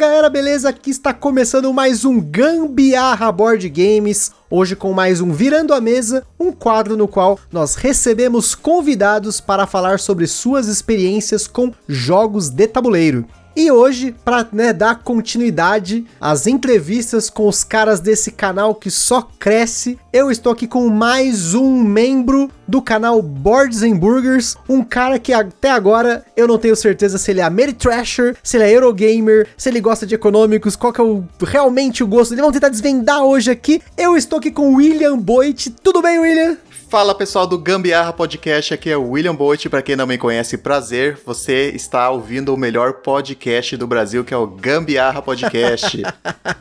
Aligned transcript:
Galera, 0.00 0.30
beleza? 0.30 0.70
Aqui 0.70 0.88
está 0.88 1.12
começando 1.12 1.74
mais 1.74 2.06
um 2.06 2.18
Gambiarra 2.18 3.30
Board 3.30 3.68
Games. 3.68 4.32
Hoje 4.48 4.74
com 4.74 4.94
mais 4.94 5.20
um 5.20 5.30
Virando 5.30 5.74
a 5.74 5.80
Mesa, 5.80 6.26
um 6.38 6.50
quadro 6.50 6.96
no 6.96 7.06
qual 7.06 7.38
nós 7.52 7.74
recebemos 7.74 8.54
convidados 8.54 9.42
para 9.42 9.66
falar 9.66 10.00
sobre 10.00 10.26
suas 10.26 10.68
experiências 10.68 11.46
com 11.46 11.70
jogos 11.86 12.48
de 12.48 12.66
tabuleiro. 12.66 13.26
E 13.54 13.70
hoje, 13.70 14.14
para 14.24 14.46
né, 14.52 14.72
dar 14.72 15.02
continuidade 15.02 16.06
às 16.20 16.46
entrevistas 16.46 17.28
com 17.28 17.48
os 17.48 17.64
caras 17.64 17.98
desse 17.98 18.30
canal 18.30 18.74
que 18.74 18.90
só 18.90 19.22
cresce, 19.22 19.98
eu 20.12 20.30
estou 20.30 20.52
aqui 20.52 20.66
com 20.66 20.88
mais 20.88 21.54
um 21.54 21.82
membro 21.82 22.50
do 22.66 22.80
canal 22.80 23.20
Boards 23.20 23.82
and 23.82 23.96
Burgers, 23.96 24.56
um 24.68 24.84
cara 24.84 25.18
que 25.18 25.32
até 25.32 25.70
agora 25.70 26.24
eu 26.36 26.46
não 26.46 26.58
tenho 26.58 26.76
certeza 26.76 27.18
se 27.18 27.32
ele 27.32 27.40
é 27.40 27.42
Ameritrasher, 27.42 28.36
se 28.42 28.56
ele 28.56 28.64
é 28.64 28.76
Eurogamer, 28.76 29.48
se 29.56 29.68
ele 29.68 29.80
gosta 29.80 30.06
de 30.06 30.14
econômicos, 30.14 30.76
qual 30.76 30.92
que 30.92 31.00
é 31.00 31.04
o, 31.04 31.24
realmente 31.42 32.04
o 32.04 32.06
gosto 32.06 32.30
dele. 32.30 32.42
Vamos 32.42 32.54
tentar 32.54 32.68
desvendar 32.68 33.22
hoje 33.22 33.50
aqui. 33.50 33.82
Eu 33.96 34.16
estou 34.16 34.38
aqui 34.38 34.52
com 34.52 34.74
William 34.74 35.18
Boit. 35.18 35.70
Tudo 35.82 36.00
bem, 36.00 36.18
William? 36.20 36.56
Fala 36.90 37.14
pessoal 37.14 37.46
do 37.46 37.56
Gambiarra 37.56 38.12
Podcast, 38.12 38.74
aqui 38.74 38.90
é 38.90 38.96
o 38.96 39.10
William 39.10 39.32
Boit, 39.32 39.68
para 39.68 39.80
quem 39.80 39.94
não 39.94 40.08
me 40.08 40.18
conhece, 40.18 40.58
prazer, 40.58 41.16
você 41.24 41.70
está 41.70 42.10
ouvindo 42.10 42.52
o 42.52 42.56
melhor 42.56 42.94
podcast 42.94 43.32
do 43.78 43.86
Brasil, 43.86 44.22
que 44.22 44.34
é 44.34 44.36
o 44.36 44.46
Gambiarra 44.46 45.22
Podcast. 45.22 46.02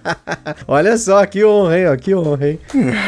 Olha 0.66 0.98
só, 0.98 1.26
que 1.26 1.44
honra, 1.44 1.78
hein, 1.78 1.98
que 2.00 2.16
honra, 2.16 2.50
hein. 2.50 2.60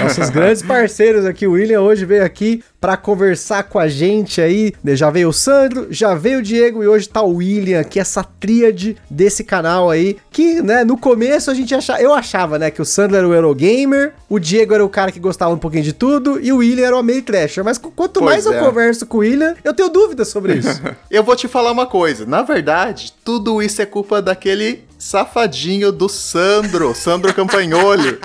Nossos 0.02 0.30
grandes 0.30 0.62
parceiros 0.62 1.26
aqui, 1.26 1.48
o 1.48 1.54
William 1.54 1.82
hoje 1.82 2.04
veio 2.06 2.26
aqui 2.26 2.62
para 2.82 2.98
conversar 2.98 3.64
com 3.64 3.78
a 3.80 3.88
gente 3.88 4.42
aí. 4.42 4.74
Já 4.88 5.10
veio 5.10 5.30
o 5.30 5.34
Sandro, 5.34 5.88
já 5.90 6.16
veio 6.16 6.40
o 6.40 6.42
Diego 6.42 6.84
e 6.84 6.88
hoje 6.88 7.08
tá 7.08 7.22
o 7.22 7.36
William 7.36 7.80
aqui, 7.80 8.00
essa 8.00 8.24
tríade 8.24 8.98
desse 9.10 9.44
canal 9.44 9.90
aí, 9.90 10.18
que, 10.32 10.62
né, 10.62 10.84
no 10.84 10.98
começo 10.98 11.52
a 11.52 11.54
gente 11.54 11.74
achava, 11.76 12.02
eu 12.02 12.14
achava, 12.14 12.58
né, 12.58 12.72
que 12.72 12.82
o 12.82 12.86
Sandro 12.86 13.18
era 13.18 13.28
o 13.28 13.34
Eurogamer, 13.34 14.14
o 14.28 14.40
Diego 14.40 14.74
era 14.74 14.84
o 14.84 14.90
cara 14.90 15.12
que 15.12 15.20
gostava 15.20 15.54
um 15.54 15.58
pouquinho 15.58 15.84
de 15.84 15.94
tudo 15.94 16.40
e 16.42 16.52
o 16.52 16.58
William 16.58 16.88
era 16.88 16.98
o 16.98 17.04
meio 17.04 17.22
Thrasher. 17.22 17.64
Mas 17.64 17.78
quanto 17.78 18.20
pois 18.20 18.26
mais 18.26 18.46
é. 18.46 18.50
eu 18.50 18.66
converso 18.66 19.06
com 19.06 19.18
o 19.18 19.20
William, 19.20 19.56
eu 19.64 19.74
tenho 19.74 19.90
dúvidas 19.90 20.28
sobre 20.30 20.56
isso. 20.56 20.82
eu 21.10 21.24
vou 21.24 21.36
te 21.36 21.48
falar 21.48 21.72
uma 21.72 21.86
coisa. 21.86 22.26
Na 22.26 22.42
verdade, 22.42 23.14
tudo 23.24 23.61
isso 23.62 23.82
é 23.82 23.86
culpa 23.86 24.22
daquele 24.22 24.84
safadinho 24.98 25.92
do 25.92 26.08
Sandro, 26.08 26.94
Sandro 26.94 27.34
Campagnoli. 27.34 28.20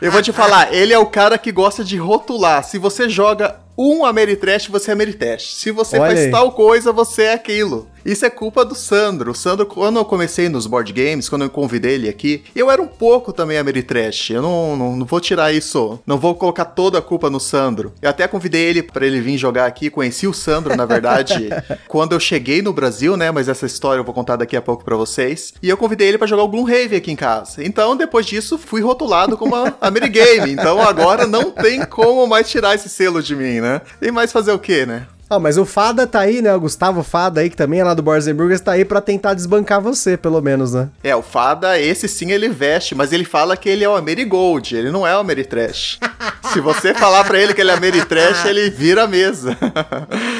Eu 0.00 0.10
vou 0.10 0.22
te 0.22 0.32
falar, 0.32 0.72
ele 0.72 0.92
é 0.92 0.98
o 0.98 1.06
cara 1.06 1.36
que 1.38 1.52
gosta 1.52 1.84
de 1.84 1.96
rotular. 1.96 2.64
Se 2.64 2.78
você 2.78 3.08
joga 3.08 3.60
um 3.76 4.04
Ameritrash, 4.04 4.68
você 4.68 4.90
é 4.90 4.94
Ameritrash. 4.94 5.54
Se 5.54 5.70
você 5.70 5.98
Olha 5.98 6.06
faz 6.06 6.20
aí. 6.20 6.30
tal 6.30 6.52
coisa, 6.52 6.92
você 6.92 7.22
é 7.22 7.32
aquilo. 7.34 7.88
Isso 8.04 8.26
é 8.26 8.30
culpa 8.30 8.64
do 8.64 8.74
Sandro. 8.74 9.30
O 9.30 9.34
Sandro, 9.34 9.66
quando 9.66 9.98
eu 9.98 10.04
comecei 10.04 10.48
nos 10.48 10.66
board 10.66 10.92
games, 10.92 11.28
quando 11.28 11.42
eu 11.42 11.50
convidei 11.50 11.94
ele 11.94 12.08
aqui, 12.08 12.42
eu 12.54 12.70
era 12.70 12.82
um 12.82 12.86
pouco 12.86 13.32
também 13.32 13.58
Ameritrash. 13.58 14.30
Eu 14.30 14.42
não, 14.42 14.76
não, 14.76 14.96
não, 14.96 15.06
vou 15.06 15.20
tirar 15.20 15.52
isso, 15.52 16.00
não 16.06 16.18
vou 16.18 16.34
colocar 16.34 16.64
toda 16.64 16.98
a 16.98 17.02
culpa 17.02 17.30
no 17.30 17.38
Sandro. 17.38 17.92
Eu 18.02 18.10
até 18.10 18.26
convidei 18.26 18.62
ele 18.62 18.82
para 18.82 19.06
ele 19.06 19.20
vir 19.20 19.38
jogar 19.38 19.66
aqui. 19.66 19.90
Conheci 19.90 20.26
o 20.26 20.32
Sandro, 20.32 20.76
na 20.76 20.84
verdade, 20.84 21.48
quando 21.86 22.12
eu 22.12 22.20
cheguei 22.20 22.62
no 22.62 22.72
Brasil, 22.72 23.16
né? 23.16 23.30
Mas 23.30 23.48
essa 23.48 23.66
história 23.66 24.00
eu 24.00 24.04
vou 24.04 24.14
contar 24.14 24.36
daqui 24.36 24.56
a 24.56 24.62
pouco 24.62 24.84
para 24.84 24.96
vocês. 24.96 25.54
E 25.62 25.68
eu 25.68 25.76
convidei 25.76 26.08
ele 26.08 26.18
para 26.18 26.26
jogar 26.26 26.42
o 26.42 26.48
Gloomhaven 26.48 26.98
aqui 26.98 27.12
em 27.12 27.16
casa. 27.16 27.64
Então, 27.64 27.96
depois 27.96 28.26
disso, 28.26 28.58
fui 28.58 28.80
rotulado 28.80 29.36
como 29.36 29.54
Amerigame. 29.80 30.52
Então, 30.52 30.80
agora 30.80 31.26
não 31.26 31.50
tem 31.50 31.84
como 31.84 32.26
mais 32.26 32.48
tirar 32.50 32.74
esse 32.74 32.88
selo 32.88 33.22
de 33.22 33.36
mim, 33.36 33.60
né? 33.60 33.80
E 34.00 34.10
mais 34.10 34.32
fazer 34.32 34.52
o 34.52 34.58
quê, 34.58 34.86
né? 34.86 35.06
Ah, 35.32 35.38
mas 35.38 35.56
o 35.56 35.64
Fada 35.64 36.06
tá 36.06 36.20
aí, 36.20 36.42
né? 36.42 36.54
O 36.54 36.60
Gustavo 36.60 37.02
Fada 37.02 37.40
aí, 37.40 37.48
que 37.48 37.56
também 37.56 37.80
é 37.80 37.84
lá 37.84 37.94
do 37.94 38.02
Borzenburgers, 38.02 38.60
tá 38.60 38.72
aí 38.72 38.84
pra 38.84 39.00
tentar 39.00 39.32
desbancar 39.32 39.80
você, 39.80 40.14
pelo 40.14 40.42
menos, 40.42 40.74
né? 40.74 40.90
É, 41.02 41.16
o 41.16 41.22
Fada, 41.22 41.80
esse 41.80 42.06
sim 42.06 42.32
ele 42.32 42.50
veste, 42.50 42.94
mas 42.94 43.14
ele 43.14 43.24
fala 43.24 43.56
que 43.56 43.66
ele 43.66 43.82
é 43.82 43.88
o 43.88 43.96
Amerigold, 43.96 44.76
ele 44.76 44.90
não 44.90 45.06
é 45.06 45.16
o 45.16 45.20
Ameritrash. 45.20 45.98
Se 46.52 46.60
você 46.60 46.92
falar 46.92 47.24
pra 47.24 47.40
ele 47.40 47.54
que 47.54 47.62
ele 47.62 47.70
é 47.70 47.74
Ameritrash, 47.74 48.44
ele 48.44 48.68
vira 48.68 49.04
a 49.04 49.06
mesa. 49.06 49.56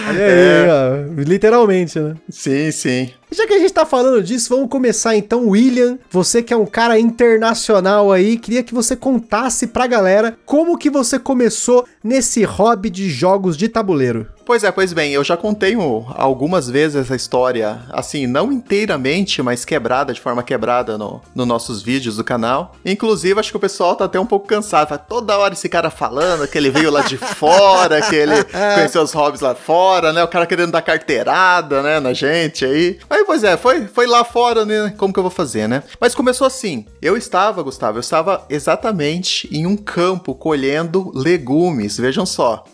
Olha 0.08 0.26
aí, 0.26 0.66
é... 0.68 0.68
ó, 0.68 1.22
literalmente, 1.22 1.98
né? 1.98 2.14
Sim, 2.28 2.70
sim. 2.70 3.10
Já 3.32 3.46
que 3.46 3.54
a 3.54 3.58
gente 3.58 3.72
tá 3.72 3.86
falando 3.86 4.22
disso, 4.22 4.50
vamos 4.50 4.68
começar 4.68 5.16
então, 5.16 5.48
William. 5.48 5.98
Você 6.10 6.42
que 6.42 6.52
é 6.52 6.56
um 6.56 6.66
cara 6.66 6.98
internacional 6.98 8.12
aí, 8.12 8.36
queria 8.36 8.62
que 8.62 8.74
você 8.74 8.94
contasse 8.94 9.66
pra 9.66 9.86
galera 9.86 10.36
como 10.44 10.76
que 10.76 10.90
você 10.90 11.18
começou 11.18 11.86
nesse 12.04 12.44
hobby 12.44 12.90
de 12.90 13.08
jogos 13.08 13.56
de 13.56 13.68
tabuleiro. 13.68 14.26
Pois 14.44 14.64
é, 14.64 14.72
pois 14.72 14.92
bem, 14.92 15.12
eu 15.12 15.22
já 15.22 15.36
contei 15.36 15.76
algumas 16.16 16.68
vezes 16.68 16.96
essa 16.96 17.14
história, 17.14 17.80
assim, 17.90 18.26
não 18.26 18.52
inteiramente, 18.52 19.40
mas 19.40 19.64
quebrada, 19.64 20.12
de 20.12 20.20
forma 20.20 20.42
quebrada 20.42 20.98
no, 20.98 21.22
no 21.34 21.46
nossos 21.46 21.80
vídeos 21.80 22.16
do 22.16 22.24
canal. 22.24 22.74
Inclusive, 22.84 23.38
acho 23.38 23.50
que 23.50 23.56
o 23.56 23.60
pessoal 23.60 23.94
tá 23.94 24.04
até 24.04 24.18
um 24.18 24.26
pouco 24.26 24.46
cansado. 24.46 24.88
Fala, 24.88 24.98
toda 24.98 25.38
hora 25.38 25.54
esse 25.54 25.68
cara 25.68 25.90
falando 25.90 26.46
que 26.48 26.58
ele 26.58 26.70
veio 26.70 26.90
lá 26.90 27.02
de 27.02 27.16
fora, 27.36 28.02
que 28.02 28.16
ele 28.16 28.44
conheceu 28.74 29.02
os 29.02 29.12
hobbies 29.12 29.40
lá 29.40 29.54
fora, 29.54 30.12
né? 30.12 30.24
O 30.24 30.28
cara 30.28 30.44
querendo 30.44 30.72
dar 30.72 30.82
carteirada, 30.82 31.80
né, 31.82 32.00
na 32.00 32.12
gente 32.12 32.64
aí. 32.64 32.98
Aí, 33.22 33.26
pois 33.26 33.44
é, 33.44 33.56
foi, 33.56 33.86
foi 33.86 34.06
lá 34.06 34.24
fora, 34.24 34.64
né? 34.66 34.92
Como 34.98 35.12
que 35.12 35.18
eu 35.18 35.22
vou 35.22 35.30
fazer, 35.30 35.68
né? 35.68 35.84
Mas 36.00 36.12
começou 36.12 36.44
assim. 36.44 36.84
Eu 37.00 37.16
estava, 37.16 37.62
Gustavo, 37.62 37.98
eu 37.98 38.00
estava 38.00 38.44
exatamente 38.50 39.48
em 39.56 39.64
um 39.64 39.76
campo 39.76 40.34
colhendo 40.34 41.12
legumes, 41.14 41.96
vejam 41.96 42.26
só. 42.26 42.64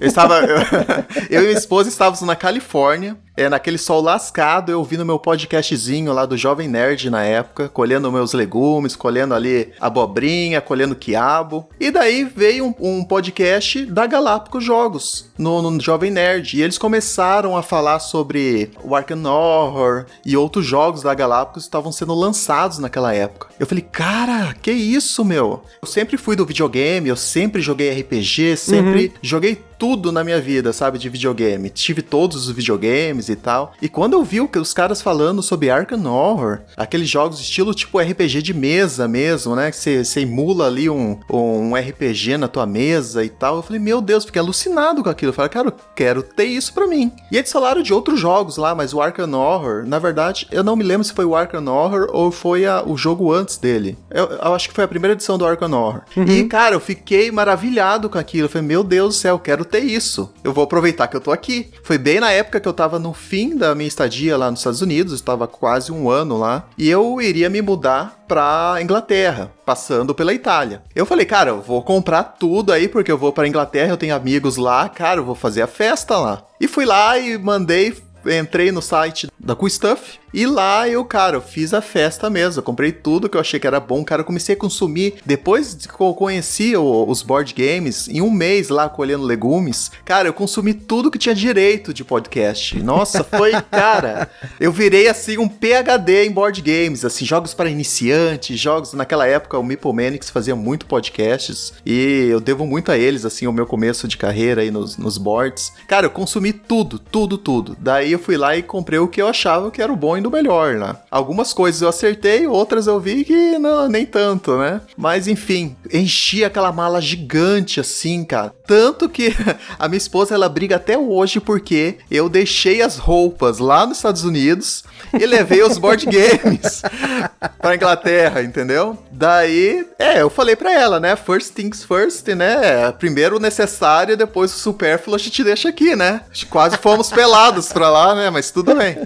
Eu 0.00 0.06
estava. 0.06 0.36
Eu, 0.46 1.38
eu 1.38 1.42
e 1.42 1.46
minha 1.46 1.58
esposa 1.58 1.88
estávamos 1.88 2.20
na 2.22 2.36
Califórnia 2.36 3.16
é, 3.36 3.48
naquele 3.50 3.76
sol 3.76 4.00
lascado, 4.00 4.72
eu 4.72 4.78
ouvindo 4.78 5.04
meu 5.04 5.18
podcastzinho 5.18 6.12
lá 6.12 6.24
do 6.24 6.38
Jovem 6.38 6.68
Nerd 6.68 7.10
na 7.10 7.22
época, 7.22 7.68
colhendo 7.68 8.10
meus 8.10 8.32
legumes, 8.32 8.96
colhendo 8.96 9.34
ali 9.34 9.72
abobrinha, 9.78 10.60
colhendo 10.60 10.96
quiabo. 10.96 11.68
E 11.78 11.90
daí 11.90 12.24
veio 12.24 12.74
um, 12.80 12.98
um 12.98 13.04
podcast 13.04 13.84
da 13.84 14.06
Galápagos 14.06 14.64
Jogos, 14.64 15.30
no, 15.36 15.60
no, 15.60 15.80
Jovem 15.80 16.10
Nerd. 16.10 16.56
E 16.56 16.62
eles 16.62 16.78
começaram 16.78 17.56
a 17.56 17.62
falar 17.62 17.98
sobre 17.98 18.70
o 18.82 18.96
Arkham 18.96 19.26
Horror 19.26 20.06
e 20.24 20.34
outros 20.36 20.64
jogos 20.64 21.02
da 21.02 21.12
Galápagos 21.12 21.64
que 21.64 21.68
estavam 21.68 21.92
sendo 21.92 22.14
lançados 22.14 22.78
naquela 22.78 23.12
época. 23.12 23.48
Eu 23.60 23.66
falei, 23.66 23.84
cara, 23.84 24.54
que 24.62 24.72
isso, 24.72 25.24
meu? 25.24 25.62
Eu 25.82 25.88
sempre 25.88 26.16
fui 26.16 26.36
do 26.36 26.46
videogame, 26.46 27.08
eu 27.08 27.16
sempre 27.16 27.60
joguei 27.60 28.00
RPG, 28.00 28.56
sempre 28.56 29.06
uhum. 29.06 29.12
joguei 29.20 29.62
tudo 29.78 30.10
na 30.10 30.24
minha 30.24 30.40
vida, 30.40 30.72
sabe, 30.72 30.98
de 30.98 31.08
videogame. 31.08 31.70
Tive 31.70 32.02
todos 32.02 32.48
os 32.48 32.54
videogames 32.54 33.28
e 33.28 33.36
tal. 33.36 33.72
E 33.80 33.88
quando 33.88 34.14
eu 34.14 34.24
vi 34.24 34.40
os 34.40 34.72
caras 34.72 35.02
falando 35.02 35.42
sobre 35.42 35.70
Arkham 35.70 36.06
Horror, 36.06 36.60
aqueles 36.76 37.08
jogos 37.08 37.40
estilo 37.40 37.74
tipo 37.74 37.98
RPG 37.98 38.42
de 38.42 38.54
mesa 38.54 39.06
mesmo, 39.08 39.54
né? 39.54 39.70
Que 39.70 40.04
você 40.04 40.20
emula 40.20 40.66
ali 40.66 40.88
um, 40.88 41.18
um 41.30 41.74
RPG 41.74 42.36
na 42.36 42.48
tua 42.48 42.66
mesa 42.66 43.24
e 43.24 43.28
tal. 43.28 43.56
Eu 43.56 43.62
falei, 43.62 43.80
meu 43.80 44.00
Deus, 44.00 44.24
fiquei 44.24 44.40
alucinado 44.40 45.02
com 45.02 45.10
aquilo. 45.10 45.30
Eu 45.30 45.34
falei, 45.34 45.50
cara, 45.50 45.68
eu 45.68 45.74
quero 45.94 46.22
ter 46.22 46.44
isso 46.44 46.72
pra 46.72 46.86
mim. 46.86 47.12
E 47.30 47.36
eles 47.36 47.52
falaram 47.52 47.82
de 47.82 47.92
outros 47.92 48.18
jogos 48.18 48.56
lá, 48.56 48.74
mas 48.74 48.94
o 48.94 49.00
Arkham 49.00 49.32
Horror, 49.32 49.86
na 49.86 49.98
verdade, 49.98 50.46
eu 50.50 50.64
não 50.64 50.76
me 50.76 50.84
lembro 50.84 51.04
se 51.04 51.12
foi 51.12 51.24
o 51.24 51.34
Arkham 51.34 51.66
Horror 51.66 52.08
ou 52.12 52.30
foi 52.30 52.66
a, 52.66 52.82
o 52.82 52.96
jogo 52.96 53.32
antes 53.32 53.56
dele. 53.56 53.98
Eu, 54.10 54.26
eu, 54.26 54.54
acho 54.54 54.68
que 54.68 54.74
foi 54.74 54.84
a 54.84 54.88
primeira 54.88 55.14
edição 55.14 55.38
do 55.38 55.46
Arkham 55.46 55.72
Horror. 55.72 56.02
Uhum. 56.16 56.24
E, 56.24 56.44
cara, 56.44 56.74
eu 56.74 56.80
fiquei 56.80 57.30
maravilhado 57.30 58.08
com 58.08 58.18
aquilo. 58.18 58.46
Eu 58.46 58.50
falei, 58.50 58.66
meu 58.66 58.82
Deus 58.82 59.14
do 59.14 59.18
céu, 59.18 59.38
quero 59.46 59.64
ter 59.64 59.84
isso. 59.84 60.32
Eu 60.42 60.52
vou 60.52 60.64
aproveitar 60.64 61.06
que 61.06 61.16
eu 61.16 61.20
tô 61.20 61.30
aqui. 61.30 61.70
Foi 61.84 61.96
bem 61.96 62.18
na 62.18 62.32
época 62.32 62.58
que 62.58 62.66
eu 62.66 62.72
tava 62.72 62.98
no 62.98 63.12
fim 63.12 63.56
da 63.56 63.76
minha 63.76 63.86
estadia 63.86 64.36
lá 64.36 64.50
nos 64.50 64.58
Estados 64.58 64.82
Unidos, 64.82 65.12
estava 65.12 65.46
quase 65.46 65.92
um 65.92 66.10
ano 66.10 66.36
lá, 66.36 66.68
e 66.76 66.90
eu 66.90 67.20
iria 67.20 67.48
me 67.48 67.62
mudar 67.62 68.24
pra 68.26 68.76
Inglaterra, 68.80 69.52
passando 69.64 70.12
pela 70.12 70.34
Itália. 70.34 70.82
Eu 70.96 71.06
falei, 71.06 71.24
cara, 71.24 71.50
eu 71.50 71.62
vou 71.62 71.80
comprar 71.80 72.24
tudo 72.24 72.72
aí, 72.72 72.88
porque 72.88 73.12
eu 73.12 73.16
vou 73.16 73.32
pra 73.32 73.46
Inglaterra, 73.46 73.92
eu 73.92 73.96
tenho 73.96 74.16
amigos 74.16 74.56
lá, 74.56 74.88
cara, 74.88 75.20
eu 75.20 75.24
vou 75.24 75.36
fazer 75.36 75.62
a 75.62 75.68
festa 75.68 76.18
lá. 76.18 76.42
E 76.60 76.66
fui 76.66 76.84
lá 76.84 77.16
e 77.16 77.38
mandei 77.38 77.94
entrei 78.28 78.72
no 78.72 78.82
site 78.82 79.28
da 79.38 79.54
Cool 79.54 79.70
Stuff 79.70 80.18
E 80.36 80.44
lá 80.44 80.86
eu, 80.86 81.02
cara, 81.02 81.38
eu 81.38 81.40
fiz 81.40 81.72
a 81.72 81.80
festa 81.80 82.28
mesmo. 82.28 82.58
Eu 82.58 82.62
comprei 82.62 82.92
tudo 82.92 83.26
que 83.26 83.38
eu 83.38 83.40
achei 83.40 83.58
que 83.58 83.66
era 83.66 83.80
bom, 83.80 84.04
cara. 84.04 84.20
Eu 84.20 84.26
comecei 84.26 84.54
a 84.54 84.58
consumir. 84.58 85.14
Depois 85.24 85.74
que 85.74 85.98
eu 85.98 86.12
conheci 86.12 86.76
o, 86.76 87.08
os 87.08 87.22
board 87.22 87.54
games, 87.54 88.06
em 88.06 88.20
um 88.20 88.30
mês 88.30 88.68
lá 88.68 88.86
colhendo 88.86 89.24
legumes, 89.24 89.90
cara, 90.04 90.28
eu 90.28 90.34
consumi 90.34 90.74
tudo 90.74 91.10
que 91.10 91.18
tinha 91.18 91.34
direito 91.34 91.94
de 91.94 92.04
podcast. 92.04 92.78
Nossa, 92.82 93.24
foi, 93.24 93.52
cara. 93.72 94.28
Eu 94.60 94.70
virei 94.70 95.08
assim 95.08 95.38
um 95.38 95.48
PhD 95.48 96.26
em 96.26 96.30
board 96.30 96.60
games, 96.60 97.02
assim, 97.02 97.24
jogos 97.24 97.54
para 97.54 97.70
iniciantes, 97.70 98.60
jogos. 98.60 98.92
Naquela 98.92 99.26
época 99.26 99.58
o 99.58 99.64
Meeple 99.64 99.94
Manix 99.94 100.28
fazia 100.28 100.54
muito 100.54 100.84
podcasts 100.84 101.72
e 101.86 102.26
eu 102.28 102.40
devo 102.40 102.66
muito 102.66 102.92
a 102.92 102.98
eles, 102.98 103.24
assim, 103.24 103.46
o 103.46 103.52
meu 103.54 103.64
começo 103.64 104.06
de 104.06 104.18
carreira 104.18 104.60
aí 104.60 104.70
nos, 104.70 104.98
nos 104.98 105.16
boards. 105.16 105.72
Cara, 105.88 106.04
eu 106.04 106.10
consumi 106.10 106.52
tudo, 106.52 106.98
tudo, 106.98 107.38
tudo. 107.38 107.74
Daí 107.80 108.12
eu 108.12 108.18
fui 108.18 108.36
lá 108.36 108.54
e 108.54 108.62
comprei 108.62 108.98
o 108.98 109.08
que 109.08 109.22
eu 109.22 109.28
achava 109.28 109.70
que 109.70 109.80
era 109.80 109.90
o 109.90 109.96
bom 109.96 110.14
e 110.14 110.25
do 110.26 110.30
melhor, 110.30 110.74
né? 110.74 110.96
Algumas 111.10 111.52
coisas 111.52 111.80
eu 111.80 111.88
acertei, 111.88 112.46
outras 112.46 112.88
eu 112.88 112.98
vi 112.98 113.24
que 113.24 113.58
não, 113.58 113.88
nem 113.88 114.04
tanto, 114.04 114.56
né? 114.58 114.80
Mas 114.96 115.28
enfim, 115.28 115.76
enchi 115.92 116.44
aquela 116.44 116.72
mala 116.72 117.00
gigante 117.00 117.78
assim, 117.78 118.24
cara. 118.24 118.52
Tanto 118.66 119.08
que 119.08 119.34
a 119.78 119.86
minha 119.86 119.98
esposa 119.98 120.34
ela 120.34 120.48
briga 120.48 120.76
até 120.76 120.98
hoje 120.98 121.38
porque 121.38 121.98
eu 122.10 122.28
deixei 122.28 122.82
as 122.82 122.98
roupas 122.98 123.58
lá 123.58 123.86
nos 123.86 123.98
Estados 123.98 124.24
Unidos 124.24 124.84
e 125.18 125.24
levei 125.24 125.62
os 125.62 125.78
board 125.78 126.06
games 126.10 126.82
pra 127.60 127.76
Inglaterra, 127.76 128.42
entendeu? 128.42 128.98
Daí, 129.12 129.86
é, 129.98 130.20
eu 130.20 130.28
falei 130.28 130.56
pra 130.56 130.72
ela, 130.72 130.98
né? 130.98 131.14
First 131.14 131.52
things 131.54 131.84
first, 131.84 132.26
né? 132.28 132.90
Primeiro 132.98 133.36
o 133.36 133.40
necessário, 133.40 134.16
depois 134.16 134.52
o 134.52 134.58
supérfluo 134.58 135.14
a 135.14 135.18
gente 135.18 135.44
deixa 135.44 135.68
aqui, 135.68 135.94
né? 135.94 136.22
Quase 136.50 136.76
fomos 136.78 137.10
pelados 137.10 137.72
pra 137.72 137.88
lá, 137.88 138.14
né? 138.14 138.30
Mas 138.30 138.50
tudo 138.50 138.74
bem. 138.74 138.96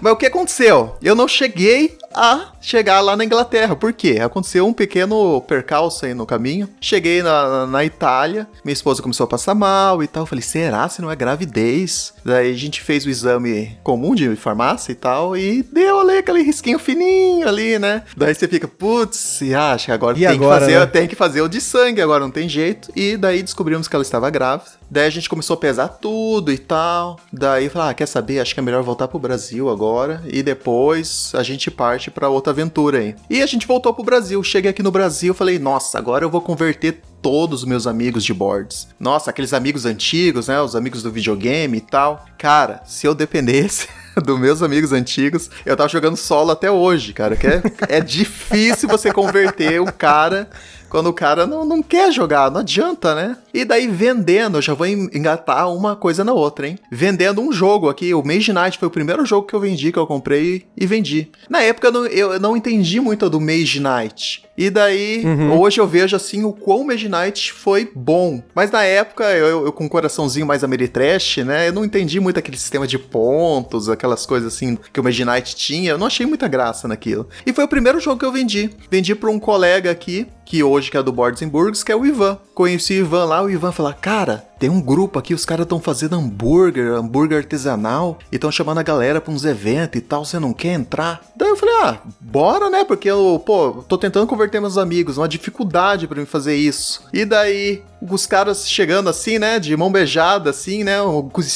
Mas 0.00 0.12
o 0.12 0.16
que 0.16 0.26
aconteceu? 0.26 0.96
Eu 1.02 1.14
não 1.14 1.28
cheguei 1.28 1.96
a 2.14 2.52
chegar 2.60 3.00
lá 3.00 3.16
na 3.16 3.24
Inglaterra. 3.24 3.74
Por 3.74 3.92
quê? 3.92 4.18
Aconteceu 4.22 4.66
um 4.66 4.72
pequeno 4.72 5.40
percalço 5.42 6.06
aí 6.06 6.14
no 6.14 6.24
caminho. 6.24 6.68
Cheguei 6.80 7.22
na, 7.22 7.66
na 7.66 7.84
Itália, 7.84 8.46
minha 8.64 8.72
esposa 8.72 9.02
começou 9.02 9.24
a 9.24 9.28
passar 9.28 9.54
mal 9.54 10.02
e 10.02 10.06
tal. 10.06 10.24
falei, 10.24 10.42
será 10.42 10.88
se 10.88 11.02
não 11.02 11.10
é 11.10 11.16
gravidez? 11.16 12.14
Daí 12.24 12.50
a 12.50 12.56
gente 12.56 12.80
fez 12.80 13.04
o 13.04 13.10
exame 13.10 13.76
comum 13.82 14.14
de 14.14 14.34
farmácia 14.36 14.92
e 14.92 14.94
tal, 14.94 15.36
e 15.36 15.62
deu 15.62 16.00
ali 16.00 16.18
aquele 16.18 16.42
risquinho 16.42 16.78
fininho 16.78 17.48
ali, 17.48 17.78
né? 17.78 18.02
Daí 18.16 18.34
você 18.34 18.46
fica, 18.46 18.68
putz, 18.68 19.40
e 19.40 19.54
acha 19.54 19.86
que 19.86 19.92
agora, 19.92 20.14
tem, 20.14 20.26
agora 20.26 20.60
que 20.60 20.60
fazer, 20.60 20.78
né? 20.78 20.86
tem 20.86 21.08
que 21.08 21.16
fazer 21.16 21.42
o 21.42 21.48
de 21.48 21.60
sangue, 21.60 22.00
agora 22.00 22.20
não 22.20 22.30
tem 22.30 22.48
jeito. 22.48 22.90
E 22.94 23.16
daí 23.16 23.42
descobrimos 23.42 23.88
que 23.88 23.96
ela 23.96 24.02
estava 24.02 24.30
grávida. 24.30 24.70
Daí 24.94 25.08
a 25.08 25.10
gente 25.10 25.28
começou 25.28 25.54
a 25.54 25.56
pesar 25.56 25.88
tudo 25.88 26.52
e 26.52 26.56
tal. 26.56 27.18
Daí 27.32 27.68
falei, 27.68 27.90
ah, 27.90 27.94
quer 27.94 28.06
saber? 28.06 28.38
Acho 28.38 28.54
que 28.54 28.60
é 28.60 28.62
melhor 28.62 28.80
voltar 28.84 29.08
pro 29.08 29.18
Brasil 29.18 29.68
agora. 29.68 30.22
E 30.24 30.40
depois 30.40 31.32
a 31.34 31.42
gente 31.42 31.68
parte 31.68 32.12
para 32.12 32.28
outra 32.28 32.52
aventura 32.52 32.98
aí. 32.98 33.16
E 33.28 33.42
a 33.42 33.46
gente 33.46 33.66
voltou 33.66 33.92
pro 33.92 34.04
Brasil. 34.04 34.40
Cheguei 34.44 34.70
aqui 34.70 34.84
no 34.84 34.92
Brasil, 34.92 35.34
falei, 35.34 35.58
nossa, 35.58 35.98
agora 35.98 36.24
eu 36.24 36.30
vou 36.30 36.40
converter 36.40 37.02
todos 37.20 37.62
os 37.62 37.68
meus 37.68 37.88
amigos 37.88 38.24
de 38.24 38.32
boards. 38.32 38.86
Nossa, 39.00 39.30
aqueles 39.30 39.52
amigos 39.52 39.84
antigos, 39.84 40.46
né? 40.46 40.60
Os 40.60 40.76
amigos 40.76 41.02
do 41.02 41.10
videogame 41.10 41.78
e 41.78 41.80
tal. 41.80 42.24
Cara, 42.38 42.80
se 42.86 43.04
eu 43.04 43.16
dependesse. 43.16 43.88
dos 44.22 44.38
meus 44.38 44.62
amigos 44.62 44.92
antigos, 44.92 45.50
eu 45.66 45.76
tava 45.76 45.88
jogando 45.88 46.16
solo 46.16 46.52
até 46.52 46.70
hoje, 46.70 47.12
cara. 47.12 47.34
Que 47.34 47.48
é, 47.48 47.62
é 47.88 48.00
difícil 48.00 48.88
você 48.88 49.12
converter 49.12 49.80
um 49.80 49.86
cara 49.86 50.48
quando 50.94 51.08
o 51.08 51.12
cara 51.12 51.44
não, 51.44 51.64
não 51.64 51.82
quer 51.82 52.12
jogar, 52.12 52.48
não 52.52 52.60
adianta, 52.60 53.16
né? 53.16 53.36
E 53.52 53.64
daí 53.64 53.88
vendendo, 53.88 54.58
eu 54.58 54.62
já 54.62 54.74
vou 54.74 54.86
engatar 54.86 55.68
uma 55.74 55.96
coisa 55.96 56.22
na 56.22 56.32
outra, 56.32 56.68
hein? 56.68 56.78
Vendendo 56.88 57.40
um 57.40 57.52
jogo 57.52 57.88
aqui, 57.88 58.14
o 58.14 58.22
Mage 58.22 58.52
Knight 58.52 58.78
foi 58.78 58.86
o 58.86 58.90
primeiro 58.92 59.26
jogo 59.26 59.44
que 59.44 59.54
eu 59.54 59.58
vendi, 59.58 59.90
que 59.90 59.98
eu 59.98 60.06
comprei 60.06 60.66
e 60.76 60.86
vendi. 60.86 61.32
Na 61.50 61.60
época 61.62 61.88
eu 61.88 61.92
não, 61.92 62.06
eu 62.06 62.38
não 62.38 62.56
entendi 62.56 63.00
muito 63.00 63.28
do 63.28 63.40
Mage 63.40 63.80
Knight. 63.80 64.44
E 64.56 64.70
daí, 64.70 65.22
uhum. 65.24 65.58
hoje 65.58 65.80
eu 65.80 65.86
vejo 65.86 66.14
assim 66.14 66.44
o 66.44 66.52
quão 66.52 66.84
Mage 66.84 67.08
Knight 67.08 67.52
foi 67.52 67.90
bom. 67.92 68.40
Mas 68.54 68.70
na 68.70 68.84
época, 68.84 69.24
eu, 69.32 69.66
eu, 69.66 69.72
com 69.72 69.84
um 69.84 69.88
coraçãozinho 69.88 70.46
mais 70.46 70.62
Ameritrash, 70.62 71.38
né? 71.38 71.68
Eu 71.68 71.72
não 71.72 71.84
entendi 71.84 72.20
muito 72.20 72.38
aquele 72.38 72.56
sistema 72.56 72.86
de 72.86 72.96
pontos, 72.96 73.88
aquelas 73.88 74.24
coisas 74.24 74.54
assim 74.54 74.78
que 74.92 75.00
o 75.00 75.02
Mage 75.02 75.24
Knight 75.24 75.56
tinha. 75.56 75.90
Eu 75.90 75.98
não 75.98 76.06
achei 76.06 76.24
muita 76.24 76.46
graça 76.46 76.86
naquilo. 76.86 77.28
E 77.44 77.52
foi 77.52 77.64
o 77.64 77.68
primeiro 77.68 77.98
jogo 77.98 78.20
que 78.20 78.24
eu 78.24 78.30
vendi. 78.30 78.70
Vendi 78.88 79.12
para 79.16 79.28
um 79.28 79.40
colega 79.40 79.90
aqui, 79.90 80.28
que 80.44 80.62
hoje 80.62 80.83
que 80.90 80.96
é 80.96 81.02
do 81.02 81.12
Boards 81.12 81.42
Burgers, 81.42 81.82
que 81.82 81.92
é 81.92 81.96
o 81.96 82.04
Ivan. 82.06 82.38
Conheci 82.54 82.94
o 82.94 83.06
Ivan 83.06 83.24
lá, 83.24 83.42
o 83.42 83.50
Ivan 83.50 83.72
falou: 83.72 83.94
Cara, 84.00 84.44
tem 84.58 84.70
um 84.70 84.80
grupo 84.80 85.18
aqui, 85.18 85.34
os 85.34 85.44
caras 85.44 85.64
estão 85.64 85.80
fazendo 85.80 86.16
hambúrguer, 86.16 86.92
hambúrguer 86.92 87.38
artesanal, 87.38 88.18
e 88.30 88.36
estão 88.36 88.50
chamando 88.50 88.78
a 88.78 88.82
galera 88.82 89.20
pra 89.20 89.32
uns 89.32 89.44
eventos 89.44 89.98
e 89.98 90.00
tal, 90.00 90.24
você 90.24 90.38
não 90.38 90.52
quer 90.52 90.72
entrar? 90.72 91.20
Daí 91.36 91.48
eu 91.48 91.56
falei, 91.56 91.74
ah, 91.82 91.98
bora, 92.20 92.70
né? 92.70 92.84
Porque 92.84 93.10
eu, 93.10 93.42
pô, 93.44 93.84
tô 93.88 93.98
tentando 93.98 94.26
converter 94.26 94.60
meus 94.60 94.78
amigos, 94.78 95.18
uma 95.18 95.28
dificuldade 95.28 96.06
para 96.06 96.20
mim 96.20 96.26
fazer 96.26 96.54
isso. 96.56 97.02
E 97.12 97.24
daí, 97.24 97.82
os 98.00 98.26
caras 98.26 98.68
chegando 98.68 99.10
assim, 99.10 99.38
né, 99.38 99.58
de 99.58 99.76
mão 99.76 99.90
beijada, 99.90 100.50
assim, 100.50 100.84
né, 100.84 100.96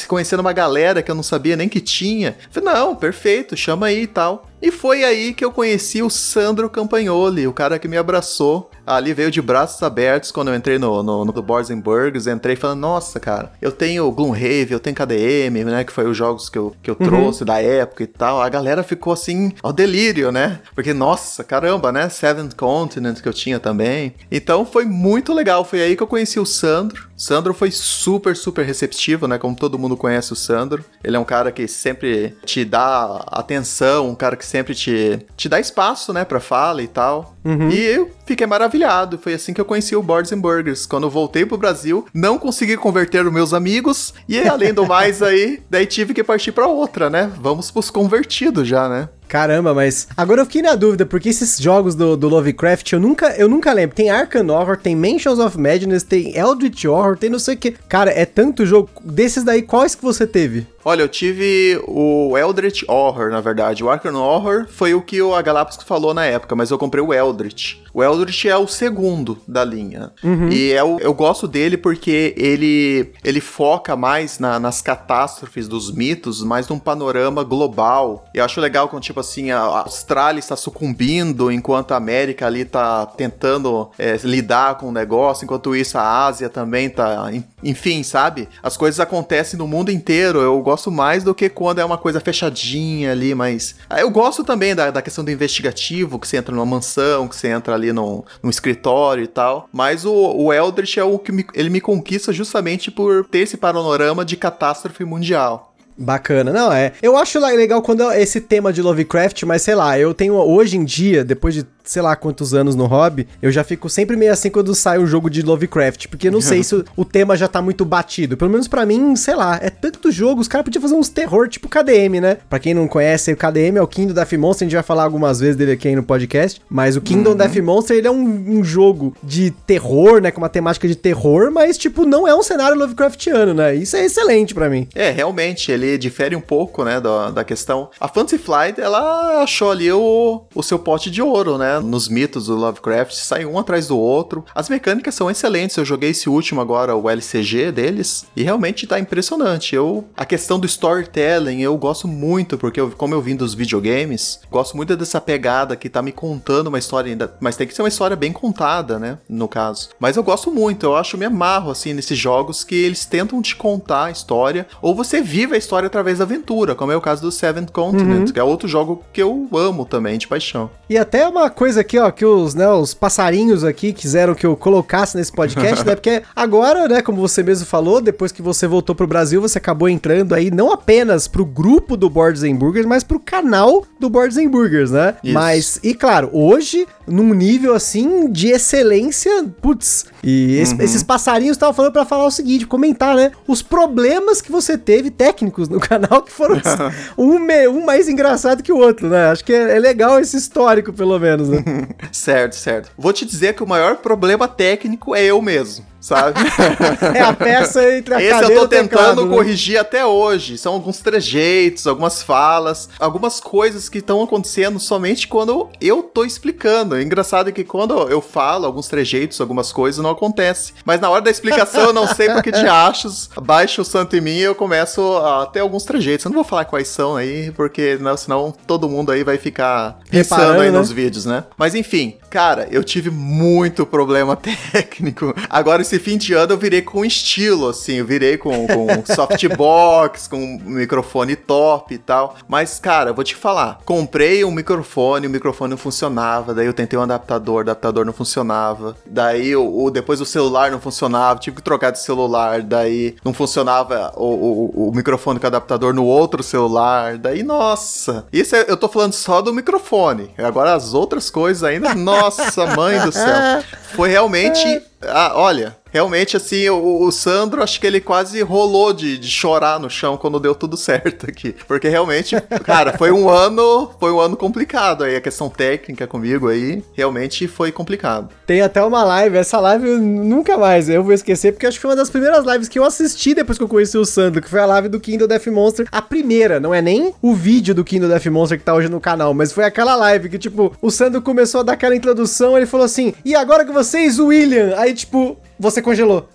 conhecendo 0.06 0.40
uma 0.40 0.52
galera 0.52 1.02
que 1.02 1.10
eu 1.10 1.14
não 1.14 1.22
sabia 1.22 1.56
nem 1.56 1.68
que 1.68 1.80
tinha. 1.80 2.36
Falei, 2.50 2.74
não, 2.74 2.96
perfeito, 2.96 3.56
chama 3.56 3.86
aí 3.86 4.02
e 4.02 4.06
tal. 4.06 4.47
E 4.60 4.72
foi 4.72 5.04
aí 5.04 5.32
que 5.32 5.44
eu 5.44 5.52
conheci 5.52 6.02
o 6.02 6.10
Sandro 6.10 6.68
Campagnoli, 6.68 7.46
o 7.46 7.52
cara 7.52 7.78
que 7.78 7.86
me 7.86 7.96
abraçou. 7.96 8.70
Ali 8.84 9.12
veio 9.12 9.30
de 9.30 9.40
braços 9.42 9.82
abertos 9.82 10.32
quando 10.32 10.48
eu 10.48 10.54
entrei 10.54 10.78
no, 10.78 11.02
no, 11.02 11.24
no 11.24 11.42
Boards 11.42 11.70
and 11.70 11.78
Burgers. 11.80 12.26
Entrei 12.26 12.56
falando, 12.56 12.80
nossa, 12.80 13.20
cara, 13.20 13.52
eu 13.60 13.70
tenho 13.70 14.10
Gloomhaven, 14.10 14.68
eu 14.70 14.80
tenho 14.80 14.96
KDM, 14.96 15.64
né? 15.64 15.84
Que 15.84 15.92
foi 15.92 16.08
os 16.08 16.16
jogos 16.16 16.48
que 16.48 16.58
eu, 16.58 16.74
que 16.82 16.90
eu 16.90 16.96
uhum. 16.98 17.06
trouxe 17.06 17.44
da 17.44 17.60
época 17.60 18.02
e 18.02 18.06
tal. 18.06 18.40
A 18.40 18.48
galera 18.48 18.82
ficou 18.82 19.12
assim, 19.12 19.52
ao 19.62 19.72
delírio, 19.72 20.32
né? 20.32 20.60
Porque, 20.74 20.94
nossa, 20.94 21.44
caramba, 21.44 21.92
né? 21.92 22.08
Seventh 22.08 22.54
Continent 22.56 23.20
que 23.20 23.28
eu 23.28 23.34
tinha 23.34 23.60
também. 23.60 24.14
Então 24.30 24.64
foi 24.64 24.84
muito 24.84 25.32
legal. 25.34 25.64
Foi 25.64 25.82
aí 25.82 25.94
que 25.94 26.02
eu 26.02 26.06
conheci 26.06 26.40
o 26.40 26.46
Sandro. 26.46 27.07
Sandro 27.18 27.52
foi 27.52 27.72
super, 27.72 28.36
super 28.36 28.64
receptivo, 28.64 29.26
né? 29.26 29.36
Como 29.38 29.56
todo 29.56 29.78
mundo 29.78 29.96
conhece 29.96 30.32
o 30.32 30.36
Sandro. 30.36 30.84
Ele 31.02 31.16
é 31.16 31.20
um 31.20 31.24
cara 31.24 31.50
que 31.50 31.66
sempre 31.66 32.36
te 32.44 32.64
dá 32.64 33.24
atenção, 33.26 34.08
um 34.08 34.14
cara 34.14 34.36
que 34.36 34.46
sempre 34.46 34.72
te, 34.72 35.26
te 35.36 35.48
dá 35.48 35.58
espaço, 35.58 36.12
né, 36.12 36.24
pra 36.24 36.38
fala 36.38 36.80
e 36.80 36.86
tal. 36.86 37.34
Uhum. 37.44 37.70
E 37.70 37.84
eu 37.84 38.10
fiquei 38.24 38.46
maravilhado. 38.46 39.18
Foi 39.18 39.34
assim 39.34 39.52
que 39.52 39.60
eu 39.60 39.64
conheci 39.64 39.96
o 39.96 40.02
Boards 40.02 40.32
and 40.32 40.38
Burgers. 40.38 40.86
Quando 40.86 41.04
eu 41.04 41.10
voltei 41.10 41.44
pro 41.44 41.58
Brasil, 41.58 42.06
não 42.14 42.38
consegui 42.38 42.76
converter 42.76 43.26
os 43.26 43.32
meus 43.32 43.52
amigos. 43.52 44.14
E 44.28 44.38
além 44.40 44.72
do 44.72 44.86
mais 44.86 45.20
aí, 45.20 45.60
daí 45.68 45.86
tive 45.86 46.14
que 46.14 46.22
partir 46.22 46.52
para 46.52 46.68
outra, 46.68 47.10
né? 47.10 47.32
Vamos 47.40 47.70
pros 47.70 47.90
convertidos 47.90 48.68
já, 48.68 48.88
né? 48.88 49.08
Caramba, 49.28 49.74
mas 49.74 50.08
agora 50.16 50.40
eu 50.40 50.46
fiquei 50.46 50.62
na 50.62 50.74
dúvida, 50.74 51.04
porque 51.04 51.28
esses 51.28 51.58
jogos 51.58 51.94
do, 51.94 52.16
do 52.16 52.28
Lovecraft 52.28 52.92
eu 52.92 53.00
nunca, 53.00 53.28
eu 53.36 53.48
nunca 53.48 53.72
lembro. 53.72 53.94
Tem 53.94 54.08
Arkham 54.08 54.48
Horror, 54.48 54.78
tem 54.78 54.96
Mansions 54.96 55.38
of 55.38 55.58
Madness, 55.58 56.02
tem 56.02 56.36
Eldritch 56.36 56.86
Horror, 56.86 57.18
tem 57.18 57.28
não 57.28 57.38
sei 57.38 57.54
o 57.54 57.58
que. 57.58 57.72
Cara, 57.72 58.10
é 58.10 58.24
tanto 58.24 58.64
jogo. 58.64 58.88
Desses 59.04 59.44
daí, 59.44 59.62
quais 59.62 59.94
que 59.94 60.02
você 60.02 60.26
teve? 60.26 60.66
Olha, 60.88 61.02
eu 61.02 61.08
tive 61.08 61.78
o 61.86 62.34
Eldritch 62.38 62.82
Horror, 62.88 63.30
na 63.30 63.42
verdade. 63.42 63.84
O 63.84 63.90
Arkham 63.90 64.14
Horror 64.14 64.66
foi 64.70 64.94
o 64.94 65.02
que 65.02 65.20
a 65.20 65.42
Galápagos 65.42 65.84
falou 65.84 66.14
na 66.14 66.24
época, 66.24 66.56
mas 66.56 66.70
eu 66.70 66.78
comprei 66.78 67.04
o 67.04 67.12
Eldritch. 67.12 67.76
O 67.92 68.02
Eldritch 68.02 68.46
é 68.46 68.56
o 68.56 68.66
segundo 68.66 69.38
da 69.46 69.62
linha. 69.64 70.12
Uhum. 70.22 70.48
E 70.48 70.72
é 70.72 70.82
o, 70.82 70.98
eu 70.98 71.12
gosto 71.12 71.48
dele 71.48 71.76
porque 71.76 72.32
ele, 72.38 73.12
ele 73.24 73.40
foca 73.40 73.96
mais 73.96 74.38
na, 74.38 74.58
nas 74.58 74.80
catástrofes 74.80 75.68
dos 75.68 75.92
mitos, 75.92 76.42
mais 76.42 76.66
num 76.68 76.78
panorama 76.78 77.42
global. 77.42 78.24
E 78.34 78.38
eu 78.38 78.44
acho 78.44 78.60
legal 78.60 78.88
quando, 78.88 79.02
tipo 79.02 79.20
assim, 79.20 79.50
a 79.50 79.58
Austrália 79.58 80.38
está 80.38 80.56
sucumbindo 80.56 81.50
enquanto 81.50 81.92
a 81.92 81.96
América 81.96 82.46
ali 82.46 82.64
tá 82.64 83.04
tentando 83.04 83.90
é, 83.98 84.16
lidar 84.22 84.78
com 84.78 84.88
o 84.88 84.92
negócio, 84.92 85.44
enquanto 85.44 85.74
isso 85.74 85.98
a 85.98 86.26
Ásia 86.26 86.48
também 86.48 86.88
tá. 86.88 87.30
Enfim, 87.62 88.02
sabe? 88.02 88.48
As 88.62 88.76
coisas 88.76 89.00
acontecem 89.00 89.58
no 89.58 89.66
mundo 89.66 89.90
inteiro. 89.90 90.40
Eu 90.40 90.62
gosto 90.62 90.77
gosto 90.78 90.92
mais 90.92 91.24
do 91.24 91.34
que 91.34 91.48
quando 91.48 91.80
é 91.80 91.84
uma 91.84 91.98
coisa 91.98 92.20
fechadinha 92.20 93.10
ali, 93.10 93.34
mas. 93.34 93.74
Ah, 93.90 94.00
eu 94.00 94.08
gosto 94.10 94.44
também 94.44 94.74
da, 94.74 94.92
da 94.92 95.02
questão 95.02 95.24
do 95.24 95.30
investigativo, 95.30 96.18
que 96.18 96.28
você 96.28 96.36
entra 96.36 96.54
numa 96.54 96.64
mansão, 96.64 97.26
que 97.26 97.34
você 97.34 97.48
entra 97.48 97.74
ali 97.74 97.92
num, 97.92 98.22
num 98.40 98.48
escritório 98.50 99.24
e 99.24 99.26
tal. 99.26 99.68
Mas 99.72 100.04
o, 100.04 100.14
o 100.14 100.52
Eldritch 100.52 100.96
é 100.96 101.04
o 101.04 101.18
que 101.18 101.32
me, 101.32 101.44
ele 101.52 101.68
me 101.68 101.80
conquista 101.80 102.32
justamente 102.32 102.92
por 102.92 103.26
ter 103.26 103.40
esse 103.40 103.56
panorama 103.56 104.24
de 104.24 104.36
catástrofe 104.36 105.04
mundial. 105.04 105.74
Bacana, 106.00 106.52
não 106.52 106.72
é. 106.72 106.92
Eu 107.02 107.16
acho 107.16 107.40
legal 107.40 107.82
quando 107.82 108.08
é 108.08 108.22
esse 108.22 108.40
tema 108.40 108.72
de 108.72 108.80
Lovecraft, 108.80 109.42
mas 109.42 109.62
sei 109.62 109.74
lá, 109.74 109.98
eu 109.98 110.14
tenho 110.14 110.34
hoje 110.34 110.76
em 110.76 110.84
dia, 110.84 111.24
depois 111.24 111.54
de 111.54 111.64
sei 111.88 112.02
lá 112.02 112.14
quantos 112.14 112.52
anos 112.52 112.76
no 112.76 112.84
hobby, 112.84 113.26
eu 113.40 113.50
já 113.50 113.64
fico 113.64 113.88
sempre 113.88 114.14
meio 114.14 114.32
assim 114.32 114.50
quando 114.50 114.74
sai 114.74 114.98
um 114.98 115.06
jogo 115.06 115.30
de 115.30 115.40
Lovecraft, 115.40 116.08
porque 116.08 116.30
não 116.30 116.40
sei 116.40 116.62
se 116.64 116.74
o, 116.74 116.84
o 116.94 117.04
tema 117.04 117.34
já 117.34 117.48
tá 117.48 117.62
muito 117.62 117.84
batido. 117.84 118.36
Pelo 118.36 118.50
menos 118.50 118.68
para 118.68 118.84
mim, 118.84 119.16
sei 119.16 119.34
lá, 119.34 119.58
é 119.62 119.70
tanto 119.70 120.12
jogo, 120.12 120.40
os 120.40 120.48
caras 120.48 120.64
podiam 120.66 120.82
fazer 120.82 120.94
uns 120.94 121.08
terror 121.08 121.48
tipo 121.48 121.68
KDM, 121.68 122.20
né? 122.20 122.36
Pra 122.48 122.58
quem 122.58 122.74
não 122.74 122.86
conhece, 122.86 123.32
o 123.32 123.36
KDM 123.36 123.78
é 123.78 123.82
o 123.82 123.86
Kingdom 123.86 124.12
Death 124.12 124.32
Monster, 124.34 124.66
a 124.66 124.68
gente 124.68 124.74
vai 124.74 124.82
falar 124.82 125.04
algumas 125.04 125.40
vezes 125.40 125.56
dele 125.56 125.72
aqui 125.72 125.94
no 125.96 126.02
podcast, 126.02 126.60
mas 126.68 126.94
o 126.94 127.00
Kingdom 127.00 127.30
uhum. 127.30 127.36
Death 127.36 127.56
Monster, 127.56 127.96
ele 127.96 128.06
é 128.06 128.10
um, 128.10 128.58
um, 128.58 128.64
jogo 128.64 129.16
de 129.22 129.50
terror, 129.50 130.20
né, 130.20 130.30
com 130.30 130.38
uma 130.38 130.48
temática 130.48 130.86
de 130.86 130.94
terror, 130.94 131.50
mas, 131.50 131.78
tipo, 131.78 132.04
não 132.04 132.28
é 132.28 132.34
um 132.34 132.42
cenário 132.42 132.78
Lovecraftiano, 132.78 133.54
né? 133.54 133.74
Isso 133.74 133.96
é 133.96 134.04
excelente 134.04 134.54
para 134.54 134.68
mim. 134.68 134.86
É, 134.94 135.10
realmente, 135.10 135.72
ele 135.72 135.96
difere 135.96 136.36
um 136.36 136.40
pouco, 136.40 136.84
né, 136.84 137.00
da, 137.00 137.30
da 137.30 137.44
questão. 137.44 137.88
A 137.98 138.08
Fantasy 138.08 138.36
Flight, 138.36 138.78
ela 138.78 139.42
achou 139.42 139.70
ali 139.70 139.90
o, 139.90 140.42
o 140.54 140.62
seu 140.62 140.78
pote 140.78 141.10
de 141.10 141.22
ouro, 141.22 141.56
né, 141.56 141.77
nos 141.80 142.08
mitos 142.08 142.46
do 142.46 142.56
Lovecraft, 142.56 143.12
sai 143.12 143.44
um 143.44 143.58
atrás 143.58 143.86
do 143.86 143.98
outro. 143.98 144.44
As 144.54 144.68
mecânicas 144.68 145.14
são 145.14 145.30
excelentes, 145.30 145.76
eu 145.76 145.84
joguei 145.84 146.10
esse 146.10 146.28
último 146.28 146.60
agora, 146.60 146.96
o 146.96 147.08
LCG 147.08 147.72
deles, 147.72 148.26
e 148.36 148.42
realmente 148.42 148.86
tá 148.86 148.98
impressionante. 148.98 149.74
Eu, 149.74 150.04
a 150.16 150.24
questão 150.24 150.58
do 150.58 150.66
storytelling, 150.66 151.60
eu 151.60 151.76
gosto 151.76 152.08
muito, 152.08 152.58
porque 152.58 152.80
eu, 152.80 152.90
como 152.90 153.14
eu 153.14 153.20
vim 153.20 153.36
dos 153.36 153.54
videogames, 153.54 154.40
gosto 154.50 154.76
muito 154.76 154.96
dessa 154.96 155.20
pegada 155.20 155.76
que 155.76 155.88
tá 155.88 156.02
me 156.02 156.12
contando 156.12 156.68
uma 156.68 156.78
história 156.78 157.10
ainda, 157.10 157.34
mas 157.40 157.56
tem 157.56 157.66
que 157.66 157.74
ser 157.74 157.82
uma 157.82 157.88
história 157.88 158.16
bem 158.16 158.32
contada, 158.32 158.98
né, 158.98 159.18
no 159.28 159.48
caso. 159.48 159.90
Mas 159.98 160.16
eu 160.16 160.22
gosto 160.22 160.50
muito, 160.50 160.86
eu 160.86 160.96
acho 160.96 161.18
me 161.18 161.24
amarro, 161.24 161.70
assim, 161.70 161.92
nesses 161.92 162.18
jogos 162.18 162.64
que 162.64 162.74
eles 162.74 163.04
tentam 163.04 163.40
te 163.42 163.56
contar 163.56 164.06
a 164.06 164.10
história, 164.10 164.66
ou 164.80 164.94
você 164.94 165.20
vive 165.20 165.54
a 165.54 165.58
história 165.58 165.86
através 165.86 166.18
da 166.18 166.24
aventura, 166.24 166.74
como 166.74 166.92
é 166.92 166.96
o 166.96 167.00
caso 167.00 167.22
do 167.22 167.32
Seventh 167.32 167.70
Continent, 167.70 168.28
uhum. 168.28 168.32
que 168.32 168.40
é 168.40 168.42
outro 168.42 168.68
jogo 168.68 169.02
que 169.12 169.22
eu 169.22 169.48
amo 169.52 169.84
também, 169.84 170.18
de 170.18 170.28
paixão. 170.28 170.70
E 170.88 170.96
até 170.96 171.26
uma 171.26 171.50
coisa 171.50 171.67
aqui, 171.76 171.98
ó, 171.98 172.10
que 172.10 172.24
os, 172.24 172.54
né, 172.54 172.68
os 172.68 172.94
passarinhos 172.94 173.64
aqui 173.64 173.92
quiseram 173.92 174.34
que 174.34 174.46
eu 174.46 174.56
colocasse 174.56 175.16
nesse 175.16 175.32
podcast, 175.32 175.84
né? 175.84 175.94
Porque 175.96 176.22
agora, 176.34 176.88
né, 176.88 177.02
como 177.02 177.20
você 177.20 177.42
mesmo 177.42 177.66
falou, 177.66 178.00
depois 178.00 178.32
que 178.32 178.40
você 178.40 178.66
voltou 178.66 178.94
pro 178.94 179.06
Brasil, 179.06 179.40
você 179.40 179.58
acabou 179.58 179.88
entrando 179.88 180.34
aí 180.34 180.50
não 180.50 180.72
apenas 180.72 181.26
pro 181.28 181.44
grupo 181.44 181.96
do 181.96 182.08
Boards 182.08 182.42
Burgers, 182.54 182.86
mas 182.86 183.02
pro 183.02 183.20
canal 183.20 183.84
do 183.98 184.08
Boards 184.08 184.38
Burgers, 184.48 184.90
né? 184.90 185.16
Isso. 185.22 185.34
Mas, 185.34 185.80
e 185.82 185.94
claro, 185.94 186.30
hoje, 186.32 186.86
num 187.06 187.34
nível 187.34 187.74
assim 187.74 188.30
de 188.30 188.48
excelência, 188.48 189.44
putz, 189.60 190.06
e 190.22 190.56
esse, 190.56 190.74
uhum. 190.74 190.82
esses 190.82 191.02
passarinhos 191.02 191.56
estavam 191.56 191.74
falando 191.74 191.92
para 191.92 192.04
falar 192.04 192.26
o 192.26 192.30
seguinte, 192.30 192.66
comentar, 192.66 193.16
né, 193.16 193.32
os 193.46 193.62
problemas 193.62 194.40
que 194.40 194.50
você 194.50 194.76
teve 194.76 195.10
técnicos 195.10 195.68
no 195.68 195.80
canal 195.80 196.22
que 196.22 196.32
foram 196.32 196.60
um, 197.16 197.36
um 197.70 197.84
mais 197.84 198.08
engraçado 198.08 198.62
que 198.62 198.72
o 198.72 198.76
outro, 198.76 199.08
né? 199.08 199.26
Acho 199.30 199.44
que 199.44 199.52
é, 199.52 199.76
é 199.76 199.78
legal 199.78 200.20
esse 200.20 200.36
histórico, 200.36 200.92
pelo 200.92 201.18
menos, 201.18 201.47
né? 201.48 201.88
certo, 202.12 202.54
certo. 202.54 202.90
Vou 202.96 203.12
te 203.12 203.24
dizer 203.24 203.54
que 203.54 203.62
o 203.62 203.66
maior 203.66 203.96
problema 203.96 204.46
técnico 204.46 205.14
é 205.14 205.24
eu 205.24 205.40
mesmo 205.42 205.86
sabe? 206.00 206.40
é 207.14 207.20
a 207.20 207.32
peça 207.32 207.96
entre 207.96 208.14
a 208.14 208.22
Esse 208.22 208.44
eu 208.44 208.60
tô 208.60 208.68
tentando 208.68 208.88
teclado, 208.88 209.26
né? 209.26 209.36
corrigir 209.36 209.74
né? 209.74 209.80
até 209.80 210.06
hoje. 210.06 210.58
São 210.58 210.74
alguns 210.74 210.98
trejeitos, 210.98 211.86
algumas 211.86 212.22
falas, 212.22 212.88
algumas 212.98 213.40
coisas 213.40 213.88
que 213.88 213.98
estão 213.98 214.22
acontecendo 214.22 214.78
somente 214.78 215.26
quando 215.26 215.68
eu 215.80 216.02
tô 216.02 216.24
explicando. 216.24 216.96
É 216.96 217.02
engraçado 217.02 217.52
que 217.52 217.64
quando 217.64 217.94
eu 218.08 218.20
falo 218.20 218.66
alguns 218.66 218.88
trejeitos, 218.88 219.40
algumas 219.40 219.72
coisas, 219.72 220.02
não 220.02 220.10
acontece. 220.10 220.72
Mas 220.84 221.00
na 221.00 221.10
hora 221.10 221.22
da 221.22 221.30
explicação 221.30 221.86
eu 221.86 221.92
não 221.92 222.06
sei 222.06 222.28
porque 222.30 222.52
de 222.52 222.66
achos, 222.66 223.30
baixa 223.42 223.82
o 223.82 223.84
santo 223.84 224.16
em 224.16 224.20
mim 224.20 224.36
e 224.36 224.42
eu 224.42 224.54
começo 224.54 225.16
a 225.18 225.46
ter 225.46 225.60
alguns 225.60 225.84
trejeitos. 225.84 226.24
Eu 226.24 226.30
não 226.30 226.36
vou 226.36 226.44
falar 226.44 226.64
quais 226.64 226.88
são 226.88 227.16
aí, 227.16 227.50
porque 227.52 227.98
não, 228.00 228.16
senão 228.16 228.54
todo 228.66 228.88
mundo 228.88 229.10
aí 229.10 229.24
vai 229.24 229.38
ficar 229.38 229.98
pensando 230.10 230.60
aí 230.60 230.70
né? 230.70 230.78
nos 230.78 230.90
vídeos, 230.90 231.24
né? 231.24 231.44
Mas 231.56 231.74
enfim, 231.74 232.16
cara, 232.30 232.68
eu 232.70 232.84
tive 232.84 233.10
muito 233.10 233.84
problema 233.84 234.36
técnico. 234.72 235.34
Agora 235.48 235.82
esse 235.88 235.98
fim 235.98 236.18
de 236.18 236.34
ano 236.34 236.52
eu 236.52 236.58
virei 236.58 236.82
com 236.82 237.04
estilo, 237.04 237.68
assim, 237.68 237.94
eu 237.94 238.04
virei 238.04 238.36
com, 238.36 238.66
com 238.66 238.88
softbox, 239.12 240.28
com 240.28 240.58
microfone 240.64 241.34
top 241.34 241.94
e 241.94 241.98
tal. 241.98 242.36
Mas, 242.46 242.78
cara, 242.78 243.12
vou 243.12 243.24
te 243.24 243.34
falar, 243.34 243.80
comprei 243.84 244.44
um 244.44 244.50
microfone, 244.50 245.26
o 245.26 245.30
microfone 245.30 245.70
não 245.70 245.78
funcionava, 245.78 246.54
daí 246.54 246.66
eu 246.66 246.74
tentei 246.74 246.98
um 246.98 247.02
adaptador, 247.02 247.56
o 247.56 247.60
adaptador 247.60 248.04
não 248.04 248.12
funcionava. 248.12 248.96
Daí 249.06 249.56
o, 249.56 249.84
o 249.84 249.90
depois 249.90 250.20
o 250.20 250.26
celular 250.26 250.70
não 250.70 250.80
funcionava, 250.80 251.40
tive 251.40 251.56
que 251.56 251.62
trocar 251.62 251.90
de 251.90 252.00
celular, 252.00 252.62
daí 252.62 253.16
não 253.24 253.32
funcionava 253.32 254.12
o, 254.16 254.24
o, 254.24 254.88
o 254.88 254.94
microfone 254.94 255.40
com 255.40 255.46
o 255.46 255.48
adaptador 255.48 255.94
no 255.94 256.04
outro 256.04 256.42
celular. 256.42 257.16
Daí, 257.16 257.42
nossa. 257.42 258.26
Isso 258.32 258.54
é, 258.54 258.66
eu 258.68 258.76
tô 258.76 258.88
falando 258.88 259.14
só 259.14 259.40
do 259.40 259.54
microfone. 259.54 260.30
Agora 260.36 260.74
as 260.74 260.92
outras 260.92 261.30
coisas 261.30 261.64
ainda, 261.64 261.94
nossa, 261.94 262.66
mãe 262.76 263.00
do 263.00 263.12
céu. 263.12 263.62
Foi 263.96 264.10
realmente. 264.10 264.82
Ah, 265.02 265.32
olha, 265.34 265.76
Realmente, 265.92 266.36
assim, 266.36 266.68
o, 266.68 267.02
o, 267.02 267.12
Sandro, 267.12 267.62
acho 267.62 267.80
que 267.80 267.86
ele 267.86 268.00
quase 268.00 268.40
rolou 268.42 268.92
de, 268.92 269.18
de 269.18 269.28
chorar 269.28 269.80
no 269.80 269.88
chão 269.88 270.16
quando 270.16 270.40
deu 270.40 270.54
tudo 270.54 270.76
certo 270.78 271.28
aqui. 271.28 271.54
Porque 271.66 271.88
realmente, 271.88 272.36
cara, 272.64 272.96
foi 272.96 273.10
um 273.10 273.28
ano, 273.28 273.90
foi 273.98 274.12
um 274.12 274.20
ano 274.20 274.36
complicado 274.36 275.04
aí. 275.04 275.16
A 275.16 275.20
questão 275.20 275.48
técnica 275.48 276.06
comigo 276.06 276.48
aí, 276.48 276.82
realmente 276.94 277.46
foi 277.48 277.72
complicado. 277.72 278.28
Tem 278.46 278.60
até 278.60 278.82
uma 278.82 279.04
live, 279.04 279.36
essa 279.36 279.60
live 279.60 279.88
nunca 279.98 280.56
mais 280.56 280.88
eu 280.88 281.02
vou 281.02 281.12
esquecer, 281.12 281.52
porque 281.52 281.66
acho 281.66 281.78
que 281.78 281.82
foi 281.82 281.90
uma 281.90 281.96
das 281.96 282.10
primeiras 282.10 282.44
lives 282.44 282.68
que 282.68 282.78
eu 282.78 282.84
assisti 282.84 283.34
depois 283.34 283.58
que 283.58 283.64
eu 283.64 283.68
conheci 283.68 283.96
o 283.96 284.04
Sandro, 284.04 284.42
que 284.42 284.48
foi 284.48 284.60
a 284.60 284.66
live 284.66 284.88
do 284.88 285.00
Kindle 285.00 285.28
Death 285.28 285.46
Monster. 285.46 285.86
A 285.90 286.02
primeira, 286.02 286.60
não 286.60 286.74
é 286.74 286.80
nem 286.80 287.14
o 287.20 287.34
vídeo 287.34 287.74
do 287.74 287.84
Kindle 287.84 288.08
Death 288.08 288.26
Monster 288.26 288.58
que 288.58 288.64
tá 288.64 288.74
hoje 288.74 288.88
no 288.88 289.00
canal, 289.00 289.32
mas 289.34 289.52
foi 289.52 289.64
aquela 289.64 289.94
live 289.96 290.28
que, 290.28 290.38
tipo, 290.38 290.72
o 290.80 290.90
Sandro 290.90 291.22
começou 291.22 291.60
a 291.60 291.64
dar 291.64 291.72
aquela 291.74 291.96
introdução, 291.96 292.56
ele 292.56 292.66
falou 292.66 292.84
assim, 292.84 293.14
e 293.24 293.34
agora 293.34 293.64
que 293.64 293.72
vocês, 293.72 294.18
William? 294.18 294.74
Aí, 294.76 294.94
tipo, 294.94 295.38
você 295.58 295.82
congelou. 295.82 296.28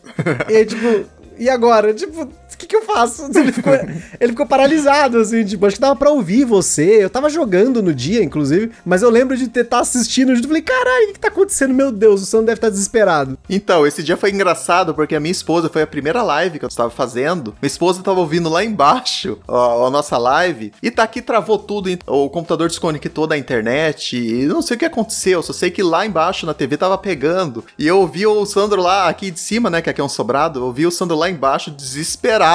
e 0.49 0.57
aí, 0.57 0.65
tipo, 0.65 1.05
e 1.37 1.49
agora? 1.49 1.93
Tipo, 1.93 2.29
que, 2.63 2.67
que 2.67 2.75
eu 2.75 2.83
faço? 2.83 3.29
Ele 3.35 3.51
ficou, 3.51 3.73
ele 3.73 4.31
ficou 4.31 4.45
paralisado, 4.45 5.17
assim, 5.17 5.43
tipo, 5.43 5.65
acho 5.65 5.75
que 5.75 5.81
dava 5.81 5.95
pra 5.95 6.09
ouvir 6.09 6.45
você. 6.45 7.03
Eu 7.03 7.09
tava 7.09 7.29
jogando 7.29 7.81
no 7.81 7.93
dia, 7.93 8.23
inclusive, 8.23 8.71
mas 8.85 9.01
eu 9.01 9.09
lembro 9.09 9.35
de 9.35 9.45
estar 9.45 9.79
assistindo 9.79 10.35
junto. 10.35 10.47
Falei, 10.47 10.61
caralho, 10.61 11.09
o 11.09 11.13
que, 11.13 11.19
tá 11.19 11.27
acontecendo? 11.27 11.73
Meu 11.73 11.91
Deus, 11.91 12.21
o 12.21 12.25
Sam 12.25 12.43
deve 12.43 12.53
estar 12.53 12.67
tá 12.67 12.71
desesperado. 12.71 13.37
Então, 13.49 13.85
esse 13.85 14.01
dia 14.01 14.15
foi 14.15 14.31
engraçado 14.31 14.93
porque 14.93 15.15
a 15.15 15.19
minha 15.19 15.31
esposa 15.31 15.69
foi 15.69 15.81
a 15.81 15.87
primeira 15.87 16.21
live 16.21 16.59
que 16.59 16.65
eu 16.65 16.69
estava 16.69 16.89
fazendo. 16.89 17.55
Minha 17.61 17.67
esposa 17.67 17.99
estava 17.99 18.19
ouvindo 18.19 18.49
lá 18.49 18.63
embaixo 18.63 19.37
a, 19.47 19.89
nossa 19.89 20.17
live 20.17 20.71
e 20.81 20.89
tá 20.89 21.03
aqui, 21.03 21.21
travou 21.21 21.57
tudo. 21.57 21.89
O 22.07 22.29
computador 22.29 22.67
desconectou 22.67 23.27
da 23.27 23.37
internet 23.37 24.15
e 24.17 24.45
não 24.45 24.61
sei 24.61 24.75
o 24.75 24.79
que 24.79 24.85
aconteceu. 24.85 25.41
Só 25.41 25.53
sei 25.53 25.69
que 25.69 25.83
lá 25.83 26.05
embaixo 26.05 26.45
na 26.45 26.53
TV 26.53 26.77
tava 26.77 26.97
pegando. 26.97 27.63
E 27.77 27.87
eu 27.87 27.99
ouvi 27.99 28.25
o 28.25 28.45
Sandro 28.45 28.81
lá, 28.81 29.09
aqui 29.09 29.31
de 29.31 29.39
cima, 29.39 29.69
né, 29.69 29.81
que 29.81 29.89
aqui 29.89 30.01
é 30.01 30.03
um 30.03 30.09
sobrado, 30.09 30.59
eu 30.59 30.65
ouvi 30.65 30.85
o 30.85 30.91
Sandro 30.91 31.17
lá 31.17 31.29
embaixo 31.29 31.71
desesperado 31.71 32.52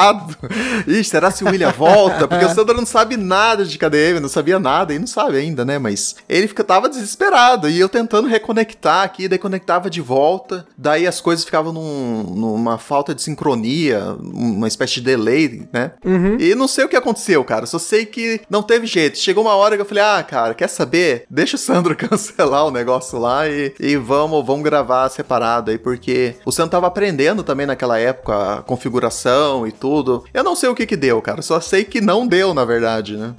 Ih, 0.87 1.05
será 1.05 1.31
se 1.31 1.45
o 1.45 1.49
William 1.49 1.73
volta? 1.73 2.26
Porque 2.28 2.45
o 2.45 2.55
Sandro 2.55 2.76
não 2.76 2.87
sabe 2.87 3.17
nada 3.17 3.64
de 3.64 3.78
KDM, 3.78 4.21
não 4.21 4.28
sabia 4.28 4.59
nada 4.59 4.95
e 4.95 4.99
não 4.99 5.07
sabe 5.07 5.37
ainda, 5.37 5.64
né? 5.64 5.78
Mas 5.78 6.17
ele 6.28 6.49
fica, 6.49 6.64
tava 6.64 6.88
desesperado 6.88 7.69
e 7.69 7.78
eu 7.78 7.88
tentando 7.88 8.28
reconectar 8.28 9.05
aqui, 9.05 9.28
daí 9.28 9.38
conectava 9.38 9.90
de 9.90 10.00
volta. 10.00 10.67
Daí 10.76 11.07
as 11.07 11.21
coisas 11.21 11.45
ficavam 11.45 11.73
num, 11.73 12.23
numa 12.35 12.78
falta 12.78 13.14
de 13.14 13.23
sincronia, 13.23 14.17
uma 14.21 14.69
espécie 14.69 14.95
de 14.95 15.00
delay, 15.02 15.69
né? 15.73 15.93
Uhum. 16.05 16.37
E 16.38 16.55
não 16.55 16.69
sei 16.69 16.85
o 16.85 16.88
que 16.88 16.97
aconteceu, 16.97 17.43
cara. 17.45 17.67
Só 17.67 17.78
sei 17.78 18.07
que 18.07 18.40
não 18.49 18.62
teve 18.62 18.87
jeito. 18.87 19.19
Chegou 19.19 19.45
uma 19.45 19.55
hora 19.55 19.76
que 19.76 19.83
eu 19.83 19.87
falei, 19.87 20.02
ah, 20.02 20.23
cara, 20.23 20.55
quer 20.55 20.69
saber? 20.69 21.25
Deixa 21.28 21.57
o 21.57 21.59
Sandro 21.59 21.95
cancelar 21.97 22.67
o 22.67 22.71
negócio 22.71 23.19
lá 23.19 23.49
e, 23.49 23.75
e 23.81 23.97
vamos, 23.97 24.45
vamos 24.47 24.62
gravar 24.62 25.09
separado 25.09 25.71
aí, 25.71 25.78
porque 25.78 26.37
o 26.45 26.52
Sandro 26.52 26.71
tava 26.71 26.87
aprendendo 26.87 27.43
também 27.43 27.67
naquela 27.67 27.99
época 27.99 28.59
a 28.59 28.62
configuração 28.62 29.67
e 29.67 29.73
tudo. 29.73 29.88
Eu 30.33 30.45
não 30.45 30.54
sei 30.54 30.68
o 30.68 30.75
que 30.75 30.87
que 30.87 30.97
deu, 30.97 31.21
cara. 31.23 31.42
Só 31.42 31.61
sei 31.61 31.85
que 31.85 32.00
não 32.00 32.26
deu, 32.26 32.54
na 32.54 32.64
verdade, 32.64 33.16
né? 33.16 33.35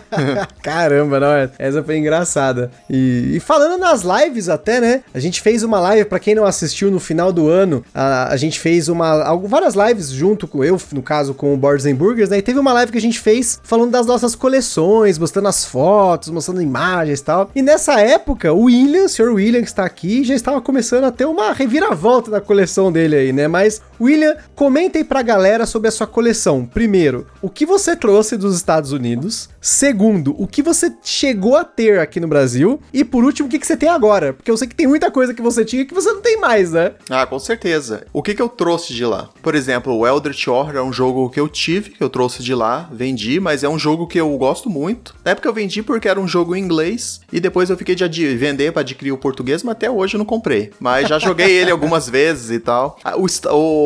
Caramba, 0.62 1.20
não, 1.20 1.32
é, 1.32 1.50
essa 1.58 1.82
foi 1.82 1.98
engraçada. 1.98 2.70
E, 2.88 3.32
e, 3.36 3.40
falando 3.40 3.78
nas 3.78 4.02
lives 4.02 4.48
até, 4.48 4.80
né? 4.80 5.02
A 5.12 5.20
gente 5.20 5.40
fez 5.40 5.62
uma 5.62 5.80
live, 5.80 6.04
para 6.04 6.18
quem 6.18 6.34
não 6.34 6.44
assistiu 6.44 6.90
no 6.90 7.00
final 7.00 7.32
do 7.32 7.48
ano, 7.48 7.84
a, 7.94 8.32
a 8.32 8.36
gente 8.36 8.58
fez 8.58 8.88
uma 8.88 9.34
várias 9.48 9.74
lives 9.74 10.10
junto 10.10 10.46
com 10.46 10.64
eu, 10.64 10.80
no 10.92 11.02
caso 11.02 11.34
com 11.34 11.54
o 11.54 11.56
Boards 11.56 11.86
and 11.86 11.94
Burgers, 11.94 12.30
né? 12.30 12.38
E 12.38 12.42
teve 12.42 12.58
uma 12.58 12.72
live 12.72 12.92
que 12.92 12.98
a 12.98 13.00
gente 13.00 13.18
fez 13.18 13.60
falando 13.62 13.90
das 13.90 14.06
nossas 14.06 14.34
coleções, 14.34 15.18
mostrando 15.18 15.48
as 15.48 15.64
fotos, 15.64 16.30
mostrando 16.30 16.62
imagens 16.62 17.20
e 17.20 17.24
tal. 17.24 17.50
E 17.54 17.62
nessa 17.62 18.00
época, 18.00 18.52
o 18.52 18.64
William, 18.64 19.04
o 19.04 19.08
senhor 19.08 19.32
William 19.32 19.62
que 19.62 19.68
está 19.68 19.84
aqui, 19.84 20.24
já 20.24 20.34
estava 20.34 20.60
começando 20.60 21.04
a 21.04 21.10
ter 21.10 21.24
uma 21.24 21.52
reviravolta 21.52 22.30
na 22.30 22.40
coleção 22.40 22.90
dele 22.90 23.16
aí, 23.16 23.32
né? 23.32 23.48
Mas 23.48 23.82
William, 24.00 24.36
comenta 24.54 24.98
aí 24.98 25.04
pra 25.04 25.20
galera 25.20 25.66
sobre 25.66 25.88
a 25.88 25.90
sua 25.90 26.06
coleção. 26.06 26.64
Primeiro, 26.64 27.26
o 27.42 27.50
que 27.50 27.66
você 27.66 27.94
trouxe 27.94 28.36
dos 28.36 28.56
Estados 28.56 28.92
Unidos? 28.92 29.50
Segundo, 29.60 30.34
o 30.38 30.46
que 30.46 30.62
você 30.62 30.92
chegou 31.02 31.54
a 31.56 31.64
ter 31.64 31.98
aqui 31.98 32.18
no 32.18 32.26
Brasil? 32.26 32.80
E 32.92 33.04
por 33.04 33.24
último, 33.24 33.46
o 33.46 33.50
que, 33.50 33.58
que 33.58 33.66
você 33.66 33.76
tem 33.76 33.88
agora? 33.88 34.32
Porque 34.32 34.50
eu 34.50 34.56
sei 34.56 34.66
que 34.66 34.74
tem 34.74 34.86
muita 34.86 35.10
coisa 35.10 35.34
que 35.34 35.42
você 35.42 35.64
tinha 35.64 35.84
que 35.84 35.92
você 35.92 36.12
não 36.12 36.22
tem 36.22 36.38
mais, 36.38 36.72
né? 36.72 36.92
Ah, 37.10 37.26
com 37.26 37.38
certeza. 37.38 38.06
O 38.12 38.22
que, 38.22 38.34
que 38.34 38.40
eu 38.40 38.48
trouxe 38.48 38.94
de 38.94 39.04
lá? 39.04 39.28
Por 39.42 39.54
exemplo, 39.54 39.94
o 39.94 40.06
Eldritch 40.06 40.48
Horror 40.48 40.76
é 40.76 40.82
um 40.82 40.92
jogo 40.92 41.28
que 41.28 41.38
eu 41.38 41.48
tive, 41.48 41.90
que 41.90 42.02
eu 42.02 42.08
trouxe 42.08 42.42
de 42.42 42.54
lá, 42.54 42.88
vendi, 42.92 43.38
mas 43.38 43.62
é 43.62 43.68
um 43.68 43.78
jogo 43.78 44.06
que 44.06 44.18
eu 44.18 44.34
gosto 44.38 44.70
muito. 44.70 45.14
Na 45.24 45.32
época 45.32 45.48
eu 45.48 45.52
vendi 45.52 45.82
porque 45.82 46.08
era 46.08 46.20
um 46.20 46.28
jogo 46.28 46.56
em 46.56 46.62
inglês 46.62 47.20
e 47.32 47.38
depois 47.38 47.68
eu 47.68 47.76
fiquei 47.76 47.94
de 47.94 48.36
vender 48.36 48.72
para 48.72 48.80
adquirir 48.80 49.12
o 49.12 49.18
português, 49.18 49.62
mas 49.62 49.72
até 49.72 49.90
hoje 49.90 50.14
eu 50.14 50.18
não 50.18 50.24
comprei. 50.24 50.70
Mas 50.80 51.08
já 51.08 51.18
joguei 51.18 51.50
ele 51.50 51.70
algumas 51.72 52.08
vezes 52.08 52.50
e 52.50 52.60
tal. 52.60 52.98
Ah, 53.04 53.16
o, 53.16 53.26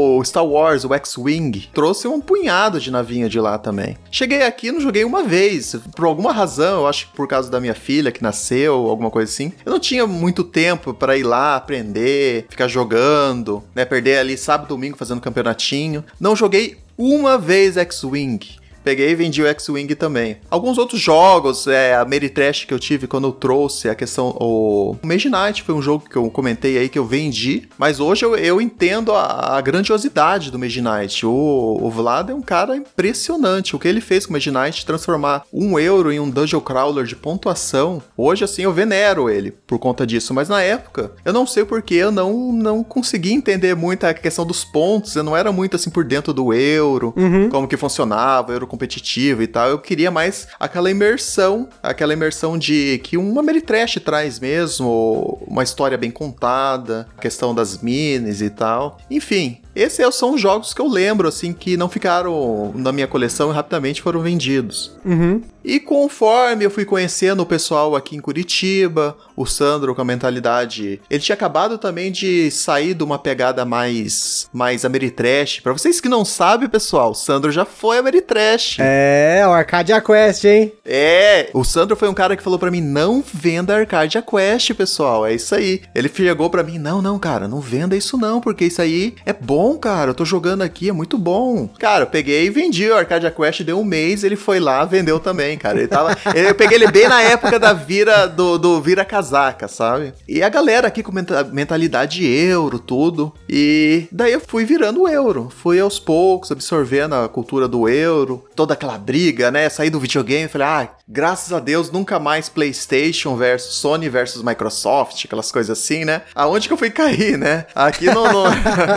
o 0.05 0.25
Star 0.25 0.45
Wars, 0.45 0.85
o 0.85 0.95
X-Wing, 0.95 1.69
trouxe 1.73 2.07
um 2.07 2.21
punhado 2.21 2.81
de 2.81 2.91
navinha 2.91 3.29
de 3.29 3.41
lá 3.41 3.59
também. 3.59 3.97
Cheguei 4.11 4.43
aqui, 4.43 4.71
não 4.71 4.81
joguei 4.81 5.05
uma 5.05 5.23
vez. 5.25 5.77
Por 5.95 6.05
alguma 6.05 6.33
razão, 6.33 6.81
eu 6.81 6.87
acho 6.87 7.09
que 7.09 7.17
por 7.17 7.27
causa 7.27 7.51
da 7.51 7.61
minha 7.61 7.75
filha 7.75 8.13
que 8.13 8.23
nasceu, 8.23 8.75
alguma 8.75 9.11
coisa 9.11 9.31
assim. 9.31 9.53
Eu 9.65 9.73
não 9.73 9.81
tinha 9.81 10.07
muito 10.07 10.45
tempo 10.45 10.93
para 10.93 11.17
ir 11.17 11.23
lá 11.23 11.57
aprender, 11.57 12.47
ficar 12.49 12.69
jogando, 12.69 13.63
né? 13.75 13.85
Perder 13.85 14.19
ali 14.19 14.37
sábado, 14.37 14.69
domingo 14.69 14.97
fazendo 14.97 15.21
campeonatinho. 15.21 16.05
Não 16.21 16.37
joguei 16.37 16.79
uma 16.97 17.37
vez 17.37 17.77
X-Wing. 17.77 18.64
Peguei 18.85 19.11
e 19.11 19.15
vendi 19.15 19.43
o 19.43 19.47
X-Wing 19.47 19.95
também. 19.95 20.37
Alguns 20.51 20.77
outros 20.77 21.01
jogos, 21.01 21.67
é, 21.67 21.95
a 21.95 22.05
Meritrash 22.05 22.67
que 22.67 22.75
eu 22.75 22.79
tive 22.79 23.07
quando 23.07 23.27
eu 23.29 23.33
trouxe 23.33 23.89
a 23.89 23.95
questão. 23.95 24.37
O 24.39 24.97
Mage 25.03 25.31
Knight 25.31 25.63
foi 25.63 25.75
um 25.75 25.81
jogo 25.81 26.09
que 26.09 26.17
eu 26.17 26.31
comentei 26.31 26.77
aí 26.77 26.89
que 26.89 26.99
eu 26.99 27.07
vendi, 27.07 27.67
mas 27.79 27.99
hoje 27.99 28.25
eu, 28.25 28.37
eu 28.37 28.61
entendo 28.61 29.13
a, 29.13 29.57
a, 29.57 29.61
grandiosidade 29.63 30.51
do 30.51 30.59
Mage 30.59 30.83
Knight. 30.83 31.25
O, 31.25 31.79
o 31.81 31.91
Vlad 31.91 32.29
é 32.29 32.35
um 32.35 32.43
cara 32.43 32.77
impressionante. 32.77 33.75
O 33.75 33.79
que 33.79 33.89
ele 33.89 34.03
fez 34.03 34.27
com 34.27 34.31
o 34.31 34.35
Mage 34.35 34.51
Knight, 34.51 34.85
transformar 34.85 35.45
um 35.53 35.79
euro 35.79 36.13
em 36.13 36.21
um 36.21 36.29
Dungeon 36.29 36.61
Crawler 36.61 37.07
de 37.07 37.17
pontuação, 37.17 38.03
hoje 38.17 38.45
assim 38.45 38.63
eu 38.63 38.73
venero 38.73 39.31
ele 39.31 39.51
por 39.51 39.79
conta 39.79 40.07
disso, 40.07 40.35
mas 40.35 40.49
na 40.49 40.61
época 40.61 41.13
eu 41.25 41.33
não 41.33 41.47
sei 41.47 41.65
porque 41.65 41.95
eu 41.95 42.11
não, 42.11 42.53
não 42.53 42.85
consegui 42.85 43.33
entender 43.33 43.75
muito 43.75 44.05
a 44.05 44.13
questão 44.13 44.45
dos 44.45 44.65
pontos, 44.65 45.17
eu 45.17 45.23
não 45.23 45.37
era 45.37 45.51
muito 45.51 45.77
assim 45.77 45.91
por 45.91 46.05
dentro 46.05 46.35
do 46.35 46.53
euro, 46.53 47.15
uhum. 47.17 47.49
como 47.49 47.69
que 47.69 47.77
funcionava, 47.77 48.53
euro 48.53 48.67
competitivo 48.75 49.43
e 49.43 49.47
tal. 49.47 49.69
Eu 49.69 49.79
queria 49.79 50.11
mais 50.11 50.49
aquela 50.59 50.91
imersão, 50.91 51.69
aquela 51.83 52.13
imersão 52.13 52.59
de 52.59 53.01
que 53.05 53.17
uma 53.17 53.43
Meritrash 53.43 54.01
traz 54.05 54.41
mesmo, 54.41 55.39
uma 55.47 55.63
história 55.63 55.97
bem 55.97 56.11
contada, 56.11 57.07
a 57.17 57.21
questão 57.21 57.55
das 57.55 57.79
minis 57.79 58.41
e 58.41 58.51
tal. 58.51 58.99
Enfim, 59.11 59.59
esses 59.75 60.15
são 60.15 60.35
os 60.35 60.41
jogos 60.41 60.75
que 60.75 60.81
eu 60.81 60.89
lembro, 60.89 61.29
assim, 61.29 61.53
que 61.53 61.77
não 61.77 61.89
ficaram 61.89 62.73
na 62.75 62.93
minha 62.93 63.07
coleção 63.07 63.51
e 63.51 63.55
rapidamente 63.55 64.03
foram 64.03 64.21
vendidos. 64.21 64.93
Uhum. 65.05 65.41
E 65.65 65.81
conforme 65.81 66.65
eu 66.65 66.71
fui 66.71 66.85
conhecendo 66.85 67.41
o 67.41 67.47
pessoal 67.47 67.97
aqui 67.97 68.17
em 68.17 68.21
Curitiba, 68.21 69.17
o 69.35 69.47
Sandro 69.47 69.95
com 69.95 70.03
a 70.03 70.05
mentalidade. 70.05 71.01
Ele 71.11 71.23
tinha 71.23 71.35
acabado 71.35 71.79
também 71.79 72.13
de 72.13 72.51
sair 72.51 72.95
de 72.95 73.03
uma 73.03 73.19
pegada 73.19 73.65
mais, 73.65 74.49
mais 74.53 74.85
Ameritrash. 74.85 75.61
Pra 75.61 75.73
vocês 75.73 76.01
que 76.01 76.09
não 76.09 76.25
sabem, 76.25 76.69
pessoal, 76.69 77.11
o 77.11 77.15
Sandro 77.15 77.51
já 77.51 77.65
foi 77.65 77.99
Ameritrash. 77.99 78.77
É, 78.79 79.43
o 79.47 79.51
Arcadia 79.51 80.01
Quest, 80.01 80.45
hein? 80.45 80.73
É, 80.85 81.51
o 81.53 81.65
Sandro 81.65 81.97
foi 81.97 82.09
um 82.09 82.15
cara 82.15 82.37
que 82.37 82.43
falou 82.43 82.59
para 82.59 82.71
mim: 82.71 82.81
não 82.81 83.25
venda 83.27 83.77
Arcadia 83.77 84.23
Quest, 84.23 84.73
pessoal. 84.75 85.27
É 85.27 85.35
isso 85.35 85.55
aí. 85.55 85.83
Ele 85.95 86.09
chegou 86.15 86.49
para 86.49 86.63
mim: 86.63 86.79
não, 86.79 87.01
não, 87.03 87.19
cara, 87.19 87.49
não 87.49 87.61
venda 87.61 87.97
isso 87.97 88.17
não, 88.17 88.41
porque 88.41 88.67
isso 88.67 88.81
aí 88.81 89.15
é 89.25 89.33
bom 89.33 89.65
bom, 89.65 89.79
cara. 89.79 90.11
Eu 90.11 90.15
tô 90.15 90.25
jogando 90.25 90.63
aqui, 90.63 90.89
é 90.89 90.93
muito 90.93 91.17
bom. 91.17 91.69
Cara, 91.79 92.03
eu 92.03 92.07
peguei 92.09 92.47
e 92.47 92.51
vendi 92.51 92.89
o 92.89 92.97
Arcadia 92.97 93.31
Quest, 93.31 93.63
deu 93.63 93.79
um 93.79 93.85
mês, 93.85 94.25
ele 94.25 94.37
foi 94.37 94.61
lá, 94.61 94.85
vendeu 94.85 95.19
também, 95.19 95.54
cara. 95.57 95.79
Ele 95.79 95.89
tava. 95.89 96.17
eu 96.35 96.55
peguei 96.55 96.77
ele 96.77 96.91
bem 96.91 97.09
na 97.09 97.23
época 97.23 97.59
da 97.59 97.73
vira 97.73 98.27
do, 98.27 98.59
do 98.59 98.81
vira 98.81 99.05
casaca, 99.05 99.69
sabe? 99.69 100.13
E 100.29 100.43
a 100.43 100.49
galera 100.49 100.89
aqui 100.89 101.03
com 101.03 101.13
mentalidade 101.53 102.25
euro, 102.27 102.79
tudo. 102.79 103.33
E 103.49 104.07
daí 104.11 104.33
eu 104.33 104.41
fui 104.41 104.65
virando 104.65 105.09
euro. 105.09 105.51
Fui 105.51 105.79
aos 105.79 105.99
poucos, 105.99 106.51
absorvendo 106.51 107.15
a 107.15 107.29
cultura 107.29 107.69
do 107.69 107.89
euro, 107.89 108.45
toda 108.55 108.75
aquela 108.75 108.99
briga, 108.99 109.51
né? 109.51 109.69
Saí 109.69 109.91
do 109.91 110.01
videogame, 110.01 110.49
falei, 110.49 110.67
ah, 110.67 110.89
graças 111.09 111.53
a 111.53 111.61
Deus, 111.61 111.91
nunca 111.91 112.19
mais 112.19 112.49
PlayStation 112.49 113.37
versus 113.37 113.77
Sony 113.77 114.09
versus 114.09 114.43
Microsoft, 114.43 115.25
aquelas 115.25 115.53
coisas 115.53 115.79
assim, 115.79 116.05
né? 116.05 116.23
Aonde 116.35 116.67
que 116.67 116.73
eu 116.73 116.79
fui 116.79 116.91
cair, 116.91 117.37
né? 117.37 117.67
Aqui 117.75 118.07
no. 118.07 118.25
no... 118.25 118.45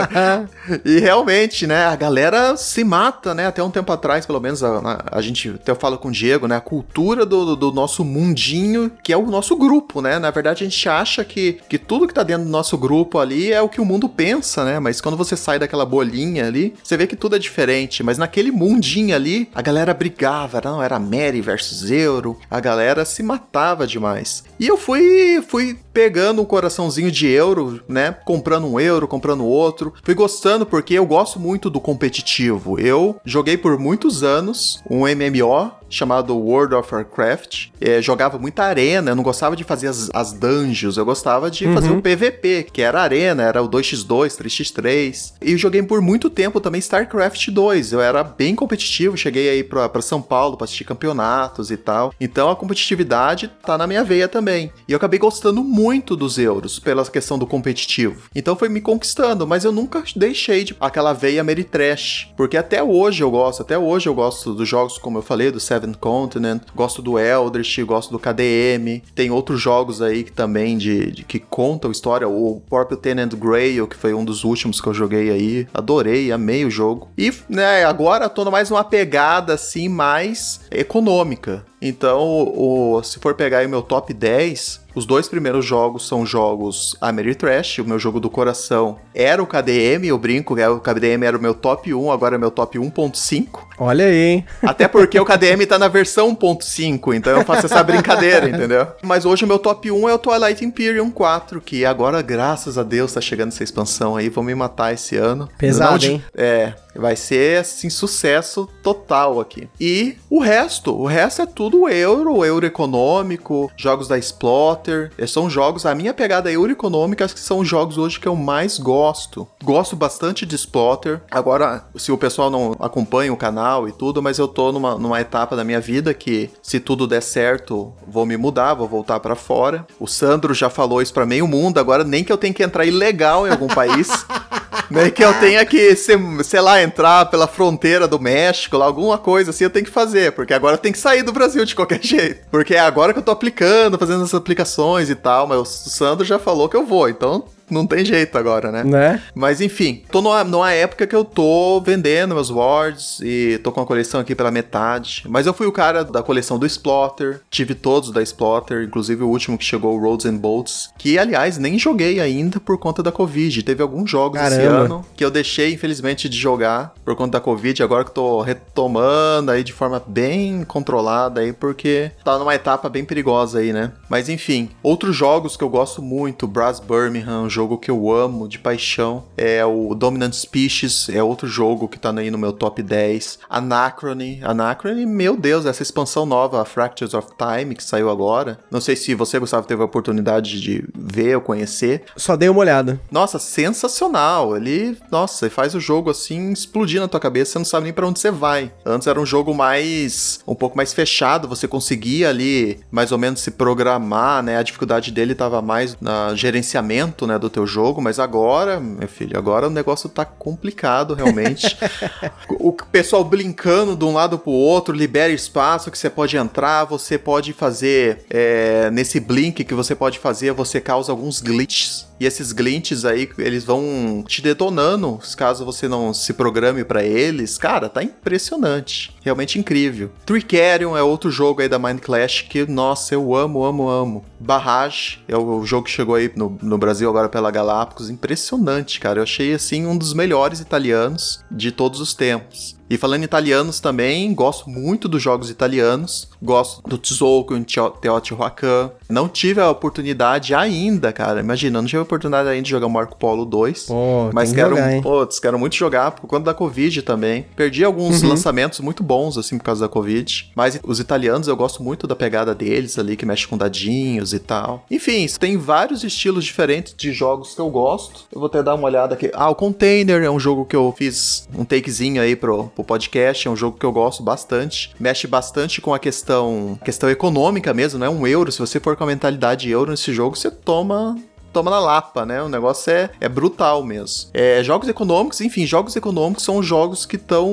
e 0.84 0.98
realmente, 0.98 1.66
né, 1.66 1.86
a 1.86 1.96
galera 1.96 2.56
se 2.56 2.82
mata, 2.84 3.34
né? 3.34 3.46
Até 3.46 3.62
um 3.62 3.70
tempo 3.70 3.92
atrás, 3.92 4.24
pelo 4.26 4.40
menos, 4.40 4.62
a, 4.64 5.04
a 5.12 5.20
gente, 5.20 5.50
até 5.50 5.70
eu 5.70 5.76
falo 5.76 5.98
com 5.98 6.08
o 6.08 6.12
Diego, 6.12 6.47
né? 6.48 6.56
A 6.56 6.60
cultura 6.60 7.24
do, 7.24 7.54
do 7.54 7.72
nosso 7.72 8.04
mundinho, 8.04 8.90
que 9.02 9.12
é 9.12 9.16
o 9.16 9.26
nosso 9.26 9.56
grupo, 9.56 10.00
né? 10.00 10.18
Na 10.18 10.30
verdade, 10.30 10.64
a 10.64 10.68
gente 10.68 10.88
acha 10.88 11.24
que, 11.24 11.60
que 11.68 11.78
tudo 11.78 12.06
que 12.06 12.14
tá 12.14 12.22
dentro 12.22 12.44
do 12.44 12.50
nosso 12.50 12.76
grupo 12.76 13.18
ali 13.18 13.52
é 13.52 13.60
o 13.60 13.68
que 13.68 13.80
o 13.80 13.84
mundo 13.84 14.08
pensa, 14.08 14.64
né? 14.64 14.78
Mas 14.78 15.00
quando 15.00 15.16
você 15.16 15.36
sai 15.36 15.58
daquela 15.58 15.84
bolinha 15.84 16.46
ali, 16.46 16.74
você 16.82 16.96
vê 16.96 17.06
que 17.06 17.16
tudo 17.16 17.36
é 17.36 17.38
diferente. 17.38 18.02
Mas 18.02 18.18
naquele 18.18 18.50
mundinho 18.50 19.14
ali, 19.14 19.48
a 19.54 19.62
galera 19.62 19.94
brigava, 19.94 20.60
não? 20.64 20.82
Era 20.82 20.98
Mary 20.98 21.40
versus 21.40 21.90
Euro, 21.90 22.38
a 22.50 22.60
galera 22.60 23.04
se 23.04 23.22
matava 23.22 23.86
demais. 23.86 24.44
E 24.58 24.66
eu 24.66 24.76
fui, 24.76 25.42
fui 25.46 25.78
pegando 25.98 26.40
um 26.40 26.44
coraçãozinho 26.44 27.10
de 27.10 27.26
euro, 27.26 27.80
né? 27.88 28.14
Comprando 28.24 28.68
um 28.68 28.78
euro, 28.78 29.08
comprando 29.08 29.44
outro. 29.44 29.92
Fui 30.04 30.14
gostando 30.14 30.64
porque 30.64 30.94
eu 30.94 31.04
gosto 31.04 31.40
muito 31.40 31.68
do 31.68 31.80
competitivo. 31.80 32.78
Eu 32.78 33.16
joguei 33.24 33.56
por 33.56 33.76
muitos 33.80 34.22
anos 34.22 34.80
um 34.88 35.00
MMO 35.00 35.72
chamado 35.90 36.36
World 36.36 36.74
of 36.74 36.94
Warcraft. 36.94 37.68
É, 37.80 38.00
jogava 38.00 38.38
muita 38.38 38.62
arena, 38.62 39.10
eu 39.10 39.16
não 39.16 39.22
gostava 39.22 39.56
de 39.56 39.64
fazer 39.64 39.88
as, 39.88 40.10
as 40.12 40.32
dungeons, 40.32 40.96
eu 40.96 41.04
gostava 41.04 41.50
de 41.50 41.66
uhum. 41.66 41.74
fazer 41.74 41.90
o 41.90 42.02
PVP, 42.02 42.68
que 42.72 42.82
era 42.82 43.00
arena, 43.00 43.42
era 43.42 43.62
o 43.62 43.68
2x2, 43.68 44.36
3x3. 44.36 45.32
E 45.42 45.52
eu 45.52 45.58
joguei 45.58 45.82
por 45.82 46.00
muito 46.00 46.28
tempo 46.28 46.60
também 46.60 46.78
StarCraft 46.78 47.48
2. 47.48 47.92
Eu 47.92 48.00
era 48.00 48.22
bem 48.22 48.54
competitivo, 48.54 49.16
cheguei 49.16 49.48
aí 49.48 49.64
pra, 49.64 49.88
pra 49.88 50.02
São 50.02 50.20
Paulo 50.20 50.56
pra 50.56 50.64
assistir 50.64 50.84
campeonatos 50.84 51.70
e 51.70 51.76
tal. 51.76 52.12
Então 52.20 52.50
a 52.50 52.56
competitividade 52.56 53.50
tá 53.64 53.76
na 53.78 53.86
minha 53.86 54.04
veia 54.04 54.28
também. 54.28 54.70
E 54.86 54.92
eu 54.92 54.96
acabei 54.96 55.18
gostando 55.18 55.64
muito 55.64 55.87
dos 56.16 56.38
euros, 56.38 56.78
pela 56.78 57.04
questão 57.04 57.38
do 57.38 57.46
competitivo. 57.46 58.28
Então 58.34 58.54
foi 58.54 58.68
me 58.68 58.80
conquistando, 58.80 59.46
mas 59.46 59.64
eu 59.64 59.72
nunca 59.72 60.02
deixei 60.14 60.64
de 60.64 60.76
aquela 60.80 61.12
veia 61.12 61.42
Meritrash. 61.42 62.32
Porque 62.36 62.56
até 62.56 62.82
hoje 62.82 63.22
eu 63.22 63.30
gosto, 63.30 63.62
até 63.62 63.78
hoje 63.78 64.08
eu 64.08 64.14
gosto 64.14 64.52
dos 64.52 64.68
jogos, 64.68 64.98
como 64.98 65.18
eu 65.18 65.22
falei, 65.22 65.50
do 65.50 65.60
Seven 65.60 65.94
Continent, 65.94 66.62
gosto 66.74 67.00
do 67.00 67.18
Eldritch, 67.18 67.78
gosto 67.80 68.10
do 68.10 68.18
KDM. 68.18 69.02
Tem 69.14 69.30
outros 69.30 69.60
jogos 69.60 70.02
aí 70.02 70.24
que 70.24 70.32
também 70.32 70.76
de, 70.76 71.10
de 71.10 71.24
que 71.24 71.38
contam 71.38 71.90
história, 71.90 72.28
o 72.28 72.60
próprio 72.68 72.96
Tenant 72.96 73.34
Grail, 73.34 73.86
que 73.86 73.96
foi 73.96 74.12
um 74.12 74.24
dos 74.24 74.44
últimos 74.44 74.80
que 74.80 74.86
eu 74.86 74.94
joguei 74.94 75.30
aí. 75.30 75.66
Adorei, 75.72 76.30
amei 76.32 76.64
o 76.64 76.70
jogo. 76.70 77.08
E, 77.16 77.32
né, 77.48 77.84
agora 77.84 78.28
tô 78.28 78.48
mais 78.50 78.70
uma 78.70 78.84
pegada 78.84 79.54
assim 79.54 79.88
mais 79.88 80.60
econômica. 80.70 81.64
Então, 81.80 82.20
o, 82.20 83.00
se 83.02 83.18
for 83.18 83.34
pegar 83.34 83.58
aí 83.58 83.66
o 83.66 83.70
meu 83.70 83.82
top 83.82 84.12
10, 84.12 84.80
os 84.94 85.06
dois 85.06 85.28
primeiros 85.28 85.64
jogos 85.64 86.08
são 86.08 86.26
jogos 86.26 86.96
Ameritrash, 87.00 87.78
o 87.78 87.84
meu 87.84 88.00
jogo 88.00 88.18
do 88.18 88.28
coração 88.28 88.98
era 89.14 89.40
o 89.40 89.46
KDM, 89.46 90.04
eu 90.06 90.18
brinco, 90.18 90.56
né, 90.56 90.68
o 90.68 90.80
KDM 90.80 91.24
era 91.24 91.38
o 91.38 91.40
meu 91.40 91.54
top 91.54 91.94
1, 91.94 92.10
agora 92.10 92.34
é 92.34 92.38
meu 92.38 92.50
top 92.50 92.78
1.5. 92.78 93.60
Olha 93.78 94.06
aí, 94.06 94.16
hein? 94.16 94.46
Até 94.60 94.88
porque 94.88 95.18
o 95.20 95.24
KDM 95.24 95.64
tá 95.68 95.78
na 95.78 95.86
versão 95.86 96.34
1.5, 96.34 97.14
então 97.14 97.32
eu 97.32 97.44
faço 97.44 97.66
essa 97.66 97.82
brincadeira, 97.84 98.48
entendeu? 98.50 98.88
Mas 99.02 99.24
hoje 99.24 99.44
o 99.44 99.48
meu 99.48 99.60
top 99.60 99.88
1 99.88 100.08
é 100.08 100.14
o 100.14 100.18
Twilight 100.18 100.64
Imperium 100.64 101.10
4, 101.12 101.60
que 101.60 101.84
agora, 101.84 102.20
graças 102.20 102.76
a 102.76 102.82
Deus, 102.82 103.12
tá 103.12 103.20
chegando 103.20 103.48
essa 103.48 103.62
expansão 103.62 104.16
aí, 104.16 104.28
vão 104.28 104.42
me 104.42 104.54
matar 104.54 104.92
esse 104.92 105.16
ano. 105.16 105.48
Pesado, 105.56 106.04
Não, 106.04 106.12
hein? 106.12 106.24
É, 106.34 106.72
vai 106.98 107.16
ser, 107.16 107.60
assim, 107.60 107.88
sucesso 107.88 108.68
total 108.82 109.40
aqui. 109.40 109.68
E 109.80 110.16
o 110.28 110.40
resto, 110.40 110.94
o 110.94 111.06
resto 111.06 111.42
é 111.42 111.46
tudo 111.46 111.88
euro, 111.88 112.44
euro 112.44 112.66
econômico, 112.66 113.70
jogos 113.76 114.08
da 114.08 114.18
Splotter, 114.18 115.12
são 115.26 115.48
jogos, 115.48 115.86
a 115.86 115.94
minha 115.94 116.14
pegada 116.14 116.50
euro 116.50 116.72
econômica, 116.72 117.24
acho 117.24 117.34
que 117.34 117.40
são 117.40 117.60
os 117.60 117.68
jogos 117.68 117.98
hoje 117.98 118.18
que 118.18 118.28
eu 118.28 118.36
mais 118.36 118.78
gosto. 118.78 119.46
Gosto 119.62 119.96
bastante 119.96 120.44
de 120.44 120.56
Splotter. 120.56 121.20
Agora, 121.30 121.84
se 121.96 122.10
o 122.10 122.18
pessoal 122.18 122.50
não 122.50 122.74
acompanha 122.80 123.32
o 123.32 123.36
canal, 123.36 123.88
e 123.88 123.92
tudo, 123.92 124.22
mas 124.22 124.38
eu 124.38 124.48
tô 124.48 124.72
numa, 124.72 124.96
numa 124.96 125.20
etapa 125.20 125.54
da 125.54 125.64
minha 125.64 125.80
vida 125.80 126.14
que, 126.14 126.50
se 126.62 126.80
tudo 126.80 127.06
der 127.06 127.22
certo, 127.22 127.92
vou 128.06 128.24
me 128.24 128.36
mudar, 128.36 128.74
vou 128.74 128.88
voltar 128.88 129.20
para 129.20 129.34
fora. 129.34 129.86
O 130.00 130.06
Sandro 130.06 130.54
já 130.54 130.70
falou 130.70 131.02
isso 131.02 131.12
para 131.12 131.26
meio 131.26 131.46
mundo, 131.46 131.78
agora 131.78 132.04
nem 132.04 132.24
que 132.24 132.32
eu 132.32 132.38
tenha 132.38 132.54
que 132.54 132.62
entrar 132.62 132.84
ilegal 132.84 133.46
em 133.46 133.50
algum 133.50 133.68
país. 133.68 134.08
nem 134.90 135.10
que 135.10 135.24
eu 135.24 135.32
tenha 135.34 135.64
que, 135.64 135.94
sei 135.96 136.60
lá, 136.60 136.82
entrar 136.82 137.26
pela 137.26 137.46
fronteira 137.46 138.08
do 138.08 138.18
México, 138.18 138.76
lá, 138.76 138.86
alguma 138.86 139.18
coisa 139.18 139.50
assim 139.50 139.64
eu 139.64 139.70
tenho 139.70 139.84
que 139.84 139.90
fazer, 139.90 140.32
porque 140.32 140.54
agora 140.54 140.74
eu 140.74 140.78
tenho 140.78 140.92
que 140.92 141.00
sair 141.00 141.22
do 141.22 141.32
Brasil 141.32 141.64
de 141.64 141.74
qualquer 141.74 142.00
jeito. 142.04 142.46
Porque 142.50 142.74
é 142.74 142.80
agora 142.80 143.12
que 143.12 143.18
eu 143.18 143.24
tô 143.24 143.30
aplicando, 143.30 143.98
fazendo 143.98 144.24
as 144.24 144.34
aplicações 144.34 145.10
e 145.10 145.14
tal, 145.14 145.46
mas 145.46 145.58
o 145.58 145.64
Sandro 145.64 146.24
já 146.24 146.38
falou 146.38 146.68
que 146.68 146.76
eu 146.76 146.86
vou, 146.86 147.08
então 147.08 147.44
não 147.70 147.86
tem 147.86 148.04
jeito 148.04 148.36
agora, 148.36 148.70
né? 148.70 148.84
Né? 148.84 149.22
Mas 149.34 149.60
enfim, 149.60 150.02
tô 150.10 150.20
numa, 150.20 150.44
numa 150.44 150.72
época 150.72 151.06
que 151.06 151.14
eu 151.14 151.24
tô 151.24 151.80
vendendo 151.80 152.34
meus 152.34 152.50
wards 152.50 153.20
e 153.22 153.58
tô 153.62 153.72
com 153.72 153.80
a 153.80 153.86
coleção 153.86 154.20
aqui 154.20 154.34
pela 154.34 154.50
metade. 154.50 155.24
Mas 155.28 155.46
eu 155.46 155.54
fui 155.54 155.66
o 155.66 155.72
cara 155.72 156.04
da 156.04 156.22
coleção 156.22 156.58
do 156.58 156.66
Splotter, 156.66 157.40
tive 157.50 157.74
todos 157.74 158.10
da 158.10 158.22
Splotter, 158.22 158.82
inclusive 158.84 159.22
o 159.22 159.28
último 159.28 159.58
que 159.58 159.64
chegou, 159.64 159.96
o 159.96 160.00
Roads 160.00 160.26
and 160.26 160.36
Bolts, 160.36 160.90
que 160.98 161.18
aliás 161.18 161.58
nem 161.58 161.78
joguei 161.78 162.20
ainda 162.20 162.60
por 162.60 162.78
conta 162.78 163.02
da 163.02 163.12
Covid. 163.12 163.62
Teve 163.62 163.82
alguns 163.82 164.10
jogos 164.10 164.40
esse 164.40 164.56
Caramba. 164.56 164.84
ano 164.84 165.04
que 165.16 165.24
eu 165.24 165.30
deixei, 165.30 165.72
infelizmente, 165.72 166.28
de 166.28 166.38
jogar 166.38 166.94
por 167.04 167.14
conta 167.16 167.38
da 167.38 167.40
Covid, 167.40 167.82
agora 167.82 168.04
que 168.04 168.10
tô 168.12 168.40
retomando 168.40 169.50
aí 169.50 169.62
de 169.62 169.72
forma 169.72 170.02
bem 170.06 170.64
controlada 170.64 171.40
aí, 171.40 171.52
porque 171.52 172.10
tá 172.24 172.38
numa 172.38 172.54
etapa 172.54 172.88
bem 172.88 173.04
perigosa 173.04 173.58
aí, 173.58 173.72
né? 173.72 173.92
Mas 174.08 174.28
enfim, 174.28 174.70
outros 174.82 175.14
jogos 175.14 175.56
que 175.56 175.64
eu 175.64 175.68
gosto 175.68 176.02
muito, 176.02 176.46
Brass 176.46 176.80
Birmingham, 176.80 177.48
jogo 177.58 177.76
que 177.76 177.90
eu 177.90 178.12
amo 178.12 178.46
de 178.46 178.56
paixão, 178.56 179.24
é 179.36 179.64
o 179.64 179.92
Dominant 179.92 180.32
Species, 180.32 181.08
é 181.08 181.20
outro 181.20 181.48
jogo 181.48 181.88
que 181.88 181.98
tá 181.98 182.14
aí 182.16 182.30
no 182.30 182.38
meu 182.38 182.52
top 182.52 182.80
10. 182.80 183.40
Anachrony, 183.50 184.40
Anachrony, 184.44 185.04
meu 185.04 185.36
Deus, 185.36 185.66
essa 185.66 185.82
expansão 185.82 186.24
nova, 186.24 186.62
a 186.62 186.64
Fractures 186.64 187.14
of 187.14 187.30
Time, 187.36 187.74
que 187.74 187.82
saiu 187.82 188.10
agora. 188.10 188.60
Não 188.70 188.80
sei 188.80 188.94
se 188.94 189.12
você, 189.12 189.40
Gustavo, 189.40 189.66
teve 189.66 189.82
a 189.82 189.86
oportunidade 189.86 190.60
de 190.60 190.84
ver 190.94 191.34
ou 191.34 191.40
conhecer. 191.40 192.04
Só 192.16 192.36
dei 192.36 192.48
uma 192.48 192.60
olhada. 192.60 193.00
Nossa, 193.10 193.40
sensacional. 193.40 194.56
Ele, 194.56 194.96
nossa, 195.10 195.50
faz 195.50 195.74
o 195.74 195.80
jogo 195.80 196.10
assim 196.10 196.52
explodir 196.52 197.00
na 197.00 197.08
tua 197.08 197.18
cabeça, 197.18 197.52
você 197.52 197.58
não 197.58 197.64
sabe 197.64 197.84
nem 197.84 197.92
pra 197.92 198.06
onde 198.06 198.20
você 198.20 198.30
vai. 198.30 198.72
Antes 198.86 199.08
era 199.08 199.20
um 199.20 199.26
jogo 199.26 199.52
mais 199.52 200.38
um 200.46 200.54
pouco 200.54 200.76
mais 200.76 200.92
fechado, 200.92 201.48
você 201.48 201.66
conseguia 201.66 202.28
ali 202.28 202.78
mais 202.88 203.10
ou 203.10 203.18
menos 203.18 203.40
se 203.40 203.50
programar, 203.50 204.44
né? 204.44 204.58
A 204.58 204.62
dificuldade 204.62 205.10
dele 205.10 205.34
tava 205.34 205.60
mais 205.60 205.96
na 206.00 206.36
gerenciamento, 206.36 207.26
né, 207.26 207.36
do 207.36 207.47
teu 207.50 207.66
jogo, 207.66 208.00
mas 208.00 208.18
agora, 208.18 208.80
meu 208.80 209.08
filho, 209.08 209.36
agora 209.38 209.66
o 209.66 209.70
negócio 209.70 210.08
tá 210.08 210.24
complicado 210.24 211.14
realmente. 211.14 211.76
o 212.48 212.72
pessoal 212.72 213.24
brincando 213.24 213.96
de 213.96 214.04
um 214.04 214.12
lado 214.12 214.38
pro 214.38 214.50
outro, 214.50 214.94
libera 214.94 215.32
espaço 215.32 215.90
que 215.90 215.98
você 215.98 216.10
pode 216.10 216.36
entrar, 216.36 216.84
você 216.84 217.18
pode 217.18 217.52
fazer 217.52 218.24
é, 218.30 218.90
nesse 218.90 219.20
blink 219.20 219.64
que 219.64 219.74
você 219.74 219.94
pode 219.94 220.18
fazer, 220.18 220.52
você 220.52 220.80
causa 220.80 221.12
alguns 221.12 221.40
glitches 221.40 222.08
e 222.20 222.26
esses 222.26 222.50
glitches 222.52 223.04
aí, 223.04 223.28
eles 223.38 223.64
vão 223.64 224.24
te 224.26 224.42
detonando 224.42 225.20
caso 225.36 225.64
você 225.64 225.86
não 225.86 226.12
se 226.12 226.32
programe 226.32 226.82
pra 226.82 227.04
eles. 227.04 227.56
Cara, 227.56 227.88
tá 227.88 228.02
impressionante. 228.02 229.14
Realmente 229.22 229.58
incrível. 229.58 230.10
Tricarion 230.26 230.96
é 230.96 231.02
outro 231.02 231.30
jogo 231.30 231.62
aí 231.62 231.68
da 231.68 231.78
Mind 231.78 232.00
Clash 232.00 232.42
que, 232.42 232.66
nossa, 232.66 233.14
eu 233.14 233.34
amo, 233.34 233.64
amo, 233.64 233.88
amo. 233.88 234.24
Barrage 234.40 235.18
é 235.26 235.36
o 235.36 235.64
jogo 235.64 235.84
que 235.84 235.90
chegou 235.90 236.14
aí 236.14 236.30
no, 236.36 236.56
no 236.62 236.78
Brasil 236.78 237.08
agora 237.08 237.28
pela 237.28 237.50
Galápagos. 237.50 238.08
Impressionante, 238.08 239.00
cara. 239.00 239.18
Eu 239.18 239.24
achei, 239.24 239.52
assim, 239.52 239.86
um 239.86 239.96
dos 239.96 240.14
melhores 240.14 240.60
italianos 240.60 241.44
de 241.50 241.72
todos 241.72 242.00
os 242.00 242.14
tempos. 242.14 242.77
E 242.90 242.96
falando 242.96 243.22
em 243.22 243.24
italianos 243.24 243.80
também, 243.80 244.32
gosto 244.34 244.68
muito 244.70 245.08
dos 245.08 245.22
jogos 245.22 245.50
italianos. 245.50 246.28
Gosto 246.42 246.82
do 246.88 246.96
Tzolk'in, 246.96 247.56
em 247.58 247.64
Teotihuacan. 248.12 248.90
Não 249.08 249.28
tive 249.28 249.60
a 249.60 249.70
oportunidade 249.70 250.54
ainda, 250.54 251.12
cara. 251.12 251.40
Imagina, 251.40 251.80
não 251.80 251.86
tive 251.86 251.98
a 251.98 252.02
oportunidade 252.02 252.48
ainda 252.48 252.62
de 252.62 252.70
jogar 252.70 252.88
Marco 252.88 253.16
Polo 253.16 253.44
2. 253.44 253.84
Pô, 253.86 254.30
mas 254.32 254.52
quero, 254.52 254.70
jogar, 254.76 255.02
putz, 255.02 255.38
quero 255.38 255.58
muito 255.58 255.76
jogar 255.76 256.12
por 256.12 256.26
conta 256.26 256.44
da 256.46 256.54
Covid 256.54 257.02
também. 257.02 257.44
Perdi 257.56 257.84
alguns 257.84 258.22
Uhum. 258.22 258.30
lançamentos 258.30 258.80
muito 258.80 259.02
bons, 259.02 259.36
assim, 259.38 259.58
por 259.58 259.64
causa 259.64 259.82
da 259.82 259.88
Covid. 259.88 260.50
Mas 260.54 260.78
os 260.82 260.98
italianos 261.00 261.48
eu 261.48 261.56
gosto 261.56 261.82
muito 261.82 262.06
da 262.06 262.16
pegada 262.16 262.54
deles 262.54 262.98
ali, 262.98 263.16
que 263.16 263.26
mexe 263.26 263.46
com 263.46 263.56
dadinhos 263.56 264.32
e 264.32 264.38
tal. 264.38 264.84
Enfim, 264.90 265.26
tem 265.38 265.56
vários 265.56 266.04
estilos 266.04 266.44
diferentes 266.44 266.94
de 266.96 267.12
jogos 267.12 267.54
que 267.54 267.60
eu 267.60 267.68
gosto. 267.70 268.22
Eu 268.32 268.40
vou 268.40 268.46
até 268.46 268.62
dar 268.62 268.74
uma 268.74 268.84
olhada 268.86 269.14
aqui. 269.14 269.30
Ah, 269.34 269.50
o 269.50 269.54
Container 269.54 270.22
é 270.22 270.30
um 270.30 270.38
jogo 270.40 270.64
que 270.64 270.76
eu 270.76 270.94
fiz 270.96 271.48
um 271.56 271.64
takezinho 271.64 272.20
aí 272.22 272.34
pro, 272.36 272.70
pro 272.78 272.84
podcast. 272.84 273.46
É 273.46 273.50
um 273.50 273.56
jogo 273.56 273.76
que 273.78 273.84
eu 273.84 273.92
gosto 273.92 274.22
bastante. 274.22 274.94
Mexe 274.98 275.26
bastante 275.26 275.80
com 275.80 275.92
a 275.92 275.98
questão, 275.98 276.78
questão 276.84 277.10
econômica 277.10 277.74
mesmo, 277.74 277.98
não 277.98 278.06
é 278.06 278.10
um 278.10 278.26
euro. 278.26 278.52
Se 278.52 278.58
você 278.60 278.78
for 278.80 278.96
com 278.96 279.04
a 279.04 279.06
mentalidade 279.06 279.68
euro 279.70 279.90
nesse 279.90 280.12
jogo, 280.12 280.36
você 280.36 280.50
toma 280.50 281.16
toma 281.50 281.70
na 281.70 281.80
lapa, 281.80 282.26
né? 282.26 282.42
O 282.42 282.48
negócio 282.48 282.92
é, 282.92 283.10
é 283.20 283.28
brutal 283.28 283.82
mesmo. 283.82 284.30
É, 284.34 284.62
jogos 284.62 284.86
econômicos, 284.86 285.40
enfim, 285.40 285.66
jogos 285.66 285.96
econômicos 285.96 286.44
são 286.44 286.62
jogos 286.62 287.06
que 287.06 287.16
estão 287.16 287.50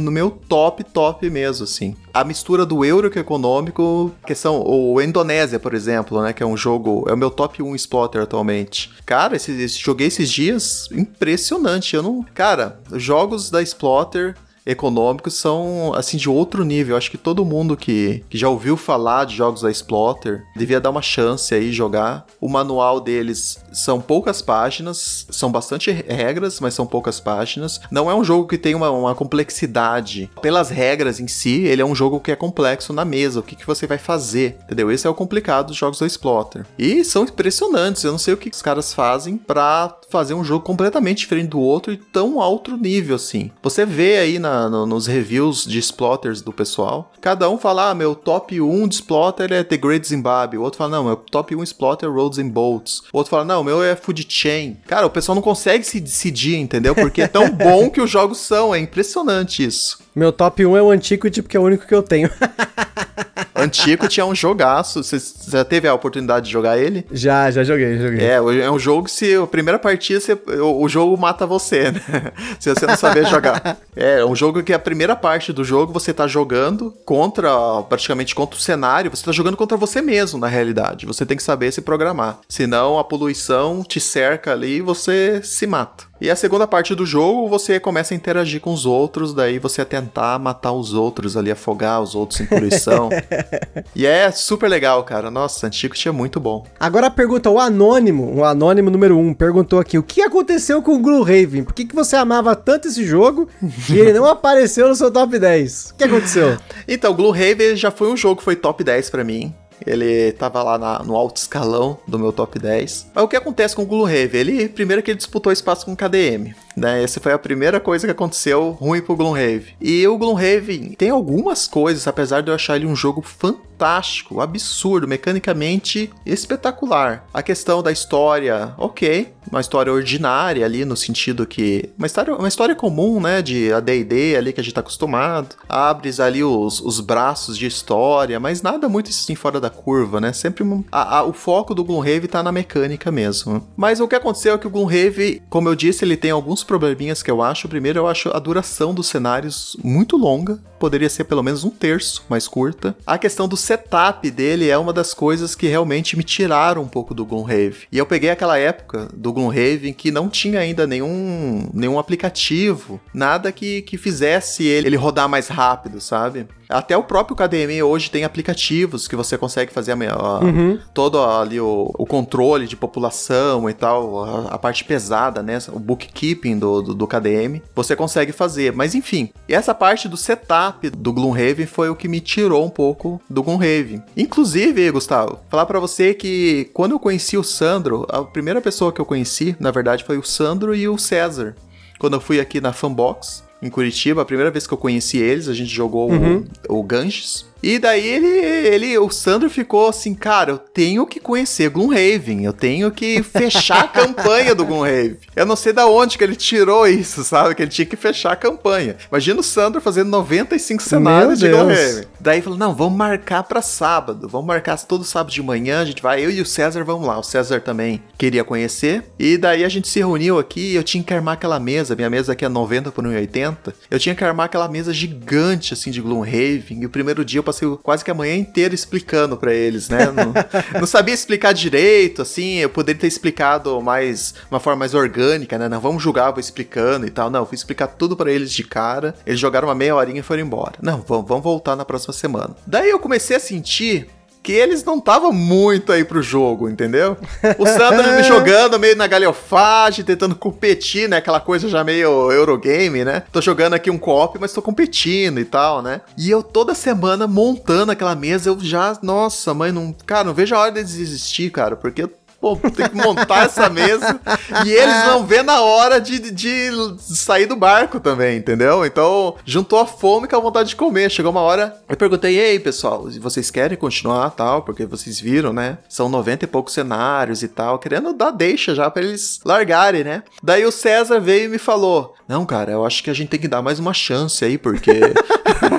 no 0.00 0.10
meu 0.10 0.30
top, 0.30 0.82
top 0.84 1.30
mesmo, 1.30 1.62
assim. 1.64 1.96
A 2.12 2.24
mistura 2.24 2.66
do 2.66 2.84
euro 2.84 3.08
com 3.10 3.16
o 3.18 3.20
econômico, 3.22 4.12
questão, 4.26 4.60
o 4.66 5.00
Indonésia, 5.00 5.60
por 5.60 5.72
exemplo, 5.74 6.20
né? 6.20 6.32
Que 6.32 6.42
é 6.42 6.46
um 6.46 6.56
jogo, 6.56 7.06
é 7.08 7.14
o 7.14 7.16
meu 7.16 7.30
top 7.30 7.62
1 7.62 7.74
exploiter 7.74 8.20
atualmente. 8.20 8.90
Cara, 9.06 9.36
esse, 9.36 9.52
esse- 9.52 9.78
joguei 9.78 10.08
esses 10.08 10.28
dias, 10.30 10.88
impressionante. 10.92 11.94
Eu 11.96 12.02
não. 12.02 12.26
Cara, 12.34 12.80
jogos 12.94 13.48
da 13.48 13.62
exploiter 13.62 14.34
econômicos 14.66 15.34
são 15.34 15.92
assim 15.94 16.16
de 16.16 16.28
outro 16.28 16.64
nível. 16.64 16.96
Acho 16.96 17.10
que 17.10 17.16
todo 17.18 17.44
mundo 17.44 17.76
que, 17.76 18.24
que 18.28 18.36
já 18.36 18.48
ouviu 18.48 18.76
falar 18.76 19.24
de 19.24 19.36
jogos 19.36 19.62
da 19.62 19.70
Splotter 19.70 20.44
devia 20.56 20.80
dar 20.80 20.90
uma 20.90 21.02
chance 21.02 21.54
aí 21.54 21.72
jogar. 21.72 22.26
O 22.40 22.48
manual 22.48 23.00
deles 23.00 23.58
são 23.72 24.00
poucas 24.00 24.42
páginas, 24.42 25.26
são 25.30 25.50
bastante 25.52 25.90
regras, 25.90 26.58
mas 26.60 26.74
são 26.74 26.86
poucas 26.86 27.20
páginas. 27.20 27.80
Não 27.90 28.10
é 28.10 28.14
um 28.14 28.24
jogo 28.24 28.48
que 28.48 28.58
tem 28.58 28.74
uma, 28.74 28.90
uma 28.90 29.14
complexidade 29.14 30.30
pelas 30.42 30.68
regras 30.70 31.20
em 31.20 31.28
si. 31.28 31.62
Ele 31.64 31.82
é 31.82 31.84
um 31.84 31.94
jogo 31.94 32.20
que 32.20 32.32
é 32.32 32.36
complexo 32.36 32.92
na 32.92 33.04
mesa. 33.04 33.40
O 33.40 33.42
que, 33.42 33.54
que 33.56 33.66
você 33.66 33.86
vai 33.86 33.98
fazer, 33.98 34.56
entendeu? 34.64 34.90
Esse 34.90 35.06
é 35.06 35.10
o 35.10 35.14
complicado 35.14 35.68
dos 35.68 35.76
jogos 35.76 35.98
da 35.98 36.06
Splotter. 36.06 36.66
E 36.78 37.04
são 37.04 37.24
impressionantes. 37.24 38.02
Eu 38.04 38.12
não 38.12 38.18
sei 38.18 38.34
o 38.34 38.36
que 38.36 38.48
os 38.50 38.62
caras 38.62 38.92
fazem 38.92 39.36
pra 39.36 39.94
fazer 40.08 40.34
um 40.34 40.44
jogo 40.44 40.64
completamente 40.64 41.18
diferente 41.18 41.48
do 41.50 41.60
outro 41.60 41.92
e 41.92 41.96
tão 41.96 42.40
alto 42.40 42.76
nível 42.76 43.16
assim. 43.16 43.50
Você 43.62 43.84
vê 43.84 44.18
aí 44.18 44.38
na- 44.38 44.55
no- 44.70 44.86
nos 44.86 45.06
reviews 45.06 45.64
de 45.64 45.78
Splotters 45.78 46.40
do 46.42 46.52
pessoal, 46.52 47.12
cada 47.20 47.48
um 47.50 47.58
fala, 47.58 47.90
ah, 47.90 47.94
meu 47.94 48.14
top 48.14 48.60
1 48.60 48.88
de 48.88 48.94
Splotter 48.96 49.52
é 49.52 49.62
The 49.62 49.76
Great 49.76 50.06
Zimbabwe. 50.08 50.58
O 50.58 50.62
outro 50.62 50.78
fala, 50.78 50.90
não, 50.96 51.04
meu 51.04 51.16
top 51.16 51.54
1 51.54 51.62
Splotter 51.62 52.08
é 52.08 52.12
Roads 52.12 52.38
and 52.38 52.48
Bolts. 52.48 53.02
O 53.12 53.18
outro 53.18 53.30
fala, 53.30 53.44
não, 53.44 53.62
meu 53.62 53.82
é 53.82 53.94
Food 53.94 54.26
Chain. 54.28 54.78
Cara, 54.86 55.06
o 55.06 55.10
pessoal 55.10 55.34
não 55.34 55.42
consegue 55.42 55.84
se 55.84 56.00
decidir, 56.00 56.56
entendeu? 56.56 56.94
Porque 56.94 57.22
é 57.22 57.28
tão 57.28 57.50
bom 57.50 57.90
que 57.90 58.00
os 58.00 58.10
jogos 58.10 58.38
são. 58.38 58.74
É 58.74 58.78
impressionante 58.78 59.64
isso. 59.64 59.98
Meu 60.14 60.32
top 60.32 60.64
1 60.64 60.76
é 60.76 60.82
o 60.82 60.90
Antiquity, 60.90 61.42
porque 61.42 61.56
é 61.56 61.60
o 61.60 61.64
único 61.64 61.86
que 61.86 61.94
eu 61.94 62.02
tenho. 62.02 62.30
Antigo 63.56 64.08
tinha 64.08 64.24
um 64.26 64.34
jogaço. 64.34 65.02
Você 65.02 65.18
já 65.50 65.64
teve 65.64 65.88
a 65.88 65.94
oportunidade 65.94 66.46
de 66.46 66.52
jogar 66.52 66.78
ele? 66.78 67.06
já, 67.10 67.50
já 67.50 67.64
joguei, 67.64 67.98
joguei. 67.98 68.20
É, 68.24 68.34
é 68.36 68.70
um 68.70 68.78
jogo 68.78 69.04
que 69.04 69.10
se 69.10 69.34
a 69.34 69.46
primeira 69.46 69.78
partida 69.78 70.20
você- 70.20 70.38
o, 70.60 70.82
o 70.82 70.88
jogo 70.88 71.16
mata 71.16 71.46
você, 71.46 71.90
né? 71.92 72.00
se 72.60 72.72
você 72.74 72.86
não 72.86 72.96
saber 72.96 73.26
jogar. 73.26 73.78
É, 73.94 74.20
é 74.20 74.24
um 74.24 74.34
jogo 74.36 74.62
que 74.62 74.72
a 74.72 74.78
primeira 74.78 75.16
parte 75.16 75.52
do 75.52 75.64
jogo 75.64 75.92
você 75.92 76.12
tá 76.12 76.26
jogando 76.26 76.92
contra, 77.04 77.50
praticamente 77.88 78.34
contra 78.34 78.58
o 78.58 78.60
cenário, 78.62 79.10
você 79.10 79.24
tá 79.24 79.32
jogando 79.32 79.56
contra 79.56 79.76
você 79.76 80.00
mesmo, 80.02 80.38
na 80.38 80.46
realidade. 80.48 81.06
Você 81.06 81.24
tem 81.24 81.36
que 81.36 81.42
saber 81.42 81.72
se 81.72 81.80
programar. 81.80 82.38
Senão 82.48 82.98
a 82.98 83.04
poluição 83.04 83.82
te 83.82 84.00
cerca 84.00 84.52
ali 84.52 84.76
e 84.76 84.80
você 84.82 85.40
se 85.42 85.66
mata. 85.66 86.04
E 86.18 86.30
a 86.30 86.36
segunda 86.36 86.66
parte 86.66 86.94
do 86.94 87.04
jogo, 87.04 87.46
você 87.46 87.78
começa 87.78 88.14
a 88.14 88.16
interagir 88.16 88.60
com 88.60 88.72
os 88.72 88.86
outros, 88.86 89.34
daí 89.34 89.58
você 89.58 89.82
a 89.82 89.84
tentar 89.84 90.38
matar 90.38 90.72
os 90.72 90.94
outros 90.94 91.36
ali, 91.36 91.50
afogar 91.50 92.00
os 92.00 92.14
outros 92.14 92.40
em 92.40 92.46
poluição. 92.46 93.10
e 93.94 94.06
é 94.06 94.30
super 94.30 94.68
legal, 94.68 95.04
cara. 95.04 95.30
Nossa, 95.30 95.66
Antiquity 95.66 96.08
é 96.08 96.12
muito 96.12 96.40
bom. 96.40 96.64
Agora 96.80 97.08
a 97.08 97.10
pergunta, 97.10 97.50
o 97.50 97.60
Anônimo, 97.60 98.34
o 98.34 98.44
Anônimo 98.44 98.90
número 98.90 99.18
1, 99.18 99.34
perguntou 99.34 99.78
aqui, 99.78 99.98
o 99.98 100.02
que 100.02 100.22
aconteceu 100.22 100.80
com 100.80 100.94
o 100.94 101.00
Gloomhaven? 101.00 101.64
Por 101.64 101.74
que, 101.74 101.84
que 101.84 101.94
você 101.94 102.16
amava 102.16 102.56
tanto 102.56 102.88
esse 102.88 103.04
jogo 103.04 103.48
e 103.90 103.98
ele 103.98 104.14
não 104.14 104.24
apareceu 104.24 104.88
no 104.88 104.94
seu 104.94 105.10
top 105.10 105.38
10? 105.38 105.90
O 105.90 105.94
que 105.96 106.04
aconteceu? 106.04 106.56
Então, 106.88 107.12
Gloomhaven 107.14 107.74
já 107.74 107.90
foi 107.90 108.08
um 108.12 108.16
jogo 108.16 108.36
que 108.36 108.44
foi 108.44 108.54
top 108.54 108.84
10 108.84 109.10
pra 109.10 109.24
mim. 109.24 109.52
Ele 109.84 110.32
tava 110.32 110.62
lá 110.62 110.78
na- 110.78 111.02
no 111.02 111.16
alto 111.16 111.36
escalão 111.38 111.98
do 112.06 112.18
meu 112.18 112.32
top 112.32 112.58
10. 112.58 113.06
Mas 113.14 113.24
o 113.24 113.28
que 113.28 113.36
acontece 113.36 113.74
com 113.74 113.82
o 113.82 113.86
Gloomhaven? 113.86 114.40
Ele, 114.40 114.68
primeiro 114.68 115.02
que 115.02 115.10
ele 115.10 115.18
disputou 115.18 115.52
espaço 115.52 115.84
com 115.84 115.92
o 115.92 115.96
KDM, 115.96 116.54
né? 116.76 117.02
Essa 117.02 117.20
foi 117.20 117.32
a 117.32 117.38
primeira 117.38 117.80
coisa 117.80 118.06
que 118.06 118.10
aconteceu 118.10 118.70
ruim 118.70 119.00
pro 119.00 119.16
Gloomhaven. 119.16 119.74
E 119.80 120.06
o 120.06 120.16
Gloomhaven 120.18 120.94
tem 120.98 121.10
algumas 121.10 121.66
coisas, 121.66 122.06
apesar 122.06 122.42
de 122.42 122.50
eu 122.50 122.54
achar 122.54 122.76
ele 122.76 122.86
um 122.86 122.94
jogo 122.96 123.22
fantástico, 123.22 124.40
absurdo, 124.40 125.06
mecanicamente 125.08 126.10
espetacular. 126.24 127.26
A 127.32 127.42
questão 127.42 127.82
da 127.82 127.92
história, 127.92 128.72
ok, 128.78 129.32
uma 129.50 129.60
história 129.60 129.92
ordinária 129.92 130.64
ali, 130.64 130.84
no 130.84 130.96
sentido 130.96 131.46
que... 131.46 131.90
Uma 131.98 132.06
história, 132.06 132.34
uma 132.34 132.48
história 132.48 132.74
comum, 132.74 133.20
né, 133.20 133.42
de 133.42 133.72
AD&D 133.72 134.36
ali 134.36 134.52
que 134.52 134.60
a 134.60 134.64
gente 134.64 134.74
tá 134.74 134.80
acostumado. 134.80 135.54
Abres 135.68 136.18
ali 136.20 136.42
os, 136.42 136.80
os 136.80 137.00
braços 137.00 137.56
de 137.58 137.66
história, 137.66 138.40
mas 138.40 138.62
nada 138.62 138.88
muito 138.88 139.10
assim 139.10 139.34
fora 139.34 139.60
da 139.60 139.70
curva, 139.70 140.20
né? 140.20 140.32
Sempre 140.32 140.64
a- 140.90 141.18
a- 141.18 141.24
o 141.24 141.32
foco 141.32 141.74
do 141.74 141.84
Gloomhaven 141.84 142.28
tá 142.28 142.42
na 142.42 142.50
mecânica 142.50 143.12
mesmo. 143.12 143.66
Mas 143.76 144.00
o 144.00 144.08
que 144.08 144.14
aconteceu 144.16 144.54
é 144.54 144.58
que 144.58 144.66
o 144.66 144.70
Gloomhaven, 144.70 145.42
como 145.50 145.68
eu 145.68 145.74
disse, 145.74 146.04
ele 146.04 146.16
tem 146.16 146.30
alguns 146.30 146.64
probleminhas 146.66 147.22
que 147.22 147.30
eu 147.30 147.40
acho. 147.42 147.68
Primeiro, 147.68 148.00
eu 148.00 148.06
acho 148.06 148.28
a 148.30 148.38
duração 148.38 148.92
dos 148.92 149.06
cenários 149.06 149.76
muito 149.82 150.16
longa. 150.16 150.58
Poderia 150.78 151.08
ser 151.08 151.24
pelo 151.24 151.42
menos 151.42 151.64
um 151.64 151.70
terço 151.70 152.24
mais 152.28 152.46
curta. 152.46 152.94
A 153.06 153.16
questão 153.16 153.48
dos 153.48 153.60
setup 153.60 154.30
dele 154.30 154.68
é 154.68 154.76
uma 154.76 154.92
das 154.92 155.14
coisas 155.14 155.54
que 155.54 155.66
realmente 155.66 156.16
me 156.16 156.22
tiraram 156.22 156.82
um 156.82 156.88
pouco 156.88 157.14
do 157.14 157.24
Gloomhaven. 157.24 157.86
E 157.90 157.96
eu 157.96 158.04
peguei 158.04 158.28
aquela 158.30 158.58
época 158.58 159.08
do 159.14 159.32
Gloomhaven 159.32 159.92
que 159.92 160.10
não 160.10 160.28
tinha 160.28 160.60
ainda 160.60 160.86
nenhum, 160.86 161.70
nenhum 161.72 161.98
aplicativo, 161.98 163.00
nada 163.14 163.50
que, 163.52 163.82
que 163.82 163.96
fizesse 163.96 164.64
ele, 164.64 164.88
ele 164.88 164.96
rodar 164.96 165.28
mais 165.28 165.48
rápido, 165.48 166.00
sabe? 166.00 166.46
Até 166.68 166.96
o 166.96 167.02
próprio 167.02 167.36
KDM 167.36 167.82
hoje 167.82 168.10
tem 168.10 168.24
aplicativos 168.24 169.06
que 169.06 169.16
você 169.16 169.38
consegue 169.38 169.72
fazer 169.72 169.92
a, 169.92 170.14
a, 170.14 170.38
uhum. 170.40 170.78
todo 170.92 171.20
ali 171.20 171.60
o, 171.60 171.92
o, 171.96 172.06
controle 172.06 172.66
de 172.66 172.76
população 172.76 173.68
e 173.70 173.72
tal, 173.72 174.24
a, 174.24 174.54
a, 174.54 174.58
parte 174.58 174.84
pesada, 174.84 175.42
né? 175.42 175.58
O 175.72 175.78
bookkeeping 175.78 176.58
do, 176.58 176.82
do, 176.82 176.94
do, 176.94 177.06
KDM, 177.06 177.62
você 177.74 177.94
consegue 177.94 178.32
fazer. 178.32 178.72
Mas 178.72 178.94
enfim, 178.94 179.30
e 179.48 179.54
essa 179.54 179.74
parte 179.74 180.08
do 180.08 180.16
setup 180.16 180.90
do 180.90 181.12
Gloomhaven 181.12 181.66
foi 181.66 181.88
o 181.88 181.96
que 181.96 182.08
me 182.08 182.20
tirou 182.20 182.64
um 182.64 182.70
pouco 182.70 183.20
do 183.28 183.42
Gloomhaven. 183.42 184.02
Inclusive, 184.16 184.90
Gustavo, 184.90 185.38
falar 185.48 185.66
para 185.66 185.80
você 185.80 186.14
que 186.14 186.70
quando 186.72 186.92
eu 186.92 186.98
conheci 186.98 187.36
o 187.36 187.44
Sandro, 187.44 188.06
a 188.08 188.22
primeira 188.22 188.60
pessoa 188.60 188.92
que 188.92 189.00
eu 189.00 189.06
conheci, 189.06 189.56
na 189.60 189.70
verdade, 189.70 190.04
foi 190.04 190.18
o 190.18 190.24
Sandro 190.24 190.74
e 190.74 190.88
o 190.88 190.98
César. 190.98 191.54
Quando 191.98 192.14
eu 192.14 192.20
fui 192.20 192.40
aqui 192.40 192.60
na 192.60 192.72
Fanbox, 192.72 193.45
em 193.62 193.70
Curitiba, 193.70 194.22
a 194.22 194.24
primeira 194.24 194.50
vez 194.50 194.66
que 194.66 194.74
eu 194.74 194.78
conheci 194.78 195.18
eles, 195.18 195.48
a 195.48 195.54
gente 195.54 195.70
jogou 195.70 196.10
uhum. 196.10 196.44
o, 196.68 196.78
o 196.78 196.82
Ganges. 196.82 197.46
E 197.62 197.78
daí 197.78 198.06
ele, 198.06 198.26
ele, 198.26 198.98
o 198.98 199.10
Sandro 199.10 199.50
ficou 199.50 199.88
assim, 199.88 200.14
cara, 200.14 200.52
eu 200.52 200.58
tenho 200.58 201.06
que 201.06 201.18
conhecer 201.18 201.70
Gloomhaven, 201.70 202.44
eu 202.44 202.52
tenho 202.52 202.90
que 202.90 203.22
fechar 203.22 203.84
a 203.84 203.88
campanha 203.88 204.54
do 204.54 204.64
Gloomhaven. 204.64 205.16
Eu 205.34 205.46
não 205.46 205.56
sei 205.56 205.72
da 205.72 205.86
onde 205.86 206.16
que 206.16 206.24
ele 206.24 206.36
tirou 206.36 206.86
isso, 206.86 207.24
sabe? 207.24 207.54
Que 207.54 207.62
ele 207.62 207.70
tinha 207.70 207.86
que 207.86 207.96
fechar 207.96 208.32
a 208.32 208.36
campanha. 208.36 208.96
Imagina 209.10 209.40
o 209.40 209.44
Sandro 209.44 209.80
fazendo 209.80 210.10
95 210.10 210.82
cenários 210.82 211.38
de 211.38 211.48
Gloomhaven. 211.48 212.04
Daí 212.20 212.40
falou, 212.40 212.58
não, 212.58 212.74
vamos 212.74 212.96
marcar 212.96 213.42
para 213.42 213.62
sábado, 213.62 214.28
vamos 214.28 214.46
marcar 214.46 214.78
todo 214.78 215.04
sábado 215.04 215.32
de 215.32 215.42
manhã, 215.42 215.80
a 215.80 215.84
gente 215.84 216.02
vai, 216.02 216.24
eu 216.24 216.30
e 216.30 216.40
o 216.40 216.46
César 216.46 216.84
vamos 216.84 217.06
lá. 217.06 217.18
O 217.18 217.22
César 217.22 217.60
também 217.60 218.02
queria 218.16 218.44
conhecer. 218.44 219.04
E 219.18 219.36
daí 219.36 219.64
a 219.64 219.68
gente 219.68 219.88
se 219.88 219.98
reuniu 219.98 220.38
aqui 220.38 220.76
eu 220.76 220.82
tinha 220.82 221.02
que 221.02 221.12
armar 221.12 221.34
aquela 221.34 221.58
mesa, 221.58 221.94
minha 221.94 222.10
mesa 222.10 222.32
aqui 222.32 222.44
é 222.44 222.48
90 222.48 222.92
por 222.92 223.04
1,80. 223.04 223.74
Eu 223.90 223.98
tinha 223.98 224.14
que 224.14 224.24
armar 224.24 224.46
aquela 224.46 224.68
mesa 224.68 224.92
gigante, 224.92 225.74
assim, 225.74 225.90
de 225.90 226.00
Gloomhaven. 226.00 226.82
E 226.82 226.86
o 226.86 226.90
primeiro 226.90 227.24
dia 227.24 227.38
eu 227.38 227.44
passei 227.46 227.68
quase 227.82 228.04
que 228.04 228.10
a 228.10 228.14
manhã 228.14 228.36
inteira 228.36 228.74
explicando 228.74 229.36
para 229.36 229.54
eles, 229.54 229.88
né? 229.88 230.06
Não, 230.06 230.34
não, 230.80 230.86
sabia 230.86 231.14
explicar 231.14 231.52
direito, 231.52 232.22
assim, 232.22 232.56
eu 232.56 232.68
poderia 232.68 233.00
ter 233.00 233.06
explicado 233.06 233.80
mais, 233.80 234.34
uma 234.50 234.60
forma 234.60 234.80
mais 234.80 234.94
orgânica, 234.94 235.56
né? 235.56 235.68
Não, 235.68 235.80
vamos 235.80 236.02
julgar, 236.02 236.30
vou 236.30 236.40
explicando 236.40 237.06
e 237.06 237.10
tal. 237.10 237.30
Não, 237.30 237.46
fui 237.46 237.54
explicar 237.54 237.86
tudo 237.86 238.16
para 238.16 238.30
eles 238.30 238.52
de 238.52 238.64
cara. 238.64 239.14
Eles 239.26 239.40
jogaram 239.40 239.68
uma 239.68 239.74
meia 239.74 239.94
horinha 239.94 240.20
e 240.20 240.22
foram 240.22 240.42
embora. 240.42 240.74
Não, 240.82 241.02
vamos, 241.06 241.26
vamos 241.26 241.44
voltar 241.44 241.76
na 241.76 241.84
próxima 241.84 242.12
semana. 242.12 242.56
Daí 242.66 242.90
eu 242.90 242.98
comecei 242.98 243.36
a 243.36 243.40
sentir 243.40 244.08
que 244.46 244.52
eles 244.52 244.84
não 244.84 244.98
estavam 244.98 245.32
muito 245.32 245.90
aí 245.90 246.04
pro 246.04 246.22
jogo, 246.22 246.68
entendeu? 246.68 247.16
O 247.58 247.66
Sandro 247.66 248.12
me 248.12 248.22
jogando 248.24 248.78
meio 248.78 248.94
na 248.94 249.08
galhofagem, 249.08 250.04
tentando 250.04 250.36
competir, 250.36 251.08
né? 251.08 251.16
Aquela 251.16 251.40
coisa 251.40 251.68
já 251.68 251.82
meio 251.82 252.30
Eurogame, 252.30 253.04
né? 253.04 253.24
Tô 253.32 253.40
jogando 253.40 253.74
aqui 253.74 253.90
um 253.90 253.98
cop, 253.98 254.38
mas 254.40 254.52
tô 254.52 254.62
competindo 254.62 255.40
e 255.40 255.44
tal, 255.44 255.82
né? 255.82 256.00
E 256.16 256.30
eu 256.30 256.44
toda 256.44 256.76
semana 256.76 257.26
montando 257.26 257.90
aquela 257.90 258.14
mesa, 258.14 258.48
eu 258.48 258.56
já, 258.60 258.96
nossa, 259.02 259.52
mãe, 259.52 259.72
não, 259.72 259.92
cara, 260.06 260.22
não 260.22 260.34
vejo 260.34 260.54
a 260.54 260.60
hora 260.60 260.70
de 260.70 260.84
desistir, 260.84 261.50
cara, 261.50 261.74
porque 261.74 262.04
eu 262.04 262.12
Pô, 262.40 262.56
tem 262.56 262.88
que 262.88 262.94
montar 262.94 263.46
essa 263.46 263.68
mesa. 263.68 264.20
E 264.64 264.70
eles 264.70 265.06
não 265.06 265.26
vê 265.26 265.42
na 265.42 265.60
hora 265.60 266.00
de, 266.00 266.30
de 266.30 266.70
sair 266.98 267.46
do 267.46 267.56
barco 267.56 267.98
também, 267.98 268.38
entendeu? 268.38 268.84
Então, 268.84 269.36
juntou 269.44 269.78
a 269.78 269.86
fome 269.86 270.28
com 270.28 270.36
a 270.36 270.40
vontade 270.40 270.70
de 270.70 270.76
comer. 270.76 271.10
Chegou 271.10 271.30
uma 271.30 271.40
hora, 271.40 271.76
eu 271.88 271.96
perguntei, 271.96 272.38
ei, 272.38 272.58
pessoal, 272.58 273.08
vocês 273.20 273.50
querem 273.50 273.76
continuar 273.76 274.30
tal? 274.30 274.62
Porque 274.62 274.84
vocês 274.84 275.18
viram, 275.20 275.52
né? 275.52 275.78
São 275.88 276.08
90 276.08 276.44
e 276.44 276.48
poucos 276.48 276.74
cenários 276.74 277.42
e 277.42 277.48
tal, 277.48 277.78
querendo 277.78 278.12
dar 278.12 278.30
deixa 278.30 278.74
já 278.74 278.90
pra 278.90 279.02
eles 279.02 279.40
largarem, 279.44 280.04
né? 280.04 280.22
Daí 280.42 280.64
o 280.64 280.72
César 280.72 281.20
veio 281.20 281.46
e 281.46 281.48
me 281.48 281.58
falou: 281.58 282.14
Não, 282.28 282.44
cara, 282.44 282.72
eu 282.72 282.84
acho 282.84 283.02
que 283.02 283.10
a 283.10 283.14
gente 283.14 283.28
tem 283.28 283.40
que 283.40 283.48
dar 283.48 283.62
mais 283.62 283.78
uma 283.78 283.94
chance 283.94 284.44
aí, 284.44 284.58
porque. 284.58 284.92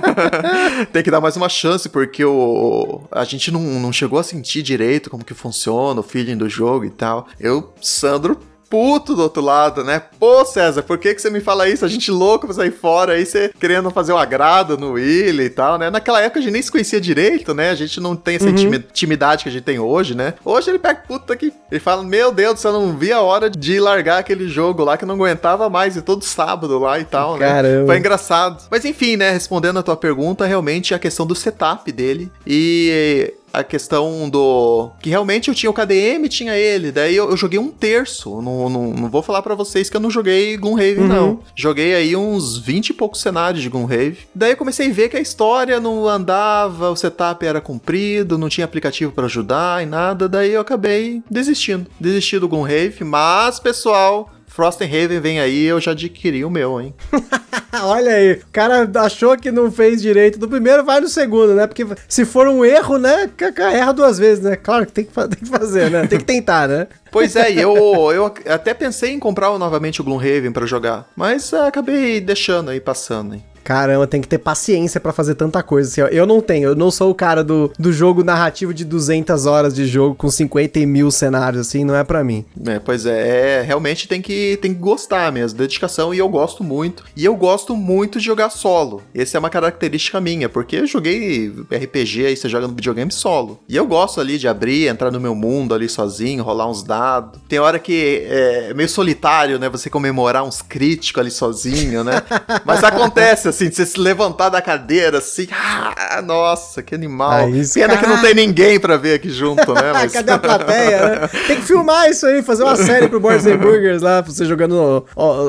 tem 0.92 1.04
que 1.04 1.12
dar 1.12 1.22
mais 1.22 1.36
uma 1.36 1.50
chance, 1.50 1.90
porque 1.90 2.24
o... 2.24 3.02
a 3.12 3.24
gente 3.24 3.52
não, 3.52 3.62
não 3.62 3.92
chegou 3.92 4.20
a 4.20 4.24
sentir 4.24 4.62
direito 4.62 5.10
como 5.10 5.24
que 5.26 5.34
funciona 5.34 6.00
o 6.00 6.04
feeling 6.04 6.38
do 6.38 6.50
jogo 6.50 6.86
e 6.86 6.90
tal. 6.90 7.28
Eu, 7.40 7.74
Sandro, 7.82 8.40
puto 8.70 9.16
do 9.16 9.24
outro 9.24 9.42
lado, 9.42 9.84
né? 9.84 10.02
Pô, 10.20 10.44
César, 10.46 10.84
por 10.84 10.98
que, 10.98 11.14
que 11.14 11.22
você 11.22 11.30
me 11.30 11.40
fala 11.40 11.68
isso? 11.68 11.86
A 11.86 11.88
gente 11.88 12.12
louco 12.12 12.46
pra 12.46 12.56
sair 12.56 12.72
fora 12.72 13.14
aí, 13.14 13.26
você 13.26 13.52
querendo 13.60 13.90
fazer 13.92 14.14
o 14.14 14.18
agrado 14.18 14.78
no 14.78 14.94
Willy 14.94 15.46
e 15.46 15.50
tal, 15.50 15.78
né? 15.78 15.90
Naquela 15.90 16.22
época 16.22 16.40
a 16.40 16.42
gente 16.42 16.52
nem 16.52 16.62
se 16.62 16.72
conhecia 16.72 17.00
direito, 17.00 17.54
né? 17.54 17.70
A 17.70 17.76
gente 17.76 18.00
não 18.00 18.16
tem 18.16 18.36
essa 18.36 18.46
uhum. 18.46 18.74
intimidade 18.76 19.44
que 19.44 19.50
a 19.50 19.52
gente 19.52 19.64
tem 19.64 19.80
hoje, 19.80 20.16
né? 20.16 20.34
Hoje 20.44 20.70
ele 20.70 20.80
pega 20.80 21.02
puta 21.08 21.36
que. 21.36 21.54
Ele 21.72 21.80
fala: 21.80 22.04
Meu 22.04 22.32
Deus, 22.32 22.60
você 22.60 22.68
não 22.70 22.98
via 22.98 23.18
a 23.18 23.22
hora 23.22 23.50
de 23.50 23.80
largar 23.80 24.20
aquele 24.20 24.48
jogo 24.48 24.84
lá 24.84 24.98
que 24.98 25.06
não 25.06 25.16
aguentava 25.16 25.70
mais, 25.70 25.96
e 25.96 26.02
todo 26.02 26.24
sábado 26.24 26.80
lá 26.80 27.00
e 27.00 27.06
tal, 27.06 27.38
né? 27.38 27.48
Caramba. 27.48 27.88
Foi 27.88 27.98
engraçado. 27.98 28.64
Mas 28.70 28.86
enfim, 28.86 29.16
né? 29.16 29.32
Respondendo 29.32 29.80
a 29.80 29.84
tua 29.84 29.96
pergunta, 29.96 30.46
realmente 30.46 30.94
a 30.94 31.00
questão 31.00 31.26
do 31.26 31.36
setup 31.36 31.92
dele. 31.92 32.32
E 32.46 33.34
a 33.54 33.64
questão 33.64 34.30
do. 34.30 34.92
Que 35.00 35.10
realmente 35.10 35.50
eu 35.50 35.56
tinha 35.56 35.70
o 35.70 35.74
KDM, 35.74 36.28
tinha 36.30 36.56
ele. 36.56 36.92
Daí 36.92 37.16
eu, 37.16 37.30
eu 37.30 37.38
joguei 37.38 37.60
um 37.60 37.70
terço. 37.70 38.42
Não, 38.42 38.70
não, 38.70 38.94
não 38.94 39.10
vou 39.10 39.22
falar 39.22 39.42
para 39.42 39.56
vocês 39.56 39.90
que 39.90 39.98
eu 39.98 40.02
não 40.02 40.12
joguei 40.12 40.58
Gloomhaven, 40.58 41.04
uhum. 41.04 41.08
não. 41.08 41.40
Joguei 41.56 41.94
aí 41.96 42.16
uns 42.16 42.58
20 42.58 42.90
e 42.90 42.94
poucos 42.94 43.22
cenários 43.22 43.64
de 43.64 43.70
Gloomhaven. 43.70 44.18
Daí 44.34 44.52
eu 44.52 44.58
comecei 44.58 44.90
a 44.90 44.94
ver 44.94 45.10
que 45.10 45.18
a 45.18 45.22
história 45.22 45.80
não 45.80 46.08
andava, 46.08 46.90
o 46.90 46.96
setup 46.96 47.46
era 47.46 47.62
comprido, 47.62 48.38
não 48.38 48.50
tinha 48.50 48.66
aplicativo 48.66 49.12
para 49.12 49.26
ajudar 49.26 49.84
e 49.84 49.86
nada. 49.86 50.30
Daí 50.30 50.52
eu 50.52 50.62
acabei 50.62 51.22
desistindo. 51.30 51.88
Desisti 52.00 52.40
do 52.40 52.48
Gloomhaven, 52.48 53.08
mas, 53.08 53.60
pessoal. 53.60 54.32
Frosthaven 54.58 55.20
vem 55.20 55.40
aí, 55.40 55.66
eu 55.66 55.80
já 55.80 55.92
adquiri 55.92 56.44
o 56.44 56.50
meu, 56.50 56.82
hein? 56.82 56.92
Olha 57.80 58.12
aí, 58.12 58.32
o 58.32 58.46
cara 58.52 58.90
achou 58.96 59.38
que 59.38 59.52
não 59.52 59.72
fez 59.72 60.02
direito 60.02 60.40
do 60.40 60.50
primeiro, 60.50 60.84
vai 60.84 61.00
no 61.00 61.08
segundo, 61.08 61.54
né? 61.54 61.68
Porque 61.68 61.86
se 62.10 62.26
for 62.26 62.48
um 62.48 62.66
erro, 62.66 62.98
né? 62.98 63.30
Erra 63.72 63.92
duas 63.92 64.18
vezes, 64.18 64.44
né? 64.44 64.56
Claro 64.56 64.88
que 64.88 64.92
tem 64.92 65.06
que, 65.06 65.14
tem 65.14 65.40
que 65.44 65.46
fazer, 65.46 65.92
né? 65.92 66.08
Tem 66.08 66.18
que 66.18 66.26
tentar, 66.26 66.68
né? 66.68 66.88
Pois 67.12 67.36
é, 67.36 67.52
eu, 67.52 67.76
eu 68.12 68.26
até 68.26 68.74
pensei 68.74 69.12
em 69.12 69.20
comprar 69.20 69.56
novamente 69.60 70.02
o 70.02 70.04
Gloomhaven 70.04 70.52
para 70.52 70.66
jogar, 70.66 71.08
mas 71.16 71.54
acabei 71.54 72.20
deixando 72.20 72.72
aí, 72.72 72.80
passando. 72.80 73.36
Hein? 73.36 73.46
Caramba, 73.68 74.08
tem 74.08 74.22
que 74.22 74.30
ter 74.30 74.38
paciência 74.38 74.98
para 74.98 75.12
fazer 75.12 75.36
tanta 75.36 75.62
coisa. 75.62 75.90
Assim, 75.90 76.16
eu 76.16 76.26
não 76.26 76.40
tenho, 76.40 76.70
eu 76.70 76.76
não 76.76 76.90
sou 76.90 77.12
o 77.12 77.14
cara 77.14 77.44
do, 77.44 77.70
do 77.78 77.92
jogo 77.92 78.24
narrativo 78.24 78.74
de 78.74 78.86
200 78.86 79.46
horas 79.46 79.76
de 79.76 79.86
jogo 79.86 80.16
com 80.16 80.32
50 80.32 80.80
mil 80.86 81.12
cenários, 81.12 81.68
assim, 81.68 81.84
não 81.84 81.94
é 81.94 82.02
para 82.02 82.24
mim. 82.24 82.46
É, 82.66 82.80
pois 82.80 83.06
é, 83.06 83.58
é, 83.58 83.62
realmente 83.64 84.08
tem 84.08 84.22
que, 84.22 84.58
tem 84.62 84.74
que 84.74 84.80
gostar 84.80 85.34
mesmo, 85.34 85.58
dedicação, 85.58 86.14
e 86.14 86.18
eu 86.18 86.30
gosto 86.30 86.64
muito. 86.64 87.04
E 87.14 87.26
eu 87.26 87.36
gosto 87.36 87.76
muito 87.76 88.20
de 88.20 88.26
jogar 88.26 88.52
solo. 88.52 89.04
Essa 89.14 89.38
é 89.38 89.40
uma 89.40 89.50
característica 89.50 90.22
minha, 90.22 90.48
porque 90.48 90.78
eu 90.78 90.88
joguei 90.88 91.54
RPG 91.70 92.26
aí, 92.26 92.38
você 92.38 92.48
joga 92.48 92.70
no 92.70 92.74
videogame 92.74 93.12
solo. 93.12 93.60
E 93.68 93.76
eu 93.76 93.86
gosto 93.86 94.22
ali 94.22 94.38
de 94.38 94.48
abrir, 94.48 94.88
entrar 94.88 95.12
no 95.12 95.20
meu 95.20 95.36
mundo 95.36 95.76
ali 95.76 95.90
sozinho, 95.90 96.42
rolar 96.42 96.70
uns 96.70 96.84
dados. 96.84 97.38
Tem 97.50 97.60
hora 97.60 97.80
que 97.80 98.26
é 98.30 98.74
meio 98.74 98.88
solitário, 98.88 99.60
né? 99.60 99.68
Você 99.68 99.90
comemorar 99.90 100.46
uns 100.46 100.62
críticos 100.62 101.20
ali 101.20 101.32
sozinho, 101.32 102.02
né? 102.06 102.24
Mas 102.64 102.82
acontece, 102.82 103.50
assim, 103.50 103.57
de 103.66 103.76
você 103.76 103.86
se 103.86 104.00
levantar 104.00 104.50
da 104.50 104.62
cadeira, 104.62 105.18
assim, 105.20 105.48
ah, 105.52 106.22
nossa, 106.22 106.82
que 106.84 106.94
animal. 106.94 107.32
Aí, 107.32 107.68
Pena 107.74 107.96
cara... 107.96 108.00
que 108.00 108.08
não 108.08 108.22
tem 108.22 108.34
ninguém 108.34 108.80
pra 108.80 108.98
ver 108.98 109.16
aqui 109.16 109.30
junto, 109.30 109.74
né? 109.74 109.94
Mas... 109.94 110.12
Cadê 110.18 110.32
a 110.32 110.40
plateia, 110.40 111.10
né? 111.10 111.28
Tem 111.48 111.58
que 111.58 111.64
filmar 111.64 112.10
isso 112.10 112.26
aí, 112.26 112.42
fazer 112.42 112.64
uma 112.64 112.76
série 112.76 113.08
pro 113.08 113.20
Boards 113.20 113.46
and 113.46 113.58
Burgers 113.60 114.02
lá, 114.02 114.22
você 114.22 114.46
jogando 114.46 115.06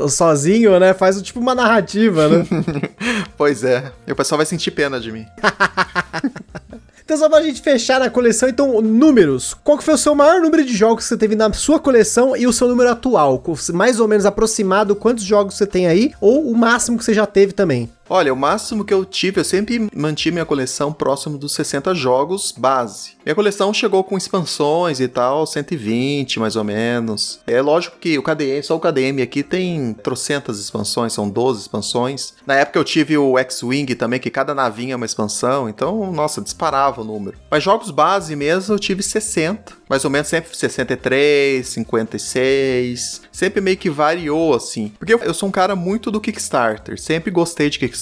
sozinho, 0.08 0.78
né? 0.78 0.94
Faz 0.94 1.20
tipo 1.22 1.40
uma 1.40 1.54
narrativa, 1.54 2.28
né? 2.28 2.46
pois 3.36 3.64
é, 3.64 3.92
e 4.06 4.12
o 4.12 4.16
pessoal 4.16 4.36
vai 4.38 4.46
sentir 4.46 4.70
pena 4.70 4.98
de 5.00 5.12
mim. 5.12 5.26
Então, 7.08 7.16
só 7.16 7.26
pra 7.26 7.40
gente 7.40 7.62
fechar 7.62 7.98
na 7.98 8.10
coleção, 8.10 8.50
então, 8.50 8.82
números. 8.82 9.56
Qual 9.64 9.78
que 9.78 9.82
foi 9.82 9.94
o 9.94 9.96
seu 9.96 10.14
maior 10.14 10.42
número 10.42 10.62
de 10.62 10.76
jogos 10.76 11.04
que 11.04 11.08
você 11.08 11.16
teve 11.16 11.34
na 11.34 11.50
sua 11.54 11.80
coleção 11.80 12.36
e 12.36 12.46
o 12.46 12.52
seu 12.52 12.68
número 12.68 12.90
atual? 12.90 13.42
Mais 13.72 13.98
ou 13.98 14.06
menos 14.06 14.26
aproximado 14.26 14.94
quantos 14.94 15.24
jogos 15.24 15.54
você 15.54 15.66
tem 15.66 15.86
aí, 15.86 16.12
ou 16.20 16.50
o 16.50 16.54
máximo 16.54 16.98
que 16.98 17.04
você 17.04 17.14
já 17.14 17.24
teve 17.24 17.54
também? 17.54 17.88
Olha, 18.10 18.32
o 18.32 18.36
máximo 18.36 18.84
que 18.84 18.94
eu 18.94 19.04
tive, 19.04 19.40
eu 19.40 19.44
sempre 19.44 19.86
mantive 19.94 20.32
minha 20.32 20.46
coleção 20.46 20.92
próximo 20.92 21.36
dos 21.36 21.52
60 21.52 21.94
jogos 21.94 22.54
base. 22.56 23.10
Minha 23.24 23.34
coleção 23.34 23.74
chegou 23.74 24.02
com 24.02 24.16
expansões 24.16 24.98
e 24.98 25.06
tal, 25.06 25.46
120 25.46 26.40
mais 26.40 26.56
ou 26.56 26.64
menos. 26.64 27.40
É 27.46 27.60
lógico 27.60 27.98
que 27.98 28.18
o 28.18 28.22
KDM, 28.22 28.62
só 28.62 28.76
o 28.76 28.80
KDM 28.80 29.22
aqui 29.22 29.42
tem 29.42 29.92
trocentas 29.92 30.58
expansões, 30.58 31.12
são 31.12 31.28
12 31.28 31.60
expansões. 31.60 32.32
Na 32.46 32.54
época 32.54 32.78
eu 32.78 32.84
tive 32.84 33.18
o 33.18 33.36
X-Wing 33.38 33.94
também, 33.94 34.18
que 34.18 34.30
cada 34.30 34.54
navinha 34.54 34.94
é 34.94 34.96
uma 34.96 35.04
expansão, 35.04 35.68
então, 35.68 36.10
nossa, 36.10 36.40
disparava 36.40 37.02
o 37.02 37.04
número. 37.04 37.36
Mas 37.50 37.62
jogos 37.62 37.90
base 37.90 38.34
mesmo 38.34 38.74
eu 38.74 38.78
tive 38.78 39.02
60, 39.02 39.74
mais 39.86 40.04
ou 40.06 40.10
menos 40.10 40.28
sempre 40.28 40.56
63, 40.56 41.66
56, 41.66 43.22
sempre 43.30 43.60
meio 43.60 43.76
que 43.76 43.90
variou, 43.90 44.54
assim. 44.54 44.92
Porque 44.98 45.12
eu, 45.12 45.34
sou 45.34 45.48
um 45.48 45.52
cara 45.52 45.76
muito 45.76 46.10
do 46.10 46.20
Kickstarter, 46.20 46.98
sempre 46.98 47.30
gostei 47.30 47.68
de 47.68 47.78
Kickstarter. 47.78 47.97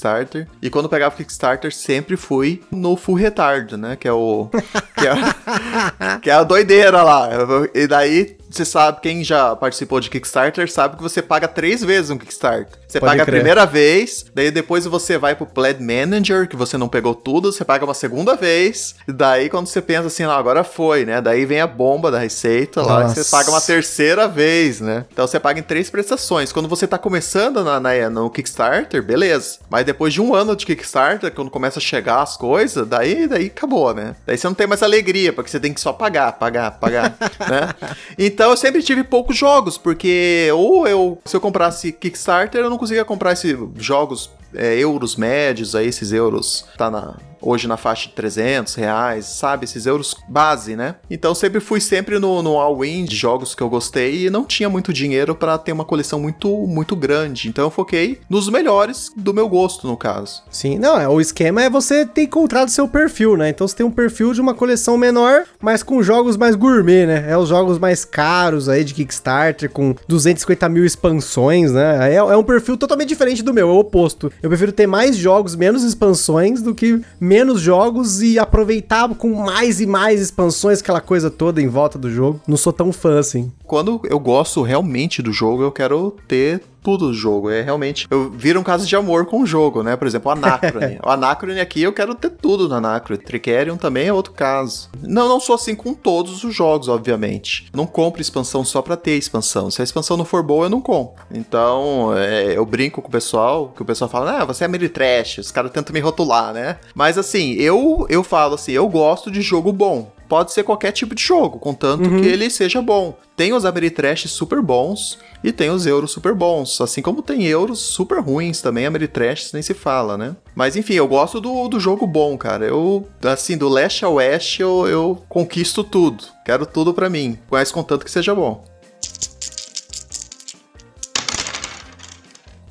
E 0.60 0.70
quando 0.70 0.88
pegava 0.88 1.16
Kickstarter, 1.16 1.72
sempre 1.74 2.16
fui 2.16 2.62
no 2.70 2.96
Full 2.96 3.14
Retard, 3.16 3.76
né? 3.76 3.96
Que 3.96 4.08
é 4.08 4.12
o. 4.12 4.48
que, 4.96 5.06
é, 5.06 6.18
que 6.22 6.30
é 6.30 6.34
a 6.34 6.42
doideira 6.42 7.02
lá. 7.02 7.28
E 7.74 7.86
daí 7.86 8.36
você 8.50 8.64
sabe, 8.64 9.00
quem 9.00 9.24
já 9.24 9.54
participou 9.56 10.00
de 10.00 10.08
Kickstarter 10.08 10.70
sabe 10.70 10.96
que 10.96 11.02
você 11.02 11.20
paga 11.20 11.48
três 11.48 11.82
vezes 11.82 12.10
um 12.10 12.18
Kickstarter. 12.18 12.78
Você 12.96 13.00
Pode 13.00 13.12
paga 13.12 13.24
crer. 13.24 13.34
a 13.34 13.38
primeira 13.38 13.66
vez, 13.66 14.24
daí 14.34 14.50
depois 14.50 14.86
você 14.86 15.18
vai 15.18 15.34
pro 15.34 15.44
Pledge 15.44 15.82
Manager, 15.82 16.48
que 16.48 16.56
você 16.56 16.78
não 16.78 16.88
pegou 16.88 17.14
tudo, 17.14 17.52
você 17.52 17.64
paga 17.64 17.84
uma 17.84 17.92
segunda 17.92 18.34
vez, 18.34 18.94
e 19.06 19.12
daí 19.12 19.50
quando 19.50 19.66
você 19.66 19.82
pensa 19.82 20.06
assim, 20.06 20.24
ah, 20.24 20.36
agora 20.36 20.64
foi, 20.64 21.04
né? 21.04 21.20
Daí 21.20 21.44
vem 21.44 21.60
a 21.60 21.66
bomba 21.66 22.10
da 22.10 22.18
receita 22.18 22.82
lá, 22.82 23.04
que 23.04 23.20
você 23.20 23.30
paga 23.30 23.50
uma 23.50 23.60
terceira 23.60 24.26
vez, 24.26 24.80
né? 24.80 25.04
Então 25.12 25.26
você 25.26 25.38
paga 25.38 25.60
em 25.60 25.62
três 25.62 25.90
prestações. 25.90 26.52
Quando 26.52 26.68
você 26.68 26.86
tá 26.86 26.96
começando 26.96 27.62
na, 27.62 27.78
na, 27.78 28.08
no 28.08 28.30
Kickstarter, 28.30 29.02
beleza. 29.02 29.58
Mas 29.68 29.84
depois 29.84 30.14
de 30.14 30.22
um 30.22 30.34
ano 30.34 30.56
de 30.56 30.64
Kickstarter, 30.64 31.30
quando 31.32 31.50
começa 31.50 31.78
a 31.78 31.82
chegar 31.82 32.22
as 32.22 32.36
coisas, 32.36 32.86
daí, 32.86 33.26
daí 33.26 33.46
acabou, 33.46 33.92
né? 33.92 34.16
Daí 34.24 34.38
você 34.38 34.46
não 34.46 34.54
tem 34.54 34.66
mais 34.66 34.82
alegria, 34.82 35.32
porque 35.32 35.50
você 35.50 35.60
tem 35.60 35.74
que 35.74 35.80
só 35.80 35.92
pagar, 35.92 36.32
pagar, 36.32 36.70
pagar, 36.72 37.14
né? 37.48 37.74
Então 38.18 38.46
então 38.46 38.52
eu 38.52 38.56
sempre 38.56 38.80
tive 38.80 39.02
poucos 39.02 39.36
jogos, 39.36 39.76
porque 39.76 40.48
ou 40.54 40.86
eu, 40.86 41.20
se 41.24 41.36
eu 41.36 41.40
comprasse 41.40 41.90
Kickstarter, 41.90 42.60
eu 42.60 42.70
não 42.70 42.78
conseguia 42.86 43.04
comprar 43.04 43.32
esses 43.32 43.58
jogos 43.78 44.30
é, 44.54 44.78
euros 44.78 45.16
médios, 45.16 45.74
aí 45.74 45.86
esses 45.86 46.12
euros 46.12 46.66
tá 46.76 46.90
na 46.90 47.16
hoje 47.40 47.68
na 47.68 47.76
faixa 47.76 48.08
de 48.08 48.14
300 48.14 48.74
reais, 48.74 49.26
sabe? 49.26 49.64
Esses 49.64 49.86
euros 49.86 50.14
base, 50.28 50.74
né? 50.74 50.96
Então 51.10 51.34
sempre 51.34 51.60
fui 51.60 51.80
sempre 51.80 52.18
no, 52.18 52.42
no 52.42 52.58
all-in 52.58 53.04
de 53.04 53.14
jogos 53.14 53.54
que 53.54 53.62
eu 53.62 53.68
gostei 53.68 54.26
e 54.26 54.30
não 54.30 54.44
tinha 54.44 54.68
muito 54.68 54.92
dinheiro 54.92 55.34
para 55.34 55.56
ter 55.58 55.72
uma 55.72 55.84
coleção 55.84 56.18
muito, 56.18 56.48
muito 56.66 56.96
grande. 56.96 57.48
Então 57.48 57.64
eu 57.64 57.70
foquei 57.70 58.18
nos 58.28 58.48
melhores 58.48 59.10
do 59.16 59.32
meu 59.32 59.48
gosto, 59.48 59.86
no 59.86 59.96
caso. 59.96 60.42
Sim, 60.50 60.78
não, 60.78 60.98
é, 60.98 61.08
o 61.08 61.20
esquema 61.20 61.62
é 61.62 61.70
você 61.70 62.04
ter 62.04 62.22
encontrado 62.22 62.68
seu 62.68 62.88
perfil, 62.88 63.36
né? 63.36 63.48
Então 63.48 63.66
você 63.66 63.76
tem 63.76 63.86
um 63.86 63.90
perfil 63.90 64.32
de 64.32 64.40
uma 64.40 64.54
coleção 64.54 64.96
menor, 64.96 65.44
mas 65.60 65.82
com 65.82 66.02
jogos 66.02 66.36
mais 66.36 66.56
gourmet, 66.56 67.06
né? 67.06 67.26
É 67.28 67.36
os 67.36 67.48
jogos 67.48 67.78
mais 67.78 68.04
caros 68.04 68.68
aí 68.68 68.82
de 68.82 68.94
Kickstarter, 68.94 69.70
com 69.70 69.94
250 70.08 70.68
mil 70.68 70.84
expansões, 70.84 71.72
né? 71.72 72.12
É, 72.12 72.16
é 72.16 72.36
um 72.36 72.44
perfil 72.44 72.76
totalmente 72.76 73.08
diferente 73.08 73.42
do 73.42 73.54
meu, 73.54 73.68
é 73.68 73.72
o 73.72 73.78
oposto. 73.78 74.32
Eu 74.42 74.48
prefiro 74.48 74.72
ter 74.72 74.86
mais 74.86 75.16
jogos, 75.16 75.54
menos 75.54 75.82
expansões, 75.82 76.62
do 76.62 76.74
que 76.74 77.00
menos 77.20 77.60
jogos 77.60 78.22
e 78.22 78.38
aproveitar 78.38 79.08
com 79.14 79.32
mais 79.34 79.80
e 79.80 79.86
mais 79.86 80.20
expansões, 80.20 80.80
aquela 80.80 81.00
coisa 81.00 81.30
toda 81.30 81.60
em 81.60 81.68
volta 81.68 81.98
do 81.98 82.10
jogo. 82.10 82.40
Não 82.46 82.56
sou 82.56 82.72
tão 82.72 82.92
fã 82.92 83.18
assim. 83.18 83.50
Quando 83.64 84.00
eu 84.04 84.18
gosto 84.18 84.62
realmente 84.62 85.22
do 85.22 85.32
jogo, 85.32 85.62
eu 85.62 85.72
quero 85.72 86.16
ter 86.28 86.62
tudo 86.86 87.08
do 87.08 87.14
jogo. 87.14 87.50
É 87.50 87.62
realmente. 87.62 88.06
Eu 88.08 88.30
viro 88.30 88.60
um 88.60 88.62
caso 88.62 88.86
de 88.86 88.94
amor 88.94 89.26
com 89.26 89.42
o 89.42 89.46
jogo, 89.46 89.82
né? 89.82 89.96
Por 89.96 90.06
exemplo, 90.06 90.30
o 90.30 90.32
Anacrone. 90.32 91.00
o 91.04 91.10
Anacrone 91.10 91.58
aqui 91.58 91.82
eu 91.82 91.92
quero 91.92 92.14
ter 92.14 92.30
tudo 92.30 92.68
no 92.68 92.76
Anacrone. 92.76 93.20
Tricerion 93.20 93.76
também 93.76 94.06
é 94.06 94.12
outro 94.12 94.32
caso. 94.32 94.88
Não, 95.02 95.28
não 95.28 95.40
sou 95.40 95.56
assim 95.56 95.74
com 95.74 95.92
todos 95.92 96.44
os 96.44 96.54
jogos, 96.54 96.86
obviamente. 96.86 97.68
não 97.74 97.88
compro 97.88 98.22
expansão 98.22 98.64
só 98.64 98.80
pra 98.80 98.96
ter 98.96 99.16
expansão. 99.16 99.68
Se 99.68 99.80
a 99.80 99.84
expansão 99.84 100.16
não 100.16 100.24
for 100.24 100.44
boa, 100.44 100.66
eu 100.66 100.70
não 100.70 100.80
compro. 100.80 101.24
Então, 101.32 102.16
é, 102.16 102.56
eu 102.56 102.64
brinco 102.64 103.02
com 103.02 103.08
o 103.08 103.10
pessoal, 103.10 103.72
que 103.74 103.82
o 103.82 103.84
pessoal 103.84 104.08
fala, 104.08 104.42
ah, 104.42 104.44
você 104.44 104.64
é 104.64 104.88
trash. 104.88 105.38
Os 105.38 105.50
caras 105.50 105.72
tentam 105.72 105.92
me 105.92 105.98
rotular, 105.98 106.52
né? 106.52 106.76
Mas 106.94 107.18
assim, 107.18 107.54
eu, 107.54 108.06
eu 108.08 108.22
falo 108.22 108.54
assim, 108.54 108.70
eu 108.70 108.88
gosto 108.88 109.28
de 109.28 109.42
jogo 109.42 109.72
bom 109.72 110.14
pode 110.28 110.52
ser 110.52 110.62
qualquer 110.62 110.92
tipo 110.92 111.14
de 111.14 111.22
jogo, 111.22 111.58
contanto 111.58 112.08
uhum. 112.08 112.20
que 112.20 112.28
ele 112.28 112.50
seja 112.50 112.82
bom. 112.82 113.16
Tem 113.36 113.52
os 113.52 113.64
Ameritrash 113.64 114.28
super 114.28 114.62
bons 114.62 115.18
e 115.44 115.52
tem 115.52 115.70
os 115.70 115.86
euros 115.86 116.10
super 116.10 116.34
bons, 116.34 116.80
assim 116.80 117.02
como 117.02 117.22
tem 117.22 117.44
euros 117.44 117.80
super 117.80 118.20
ruins 118.20 118.60
também, 118.62 118.86
Ameritrash 118.86 119.52
nem 119.52 119.62
se 119.62 119.74
fala, 119.74 120.16
né? 120.16 120.34
Mas 120.54 120.74
enfim, 120.74 120.94
eu 120.94 121.06
gosto 121.06 121.40
do, 121.40 121.68
do 121.68 121.78
jogo 121.78 122.06
bom, 122.06 122.36
cara. 122.38 122.64
Eu, 122.64 123.06
assim, 123.22 123.56
do 123.56 123.68
leste 123.68 124.04
a 124.04 124.08
oeste, 124.08 124.62
eu, 124.62 124.86
eu 124.88 125.22
conquisto 125.28 125.84
tudo. 125.84 126.24
Quero 126.44 126.64
tudo 126.64 126.94
para 126.94 127.10
mim, 127.10 127.38
mas 127.50 127.70
contanto 127.70 128.04
que 128.04 128.10
seja 128.10 128.34
bom. 128.34 128.64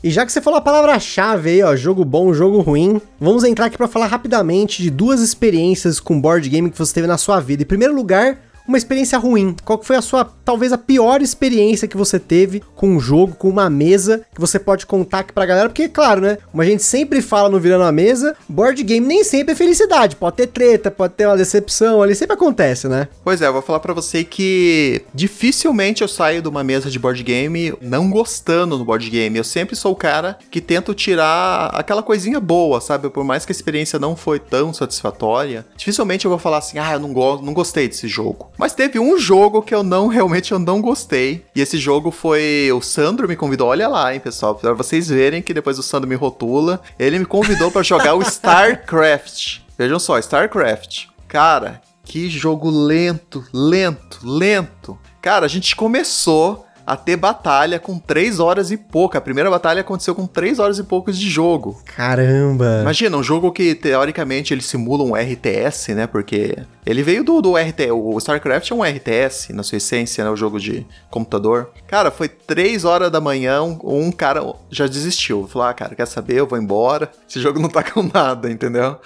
E 0.05 0.11
já 0.11 0.23
que 0.23 0.31
você 0.31 0.39
falou 0.39 0.59
a 0.59 0.61
palavra-chave 0.61 1.49
aí, 1.49 1.63
ó, 1.63 1.75
jogo 1.75 2.05
bom, 2.05 2.31
jogo 2.31 2.61
ruim, 2.61 3.01
vamos 3.19 3.43
entrar 3.43 3.65
aqui 3.65 3.75
para 3.75 3.87
falar 3.87 4.05
rapidamente 4.05 4.83
de 4.83 4.91
duas 4.91 5.19
experiências 5.19 5.99
com 5.99 6.21
board 6.21 6.47
game 6.47 6.69
que 6.69 6.77
você 6.77 6.93
teve 6.93 7.07
na 7.07 7.17
sua 7.17 7.39
vida. 7.39 7.63
Em 7.63 7.65
primeiro 7.65 7.95
lugar, 7.95 8.37
uma 8.67 8.77
experiência 8.77 9.17
ruim. 9.17 9.55
Qual 9.63 9.81
foi 9.81 9.95
a 9.95 10.01
sua, 10.01 10.29
talvez 10.43 10.71
a 10.71 10.77
pior 10.77 11.21
experiência 11.21 11.87
que 11.87 11.97
você 11.97 12.19
teve 12.19 12.63
com 12.75 12.89
um 12.89 12.99
jogo, 12.99 13.35
com 13.35 13.49
uma 13.49 13.69
mesa, 13.69 14.25
que 14.33 14.41
você 14.41 14.59
pode 14.59 14.85
contar 14.85 15.19
aqui 15.19 15.33
pra 15.33 15.45
galera? 15.45 15.69
Porque, 15.69 15.87
claro, 15.87 16.21
né? 16.21 16.37
Como 16.51 16.61
a 16.61 16.65
gente 16.65 16.83
sempre 16.83 17.21
fala 17.21 17.49
no 17.49 17.59
Virando 17.59 17.83
a 17.83 17.91
Mesa, 17.91 18.35
board 18.47 18.81
game 18.83 19.05
nem 19.05 19.23
sempre 19.23 19.53
é 19.53 19.55
felicidade. 19.55 20.15
Pode 20.15 20.37
ter 20.37 20.47
treta, 20.47 20.89
pode 20.89 21.13
ter 21.13 21.25
uma 21.25 21.37
decepção 21.37 22.01
ali, 22.01 22.15
sempre 22.15 22.35
acontece, 22.35 22.87
né? 22.87 23.07
Pois 23.23 23.41
é, 23.41 23.47
eu 23.47 23.53
vou 23.53 23.61
falar 23.61 23.79
para 23.79 23.93
você 23.93 24.23
que 24.23 25.03
dificilmente 25.13 26.01
eu 26.01 26.07
saio 26.07 26.41
de 26.41 26.47
uma 26.47 26.63
mesa 26.63 26.89
de 26.89 26.99
board 26.99 27.21
game 27.23 27.73
não 27.81 28.09
gostando 28.09 28.77
do 28.77 28.85
board 28.85 29.09
game. 29.09 29.37
Eu 29.37 29.43
sempre 29.43 29.75
sou 29.75 29.91
o 29.91 29.95
cara 29.95 30.37
que 30.49 30.61
tento 30.61 30.93
tirar 30.93 31.67
aquela 31.73 32.01
coisinha 32.01 32.39
boa, 32.39 32.81
sabe? 32.81 33.09
Por 33.09 33.23
mais 33.23 33.45
que 33.45 33.51
a 33.51 33.55
experiência 33.55 33.99
não 33.99 34.15
foi 34.15 34.39
tão 34.39 34.73
satisfatória, 34.73 35.65
dificilmente 35.77 36.25
eu 36.25 36.29
vou 36.29 36.39
falar 36.39 36.57
assim, 36.57 36.79
ah, 36.79 36.93
eu 36.93 36.99
não, 36.99 37.13
go 37.13 37.41
não 37.41 37.53
gostei 37.53 37.87
desse 37.87 38.07
jogo. 38.07 38.51
Mas 38.57 38.73
teve 38.73 38.99
um 38.99 39.17
jogo 39.17 39.61
que 39.61 39.73
eu 39.73 39.83
não, 39.83 40.07
realmente 40.07 40.51
eu 40.51 40.59
não 40.59 40.81
gostei. 40.81 41.45
E 41.55 41.61
esse 41.61 41.77
jogo 41.77 42.11
foi. 42.11 42.69
O 42.71 42.81
Sandro 42.81 43.27
me 43.27 43.35
convidou, 43.35 43.67
olha 43.67 43.87
lá, 43.87 44.13
hein, 44.13 44.19
pessoal. 44.19 44.55
Pra 44.55 44.73
vocês 44.73 45.09
verem 45.09 45.41
que 45.41 45.53
depois 45.53 45.77
o 45.77 45.83
Sandro 45.83 46.09
me 46.09 46.15
rotula. 46.15 46.81
Ele 46.97 47.19
me 47.19 47.25
convidou 47.25 47.71
para 47.71 47.83
jogar 47.83 48.15
o 48.15 48.21
StarCraft. 48.23 49.59
Vejam 49.77 49.99
só, 49.99 50.17
StarCraft. 50.17 51.07
Cara, 51.27 51.81
que 52.03 52.29
jogo 52.29 52.69
lento, 52.69 53.43
lento, 53.53 54.19
lento. 54.23 54.97
Cara, 55.21 55.45
a 55.45 55.49
gente 55.49 55.75
começou 55.75 56.65
a 56.85 56.95
ter 56.95 57.15
batalha 57.15 57.79
com 57.79 57.97
3 57.97 58.39
horas 58.39 58.71
e 58.71 58.77
pouco. 58.77 59.17
A 59.17 59.21
primeira 59.21 59.49
batalha 59.49 59.81
aconteceu 59.81 60.13
com 60.13 60.27
3 60.27 60.59
horas 60.59 60.77
e 60.77 60.83
poucos 60.83 61.17
de 61.17 61.29
jogo. 61.29 61.81
Caramba! 61.85 62.79
Imagina, 62.81 63.17
um 63.17 63.23
jogo 63.23 63.51
que 63.51 63.73
teoricamente 63.73 64.53
ele 64.53 64.61
simula 64.61 65.03
um 65.03 65.15
RTS, 65.15 65.93
né? 65.93 66.07
Porque 66.07 66.57
ele 66.85 67.01
veio 67.01 67.23
do, 67.23 67.41
do 67.41 67.55
RTS. 67.55 67.91
O 67.91 68.17
StarCraft 68.17 68.69
é 68.69 68.75
um 68.75 68.83
RTS, 68.83 69.53
na 69.53 69.63
sua 69.63 69.77
essência, 69.77 70.23
né? 70.23 70.29
O 70.29 70.35
jogo 70.35 70.59
de 70.59 70.85
computador. 71.09 71.71
Cara, 71.87 72.11
foi 72.11 72.27
3 72.27 72.85
horas 72.85 73.11
da 73.11 73.19
manhã, 73.19 73.63
um, 73.63 73.79
um 73.83 74.11
cara 74.11 74.41
já 74.69 74.85
desistiu. 74.85 75.47
Falou, 75.47 75.67
ah, 75.67 75.73
cara, 75.73 75.95
quer 75.95 76.05
saber? 76.05 76.35
Eu 76.35 76.47
vou 76.47 76.59
embora. 76.59 77.11
Esse 77.27 77.39
jogo 77.39 77.59
não 77.59 77.69
tá 77.69 77.83
com 77.83 78.03
nada, 78.03 78.51
entendeu? 78.51 78.97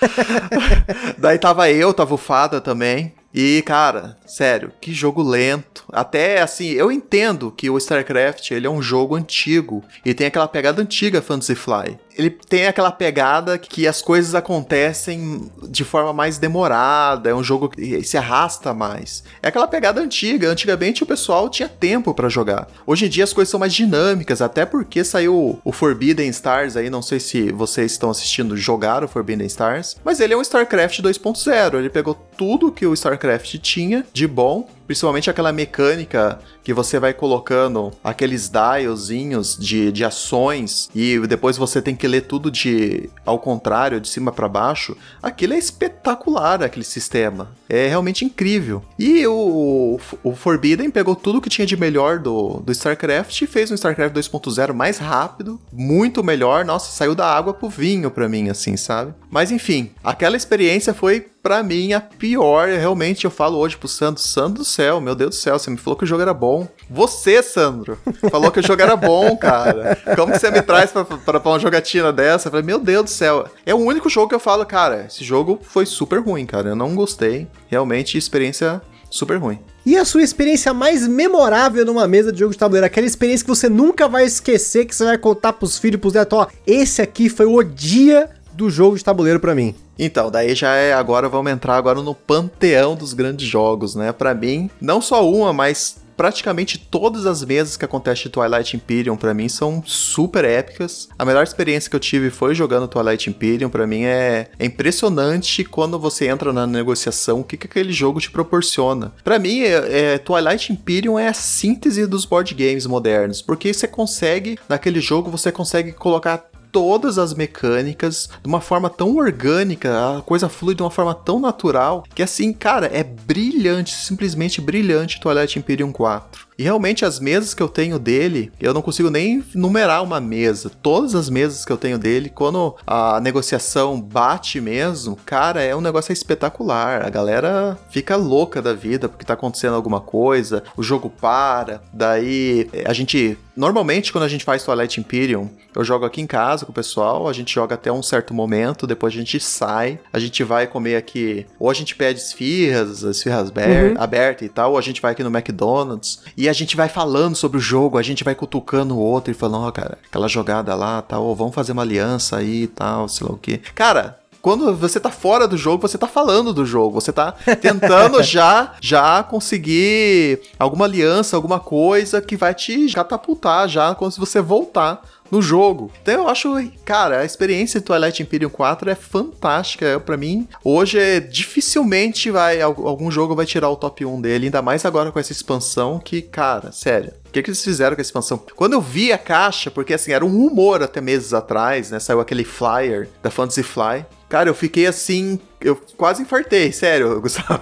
Daí 1.18 1.38
tava 1.38 1.70
eu, 1.70 1.94
tava 1.94 2.14
o 2.14 2.18
Fada 2.18 2.60
também. 2.60 3.14
E, 3.34 3.62
cara, 3.62 4.18
sério, 4.26 4.72
que 4.82 4.94
jogo 4.94 5.22
lento. 5.22 5.86
Até 5.92 6.42
assim, 6.42 6.70
eu 6.70 6.92
entendo 6.92 7.52
que 7.52 7.70
o 7.70 7.78
StarCraft 7.78 8.52
ele 8.52 8.66
é 8.66 8.70
um 8.70 8.82
jogo 8.82 9.16
antigo 9.16 9.84
e 10.04 10.14
tem 10.14 10.28
aquela 10.28 10.48
pegada 10.48 10.82
antiga 10.82 11.22
Fantasy 11.22 11.56
Fly 11.56 12.00
ele 12.20 12.30
tem 12.30 12.68
aquela 12.68 12.92
pegada 12.92 13.58
que 13.58 13.88
as 13.88 14.02
coisas 14.02 14.36
acontecem 14.36 15.50
de 15.70 15.86
forma 15.86 16.12
mais 16.12 16.38
demorada, 16.38 17.30
é 17.30 17.34
um 17.34 17.42
jogo 17.42 17.70
que 17.70 18.04
se 18.04 18.18
arrasta 18.18 18.74
mais. 18.74 19.24
É 19.42 19.48
aquela 19.48 19.70
pegada 19.70 20.02
antiga, 20.02 20.50
antigamente 20.50 21.02
o 21.02 21.06
pessoal 21.06 21.48
tinha 21.48 21.70
tempo 21.70 22.14
para 22.14 22.28
jogar. 22.28 22.68
Hoje 22.86 23.06
em 23.06 23.10
dia 23.10 23.24
as 23.24 23.32
coisas 23.32 23.50
são 23.50 23.60
mais 23.60 23.74
dinâmicas, 23.74 24.42
até 24.42 24.66
porque 24.66 25.02
saiu 25.02 25.62
o 25.64 25.72
Forbidden 25.72 26.30
Stars 26.30 26.76
aí, 26.76 26.90
não 26.90 27.02
sei 27.02 27.22
se 27.22 27.54
vocês 27.54 27.94
estão 27.94 28.10
assistindo 28.10 28.58
jogar 28.58 29.02
o 29.02 29.08
Forbidden 29.08 29.48
Stars, 29.48 29.96
mas 30.04 30.20
ele 30.20 30.34
é 30.34 30.38
um 30.38 30.42
StarCraft 30.42 31.00
2.0, 31.00 31.76
ele 31.76 31.90
pegou 31.90 32.16
tudo 32.36 32.70
que 32.70 32.86
o 32.86 32.94
StarCraft 32.94 33.60
tinha 33.60 34.06
de 34.12 34.28
bom 34.28 34.68
principalmente 34.90 35.30
aquela 35.30 35.54
mecânica 35.54 36.40
que 36.64 36.74
você 36.74 37.00
vai 37.00 37.14
colocando 37.14 37.92
aqueles 38.04 38.50
dialzinhos 38.50 39.56
de, 39.56 39.92
de 39.92 40.04
ações 40.04 40.90
e 40.96 41.20
depois 41.28 41.58
você 41.58 41.80
tem 41.80 41.96
que 41.96 42.08
ler 42.08 42.22
tudo 42.22 42.50
de 42.50 43.08
ao 43.24 43.38
contrário, 43.38 44.02
de 44.02 44.08
cima 44.08 44.32
para 44.32 44.50
baixo. 44.50 44.98
Aquilo 45.22 45.54
é 45.54 45.60
espetacular, 45.60 46.64
aquele 46.64 46.84
sistema. 46.84 47.52
É 47.70 47.88
realmente 47.88 48.26
incrível. 48.26 48.84
E 48.98 49.28
o, 49.28 50.00
o 50.24 50.36
Forbidden 50.36 50.90
pegou 50.90 51.16
tudo 51.16 51.40
que 51.40 51.50
tinha 51.50 51.68
de 51.68 51.78
melhor 51.78 52.18
do, 52.18 52.60
do 52.62 52.72
StarCraft 52.72 53.44
e 53.44 53.46
fez 53.46 53.70
um 53.70 53.76
StarCraft 53.76 54.16
2.0 54.16 54.74
mais 54.74 54.98
rápido, 54.98 55.62
muito 55.72 56.24
melhor. 56.24 56.66
Nossa, 56.66 56.92
saiu 56.92 57.14
da 57.14 57.28
água 57.28 57.54
pro 57.54 57.70
vinho 57.70 58.10
pra 58.10 58.28
mim, 58.28 58.50
assim, 58.50 58.76
sabe? 58.76 59.14
Mas 59.30 59.52
enfim, 59.52 59.92
aquela 60.04 60.36
experiência 60.36 60.96
foi 60.96 61.28
pra 61.42 61.64
mim, 61.64 61.94
a 61.94 62.02
pior, 62.02 62.68
realmente, 62.68 63.26
eu 63.26 63.32
falo 63.32 63.58
hoje 63.58 63.78
pro 63.78 63.88
Sandro, 63.88 64.22
Sandro 64.22 64.60
do 64.60 64.66
céu, 64.66 65.00
meu 65.00 65.16
Deus 65.16 65.32
do 65.32 65.36
céu, 65.36 65.58
você 65.58 65.70
me 65.70 65.78
falou 65.78 65.98
que 65.98 66.04
o 66.04 66.08
jogo 66.08 66.22
era 66.22 66.34
bom. 66.34 66.68
Você, 66.90 67.42
Sandro, 67.42 67.98
falou 68.30 68.52
que 68.52 68.60
o 68.60 68.66
jogo 68.66 68.82
era 68.82 68.96
bom, 68.96 69.36
cara. 69.38 69.98
Como 70.16 70.32
que 70.32 70.40
você 70.40 70.52
me 70.52 70.62
traz 70.62 70.92
pra, 70.92 71.06
pra, 71.06 71.40
pra 71.40 71.52
uma 71.52 71.60
jogatina 71.60 72.12
dessa? 72.12 72.48
Eu 72.48 72.52
falei, 72.52 72.66
meu 72.66 72.80
Deus 72.80 73.06
do 73.06 73.10
céu. 73.10 73.48
É 73.66 73.74
o 73.74 73.78
único 73.78 74.10
jogo 74.10 74.30
que 74.30 74.36
eu 74.36 74.40
falo, 74.40 74.66
cara, 74.66 75.06
esse 75.08 75.24
jogo 75.24 75.60
foi 75.62 75.86
super 75.86 76.20
ruim, 76.20 76.46
cara, 76.46 76.70
eu 76.70 76.76
não 76.76 76.96
gostei. 76.96 77.48
Realmente, 77.68 78.18
experiência 78.18 78.82
super 79.10 79.38
ruim. 79.38 79.60
E 79.86 79.98
a 79.98 80.06
sua 80.06 80.22
experiência 80.22 80.74
mais 80.74 81.08
memorável 81.08 81.84
numa 81.86 82.08
mesa 82.08 82.32
de 82.32 82.40
jogo 82.40 82.52
de 82.52 82.60
tabuleiro? 82.60 82.86
Aquela 82.86 83.08
experiência 83.08 83.44
que 83.44 83.50
você 83.50 83.68
nunca 83.68 84.08
vai 84.08 84.26
esquecer, 84.26 84.86
que 84.86 84.96
você 84.96 85.04
vai 85.04 85.18
contar 85.18 85.54
pros 85.54 85.80
filhos, 85.80 86.00
pros 86.00 86.14
netos, 86.14 86.38
ó, 86.38 86.48
esse 86.68 87.02
aqui 87.02 87.28
foi 87.28 87.46
o 87.46 87.64
dia 87.64 88.30
do 88.60 88.70
jogo 88.70 88.98
de 88.98 89.04
tabuleiro 89.04 89.40
para 89.40 89.56
mim. 89.56 89.74
Então, 89.98 90.30
daí 90.30 90.54
já 90.54 90.76
é 90.76 90.94
agora 90.94 91.30
vamos 91.30 91.52
entrar 91.52 91.78
agora 91.78 92.02
no 92.02 92.14
panteão 92.14 92.94
dos 92.94 93.14
grandes 93.14 93.48
jogos, 93.48 93.96
né? 93.96 94.12
Para 94.12 94.34
mim, 94.34 94.70
não 94.82 95.02
só 95.02 95.30
uma, 95.30 95.54
mas 95.54 95.98
praticamente 96.20 96.78
todas 96.78 97.26
as 97.26 97.46
mesas 97.46 97.78
que 97.78 97.86
acontece 97.86 98.24
de 98.24 98.30
Twilight 98.30 98.76
Imperium 98.76 99.16
para 99.16 99.34
mim 99.34 99.48
são 99.48 99.82
super 99.86 100.44
épicas. 100.44 101.08
A 101.18 101.24
melhor 101.24 101.46
experiência 101.46 101.90
que 101.90 101.96
eu 101.96 102.00
tive 102.00 102.30
foi 102.30 102.54
jogando 102.54 102.90
Twilight 102.90 103.30
Imperium. 103.30 103.70
Para 103.70 103.88
mim 103.88 104.04
é, 104.04 104.50
é, 104.60 104.66
impressionante 104.66 105.64
quando 105.64 105.98
você 105.98 106.28
entra 106.28 106.52
na 106.52 106.68
negociação 106.68 107.40
o 107.40 107.44
que, 107.46 107.56
que 107.56 107.68
aquele 107.68 107.94
jogo 107.94 108.20
te 108.20 108.30
proporciona. 108.30 109.14
Para 109.24 109.40
mim, 109.40 109.62
é, 109.62 110.16
é, 110.16 110.18
Twilight 110.18 110.74
Imperium 110.74 111.18
é 111.18 111.30
a 111.30 111.34
síntese 111.34 112.06
dos 112.06 112.26
board 112.26 112.54
games 112.54 112.86
modernos, 112.86 113.42
porque 113.42 113.74
você 113.74 113.88
consegue 113.88 114.60
naquele 114.68 115.00
jogo 115.00 115.32
você 115.32 115.54
consegue 115.54 115.94
colocar 115.94 116.49
todas 116.72 117.18
as 117.18 117.34
mecânicas 117.34 118.30
de 118.42 118.48
uma 118.48 118.62
forma 118.62 118.90
tão 118.90 119.16
orgânica, 119.16 120.18
a 120.18 120.22
coisa 120.22 120.50
flui 120.50 120.76
de 120.76 120.82
uma 120.82 120.92
forma 120.92 121.14
tão 121.14 121.40
natural, 121.40 122.04
que 122.14 122.24
assim, 122.24 122.54
cara, 122.54 122.88
é 122.88 123.04
brilhante, 123.04 123.96
simplesmente 123.96 124.62
brilhante 124.62 125.20
Twilight 125.20 125.58
Imperium 125.58 125.92
4. 125.92 126.49
E 126.60 126.64
realmente 126.64 127.06
as 127.06 127.22
mesas 127.22 127.54
que 127.54 127.64
eu 127.64 127.70
tenho 127.70 127.98
dele, 127.98 128.52
eu 128.60 128.74
não 128.74 128.82
consigo 128.82 129.10
nem 129.10 129.42
numerar 129.56 130.04
uma 130.04 130.20
mesa. 130.20 130.70
Todas 130.70 131.16
as 131.16 131.30
mesas 131.30 131.64
que 131.64 131.72
eu 131.72 131.78
tenho 131.78 131.98
dele, 131.98 132.30
quando 132.30 132.76
a 132.86 133.22
negociação 133.22 134.02
bate 134.02 134.60
mesmo, 134.60 135.16
cara, 135.26 135.64
é 135.64 135.74
um 135.74 135.80
negócio 135.80 136.12
espetacular. 136.12 137.06
A 137.06 137.10
galera 137.10 137.80
fica 137.90 138.18
louca 138.18 138.62
da 138.62 138.74
vida 138.74 139.08
porque 139.08 139.24
tá 139.24 139.36
acontecendo 139.36 139.76
alguma 139.76 140.02
coisa, 140.02 140.62
o 140.76 140.84
jogo 140.84 141.10
para, 141.10 141.82
daí 141.94 142.70
a 142.84 142.92
gente 142.92 143.38
Normalmente, 143.60 144.14
quando 144.14 144.24
a 144.24 144.30
gente 144.30 144.46
faz 144.46 144.64
Twilight 144.64 145.02
Imperium, 145.02 145.50
eu 145.76 145.84
jogo 145.84 146.06
aqui 146.06 146.22
em 146.22 146.26
casa 146.26 146.66
com 146.66 146.72
o 146.72 146.74
pessoal, 146.74 147.28
a 147.28 147.34
gente 147.34 147.54
joga 147.54 147.76
até 147.76 147.92
um 147.92 148.02
certo 148.02 148.34
momento, 148.34 148.88
depois 148.88 149.14
a 149.14 149.18
gente 149.18 149.38
sai, 149.38 150.00
a 150.14 150.18
gente 150.18 150.46
vai 150.46 150.66
comer 150.66 150.96
aqui, 150.96 151.46
ou 151.60 151.70
a 151.70 151.74
gente 151.74 151.94
pede 151.94 152.22
esfirras, 152.22 153.04
esfirras 153.04 153.50
uhum. 153.50 154.02
abertas 154.02 154.48
e 154.48 154.50
tal, 154.50 154.72
ou 154.72 154.78
a 154.78 154.82
gente 154.82 155.02
vai 155.02 155.12
aqui 155.12 155.26
no 155.26 155.30
McDonald's, 155.30 156.22
e 156.38 156.48
a 156.50 156.54
gente 156.54 156.76
vai 156.76 156.90
falando 156.90 157.36
sobre 157.36 157.58
o 157.58 157.62
jogo, 157.62 157.98
a 157.98 158.02
gente 158.02 158.24
vai 158.24 158.36
cutucando 158.36 158.96
o 158.96 159.00
outro 159.00 159.32
e 159.32 159.36
falando, 159.36 159.64
ó, 159.64 159.68
oh, 159.68 159.72
cara, 159.72 159.98
aquela 160.06 160.28
jogada 160.28 160.76
lá, 160.76 161.02
tal, 161.02 161.26
oh, 161.26 161.36
vamos 161.36 161.56
fazer 161.56 161.72
uma 161.72 161.84
aliança 161.84 162.38
aí 162.38 162.64
e 162.64 162.68
tal, 162.68 163.08
sei 163.08 163.28
lá 163.28 163.34
o 163.34 163.38
quê. 163.38 163.62
Cara, 163.76 164.20
quando 164.42 164.74
você 164.76 165.00
tá 165.00 165.12
fora 165.12 165.48
do 165.48 165.58
jogo, 165.58 165.88
você 165.88 165.98
tá 165.98 166.08
falando 166.08 166.54
do 166.54 166.66
jogo, 166.66 167.00
você 167.00 167.12
tá 167.12 167.34
tentando 167.62 168.22
já 168.24 168.74
já 168.80 169.22
conseguir 169.22 170.40
alguma 170.58 170.86
aliança, 170.86 171.36
alguma 171.36 171.60
coisa 171.60 172.22
que 172.22 172.38
vai 172.38 172.54
te 172.54 172.92
catapultar 172.94 173.68
já 173.68 173.94
quando 173.94 174.16
você 174.16 174.42
voltar 174.42 175.02
no 175.32 175.42
jogo. 175.42 175.92
Então 176.02 176.14
eu 176.14 176.28
acho, 176.28 176.54
cara, 176.86 177.22
a 177.22 177.26
experiência 177.26 177.80
de 177.80 177.86
Twilight 177.86 178.22
Imperium 178.22 178.50
4 178.50 178.90
é 178.90 178.96
fantástica. 178.96 180.00
para 180.00 180.18
mim, 180.18 180.48
hoje 180.64 181.00
é, 181.00 181.20
dificilmente 181.20 182.32
vai 182.32 182.62
algum 182.62 183.10
jogo 183.12 183.36
vai 183.36 183.46
tirar 183.46 183.70
o 183.70 183.76
top 183.76 184.06
1 184.06 184.22
dele, 184.22 184.46
ainda 184.46 184.62
mais 184.62 184.86
agora 184.86 185.12
com 185.12 185.20
essa 185.20 185.32
expansão 185.32 186.00
que, 186.00 186.22
cara, 186.22 186.72
sério. 186.72 187.14
O 187.28 187.32
que, 187.32 187.44
que 187.44 187.50
eles 187.50 187.64
fizeram 187.64 187.96
com 187.96 188.02
a 188.02 188.04
expansão? 188.04 188.44
Quando 188.56 188.74
eu 188.74 188.82
vi 188.82 189.14
a 189.14 189.18
caixa, 189.18 189.70
porque 189.70 189.94
assim, 189.94 190.12
era 190.12 190.26
um 190.26 190.30
rumor 190.30 190.82
até 190.82 191.00
meses 191.00 191.32
atrás, 191.32 191.92
né? 191.92 192.00
Saiu 192.00 192.20
aquele 192.20 192.44
flyer 192.44 193.08
da 193.22 193.30
Fantasy 193.30 193.62
Fly. 193.62 194.04
Cara, 194.28 194.50
eu 194.50 194.56
fiquei 194.56 194.88
assim 194.88 195.40
eu 195.62 195.76
quase 195.98 196.22
infartei, 196.22 196.72
sério, 196.72 197.20
Gustavo. 197.22 197.60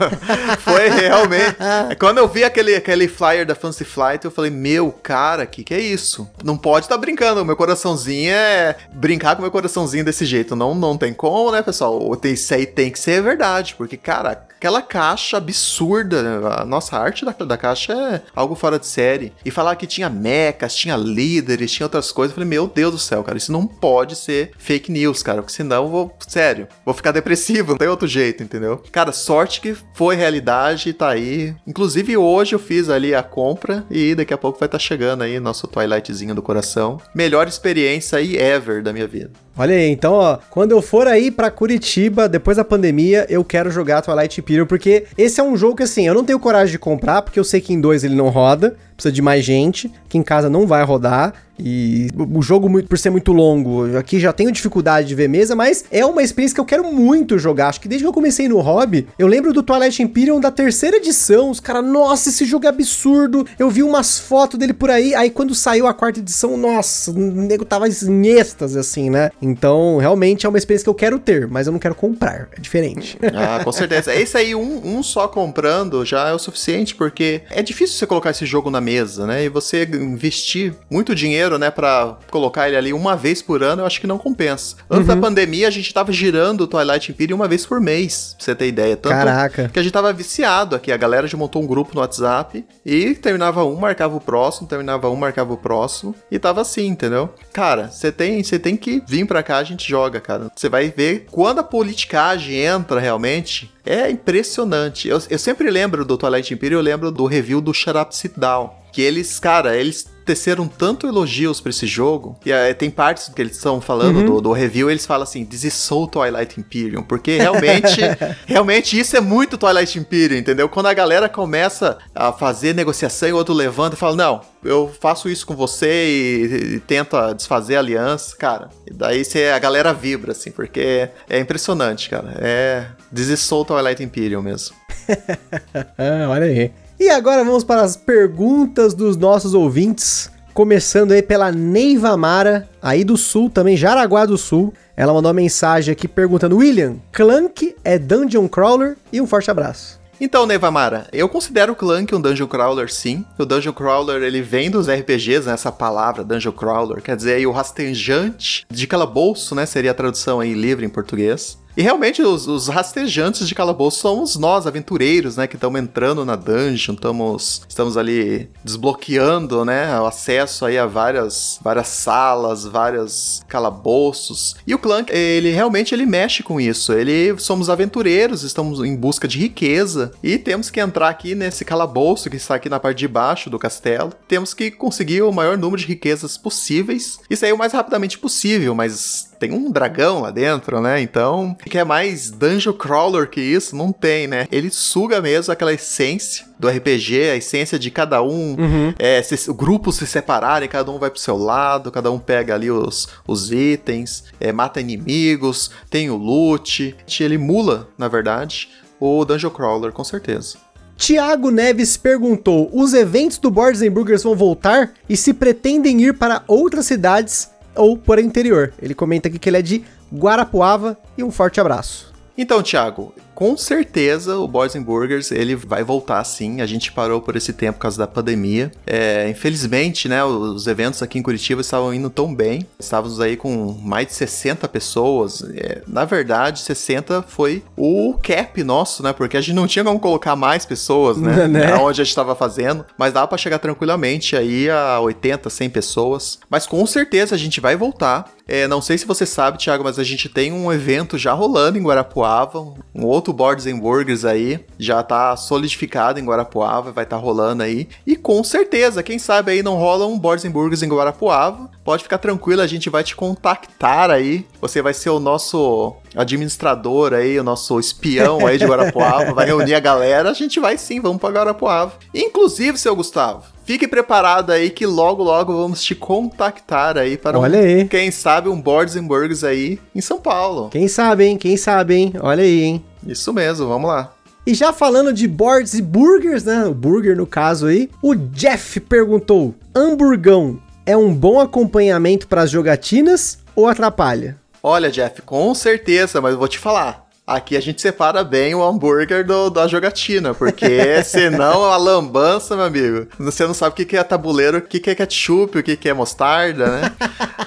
Foi 0.59 0.89
realmente. 0.89 1.57
Quando 1.99 2.19
eu 2.19 2.27
vi 2.27 2.43
aquele, 2.43 2.75
aquele 2.75 3.07
flyer 3.07 3.45
da 3.45 3.55
Fancy 3.55 3.83
Flight, 3.83 4.23
eu 4.25 4.31
falei, 4.31 4.51
meu, 4.51 4.91
cara, 4.91 5.45
que 5.45 5.63
que 5.63 5.73
é 5.73 5.79
isso? 5.79 6.29
Não 6.43 6.57
pode 6.57 6.85
estar 6.85 6.95
tá 6.95 7.01
brincando, 7.01 7.43
meu 7.43 7.55
coraçãozinho 7.55 8.31
é. 8.31 8.75
Brincar 8.93 9.35
com 9.35 9.41
meu 9.41 9.51
coraçãozinho 9.51 10.05
desse 10.05 10.25
jeito. 10.25 10.55
Não, 10.55 10.75
não 10.75 10.97
tem 10.97 11.13
como, 11.13 11.51
né, 11.51 11.61
pessoal? 11.61 11.99
Isso 12.23 12.53
aí 12.53 12.65
tem 12.65 12.91
que 12.91 12.99
ser 12.99 13.21
verdade, 13.21 13.75
porque, 13.75 13.97
cara, 13.97 14.47
aquela 14.57 14.81
caixa 14.81 15.37
absurda. 15.37 16.59
A 16.59 16.65
nossa 16.65 16.97
arte 16.97 17.23
da, 17.23 17.31
da 17.31 17.57
caixa 17.57 17.93
é 17.93 18.21
algo 18.35 18.55
fora 18.55 18.77
de 18.77 18.87
série. 18.87 19.31
E 19.45 19.51
falar 19.51 19.75
que 19.75 19.87
tinha 19.87 20.09
mechas, 20.09 20.75
tinha 20.75 20.95
líderes, 20.97 21.71
tinha 21.71 21.85
outras 21.85 22.11
coisas. 22.11 22.31
Eu 22.31 22.35
falei, 22.35 22.49
meu 22.49 22.67
Deus 22.67 22.91
do 22.91 22.99
céu, 22.99 23.23
cara, 23.23 23.37
isso 23.37 23.51
não 23.51 23.65
pode 23.65 24.15
ser 24.15 24.51
fake 24.57 24.91
news, 24.91 25.23
cara. 25.23 25.41
Porque 25.41 25.53
senão 25.53 25.83
eu 25.83 25.89
vou, 25.89 26.17
sério, 26.27 26.67
vou 26.83 26.93
ficar 26.93 27.11
depressivo. 27.11 27.71
Não 27.71 27.77
tem 27.77 27.86
outro 27.87 28.07
jeito, 28.07 28.43
entendeu? 28.43 28.81
Cara, 28.91 29.11
sorte 29.11 29.61
que 29.61 29.75
foi 29.93 30.15
realidade 30.15 30.93
tá 30.93 31.09
aí. 31.09 31.55
Inclusive 31.65 32.17
hoje 32.17 32.55
eu 32.55 32.59
fiz 32.59 32.89
ali 32.89 33.13
a 33.13 33.23
compra 33.23 33.85
e 33.89 34.15
daqui 34.15 34.33
a 34.33 34.37
pouco 34.37 34.59
vai 34.59 34.67
estar 34.67 34.77
tá 34.77 34.83
chegando 34.83 35.23
aí 35.23 35.39
nosso 35.39 35.67
Twilightzinho 35.67 36.35
do 36.35 36.41
coração. 36.41 36.99
Melhor 37.13 37.47
experiência 37.47 38.17
aí 38.17 38.37
ever 38.37 38.81
da 38.81 38.93
minha 38.93 39.07
vida. 39.07 39.31
Olha 39.57 39.75
aí, 39.75 39.89
então, 39.89 40.13
ó, 40.13 40.37
quando 40.51 40.71
eu 40.71 40.81
for 40.81 41.07
aí 41.07 41.31
para 41.31 41.49
Curitiba, 41.49 42.29
depois 42.29 42.57
da 42.57 42.63
pandemia, 42.63 43.25
eu 43.27 43.43
quero 43.43 43.71
jogar 43.71 44.03
Twilight 44.03 44.39
Imperium, 44.39 44.67
porque 44.67 45.05
esse 45.17 45.39
é 45.39 45.43
um 45.43 45.57
jogo 45.57 45.77
que, 45.77 45.83
assim, 45.83 46.07
eu 46.07 46.13
não 46.13 46.23
tenho 46.23 46.39
coragem 46.39 46.71
de 46.71 46.79
comprar, 46.79 47.23
porque 47.23 47.39
eu 47.39 47.43
sei 47.43 47.59
que 47.59 47.73
em 47.73 47.81
dois 47.81 48.03
ele 48.03 48.15
não 48.15 48.29
roda, 48.29 48.75
precisa 48.95 49.11
de 49.11 49.21
mais 49.21 49.43
gente, 49.43 49.91
que 50.09 50.17
em 50.17 50.23
casa 50.23 50.49
não 50.49 50.67
vai 50.67 50.83
rodar. 50.83 51.33
E 51.59 52.07
o 52.15 52.41
jogo, 52.41 52.83
por 52.83 52.97
ser 52.99 53.09
muito 53.09 53.31
longo, 53.31 53.97
aqui 53.97 54.19
já 54.19 54.31
tenho 54.31 54.51
dificuldade 54.51 55.07
de 55.07 55.15
ver 55.15 55.27
mesa, 55.27 55.55
mas 55.55 55.85
é 55.91 56.05
uma 56.05 56.21
experiência 56.21 56.53
que 56.53 56.61
eu 56.61 56.65
quero 56.65 56.83
muito 56.83 57.39
jogar. 57.39 57.69
Acho 57.69 57.81
que 57.81 57.87
desde 57.87 58.03
que 58.03 58.07
eu 58.07 58.13
comecei 58.13 58.47
no 58.47 58.59
hobby, 58.59 59.07
eu 59.17 59.27
lembro 59.27 59.51
do 59.51 59.63
Twilight 59.63 60.01
Imperium 60.03 60.39
da 60.39 60.51
terceira 60.51 60.97
edição. 60.97 61.49
Os 61.49 61.59
caras, 61.59 61.83
nossa, 61.83 62.29
esse 62.29 62.45
jogo 62.45 62.65
é 62.65 62.69
absurdo. 62.69 63.45
Eu 63.57 63.71
vi 63.71 63.81
umas 63.81 64.19
fotos 64.19 64.59
dele 64.59 64.73
por 64.73 64.91
aí. 64.91 65.15
Aí 65.15 65.31
quando 65.31 65.55
saiu 65.55 65.87
a 65.87 65.93
quarta 65.95 66.19
edição, 66.19 66.55
nossa, 66.57 67.09
o 67.09 67.15
nego 67.15 67.65
tava 67.65 67.87
em 67.87 68.27
êxtase, 68.27 68.77
assim, 68.77 69.09
né? 69.09 69.31
Então, 69.49 69.97
realmente 69.97 70.45
é 70.45 70.49
uma 70.49 70.57
experiência 70.57 70.85
que 70.85 70.89
eu 70.89 70.95
quero 70.95 71.19
ter, 71.19 71.47
mas 71.47 71.67
eu 71.67 71.73
não 71.73 71.79
quero 71.79 71.95
comprar. 71.95 72.49
É 72.57 72.59
diferente. 72.59 73.17
Ah, 73.37 73.63
com 73.63 73.71
certeza. 73.71 74.15
Esse 74.15 74.35
aí, 74.35 74.55
um, 74.55 74.97
um 74.97 75.03
só 75.03 75.27
comprando 75.27 76.03
já 76.03 76.29
é 76.29 76.33
o 76.33 76.39
suficiente, 76.39 76.95
porque 76.95 77.41
é 77.51 77.61
difícil 77.61 77.95
você 77.95 78.07
colocar 78.07 78.31
esse 78.31 78.47
jogo 78.47 78.71
na 78.71 78.81
mesa, 78.81 79.27
né? 79.27 79.43
E 79.43 79.49
você 79.49 79.83
investir 79.83 80.73
muito 80.89 81.13
dinheiro, 81.13 81.59
né, 81.59 81.69
para 81.69 82.17
colocar 82.31 82.67
ele 82.67 82.77
ali 82.77 82.93
uma 82.93 83.15
vez 83.15 83.41
por 83.41 83.61
ano, 83.61 83.83
eu 83.83 83.85
acho 83.85 84.01
que 84.01 84.07
não 84.07 84.17
compensa. 84.17 84.75
Antes 84.89 85.07
uhum. 85.07 85.15
da 85.15 85.21
pandemia, 85.21 85.67
a 85.67 85.71
gente 85.71 85.93
tava 85.93 86.11
girando 86.11 86.61
o 86.61 86.67
Twilight 86.67 87.11
Imperium 87.11 87.35
uma 87.35 87.47
vez 87.47 87.65
por 87.65 87.79
mês, 87.79 88.33
pra 88.37 88.45
você 88.45 88.55
ter 88.55 88.67
ideia. 88.67 88.97
Tanto 88.97 89.13
Caraca. 89.13 89.69
Que 89.69 89.79
a 89.79 89.83
gente 89.83 89.91
tava 89.91 90.11
viciado 90.11 90.75
aqui. 90.75 90.91
A 90.91 90.97
galera 90.97 91.27
já 91.27 91.37
montou 91.37 91.61
um 91.61 91.67
grupo 91.67 91.93
no 91.93 92.01
WhatsApp 92.01 92.65
e 92.85 93.13
terminava 93.15 93.63
um, 93.63 93.75
marcava 93.75 94.15
o 94.15 94.21
próximo, 94.21 94.67
terminava 94.67 95.09
um, 95.09 95.15
marcava 95.15 95.53
o 95.53 95.57
próximo. 95.57 96.15
E 96.31 96.39
tava 96.39 96.61
assim, 96.61 96.87
entendeu? 96.87 97.29
Cara, 97.53 97.89
você 97.89 98.11
tem, 98.11 98.43
você 98.43 98.57
tem 98.57 98.75
que 98.75 99.03
vir 99.07 99.25
pra 99.25 99.36
cá, 99.43 99.57
a 99.57 99.63
gente 99.63 99.87
joga, 99.87 100.19
cara. 100.19 100.51
Você 100.55 100.69
vai 100.69 100.89
ver 100.89 101.27
quando 101.31 101.59
a 101.59 101.63
politicagem 101.63 102.55
entra 102.55 102.99
realmente, 102.99 103.71
é 103.85 104.09
impressionante. 104.09 105.07
Eu, 105.07 105.21
eu 105.29 105.39
sempre 105.39 105.69
lembro 105.69 106.03
do 106.05 106.17
Twilight 106.17 106.53
Imperium, 106.53 106.79
eu 106.79 106.83
lembro 106.83 107.11
do 107.11 107.25
review 107.25 107.61
do 107.61 107.73
Shut 107.73 107.97
Up 107.97 108.15
Sit 108.15 108.33
Down. 108.37 108.71
Que 108.97 109.03
eles, 109.03 109.39
cara, 109.39 109.77
eles 109.77 110.07
teceram 110.25 110.67
tanto 110.67 111.05
elogios 111.05 111.61
para 111.61 111.69
esse 111.69 111.85
jogo, 111.85 112.35
e 112.43 112.51
uh, 112.51 112.73
tem 112.75 112.89
partes 112.89 113.29
que 113.29 113.39
eles 113.39 113.55
estão 113.55 113.79
falando 113.79 114.21
uhum. 114.21 114.25
do, 114.25 114.41
do, 114.41 114.51
review, 114.51 114.89
eles 114.89 115.05
falam 115.05 115.21
assim, 115.21 115.45
this 115.45 115.63
is 115.63 115.75
so 115.75 116.07
Twilight 116.07 116.59
Imperium, 116.59 117.03
porque 117.03 117.37
realmente, 117.37 118.01
realmente 118.47 118.99
isso 118.99 119.15
é 119.15 119.21
muito 119.21 119.55
Twilight 119.55 119.99
Imperium, 119.99 120.39
entendeu? 120.39 120.67
Quando 120.67 120.87
a 120.87 120.95
galera 120.95 121.29
começa 121.29 121.99
a 122.15 122.33
fazer 122.33 122.73
negociação 122.73 123.29
e 123.29 123.33
o 123.33 123.35
outro 123.35 123.53
levanta 123.53 123.95
e 123.95 123.99
fala, 123.99 124.15
não, 124.15 124.41
eu 124.63 124.91
faço 124.99 125.29
isso 125.29 125.45
com 125.45 125.55
você 125.55 126.07
e, 126.07 126.75
e 126.77 126.79
tenta 126.79 127.33
desfazer 127.33 127.75
a 127.75 127.79
aliança, 127.79 128.35
cara, 128.35 128.69
e 128.89 128.91
daí 128.91 129.23
cê, 129.23 129.49
a 129.49 129.59
galera 129.59 129.93
vibra, 129.93 130.31
assim, 130.31 130.49
porque 130.49 131.07
é 131.29 131.39
impressionante, 131.39 132.09
cara, 132.09 132.33
é 132.39 132.87
this 133.13 133.27
is 133.29 133.41
so 133.41 133.63
Twilight 133.63 134.01
Imperium 134.01 134.41
mesmo. 134.41 134.75
Olha 136.27 136.45
aí. 136.47 136.86
E 136.99 137.09
agora 137.09 137.43
vamos 137.43 137.63
para 137.63 137.83
as 137.83 137.95
perguntas 137.95 138.95
dos 138.95 139.15
nossos 139.15 139.53
ouvintes. 139.53 140.31
Começando 140.51 141.11
aí 141.11 141.21
pela 141.21 141.51
Neiva 141.51 142.17
Mara, 142.17 142.67
aí 142.81 143.03
do 143.03 143.15
Sul, 143.15 143.51
também 143.51 143.77
Jaraguá 143.77 144.25
do 144.25 144.35
Sul. 144.35 144.73
Ela 144.95 145.13
mandou 145.13 145.29
uma 145.29 145.35
mensagem 145.35 145.91
aqui 145.91 146.07
perguntando: 146.07 146.57
William, 146.57 146.95
Clank 147.11 147.75
é 147.83 147.99
Dungeon 147.99 148.47
Crawler? 148.47 148.97
E 149.13 149.21
um 149.21 149.27
forte 149.27 149.51
abraço. 149.51 149.99
Então, 150.19 150.47
Nevamara, 150.47 151.07
eu 151.13 151.29
considero 151.29 151.73
o 151.73 151.75
Clank 151.75 152.15
um 152.15 152.19
Dungeon 152.19 152.47
Crawler 152.47 152.91
sim. 152.91 153.23
O 153.37 153.45
Dungeon 153.45 153.73
Crawler, 153.73 154.23
ele 154.23 154.41
vem 154.41 154.71
dos 154.71 154.89
RPGs, 154.89 155.45
né, 155.45 155.53
essa 155.53 155.71
palavra, 155.71 156.23
Dungeon 156.23 156.51
Crawler, 156.51 157.03
quer 157.03 157.15
dizer 157.15 157.35
aí 157.35 157.45
o 157.45 157.51
rastejante 157.51 158.65
de 158.67 158.87
calabouço, 158.87 159.53
né, 159.53 159.67
seria 159.67 159.91
a 159.91 159.93
tradução 159.93 160.39
aí 160.39 160.55
livre 160.55 160.83
em 160.83 160.89
português. 160.89 161.59
E 161.77 161.83
realmente 161.83 162.23
os, 162.23 162.47
os 162.47 162.67
rastejantes 162.67 163.47
de 163.47 163.53
calabouço 163.53 163.99
somos 163.99 164.35
nós, 164.35 164.65
aventureiros, 164.65 165.37
né? 165.37 165.45
Que 165.45 165.57
estamos 165.57 165.79
entrando 165.79 166.25
na 166.25 166.35
dungeon, 166.35 166.95
estamos, 166.95 167.61
estamos 167.69 167.95
ali 167.95 168.49
desbloqueando, 168.63 169.63
né? 169.63 169.99
O 169.99 170.07
acesso 170.07 170.65
aí 170.65 170.75
a 170.75 170.87
várias, 170.87 171.59
várias 171.61 171.87
salas, 171.89 172.65
vários 172.65 173.43
calabouços. 173.47 174.55
E 174.65 174.73
o 174.73 174.79
clã, 174.79 175.05
ele 175.09 175.51
realmente 175.51 175.93
ele 175.93 176.07
mexe 176.07 176.41
com 176.41 176.59
isso. 176.59 176.93
Ele 176.93 177.37
somos 177.37 177.69
aventureiros, 177.69 178.41
estamos 178.41 178.79
em 178.79 178.95
busca 178.95 179.27
de 179.27 179.37
riqueza 179.37 180.11
e 180.23 180.39
temos 180.39 180.71
que 180.71 180.79
entrar 180.79 181.09
aqui 181.09 181.35
nesse 181.35 181.63
calabouço 181.63 182.27
que 182.27 182.37
está 182.37 182.55
aqui 182.55 182.69
na 182.69 182.79
parte 182.79 182.97
de 182.97 183.07
baixo 183.07 183.51
do 183.51 183.59
castelo. 183.59 184.11
Temos 184.27 184.51
que 184.51 184.71
conseguir 184.71 185.21
o 185.21 185.31
maior 185.31 185.55
número 185.55 185.79
de 185.79 185.85
riquezas 185.85 186.39
possíveis 186.39 187.19
e 187.29 187.35
sair 187.35 187.53
o 187.53 187.57
mais 187.57 187.71
rapidamente 187.71 188.17
possível, 188.17 188.73
mas 188.73 189.26
tem 189.39 189.53
um 189.53 189.71
dragão 189.71 190.21
lá 190.21 190.31
dentro, 190.31 190.81
né? 190.81 191.01
Então, 191.01 191.51
o 191.51 191.69
que 191.69 191.77
é 191.77 191.83
mais 191.83 192.29
dungeon 192.29 192.73
crawler 192.73 193.29
que 193.29 193.41
isso? 193.41 193.75
Não 193.75 193.91
tem, 193.91 194.27
né? 194.27 194.47
Ele 194.51 194.69
suga 194.69 195.21
mesmo 195.21 195.53
aquela 195.53 195.73
essência 195.73 196.45
do 196.59 196.67
RPG, 196.67 197.29
a 197.29 197.35
essência 197.35 197.77
de 197.77 197.91
cada 197.91 198.21
um, 198.21 198.55
uhum. 198.57 198.93
é, 198.97 199.21
se, 199.21 199.51
grupos 199.53 199.97
se 199.97 200.07
separarem, 200.07 200.67
cada 200.67 200.91
um 200.91 200.97
vai 200.97 201.09
pro 201.09 201.19
seu 201.19 201.37
lado, 201.37 201.91
cada 201.91 202.11
um 202.11 202.19
pega 202.19 202.55
ali 202.55 202.71
os, 202.71 203.07
os 203.27 203.51
itens, 203.51 204.23
é, 204.39 204.51
mata 204.51 204.81
inimigos, 204.81 205.71
tem 205.89 206.09
o 206.09 206.15
loot. 206.15 206.95
Ele 207.19 207.37
mula, 207.37 207.89
na 207.97 208.07
verdade, 208.07 208.69
o 208.99 209.23
Dungeon 209.25 209.51
Crawler, 209.51 209.91
com 209.91 210.03
certeza. 210.03 210.57
Tiago 210.97 211.51
Neves 211.51 211.95
perguntou: 211.95 212.69
os 212.73 212.93
eventos 212.93 213.37
do 213.37 213.51
Boards 213.51 213.87
Burgers 213.87 214.23
vão 214.23 214.35
voltar 214.35 214.93
e 215.07 215.15
se 215.15 215.33
pretendem 215.33 216.01
ir 216.01 216.15
para 216.15 216.43
outras 216.47 216.87
cidades 216.87 217.49
ou 217.77 217.97
por 217.97 218.19
interior. 218.19 218.73
Ele 218.81 218.93
comenta 218.93 219.27
aqui 219.27 219.39
que 219.39 219.49
ele 219.49 219.57
é 219.57 219.61
de 219.61 219.83
Guarapuava 220.13 220.97
e 221.17 221.23
um 221.23 221.31
forte 221.31 221.59
abraço. 221.59 222.13
Então, 222.37 222.61
Thiago, 222.61 223.13
com 223.37 223.55
certeza 223.55 224.35
o 224.35 224.47
Boys 224.47 224.75
and 224.75 224.81
Burgers 224.81 225.31
ele 225.31 225.55
vai 225.55 225.83
voltar 225.83 226.23
sim. 226.23 226.59
A 226.59 226.65
gente 226.65 226.91
parou 226.91 227.21
por 227.21 227.35
esse 227.35 227.53
tempo 227.53 227.73
por 227.73 227.83
causa 227.83 227.95
da 227.95 228.07
pandemia. 228.07 228.71
É, 228.83 229.29
infelizmente, 229.29 230.09
né, 230.09 230.23
os 230.23 230.65
eventos 230.65 231.03
aqui 231.03 231.19
em 231.19 231.21
Curitiba 231.21 231.61
estavam 231.61 231.93
indo 231.93 232.09
tão 232.09 232.33
bem. 232.33 232.65
Estávamos 232.79 233.19
aí 233.19 233.37
com 233.37 233.77
mais 233.79 234.07
de 234.07 234.13
60 234.13 234.67
pessoas. 234.67 235.43
É, 235.53 235.83
na 235.87 236.03
verdade, 236.03 236.61
60 236.61 237.21
foi 237.27 237.61
o 237.77 238.15
cap 238.23 238.63
nosso, 238.63 239.03
né? 239.03 239.13
Porque 239.13 239.37
a 239.37 239.41
gente 239.41 239.53
não 239.53 239.67
tinha 239.67 239.85
como 239.85 239.99
colocar 239.99 240.35
mais 240.35 240.65
pessoas, 240.65 241.17
né? 241.17 241.45
né? 241.47 241.75
Onde 241.75 242.01
a 242.01 242.03
gente 242.03 242.09
estava 242.09 242.35
fazendo. 242.35 242.85
Mas 242.97 243.13
dava 243.13 243.27
para 243.27 243.37
chegar 243.37 243.59
tranquilamente 243.59 244.35
aí 244.35 244.67
a 244.67 244.99
80, 244.99 245.47
100 245.47 245.69
pessoas. 245.69 246.39
Mas 246.49 246.65
com 246.65 246.83
certeza 246.87 247.35
a 247.35 247.37
gente 247.37 247.61
vai 247.61 247.75
voltar. 247.75 248.33
É, 248.47 248.67
não 248.67 248.81
sei 248.81 248.97
se 248.97 249.05
você 249.05 249.25
sabe, 249.25 249.57
Thiago, 249.57 249.83
mas 249.83 249.99
a 249.99 250.03
gente 250.03 250.29
tem 250.29 250.53
um 250.53 250.71
evento 250.71 251.17
já 251.17 251.33
rolando 251.33 251.77
em 251.77 251.83
Guarapuava, 251.83 252.59
um 252.95 253.03
outro 253.03 253.33
Boards 253.33 253.67
and 253.67 253.77
Burgers 253.77 254.23
aí, 254.23 254.63
já 254.79 255.03
tá 255.03 255.35
solidificado 255.35 256.19
em 256.19 256.25
Guarapuava, 256.25 256.91
vai 256.91 257.03
estar 257.03 257.17
tá 257.17 257.21
rolando 257.21 257.63
aí. 257.63 257.89
E 258.05 258.15
com 258.15 258.41
certeza, 258.43 259.03
quem 259.03 259.19
sabe 259.19 259.51
aí 259.51 259.61
não 259.61 259.75
rola 259.75 260.07
um 260.07 260.17
Boards 260.17 260.45
and 260.45 260.51
Burgers 260.51 260.81
em 260.81 260.89
Guarapuava, 260.89 261.69
pode 261.83 262.03
ficar 262.03 262.17
tranquilo, 262.19 262.61
a 262.61 262.67
gente 262.67 262.89
vai 262.89 263.03
te 263.03 263.15
contactar 263.15 264.09
aí. 264.09 264.45
Você 264.61 264.81
vai 264.81 264.93
ser 264.93 265.09
o 265.09 265.19
nosso 265.19 265.95
administrador 266.15 267.13
aí, 267.13 267.39
o 267.39 267.43
nosso 267.43 267.79
espião 267.79 268.45
aí 268.45 268.57
de 268.57 268.65
Guarapuava, 268.65 269.33
vai 269.33 269.45
reunir 269.45 269.75
a 269.75 269.79
galera, 269.79 270.29
a 270.29 270.33
gente 270.33 270.59
vai 270.59 270.77
sim, 270.77 270.99
vamos 270.99 271.19
para 271.19 271.33
Guarapuava. 271.33 271.93
Inclusive, 272.13 272.77
seu 272.77 272.95
Gustavo, 272.95 273.43
Fique 273.67 273.85
preparado 273.85 274.51
aí 274.51 274.69
que 274.69 274.85
logo, 274.85 275.21
logo 275.21 275.51
vamos 275.53 275.83
te 275.83 275.93
contactar 275.93 276.97
aí 276.97 277.17
para 277.17 277.37
Olha 277.37 277.59
um, 277.59 277.61
aí. 277.61 277.85
quem 277.85 278.09
sabe, 278.11 278.47
um 278.47 278.61
Boards 278.61 278.95
and 278.95 279.03
Burgers 279.03 279.43
aí 279.43 279.77
em 279.93 279.99
São 279.99 280.21
Paulo. 280.21 280.69
Quem 280.69 280.87
sabe, 280.87 281.25
hein? 281.25 281.37
Quem 281.37 281.57
sabe, 281.57 281.95
hein? 281.95 282.13
Olha 282.21 282.43
aí, 282.43 282.63
hein? 282.63 282.85
Isso 283.05 283.33
mesmo, 283.33 283.67
vamos 283.67 283.89
lá. 283.89 284.13
E 284.45 284.53
já 284.53 284.71
falando 284.71 285.11
de 285.11 285.27
boards 285.27 285.73
e 285.73 285.81
burgers, 285.81 286.45
né? 286.45 286.63
O 286.63 286.73
burger 286.73 287.17
no 287.17 287.27
caso 287.27 287.67
aí, 287.67 287.89
o 288.01 288.15
Jeff 288.15 288.79
perguntou: 288.79 289.53
hamburgão 289.75 290.61
é 290.85 290.95
um 290.95 291.13
bom 291.13 291.41
acompanhamento 291.41 292.25
para 292.29 292.43
as 292.43 292.49
jogatinas 292.49 293.39
ou 293.53 293.67
atrapalha? 293.67 294.37
Olha, 294.69 294.91
Jeff, 294.91 295.21
com 295.21 295.55
certeza, 295.55 296.19
mas 296.19 296.33
eu 296.33 296.37
vou 296.37 296.47
te 296.49 296.59
falar. 296.59 297.07
Aqui 297.25 297.55
a 297.55 297.61
gente 297.61 297.81
separa 297.81 298.21
bem 298.21 298.53
o 298.53 298.61
hambúrguer 298.61 299.25
do, 299.25 299.49
da 299.49 299.65
jogatina, 299.65 300.33
porque 300.33 301.01
senão 301.07 301.63
a 301.63 301.77
lambança, 301.77 302.53
meu 302.53 302.65
amigo, 302.65 303.07
você 303.17 303.47
não 303.47 303.53
sabe 303.53 303.81
o 303.81 303.85
que 303.85 303.95
é 303.95 304.03
tabuleiro, 304.03 304.57
o 304.57 304.61
que 304.61 304.89
é 304.89 304.93
ketchup, 304.93 305.57
o 305.57 305.63
que 305.63 305.87
é 305.87 305.93
mostarda, 305.93 306.67
né? 306.67 306.91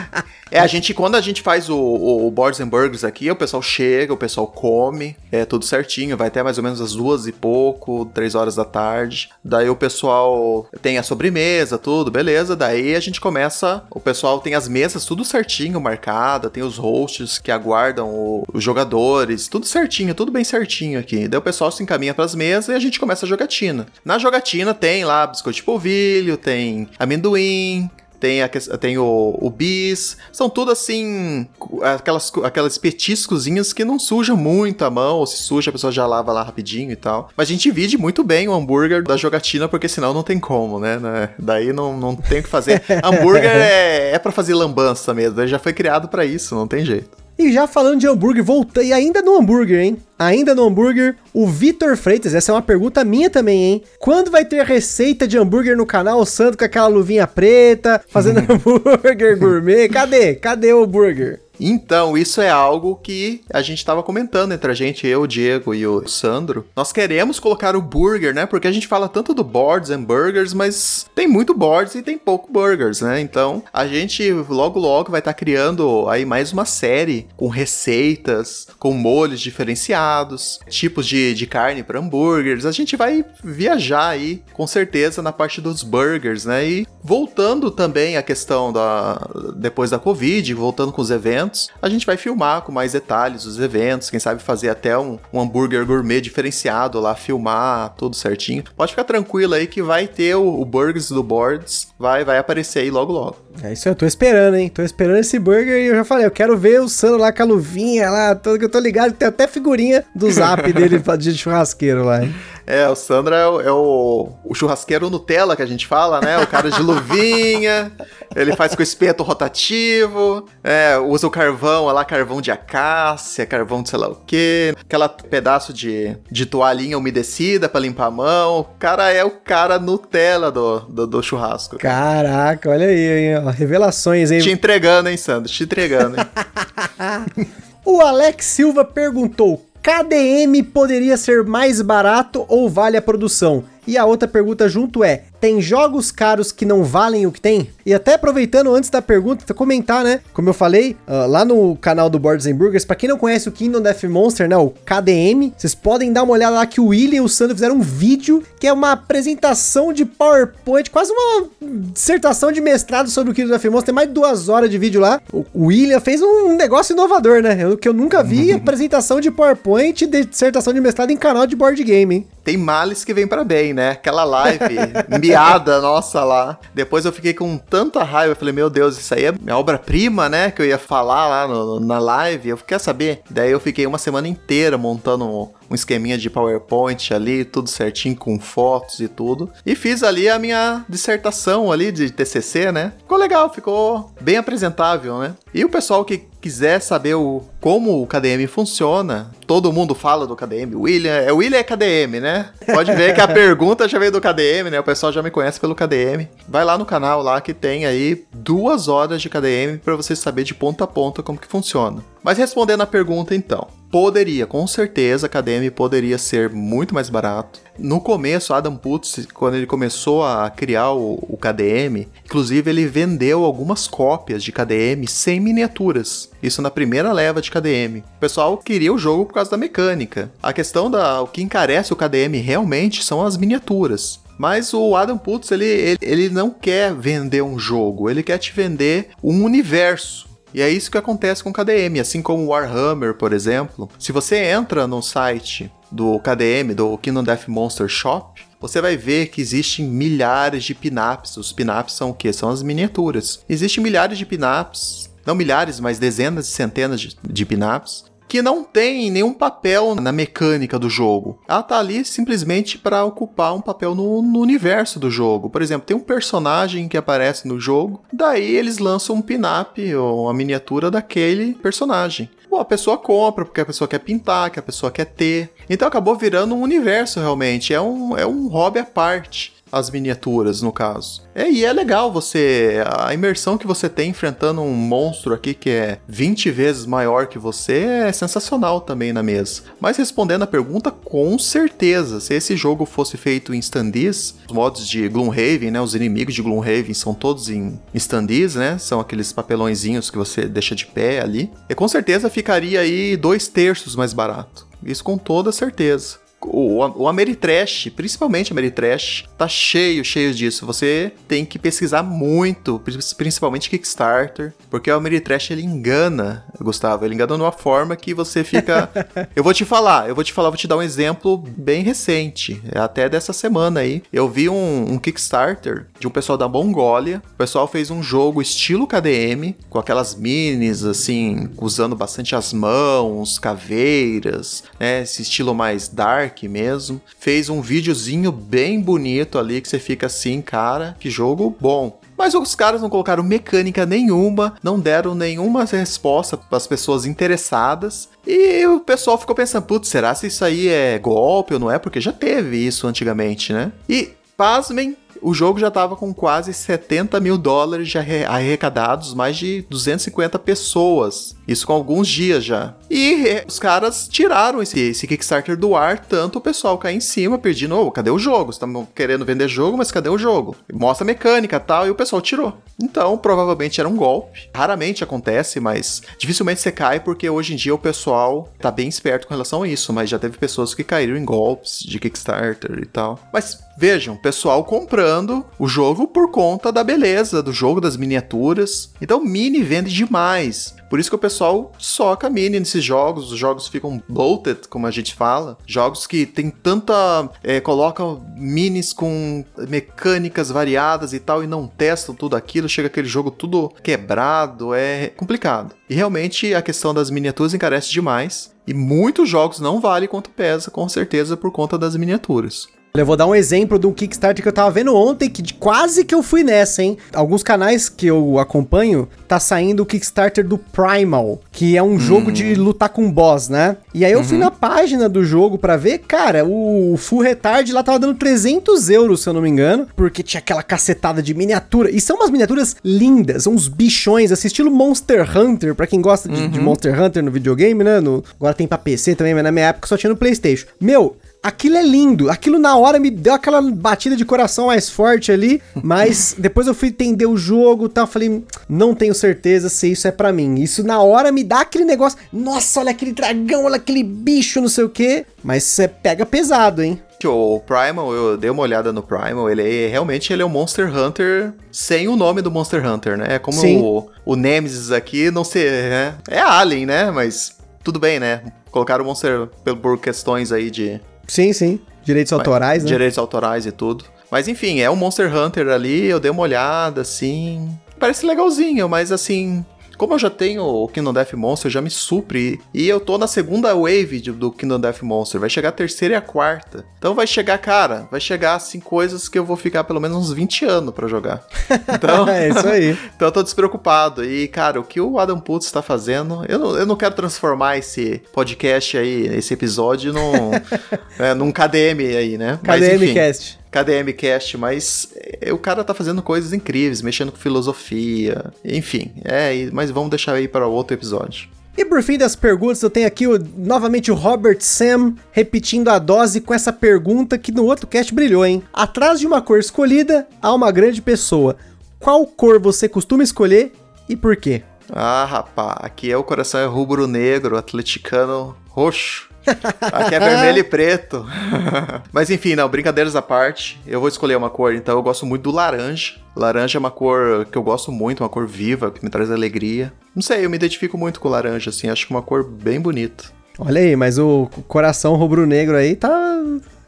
É, 0.55 0.61
a 0.61 0.69
gente, 0.69 0.95
quando 0.95 1.17
a 1.17 1.21
gente 1.21 1.43
faz 1.43 1.69
o, 1.69 1.77
o, 1.77 2.29
o 2.29 2.31
Boards 2.31 2.61
and 2.61 2.69
Burgers 2.69 3.03
aqui, 3.03 3.29
o 3.29 3.35
pessoal 3.35 3.61
chega, 3.61 4.15
o 4.15 4.17
pessoal 4.17 4.47
come, 4.47 5.17
é 5.33 5.45
tudo 5.45 5.65
certinho, 5.65 6.17
vai 6.17 6.29
até 6.29 6.45
mais 6.45 6.59
ou 6.59 6.63
menos 6.63 6.81
as 6.81 6.93
duas 6.93 7.27
e 7.27 7.33
pouco, 7.33 8.05
três 8.15 8.37
horas 8.37 8.55
da 8.55 8.65
tarde. 8.65 9.31
Daí 9.45 9.69
o 9.69 9.75
pessoal 9.75 10.69
tem 10.81 10.97
a 10.97 11.03
sobremesa, 11.03 11.77
tudo, 11.77 12.09
beleza. 12.09 12.55
Daí 12.55 12.95
a 12.95 13.01
gente 13.01 13.21
começa, 13.21 13.83
o 13.91 13.99
pessoal 13.99 14.39
tem 14.39 14.55
as 14.55 14.69
mesas 14.69 15.05
tudo 15.05 15.25
certinho, 15.25 15.81
marcada, 15.81 16.49
tem 16.49 16.63
os 16.63 16.79
hosts 16.79 17.41
que 17.41 17.51
aguardam 17.51 18.09
o, 18.11 18.45
os 18.55 18.63
jogadores, 18.63 19.49
tudo 19.49 19.67
certinho, 19.67 20.15
tudo 20.15 20.31
bem 20.31 20.45
certinho 20.45 21.01
aqui. 21.01 21.27
Daí 21.27 21.39
o 21.39 21.43
pessoal 21.43 21.73
se 21.73 21.83
encaminha 21.83 22.15
para 22.15 22.27
as 22.27 22.35
mesas 22.37 22.69
e 22.69 22.75
a 22.75 22.79
gente 22.79 23.01
começa 23.01 23.27
a 23.27 23.29
jogatina. 23.29 23.87
Na 24.05 24.21
jogatina 24.21 24.73
tem 24.73 25.05
lá 25.05 25.27
biscoito 25.27 25.57
de 25.57 25.65
polvilho, 25.65 26.37
tem 26.37 26.89
amendoim, 26.97 27.91
tem, 28.25 28.43
a, 28.43 28.49
tem 28.49 28.97
o, 28.97 29.39
o 29.39 29.51
bis, 29.51 30.17
são 30.33 30.49
tudo 30.49 30.71
assim, 30.71 31.47
aquelas, 31.83 32.33
aquelas 32.43 32.79
petiscozinhas 32.79 33.75
que 33.75 33.85
não 33.85 33.99
sujam 33.99 34.35
muito 34.35 34.83
a 34.83 34.89
mão, 34.89 35.19
ou 35.19 35.27
se 35.27 35.37
suja 35.37 35.69
a 35.69 35.73
pessoa 35.73 35.93
já 35.93 36.07
lava 36.07 36.33
lá 36.33 36.43
rapidinho 36.43 36.91
e 36.91 36.97
tal. 36.97 37.29
Mas 37.37 37.49
a 37.49 37.53
gente 37.53 37.65
divide 37.65 37.99
muito 37.99 38.25
bem 38.25 38.49
o 38.49 38.55
hambúrguer 38.55 39.03
da 39.03 39.15
jogatina, 39.19 39.69
porque 39.69 39.89
senão 39.89 40.15
não 40.15 40.23
tem 40.23 40.41
como, 40.41 40.81
né? 40.81 40.97
né? 40.99 41.35
Daí 41.39 41.71
não, 41.71 41.99
não 41.99 42.17
tem 42.17 42.41
o 42.41 42.43
que 42.43 42.49
fazer. 42.49 42.83
hambúrguer 43.05 43.45
é, 43.45 44.13
é 44.13 44.19
para 44.19 44.33
fazer 44.33 44.55
lambança 44.55 45.13
mesmo, 45.13 45.39
ele 45.39 45.49
já 45.49 45.59
foi 45.59 45.75
criado 45.75 46.09
para 46.09 46.25
isso, 46.25 46.55
não 46.55 46.67
tem 46.67 46.83
jeito. 46.83 47.24
E 47.39 47.53
já 47.53 47.67
falando 47.67 47.99
de 48.01 48.07
hambúrguer, 48.07 48.45
voltei 48.45 48.93
ainda 48.93 49.21
no 49.21 49.37
hambúrguer, 49.37 49.81
hein? 49.81 49.99
Ainda 50.19 50.55
no 50.55 50.65
hambúrguer, 50.65 51.17
o 51.33 51.47
Vitor 51.47 51.97
Freitas, 51.97 52.33
essa 52.33 52.53
é 52.53 52.55
uma 52.55 52.63
pergunta 52.63 53.05
minha 53.05 53.29
também, 53.29 53.65
hein? 53.65 53.83
Quando 53.99 54.31
vai 54.31 54.45
ter 54.45 54.65
receita 54.65 55.27
de 55.27 55.37
hambúrguer 55.37 55.77
no 55.77 55.85
canal? 55.85 56.21
O 56.21 56.27
Santo 56.27 56.57
com 56.57 56.65
aquela 56.65 56.87
luvinha 56.87 57.27
preta, 57.27 58.01
fazendo 58.09 58.39
hambúrguer 58.51 59.39
gourmet. 59.39 59.89
Cadê? 59.89 60.37
Cadê 60.37 60.73
o 60.73 60.85
hambúrguer? 60.85 61.44
Então, 61.59 62.17
isso 62.17 62.41
é 62.41 62.51
algo 62.51 62.97
que 62.97 63.43
a 63.53 63.63
gente 63.63 63.79
estava 63.79 64.03
comentando 64.03 64.53
entre 64.53 64.71
a 64.71 64.75
gente, 64.75 65.07
eu, 65.07 65.23
o 65.23 65.27
Diego 65.27 65.75
e 65.75 65.87
o 65.87 66.07
Sandro. 66.07 66.67
Nós 66.77 66.93
queremos 66.93 67.39
colocar 67.39 67.77
o 67.77 67.83
burger, 67.83 68.35
né? 68.35 68.47
Porque 68.47 68.69
a 68.69 68.73
gente 68.73 68.87
fala 68.87 69.09
tanto 69.09 69.35
do 69.35 69.45
boards 69.45 69.91
and 69.91 70.03
burgers, 70.03 70.53
mas 70.53 71.07
tem 71.15 71.27
muito 71.27 71.55
boards 71.55 71.95
e 71.95 72.03
tem 72.03 72.19
pouco 72.19 72.53
burgers, 72.53 73.01
né? 73.01 73.21
Então, 73.21 73.63
a 73.73 73.87
gente 73.87 74.31
logo 74.33 74.79
logo 74.79 75.11
vai 75.11 75.21
estar 75.21 75.33
tá 75.33 75.39
criando 75.39 76.09
aí 76.09 76.25
mais 76.25 76.53
uma 76.53 76.65
série 76.65 77.27
com 77.37 77.49
receitas, 77.49 78.67
com 78.79 78.93
molhos 78.93 79.41
diferenciados, 79.41 80.59
tipos 80.69 81.07
de, 81.07 81.35
de 81.35 81.47
carne 81.47 81.83
para 81.83 81.99
hambúrgueres. 81.99 82.67
A 82.67 82.73
gente 82.73 82.97
vai 82.97 83.25
viajar 83.43 84.09
aí, 84.09 84.43
com 84.53 84.67
certeza, 84.67 85.23
na 85.23 85.33
parte 85.33 85.61
dos 85.61 85.83
burgers, 85.83 86.45
né? 86.45 86.67
E 86.67 86.87
voltando 87.03 87.71
também 87.71 88.17
à 88.17 88.23
questão 88.23 88.73
da 88.73 89.21
depois 89.57 89.91
da 89.91 89.99
Covid, 89.99 90.53
voltando 90.55 90.93
com 90.93 91.03
os 91.03 91.11
eventos 91.11 91.45
eventos, 91.55 91.71
a 91.81 91.89
gente 91.89 92.05
vai 92.05 92.17
filmar 92.17 92.63
com 92.63 92.73
mais 92.73 92.93
detalhes 92.93 93.45
os 93.45 93.59
eventos, 93.59 94.11
quem 94.11 94.19
sabe 94.19 94.43
fazer 94.43 94.69
até 94.69 94.99
um, 94.99 95.19
um 95.33 95.41
hambúrguer 95.41 95.87
gourmet 95.87 96.21
diferenciado 96.21 97.01
lá, 97.01 97.15
filmar 97.15 97.95
tudo 97.97 98.17
certinho. 98.17 98.65
Pode 98.77 98.93
ficar 98.93 99.05
tranquilo 99.05 99.55
aí 99.55 99.67
que 99.67 99.83
vai 99.83 100.07
ter 100.07 100.35
o, 100.35 100.61
o 100.61 100.65
Burgers 100.65 101.09
do 101.09 101.23
Boards, 101.23 101.89
vai, 101.99 102.25
vai 102.25 102.39
aparecer 102.39 102.81
aí 102.81 102.91
logo 102.91 103.13
logo. 103.13 103.37
É 103.63 103.73
isso, 103.73 103.89
eu 103.89 103.95
tô 103.95 104.05
esperando, 104.05 104.57
hein? 104.57 104.69
Tô 104.69 104.83
esperando 104.83 105.19
esse 105.19 105.39
burger 105.39 105.81
e 105.81 105.87
eu 105.87 105.97
já 105.97 106.05
falei, 106.05 106.27
eu 106.27 106.31
quero 106.31 106.57
ver 106.57 106.81
o 106.81 106.89
Sano 106.89 107.17
lá 107.17 107.33
com 107.33 107.43
a 107.43 107.47
luvinha 107.47 108.11
lá, 108.11 108.35
todo 108.35 108.59
que 108.59 108.65
eu 108.65 108.71
tô 108.71 108.79
ligado, 108.79 109.13
tem 109.13 109.29
até 109.29 109.47
figurinha 109.47 110.05
do 110.15 110.31
zap 110.31 110.61
dele 110.73 111.03
de 111.19 111.39
churrasqueiro 111.39 112.05
lá, 112.05 112.25
hein? 112.25 112.35
É, 112.67 112.89
o 112.89 112.97
Sandro 112.97 113.35
é, 113.35 113.47
o, 113.47 113.61
é 113.61 113.71
o, 113.71 114.33
o, 114.43 114.55
churrasqueiro 114.55 115.11
Nutella 115.11 115.55
que 115.55 115.63
a 115.63 115.67
gente 115.67 115.87
fala, 115.87 116.21
né? 116.21 116.39
O 116.39 116.47
cara 116.47 116.71
de 116.71 116.81
luvinha, 116.81 117.93
ele 118.35 118.57
faz 118.57 118.75
com 118.75 118.83
espeto 118.83 119.23
rotativo, 119.23 120.47
é, 120.63 120.97
usa 120.97 121.27
o 121.27 121.31
carvão, 121.31 121.85
lá, 121.87 122.05
carvão 122.05 122.41
de 122.41 122.51
acácia, 122.51 123.45
carvão 123.45 123.83
de 123.83 123.91
sei 123.91 123.99
lá 123.99 124.09
o 124.09 124.17
quê, 124.27 124.75
aquela 124.81 125.09
pedaço 125.09 125.75
de, 125.75 126.17
de 126.31 126.47
toalhinha 126.47 126.97
umedecida 126.97 127.69
para 127.69 127.81
limpar 127.81 128.07
a 128.07 128.11
mão. 128.11 128.61
O 128.61 128.65
cara 128.65 129.13
é 129.13 129.23
o 129.23 129.31
cara 129.31 129.79
Nutella 129.79 130.51
do, 130.51 130.81
do, 130.81 131.07
do 131.07 131.23
churrasco. 131.23 131.77
Caraca, 131.77 132.71
olha 132.71 132.87
aí, 132.87 133.35
hein? 133.35 133.44
Revelações, 133.51 134.31
hein? 134.31 134.41
Te 134.41 134.51
entregando, 134.51 135.09
hein, 135.09 135.17
Sandro? 135.17 135.51
Te 135.51 135.65
entregando, 135.65 136.17
hein? 136.19 137.47
o 137.85 138.01
Alex 138.01 138.45
Silva 138.47 138.85
perguntou 138.85 139.65
KDM 139.85 140.63
poderia 140.73 141.15
ser 141.19 141.45
mais 141.45 141.83
barato 141.83 142.47
ou 142.49 142.71
vale 142.71 142.97
a 142.97 143.03
produção? 143.03 143.65
E 143.87 143.99
a 143.99 144.07
outra 144.07 144.27
pergunta 144.27 144.67
junto 144.67 145.05
é: 145.05 145.25
tem 145.45 145.61
jogos 145.61 146.11
caros 146.11 146.51
que 146.51 146.65
não 146.65 146.83
valem 146.83 147.27
o 147.27 147.31
que 147.31 147.39
tem? 147.39 147.69
E 147.85 147.93
até 147.93 148.15
aproveitando 148.15 148.75
antes 148.75 148.89
da 148.89 149.03
pergunta, 149.03 149.53
comentar, 149.53 150.03
né? 150.03 150.21
Como 150.33 150.49
eu 150.49 150.55
falei, 150.55 150.97
uh, 151.07 151.29
lá 151.29 151.45
no 151.45 151.77
canal 151.77 152.09
do 152.09 152.19
Boards 152.19 152.47
and 152.47 152.55
Burgers, 152.55 152.87
pra 152.87 152.97
quem 152.97 153.11
não 153.11 153.19
conhece 153.19 153.47
o 153.47 153.53
Kingdom 153.53 153.83
Death 153.83 154.05
Monster, 154.05 154.49
né? 154.49 154.57
O 154.57 154.71
KDM, 154.71 155.53
vocês 155.55 155.75
podem 155.75 156.15
dar 156.15 156.23
uma 156.23 156.33
olhada 156.33 156.57
lá 156.57 156.65
que 156.65 156.81
o 156.81 156.87
William 156.87 157.19
e 157.19 157.21
o 157.21 157.29
Sandro 157.29 157.55
fizeram 157.55 157.75
um 157.75 157.83
vídeo 157.83 158.43
que 158.59 158.67
é 158.67 158.73
uma 158.73 158.93
apresentação 158.93 159.93
de 159.93 160.07
PowerPoint, 160.07 160.91
quase 160.91 161.13
uma 161.13 161.47
dissertação 161.61 162.51
de 162.51 162.63
mestrado 162.63 163.11
sobre 163.11 163.33
o 163.33 163.35
Kingdom 163.35 163.51
Death 163.51 163.65
Monster. 163.65 163.85
Tem 163.85 163.95
mais 163.95 164.09
de 164.09 164.15
duas 164.15 164.49
horas 164.49 164.71
de 164.71 164.79
vídeo 164.79 164.99
lá. 164.99 165.21
O 165.31 165.67
William 165.67 166.01
fez 166.01 166.23
um 166.23 166.57
negócio 166.57 166.95
inovador, 166.95 167.43
né? 167.43 167.69
O 167.69 167.77
que 167.77 167.87
eu 167.87 167.93
nunca 167.93 168.23
vi 168.23 168.51
apresentação 168.51 169.21
de 169.21 169.31
PowerPoint 169.31 170.07
de 170.07 170.25
dissertação 170.25 170.73
de 170.73 170.81
mestrado 170.81 171.11
em 171.11 171.19
canal 171.19 171.47
de 171.47 171.55
board 171.55 171.85
game, 171.85 172.15
hein? 172.15 172.27
Tem 172.43 172.57
males 172.57 173.05
que 173.05 173.13
vem 173.13 173.27
para 173.27 173.45
bem, 173.45 173.75
né? 173.75 173.91
Aquela 173.91 174.25
live 174.25 174.59
miada 175.35 175.81
nossa 175.81 176.25
lá. 176.25 176.59
Depois 176.75 177.05
eu 177.05 177.13
fiquei 177.13 177.35
com 177.35 177.59
tanta 177.59 178.03
raiva, 178.03 178.33
eu 178.33 178.37
falei, 178.37 178.55
meu 178.55 178.71
Deus, 178.71 178.99
isso 178.99 179.15
aí 179.15 179.27
é 179.27 179.33
minha 179.33 179.59
obra-prima, 179.59 180.29
né? 180.29 180.51
Que 180.51 180.63
eu 180.63 180.67
ia 180.67 180.79
falar 180.79 181.29
lá 181.29 181.49
no, 181.49 181.81
na 181.81 181.99
live. 181.99 182.51
Eu 182.51 182.57
quer 182.57 182.79
saber? 182.79 183.23
Daí 183.29 183.51
eu 183.51 183.61
fiquei 183.61 183.87
uma 183.87 183.99
semana 183.99 184.29
inteira 184.29 184.79
montando 184.79 185.51
um, 185.71 185.75
esqueminha 185.75 186.19
de 186.19 186.31
PowerPoint 186.31 187.13
ali, 187.13 187.45
tudo 187.45 187.69
certinho, 187.69 188.17
com 188.17 188.39
fotos 188.39 189.01
e 189.01 189.09
tudo. 189.09 189.51
E 189.65 189.75
fiz 189.75 190.03
ali 190.03 190.29
a 190.29 190.39
minha 190.39 190.85
dissertação 190.89 191.71
ali 191.71 191.91
de 191.93 192.11
TCC, 192.11 192.73
né? 192.73 192.93
Ficou 192.99 193.19
legal, 193.19 193.53
ficou 193.53 194.13
bem 194.21 194.37
apresentável, 194.37 195.19
né? 195.19 195.35
E 195.53 195.65
o 195.65 195.69
pessoal 195.69 196.05
que 196.05 196.27
quiser 196.45 196.81
saber 196.81 197.15
o, 197.15 197.43
como 197.59 198.03
o 198.03 198.07
KDM 198.07 198.47
funciona, 198.47 199.31
todo 199.47 199.73
mundo 199.73 199.95
fala 199.95 200.27
do 200.27 200.37
KDM. 200.37 200.75
William, 200.75 201.13
é 201.13 201.33
William 201.33 201.59
é 201.59 201.63
KDM, 201.63 202.21
né? 202.21 202.51
Pode 202.67 202.93
ver 202.93 203.15
que 203.15 203.21
a 203.21 203.29
pergunta 203.29 203.89
já 203.89 203.99
veio 203.99 204.13
do 204.13 204.21
KDM, 204.21 204.71
né? 204.71 204.79
O 204.79 204.85
pessoal 204.85 205.11
já 205.11 205.23
me 205.23 205.31
conhece 205.31 205.59
pelo 205.59 205.75
KDM. 205.75 206.29
Vai 206.47 206.65
lá 206.65 206.77
no 206.77 206.85
canal 206.85 207.23
lá 207.23 207.41
que 207.41 207.55
tem 207.55 207.87
aí 207.87 208.27
duas 208.31 208.89
horas 208.89 209.23
de 209.23 209.31
KDM 209.31 209.79
para 209.83 209.97
você 209.97 210.15
saber 210.15 210.45
de 210.45 210.55
ponta 210.55 210.85
a 210.85 210.87
ponta 210.87 211.23
como 211.23 211.39
que 211.39 211.49
funciona. 211.49 212.05
Mas 212.23 212.37
respondendo 212.37 212.83
a 212.83 212.87
pergunta 212.87 213.35
então, 213.35 213.69
poderia, 213.95 214.45
com 214.45 214.67
certeza, 214.67 215.27
a 215.27 215.29
KDM 215.29 215.71
poderia 215.71 216.19
ser 216.19 216.51
muito 216.51 216.93
mais 216.93 217.09
barato. 217.09 217.61
No 217.79 218.01
começo, 218.01 218.53
Adam 218.53 218.75
Putz, 218.75 219.25
quando 219.33 219.55
ele 219.55 219.69
começou 219.69 220.25
a 220.25 220.51
criar 220.51 220.91
o, 220.91 221.15
o 221.29 221.37
KDM, 221.37 222.09
inclusive 222.25 222.69
ele 222.69 222.87
vendeu 222.87 223.45
algumas 223.45 223.87
cópias 223.87 224.43
de 224.43 224.51
KDM 224.51 225.07
sem 225.07 225.39
miniaturas. 225.39 226.29
Isso 226.43 226.61
na 226.61 226.73
primeira 226.73 227.13
leva 227.13 227.41
de 227.41 227.53
KDM. 227.53 227.99
O 228.17 228.19
pessoal 228.19 228.59
queria 228.59 228.93
o 228.93 228.99
jogo 228.99 229.27
por 229.27 229.35
causa 229.35 229.53
da 229.53 229.57
mecânica. 229.57 230.29
A 230.43 230.53
questão 230.53 230.91
da 230.91 231.23
o 231.23 231.29
que 231.29 231.41
encarece 231.41 231.93
o 231.93 231.97
KDM 231.97 232.43
realmente 232.43 233.05
são 233.05 233.25
as 233.25 233.37
miniaturas. 233.37 234.19
Mas 234.37 234.75
o 234.75 234.97
Adam 234.97 235.17
Putz, 235.17 235.53
ele, 235.53 235.67
ele, 235.67 235.99
ele 236.03 236.29
não 236.31 236.51
quer 236.51 236.93
vender 236.93 237.43
um 237.43 237.61
jogo, 237.61 238.11
ele 238.11 238.25
quer 238.25 238.39
te 238.39 238.53
vender 238.53 239.11
um 239.23 239.45
universo. 239.45 240.34
E 240.55 240.63
é 240.63 240.71
isso 240.71 240.89
que 240.89 240.97
acontece 240.97 241.43
com 241.43 241.51
o 241.51 241.53
KDM, 241.53 241.99
assim 242.01 242.23
como 242.23 242.45
o 242.45 242.49
Warhammer, 242.51 243.15
por 243.15 243.33
exemplo. 243.33 243.91
Se 243.99 244.13
você 244.13 244.37
entra 244.37 244.87
no 244.87 245.03
site 245.03 245.71
do 245.91 246.21
KDM, 246.21 246.75
do 246.75 246.97
Kingdom 246.97 247.25
Death 247.25 247.49
Monster 247.49 247.89
Shop, 247.89 248.41
você 248.61 248.81
vai 248.81 248.97
ver 248.97 249.27
que 249.27 249.41
existem 249.41 249.85
milhares 249.85 250.63
de 250.63 250.73
pinaps. 250.73 251.37
Os 251.37 251.53
pinaps 251.53 251.95
são 251.95 252.11
o 252.11 252.15
quê? 252.15 252.33
São 252.33 252.51
as 252.51 252.63
miniaturas. 252.63 253.45
Existem 253.49 253.83
milhares 253.83 254.17
de 254.17 254.25
pinaps, 254.25 255.11
não 255.27 255.35
milhares, 255.35 255.81
mas 255.81 255.99
dezenas 255.99 256.47
e 256.47 256.53
centenas 256.53 257.01
de, 257.01 257.17
de 257.23 257.45
pinaps 257.45 258.05
que 258.35 258.43
não 258.43 258.65
tem 258.65 259.13
nenhum 259.13 259.33
papel 259.33 259.95
na 259.95 260.11
mecânica 260.11 260.77
do 260.77 260.91
jogo. 260.91 261.39
Ela 261.47 261.63
tá 261.63 261.79
ali 261.79 262.05
simplesmente 262.05 262.77
para 262.77 263.05
ocupar 263.05 263.55
um 263.55 263.61
papel 263.61 263.95
no, 263.95 264.21
no, 264.21 264.41
universo 264.41 264.99
do 264.99 265.09
jogo. 265.09 265.49
Por 265.49 265.63
exemplo, 265.63 265.87
tem 265.87 265.97
um 265.97 266.01
personagem 266.01 266.89
que 266.89 266.97
aparece 266.97 267.47
no 267.47 267.61
jogo, 267.61 268.03
daí 268.13 268.57
eles 268.57 268.79
lançam 268.79 269.15
um 269.15 269.23
pin-up 269.23 269.95
ou 269.95 270.25
uma 270.25 270.35
miniatura 270.35 270.91
daquele 270.91 271.55
personagem. 271.55 272.29
Pô, 272.51 272.59
a 272.59 272.65
pessoa 272.65 272.99
compra 272.99 273.45
porque 273.45 273.61
a 273.61 273.67
pessoa 273.67 273.87
quer 273.87 274.01
pintar, 274.01 274.51
que 274.51 274.59
a 274.59 274.63
pessoa 274.63 274.91
quer 274.91 275.05
ter. 275.05 275.53
Então 275.71 275.87
acabou 275.87 276.17
virando 276.17 276.57
um 276.57 276.63
universo 276.63 277.21
realmente. 277.21 277.73
É 277.73 277.81
um, 277.81 278.19
é 278.19 278.27
um 278.27 278.49
hobby 278.49 278.81
à 278.81 278.85
parte 278.85 279.54
as 279.75 279.91
miniaturas, 279.91 280.63
no 280.63 280.73
caso. 280.73 281.23
É, 281.35 281.51
e 281.51 281.65
é 281.65 281.73
legal 281.73 282.13
você. 282.13 282.83
A 282.87 283.13
imersão 283.13 283.59
que 283.59 283.67
você 283.67 283.89
tem 283.89 284.11
enfrentando 284.11 284.61
um 284.61 284.75
monstro 284.75 285.35
aqui 285.35 285.53
que 285.53 285.71
é 285.71 285.99
20 286.07 286.51
vezes 286.51 286.87
maior 286.87 287.27
que 287.27 287.39
você 287.39 287.79
é 288.07 288.13
sensacional 288.13 288.81
também 288.81 289.13
na 289.13 289.23
mesa. 289.23 289.63
Mas 289.81 289.97
respondendo 289.97 290.43
a 290.43 290.47
pergunta, 290.47 290.91
com 290.91 291.39
certeza, 291.39 292.21
se 292.21 292.35
esse 292.35 292.57
jogo 292.57 292.87
fosse 292.87 293.17
feito 293.17 293.53
em 293.53 293.59
standees, 293.59 294.37
os 294.49 294.55
mods 294.55 294.87
de 294.87 295.09
Gloomhaven, 295.09 295.71
né? 295.71 295.81
Os 295.81 295.95
inimigos 295.95 296.35
de 296.35 296.43
Gloomhaven 296.43 296.95
são 296.95 297.15
todos 297.15 297.49
em 297.49 297.81
standees, 297.93 298.55
né? 298.55 298.79
São 298.79 299.01
aqueles 299.01 299.33
papelõezinhos 299.33 300.11
que 300.11 300.19
você 300.19 300.47
deixa 300.47 300.75
de 300.75 300.87
pé 300.87 301.21
ali. 301.21 301.51
E 301.69 301.75
com 301.75 301.89
certeza 301.89 302.31
ficaria 302.31 302.81
aí 302.81 303.17
dois 303.17 303.49
terços 303.49 303.97
mais 303.97 304.13
barato. 304.13 304.67
Isso 304.85 305.03
com 305.03 305.17
toda 305.17 305.51
certeza 305.51 306.24
o, 306.47 306.79
o 307.03 307.09
Ameritrash, 307.09 307.91
principalmente 307.95 308.53
o 308.53 308.55
Ameritrash, 308.55 309.25
tá 309.37 309.49
cheio, 309.49 310.05
cheio 310.05 310.35
disso. 310.35 310.67
Você 310.67 311.13
tem 311.27 311.45
que 311.45 311.59
pesquisar 311.59 312.03
muito, 312.03 312.81
principalmente 313.17 313.71
Kickstarter, 313.71 314.53
porque 314.71 314.91
o 314.91 314.97
Ameritrash 314.97 315.51
ele 315.51 315.63
engana, 315.63 316.45
Gustavo, 316.61 317.05
ele 317.05 317.15
engana 317.15 317.37
de 317.37 317.43
uma 317.43 317.53
forma 317.53 317.97
que 317.97 318.15
você 318.15 318.45
fica. 318.45 318.91
eu 319.35 319.43
vou 319.43 319.55
te 319.55 319.65
falar, 319.65 320.09
eu 320.09 320.15
vou 320.15 320.25
te 320.25 320.33
falar, 320.33 320.51
vou 320.51 320.57
te 320.57 320.69
dar 320.69 320.77
um 320.77 320.83
exemplo 320.83 321.39
bem 321.57 321.83
recente, 321.83 322.63
é 322.71 322.79
até 322.79 323.09
dessa 323.09 323.33
semana 323.33 323.81
aí. 323.81 324.03
Eu 324.13 324.29
vi 324.29 324.49
um, 324.49 324.93
um 324.93 324.99
Kickstarter 324.99 325.87
de 325.99 326.07
um 326.07 326.11
pessoal 326.11 326.37
da 326.37 326.49
Mongólia. 326.49 327.23
O 327.33 327.37
pessoal 327.37 327.67
fez 327.67 327.91
um 327.91 328.03
jogo 328.03 328.43
estilo 328.43 328.87
KDM, 328.87 329.55
com 329.69 329.79
aquelas 329.79 330.15
minis, 330.15 330.85
assim, 330.85 331.49
usando 331.59 331.97
bastante 331.97 332.35
as 332.35 332.53
mãos, 332.53 333.39
caveiras, 333.39 334.65
né? 334.79 335.03
Esse 335.03 335.23
estilo 335.23 335.55
mais 335.55 335.89
dark 335.89 336.34
Dark 336.35 336.43
mesmo. 336.45 337.01
Fez 337.19 337.49
um 337.49 337.61
videozinho 337.61 338.33
bem 338.33 338.81
bonito 338.81 339.39
ali 339.39 339.61
que 339.61 339.69
você 339.69 339.79
fica 339.79 340.07
assim, 340.07 340.43
cara, 340.43 340.97
que 340.99 341.09
jogo 341.09 341.57
bom. 341.61 342.01
Mas 342.17 342.35
os 342.35 342.55
caras 342.55 342.83
não 342.83 342.91
colocaram 342.91 343.23
mecânica 343.23 343.87
nenhuma, 343.87 344.55
não 344.63 344.79
deram 344.79 345.15
nenhuma 345.15 345.65
resposta 345.65 346.37
para 346.37 346.57
as 346.57 346.67
pessoas 346.67 347.07
interessadas. 347.07 348.09
E 348.27 348.67
o 348.67 348.81
pessoal 348.81 349.19
ficou 349.19 349.35
pensando, 349.35 349.65
putz, 349.65 349.89
será 349.89 350.15
se 350.15 350.29
isso 350.29 350.45
aí 350.45 350.69
é 350.69 350.99
golpe 350.99 351.55
ou 351.55 351.61
não 351.61 351.71
é? 351.71 351.79
Porque 351.79 352.01
já 352.01 352.13
teve 352.13 352.57
isso 352.57 352.87
antigamente, 352.87 353.53
né? 353.53 353.73
E, 353.89 354.13
pasmem, 354.37 354.97
o 355.25 355.33
jogo 355.33 355.59
já 355.59 355.69
estava 355.69 355.97
com 355.97 356.13
quase 356.13 356.53
70 356.53 357.19
mil 357.19 357.39
dólares 357.39 357.89
já 357.89 358.01
arrecadados, 358.29 359.15
mais 359.15 359.37
de 359.37 359.65
250 359.71 360.39
pessoas. 360.39 361.35
Isso 361.47 361.67
com 361.67 361.73
alguns 361.73 362.09
dias 362.09 362.45
já. 362.45 362.75
E 362.91 363.29
é, 363.29 363.45
os 363.47 363.59
caras 363.59 364.09
tiraram 364.09 364.63
esse, 364.63 364.79
esse 364.79 365.07
Kickstarter 365.07 365.57
do 365.57 365.75
ar, 365.75 365.99
tanto 365.99 366.39
o 366.39 366.43
pessoal 366.43 366.79
cair 366.79 366.97
em 366.97 367.01
cima 367.01 367.39
pedindo, 367.39 367.77
oh, 367.77 367.91
cadê 367.91 368.11
o 368.11 368.19
jogo? 368.19 368.51
Estamos 368.51 368.87
querendo 368.95 369.25
vender 369.25 369.49
jogo, 369.49 369.77
mas 369.77 369.91
cadê 369.91 370.09
o 370.09 370.19
jogo? 370.19 370.57
Mostra 370.73 371.05
a 371.05 371.07
mecânica 371.07 371.61
tal, 371.61 371.87
e 371.87 371.91
o 371.91 371.95
pessoal 371.95 372.23
tirou. 372.23 372.57
Então, 372.81 373.17
provavelmente 373.17 373.81
era 373.81 373.89
um 373.89 373.97
golpe. 373.97 374.49
Raramente 374.55 375.05
acontece, 375.05 375.61
mas 375.61 376.03
dificilmente 376.19 376.61
você 376.61 376.73
cai, 376.73 377.01
porque 377.01 377.29
hoje 377.29 377.53
em 377.53 377.57
dia 377.57 377.75
o 377.75 377.79
pessoal 377.79 378.49
tá 378.59 378.71
bem 378.71 378.89
esperto 378.89 379.27
com 379.27 379.35
relação 379.35 379.63
a 379.63 379.69
isso, 379.69 379.93
mas 379.93 380.11
já 380.11 380.19
teve 380.19 380.39
pessoas 380.39 380.75
que 380.75 380.85
caíram 380.85 381.17
em 381.17 381.25
golpes 381.25 381.81
de 381.81 381.99
Kickstarter 381.99 382.79
e 382.81 382.87
tal. 382.87 383.19
Mas 383.33 383.59
vejam, 383.77 384.17
pessoal 384.17 384.65
comprando 384.65 385.45
o 385.59 385.69
jogo 385.69 386.07
por 386.07 386.31
conta 386.31 386.73
da 386.73 386.85
beleza 386.85 387.43
do 387.43 387.53
jogo, 387.53 387.81
das 387.81 387.97
miniaturas. 387.97 388.93
Então, 389.01 389.25
mini 389.25 389.63
vende 389.63 389.93
demais. 389.93 390.75
Por 390.95 391.01
isso 391.01 391.11
que 391.11 391.17
o 391.17 391.19
pessoal 391.19 391.73
soca 391.77 392.31
mini 392.31 392.61
nesses 392.61 392.85
jogos, 392.85 393.33
os 393.33 393.37
jogos 393.37 393.67
ficam 393.67 394.01
bloated, 394.09 394.69
como 394.69 394.87
a 394.87 394.93
gente 394.93 395.13
fala. 395.13 395.59
Jogos 395.67 396.07
que 396.07 396.25
tem 396.25 396.51
tanta. 396.51 397.29
É, 397.43 397.59
colocam 397.61 398.25
minis 398.37 398.93
com 398.93 399.45
mecânicas 399.69 400.53
variadas 400.53 401.13
e 401.13 401.19
tal, 401.19 401.43
e 401.43 401.49
não 401.49 401.67
testam 401.67 402.15
tudo 402.15 402.37
aquilo, 402.37 402.69
chega 402.69 402.87
aquele 402.87 403.09
jogo 403.09 403.33
tudo 403.33 403.73
quebrado, 403.83 404.73
é 404.73 405.09
complicado. 405.09 405.75
E 405.91 405.97
realmente 405.97 406.55
a 406.55 406.63
questão 406.63 406.95
das 406.95 407.11
miniaturas 407.11 407.55
encarece 407.55 407.91
demais. 407.91 408.55
E 408.65 408.73
muitos 408.73 409.29
jogos 409.29 409.59
não 409.59 409.81
valem 409.81 410.09
quanto 410.09 410.31
pesa, 410.31 410.71
com 410.71 410.89
certeza, 410.89 411.37
por 411.37 411.51
conta 411.51 411.77
das 411.77 411.97
miniaturas. 411.97 412.69
Eu 412.97 413.05
vou 413.05 413.17
dar 413.17 413.27
um 413.27 413.35
exemplo 413.35 413.77
de 413.77 413.89
um 413.89 413.93
Kickstarter 413.93 414.41
que 414.41 414.49
eu 414.49 414.53
tava 414.53 414.71
vendo 414.71 414.95
ontem, 414.95 415.29
que 415.29 415.53
quase 415.55 416.05
que 416.05 416.15
eu 416.15 416.23
fui 416.23 416.45
nessa, 416.45 416.81
hein? 416.81 416.97
Alguns 417.13 417.43
canais 417.43 417.89
que 417.89 418.07
eu 418.07 418.39
acompanho, 418.39 419.09
tá 419.27 419.41
saindo 419.41 419.83
o 419.83 419.87
Kickstarter 419.87 420.47
do 420.47 420.57
Primal, 420.57 421.41
que 421.51 421.77
é 421.77 421.83
um 421.83 421.95
hum. 421.95 421.99
jogo 421.99 422.31
de 422.31 422.55
lutar 422.55 422.91
com 422.91 423.11
boss, 423.11 423.49
né? 423.49 423.79
E 423.93 424.05
aí 424.05 424.13
eu 424.13 424.19
uhum. 424.19 424.25
fui 424.25 424.39
na 424.39 424.49
página 424.49 425.09
do 425.09 425.25
jogo 425.25 425.59
para 425.59 425.77
ver, 425.77 426.05
cara, 426.07 426.45
o 426.45 426.97
Full 426.97 427.23
Retard 427.23 427.73
lá 427.73 427.83
tava 427.83 427.99
dando 427.99 428.15
300 428.15 428.89
euros, 428.89 429.23
se 429.23 429.29
eu 429.29 429.33
não 429.33 429.43
me 429.43 429.49
engano, 429.49 429.89
porque 429.97 430.23
tinha 430.23 430.39
aquela 430.39 430.63
cacetada 430.63 431.21
de 431.21 431.35
miniatura. 431.35 431.91
E 431.91 432.01
são 432.01 432.15
umas 432.15 432.31
miniaturas 432.31 432.77
lindas, 432.85 433.49
uns 433.49 433.67
bichões, 433.67 434.31
assim, 434.31 434.47
estilo 434.47 434.71
Monster 434.71 435.37
Hunter, 435.37 435.75
para 435.75 435.89
quem 435.89 436.01
gosta 436.01 436.29
de, 436.29 436.41
uhum. 436.41 436.49
de, 436.49 436.61
Monster 436.61 437.03
Hunter 437.03 437.25
no 437.25 437.33
videogame, 437.33 437.83
né? 437.83 437.99
No, 437.99 438.23
agora 438.37 438.55
tem 438.55 438.69
pra 438.69 438.79
PC 438.79 439.17
também, 439.17 439.35
mas 439.35 439.43
na 439.43 439.51
minha 439.51 439.67
época 439.67 439.89
só 439.89 439.97
tinha 439.97 440.11
no 440.11 440.17
PlayStation. 440.17 440.69
Meu, 440.81 441.17
aquilo 441.45 441.77
é 441.77 441.83
lindo. 441.83 442.31
Aquilo 442.31 442.59
na 442.59 442.75
hora 442.75 442.99
me 442.99 443.11
deu 443.11 443.35
aquela 443.35 443.61
batida 443.61 444.17
de 444.17 444.25
coração 444.25 444.69
mais 444.69 444.89
forte 444.89 445.31
ali, 445.31 445.61
mas 445.83 446.35
depois 446.39 446.67
eu 446.67 446.75
fui 446.75 446.89
entender 446.89 447.27
o 447.27 447.37
jogo 447.37 447.85
e 447.85 447.89
tal, 447.91 448.07
falei, 448.07 448.43
não 448.67 448.95
tenho 448.95 449.15
certeza 449.15 449.69
se 449.69 449.93
isso 449.93 450.09
é 450.09 450.11
para 450.11 450.33
mim. 450.33 450.55
Isso 450.55 450.83
na 450.83 451.03
hora 451.03 451.31
me 451.31 451.45
dá 451.45 451.61
aquele 451.61 451.85
negócio, 451.85 452.19
nossa, 452.33 452.81
olha 452.81 452.93
aquele 452.93 453.13
dragão, 453.13 453.67
olha 453.67 453.77
aquele 453.77 454.03
bicho, 454.03 454.61
não 454.61 454.69
sei 454.69 454.85
o 454.85 454.89
quê, 454.89 455.27
mas 455.43 455.65
você 455.65 455.87
pega 455.87 456.25
pesado, 456.25 456.83
hein? 456.83 457.01
O 457.27 457.59
Primal, 457.61 458.13
eu 458.13 458.37
dei 458.37 458.51
uma 458.51 458.63
olhada 458.63 458.93
no 458.93 459.03
Primal, 459.03 459.49
ele 459.49 459.63
é, 459.63 459.89
realmente 459.89 460.31
ele 460.31 460.43
é 460.43 460.45
um 460.45 460.51
Monster 460.51 460.95
Hunter 460.95 461.55
sem 461.73 462.07
o 462.07 462.17
nome 462.17 462.43
do 462.43 462.51
Monster 462.51 462.87
Hunter, 462.87 463.17
né? 463.17 463.37
É 463.37 463.39
como 463.39 463.59
o, 463.67 464.11
o 464.27 464.37
Nemesis 464.37 464.93
aqui 464.93 465.31
não 465.31 465.43
ser. 465.43 465.71
Né? 465.91 466.15
É 466.29 466.41
Alien, 466.41 466.85
né? 466.85 467.11
Mas 467.11 467.57
tudo 467.83 467.99
bem, 467.99 468.21
né? 468.21 468.43
Colocaram 468.71 469.05
o 469.05 469.07
Monster 469.07 469.49
por 469.81 469.99
questões 469.99 470.53
aí 470.53 470.71
de. 470.71 471.01
Sim, 471.27 471.53
sim. 471.53 471.81
Direitos 472.03 472.33
Mas, 472.33 472.41
autorais, 472.41 472.85
né? 472.85 472.89
Direitos 472.89 473.19
autorais 473.19 473.67
e 473.67 473.73
tudo. 473.73 474.05
Mas 474.31 474.49
enfim, 474.49 474.81
é 474.81 474.91
um 474.91 474.97
Monster 474.97 475.35
Hunter 475.35 475.69
ali, 475.69 476.07
eu 476.07 476.21
dei 476.21 476.31
uma 476.31 476.43
olhada 476.43 477.01
assim. 477.01 477.71
Parece 477.99 478.27
legalzinho, 478.27 478.89
mas 478.89 479.13
assim, 479.13 479.65
como 479.97 480.15
eu 480.15 480.19
já 480.19 480.31
tenho 480.31 480.65
o 480.65 480.89
Kingdom 480.89 481.13
Death 481.13 481.35
Monster, 481.35 481.71
já 481.71 481.81
me 481.81 481.91
supre. 481.91 482.61
E 482.73 482.89
eu 482.89 483.01
tô 483.01 483.19
na 483.19 483.27
segunda 483.27 483.75
wave 483.75 484.21
do 484.21 484.51
Kingdom 484.51 484.81
Death 484.81 485.03
Monster. 485.03 485.41
Vai 485.41 485.51
chegar 485.51 485.71
a 485.71 485.73
terceira 485.73 486.15
e 486.15 486.17
a 486.17 486.21
quarta. 486.21 486.85
Então 486.99 487.15
vai 487.15 487.27
chegar, 487.27 487.59
cara, 487.59 488.09
vai 488.11 488.21
chegar 488.21 488.55
assim 488.55 488.81
coisas 488.81 489.29
que 489.29 489.39
eu 489.39 489.45
vou 489.45 489.57
ficar 489.57 489.85
pelo 489.85 490.01
menos 490.01 490.17
uns 490.17 490.33
20 490.33 490.65
anos 490.65 490.95
para 490.95 491.09
jogar. 491.09 491.45
Então, 491.95 492.29
é 492.29 492.49
isso 492.49 492.67
aí. 492.67 492.99
então 493.15 493.29
eu 493.29 493.33
tô 493.33 493.43
despreocupado. 493.43 494.25
E, 494.25 494.49
cara, 494.49 494.81
o 494.81 494.85
que 494.85 495.01
o 495.01 495.19
Adam 495.19 495.39
Putz 495.39 495.71
tá 495.71 495.83
fazendo, 495.83 496.45
eu 496.49 496.59
não, 496.59 496.77
eu 496.77 496.87
não 496.87 496.97
quero 496.97 497.15
transformar 497.15 497.79
esse 497.79 498.23
podcast 498.33 498.97
aí, 498.97 499.27
esse 499.37 499.55
episódio, 499.55 500.13
num, 500.13 500.51
é, 501.19 501.35
num 501.35 501.53
KDM 501.53 502.17
aí, 502.17 502.39
né? 502.39 502.59
KDM 502.63 503.15
Cast. 503.15 503.64
KDM 503.75 504.13
Cast, 504.13 504.57
mas 504.57 505.09
é, 505.41 505.53
o 505.53 505.59
cara 505.59 505.83
tá 505.83 505.93
fazendo 505.93 506.23
coisas 506.23 506.53
incríveis, 506.53 507.03
mexendo 507.03 507.33
com 507.33 507.39
filosofia, 507.39 508.53
enfim. 508.65 509.11
É, 509.25 509.69
mas 509.73 509.91
vamos 509.91 510.11
deixar 510.11 510.35
aí 510.35 510.47
para 510.47 510.69
outro 510.69 510.95
episódio. 510.95 511.49
E 511.77 511.85
por 511.85 512.01
fim 512.05 512.17
das 512.17 512.37
perguntas, 512.37 512.81
eu 512.85 512.89
tenho 512.89 513.09
aqui 513.09 513.27
o, 513.27 513.37
novamente 513.57 514.13
o 514.13 514.15
Robert 514.15 514.59
Sam 514.61 515.15
repetindo 515.33 515.89
a 515.89 515.99
dose 515.99 516.41
com 516.41 516.55
essa 516.55 516.73
pergunta 516.73 517.37
que 517.37 517.51
no 517.51 517.65
outro 517.65 517.89
cast 517.89 518.15
brilhou, 518.15 518.47
hein? 518.47 518.63
Atrás 518.73 519.19
de 519.19 519.27
uma 519.27 519.43
cor 519.43 519.59
escolhida, 519.59 520.25
há 520.41 520.55
uma 520.55 520.71
grande 520.71 521.03
pessoa. 521.03 521.57
Qual 521.99 522.25
cor 522.27 522.61
você 522.61 522.89
costuma 522.89 523.25
escolher 523.25 523.73
e 524.09 524.15
por 524.15 524.37
quê? 524.37 524.63
Ah, 524.89 525.25
rapá, 525.25 525.73
aqui 525.81 526.13
é 526.13 526.17
o 526.17 526.23
coração 526.23 526.61
é 526.61 526.67
rubro-negro, 526.67 527.57
atleticano 527.57 528.55
roxo. 528.69 529.34
Aqui 529.81 530.15
é 530.15 530.21
vermelho 530.21 530.59
e 530.59 530.65
preto. 530.65 531.27
Mas 532.13 532.31
enfim, 532.31 532.55
não, 532.55 532.69
brincadeiras 532.69 533.15
à 533.15 533.23
parte. 533.23 533.81
Eu 533.87 534.01
vou 534.01 534.09
escolher 534.09 534.37
uma 534.37 534.51
cor, 534.51 534.75
então 534.75 534.97
eu 534.97 535.03
gosto 535.03 535.27
muito 535.27 535.43
do 535.43 535.51
laranja. 535.51 536.15
Laranja 536.37 536.79
é 536.79 536.81
uma 536.81 536.91
cor 536.91 537.47
que 537.47 537.57
eu 537.57 537.63
gosto 537.63 537.93
muito, 537.93 538.23
uma 538.23 538.29
cor 538.29 538.47
viva, 538.47 538.91
que 538.91 539.05
me 539.05 539.11
traz 539.11 539.31
alegria. 539.31 539.93
Não 540.15 540.23
sei, 540.23 540.45
eu 540.45 540.51
me 540.51 540.57
identifico 540.57 540.99
muito 540.99 541.21
com 541.21 541.29
laranja, 541.29 541.71
assim, 541.71 541.89
acho 541.89 542.07
que 542.07 542.13
uma 542.13 542.23
cor 542.23 542.45
bem 542.45 542.81
bonita. 542.81 543.25
Olha 543.59 543.81
aí, 543.81 543.95
mas 543.95 544.19
o 544.19 544.49
coração 544.67 545.15
rubro-negro 545.15 545.77
aí 545.77 545.95
tá. 545.95 546.43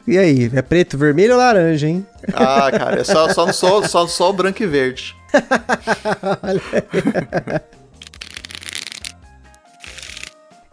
E 0.05 0.17
aí, 0.17 0.49
é 0.53 0.61
preto, 0.61 0.97
vermelho 0.97 1.33
ou 1.33 1.37
laranja, 1.37 1.87
hein? 1.87 2.05
Ah, 2.33 2.71
cara, 2.71 3.01
é 3.01 3.03
só, 3.03 3.27
só, 3.33 3.51
só, 3.51 3.83
só, 3.83 4.07
só 4.07 4.31
branco 4.31 4.63
e 4.63 4.67
verde. 4.67 5.15
Olha 6.43 6.61
aí. 6.73 7.76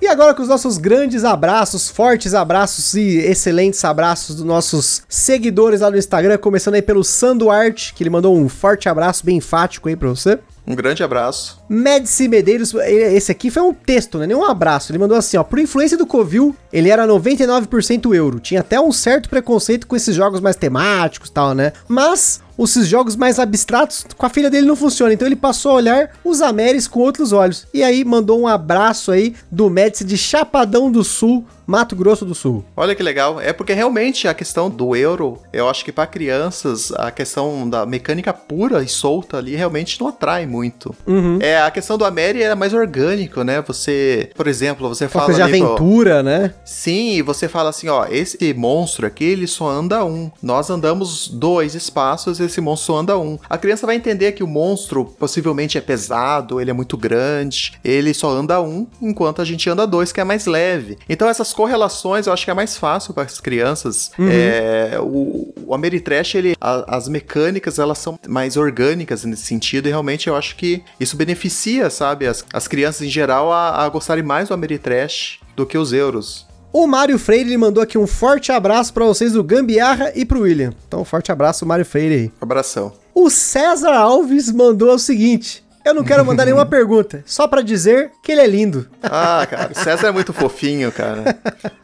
E 0.01 0.07
agora 0.07 0.35
com 0.35 0.43
os 0.43 0.49
nossos 0.49 0.77
grandes 0.77 1.25
abraços, 1.25 1.89
fortes 1.89 2.35
abraços 2.35 2.95
e 2.95 3.19
excelentes 3.19 3.85
abraços 3.85 4.37
dos 4.37 4.45
nossos 4.45 5.03
seguidores 5.09 5.81
lá 5.81 5.91
no 5.91 5.97
Instagram, 5.97 6.37
começando 6.37 6.75
aí 6.75 6.83
pelo 6.83 7.05
Sanduarte, 7.05 7.95
que 7.95 8.03
ele 8.03 8.11
mandou 8.11 8.37
um 8.37 8.49
forte 8.49 8.89
abraço 8.89 9.25
bem 9.25 9.37
enfático 9.37 9.89
aí 9.89 9.97
pra 9.97 10.09
você. 10.09 10.39
Um 10.67 10.75
grande 10.75 11.03
abraço. 11.03 11.63
Médici 11.69 12.27
Medeiros, 12.27 12.75
esse 12.75 13.31
aqui 13.31 13.51
foi 13.51 13.63
um 13.63 13.75
texto, 13.75 14.19
né? 14.19 14.27
Nem 14.27 14.37
um 14.37 14.45
abraço. 14.45 14.91
Ele 14.91 14.99
mandou 14.99 15.17
assim, 15.17 15.37
ó. 15.37 15.45
Por 15.45 15.59
influência 15.59 15.97
do 15.97 16.07
Covil, 16.07 16.57
ele 16.73 16.89
era 16.89 17.07
99% 17.07 18.15
euro. 18.15 18.41
Tinha 18.41 18.61
até 18.61 18.81
um 18.81 18.91
certo 18.91 19.29
preconceito 19.29 19.87
com 19.87 19.95
esses 19.95 20.17
jogos 20.17 20.41
mais 20.41 20.57
temáticos 20.57 21.29
e 21.29 21.33
tal, 21.33 21.55
né? 21.55 21.73
Mas 21.87 22.41
esses 22.59 22.87
jogos 22.87 23.17
mais 23.17 23.39
abstratos, 23.39 24.07
com 24.17 24.27
a 24.27 24.29
filha 24.29 24.51
dele 24.51 24.67
não 24.67 24.77
funciona. 24.77 25.13
Então 25.13 25.27
ele 25.27 25.37
passou 25.37 25.73
a 25.73 25.75
olhar 25.75 26.11
os 26.25 26.41
Améris 26.41 26.87
com 26.87 27.01
outros 27.01 27.33
olhos. 27.33 27.67
E 27.75 27.83
aí 27.83 28.05
mandou 28.05 28.41
um 28.41 28.47
abraço 28.47 29.11
aí 29.11 29.35
do 29.51 29.69
Médici 29.69 30.05
de 30.05 30.17
Chapadão 30.17 30.91
do 30.91 31.03
Sul, 31.03 31.45
Mato 31.67 31.97
Grosso 31.97 32.25
do 32.25 32.35
Sul. 32.35 32.65
Olha 32.77 32.95
que 32.95 33.03
legal. 33.03 33.41
É 33.41 33.53
porque 33.53 33.73
realmente 33.73 34.29
a 34.29 34.35
questão 34.35 34.71
do 34.71 34.95
euro, 34.95 35.39
eu 35.53 35.69
acho 35.69 35.85
que 35.85 35.93
para 35.93 36.07
crianças, 36.07 36.93
a 36.93 37.11
questão 37.11 37.69
da 37.69 37.87
mecânica 37.87 38.33
pura 38.33 38.83
e 38.83 38.89
solta 38.89 39.39
ali 39.39 39.57
realmente 39.57 40.01
não 40.01 40.09
atrai 40.09 40.47
muito. 40.47 40.95
Uhum. 41.07 41.39
É, 41.41 41.61
a 41.61 41.71
questão 41.71 41.97
do 41.97 42.05
Ameri 42.05 42.43
é 42.43 42.55
mais 42.55 42.75
orgânico, 42.75 43.43
né? 43.43 43.63
Você, 43.63 44.31
por 44.35 44.47
exemplo, 44.47 44.89
você 44.89 45.09
fala. 45.09 45.27
Coisa 45.27 45.45
de 45.47 45.49
aventura, 45.49 46.23
né? 46.23 46.55
Sim, 46.65 47.23
você 47.23 47.49
fala 47.49 47.71
assim: 47.71 47.89
ó, 47.89 48.07
esse 48.07 48.53
monstro 48.55 49.07
aqui, 49.07 49.25
ele 49.25 49.47
só 49.47 49.69
anda 49.69 50.05
um. 50.05 50.31
Nós 50.43 50.71
andamos 50.71 51.29
dois 51.29 51.75
espaços, 51.75 52.41
esse 52.41 52.61
monstro 52.61 52.97
anda 52.97 53.19
um. 53.19 53.39
A 53.49 53.57
criança 53.57 53.87
vai 53.87 53.97
entender 53.97 54.33
que 54.33 54.45
o 54.45 54.47
monstro 54.47 55.05
possivelmente 55.05 55.79
é 55.79 55.81
pesado, 55.81 56.61
ele 56.61 56.71
é 56.71 56.75
muito 56.75 56.97
grande, 56.97 57.73
ele 57.85 58.13
só 58.13 58.29
anda 58.31 58.61
um, 58.61 58.87
enquanto 59.01 59.41
a 59.41 59.45
gente 59.45 59.69
anda 59.71 59.87
dois, 59.87 60.13
que 60.13 60.21
é 60.21 60.25
mais 60.25 60.47
leve. 60.47 60.99
Então 61.09 61.29
essas 61.29 61.53
correlações 61.55 62.27
eu 62.27 62.33
acho 62.33 62.45
que 62.45 62.51
é 62.51 62.55
mais 62.55 62.77
fácil 62.77 63.15
para 63.15 63.23
as 63.23 63.41
crianças. 63.41 64.11
Uhum. 64.19 64.29
É, 64.31 64.99
o, 65.01 65.55
o 65.67 65.75
Ameritrash, 65.75 66.35
ele, 66.35 66.57
a, 66.61 66.97
as 66.97 67.09
mecânicas, 67.09 67.79
elas 67.79 67.99
são 67.99 68.19
mais 68.29 68.57
orgânicas 68.57 69.25
nesse 69.25 69.47
sentido, 69.47 69.87
e 69.87 69.91
realmente 69.91 70.29
eu 70.29 70.37
acho 70.37 70.57
que 70.57 70.83
isso 70.99 71.17
beneficia, 71.17 71.89
sabe, 71.89 72.27
as, 72.27 72.45
as 72.53 72.69
crianças 72.69 73.03
em 73.03 73.11
geral 73.11 73.53
a, 73.53 73.85
a 73.85 73.89
gostarem 73.89 74.25
mais 74.25 74.49
do 74.49 74.55
Ameritrash 74.55 75.41
do 75.57 75.65
que 75.65 75.79
os 75.79 75.93
euros. 75.93 76.47
O 76.73 76.89
Mário 76.89 77.21
Freire 77.21 77.57
mandou 77.57 77.81
aqui 77.81 77.97
um 77.97 78.07
forte 78.07 78.51
abraço 78.51 78.93
para 78.93 79.05
vocês 79.05 79.33
do 79.33 79.45
Gambiarra 79.45 80.11
e 80.13 80.25
pro 80.25 80.41
William. 80.41 80.73
Então, 80.89 81.03
um 81.03 81.05
forte 81.05 81.31
abraço, 81.31 81.65
Mário 81.65 81.85
Freire 81.85 82.15
aí. 82.15 82.33
Abração. 82.41 82.93
O 83.15 83.31
César 83.31 83.93
Alves 83.93 84.51
mandou 84.51 84.93
o 84.93 84.99
seguinte: 84.99 85.64
eu 85.85 85.95
não 85.95 86.05
quero 86.05 86.25
mandar 86.25 86.45
nenhuma 86.45 86.67
pergunta, 86.67 87.23
só 87.27 87.47
para 87.47 87.63
dizer 87.63 88.13
que 88.23 88.33
ele 88.33 88.41
é 88.41 88.47
lindo. 88.47 88.89
Ah, 89.03 89.47
cara, 89.49 89.71
o 89.73 89.79
César 89.79 90.09
é 90.09 90.11
muito 90.11 90.33
fofinho, 90.33 90.91
cara. 90.91 91.37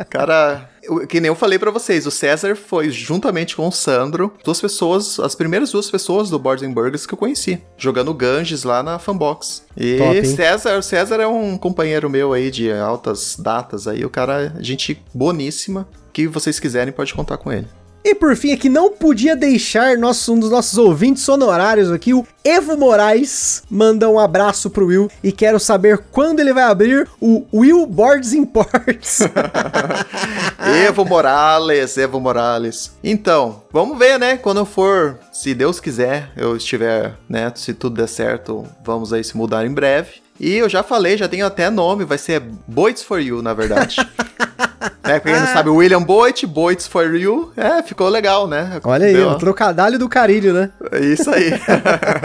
Cara, 0.08 0.70
que 1.08 1.20
nem 1.20 1.28
eu 1.28 1.34
falei 1.34 1.58
para 1.58 1.70
vocês, 1.70 2.06
o 2.06 2.10
César 2.10 2.56
foi 2.56 2.90
juntamente 2.90 3.54
com 3.54 3.68
o 3.68 3.72
Sandro, 3.72 4.32
duas 4.44 4.60
pessoas, 4.60 5.20
as 5.20 5.34
primeiras 5.34 5.72
duas 5.72 5.90
pessoas 5.90 6.30
do 6.30 6.38
Boards 6.38 6.66
Burgers 6.72 7.06
que 7.06 7.14
eu 7.14 7.18
conheci, 7.18 7.60
jogando 7.76 8.14
Ganges 8.14 8.64
lá 8.64 8.82
na 8.82 8.98
Fanbox. 8.98 9.64
E 9.76 9.98
Top, 9.98 10.26
César, 10.26 10.78
o 10.78 10.82
César 10.82 11.20
é 11.20 11.26
um 11.26 11.56
companheiro 11.56 12.08
meu 12.08 12.32
aí 12.32 12.50
de 12.50 12.72
altas 12.72 13.36
datas 13.38 13.86
aí, 13.86 14.04
o 14.04 14.10
cara, 14.10 14.54
gente 14.60 15.02
boníssima, 15.14 15.88
que 16.12 16.26
vocês 16.26 16.58
quiserem 16.58 16.92
pode 16.92 17.14
contar 17.14 17.36
com 17.36 17.52
ele. 17.52 17.68
E 18.02 18.14
por 18.14 18.34
fim, 18.34 18.52
aqui 18.52 18.68
não 18.68 18.90
podia 18.92 19.36
deixar 19.36 19.98
nosso, 19.98 20.32
um 20.32 20.38
dos 20.38 20.50
nossos 20.50 20.78
ouvintes 20.78 21.28
honorários 21.28 21.92
aqui, 21.92 22.14
o 22.14 22.26
Evo 22.42 22.76
Moraes, 22.76 23.62
manda 23.70 24.08
um 24.08 24.18
abraço 24.18 24.70
pro 24.70 24.86
Will 24.86 25.10
e 25.22 25.30
quero 25.30 25.60
saber 25.60 25.98
quando 26.10 26.40
ele 26.40 26.54
vai 26.54 26.64
abrir 26.64 27.06
o 27.20 27.44
Will 27.52 27.84
Boards 27.86 28.32
Imports. 28.32 29.20
Evo 30.86 31.04
Morales, 31.04 31.98
Evo 31.98 32.18
Morales. 32.18 32.92
Então, 33.04 33.62
vamos 33.70 33.98
ver, 33.98 34.18
né? 34.18 34.38
Quando 34.38 34.58
eu 34.58 34.66
for, 34.66 35.18
se 35.30 35.52
Deus 35.52 35.78
quiser, 35.78 36.30
eu 36.36 36.56
estiver, 36.56 37.16
né? 37.28 37.52
Se 37.54 37.74
tudo 37.74 37.96
der 37.96 38.08
certo, 38.08 38.66
vamos 38.82 39.12
aí 39.12 39.22
se 39.22 39.36
mudar 39.36 39.66
em 39.66 39.72
breve. 39.72 40.22
E 40.38 40.56
eu 40.56 40.70
já 40.70 40.82
falei, 40.82 41.18
já 41.18 41.28
tenho 41.28 41.44
até 41.44 41.68
nome, 41.68 42.06
vai 42.06 42.16
ser 42.16 42.40
Boits 42.66 43.02
for 43.02 43.20
You, 43.20 43.42
na 43.42 43.52
verdade. 43.52 43.96
é, 45.02 45.20
quem 45.20 45.34
não 45.34 45.46
sabe, 45.46 45.68
William 45.68 46.02
Boit, 46.02 46.46
Boits 46.46 46.86
for 46.86 47.14
You. 47.14 47.52
É, 47.56 47.82
ficou 47.82 48.08
legal, 48.08 48.48
né? 48.48 48.80
Olha 48.82 49.06
aí, 49.06 49.14
Deu... 49.14 49.30
o 49.30 49.38
trocadilho 49.38 49.98
do 49.98 50.08
carilho, 50.08 50.54
né? 50.54 50.70
É 50.90 51.00
isso 51.00 51.28
aí. 51.30 51.52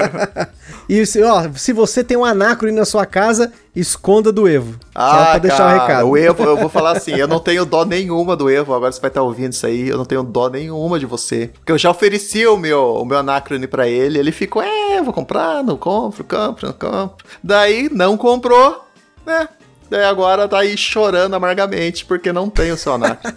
e 0.88 1.03
ó, 1.24 1.49
se 1.56 1.74
você 1.74 2.03
tem 2.03 2.16
um 2.16 2.24
anacrone 2.24 2.74
na 2.74 2.86
sua 2.86 3.06
casa, 3.06 3.51
esconda 3.76 4.32
do 4.32 4.47
Evo. 4.47 4.80
Ah, 4.93 5.26
pra 5.32 5.38
deixar 5.39 5.58
cara, 5.58 5.78
o 5.78 5.82
recado. 5.82 6.10
O 6.10 6.18
Evo, 6.18 6.43
eu 6.43 6.58
vou 6.58 6.70
falar 6.70 6.91
assim, 6.91 7.16
eu 7.16 7.28
não 7.28 7.39
tenho 7.39 7.66
dó 7.66 7.84
nenhuma 7.84 8.36
do 8.36 8.49
Evo, 8.49 8.74
agora 8.74 8.91
você 8.91 9.01
vai 9.01 9.10
estar 9.10 9.22
ouvindo 9.22 9.51
isso 9.51 9.66
aí, 9.66 9.89
eu 9.89 9.97
não 9.97 10.06
tenho 10.06 10.24
dó 10.24 10.49
nenhuma 10.49 10.97
de 10.97 11.06
você. 11.06 11.51
Porque 11.56 11.72
eu 11.72 11.78
já 11.78 11.89
ofereci 11.91 12.47
o 12.47 12.56
meu, 12.56 12.95
o 12.95 13.06
meu 13.06 13.18
anacrone 13.18 13.68
pra 13.68 13.88
ele, 13.88 14.18
ele 14.18 14.32
ficou, 14.32 14.62
é, 14.62 15.01
vou 15.01 15.14
comprar, 15.14 15.64
não 15.64 15.78
compro, 15.78 16.24
compro, 16.24 16.68
não 16.68 16.74
compro. 16.74 17.26
Daí, 17.43 17.89
não 17.91 18.16
comprou, 18.16 18.86
né? 19.26 19.49
Daí 19.90 20.04
agora 20.04 20.48
tá 20.48 20.60
aí 20.60 20.78
chorando 20.78 21.36
amargamente 21.36 22.06
porque 22.06 22.34
não 22.34 22.50
tem 22.50 22.72
o 22.72 22.78
seu 22.78 22.94
anacrone. 22.94 23.36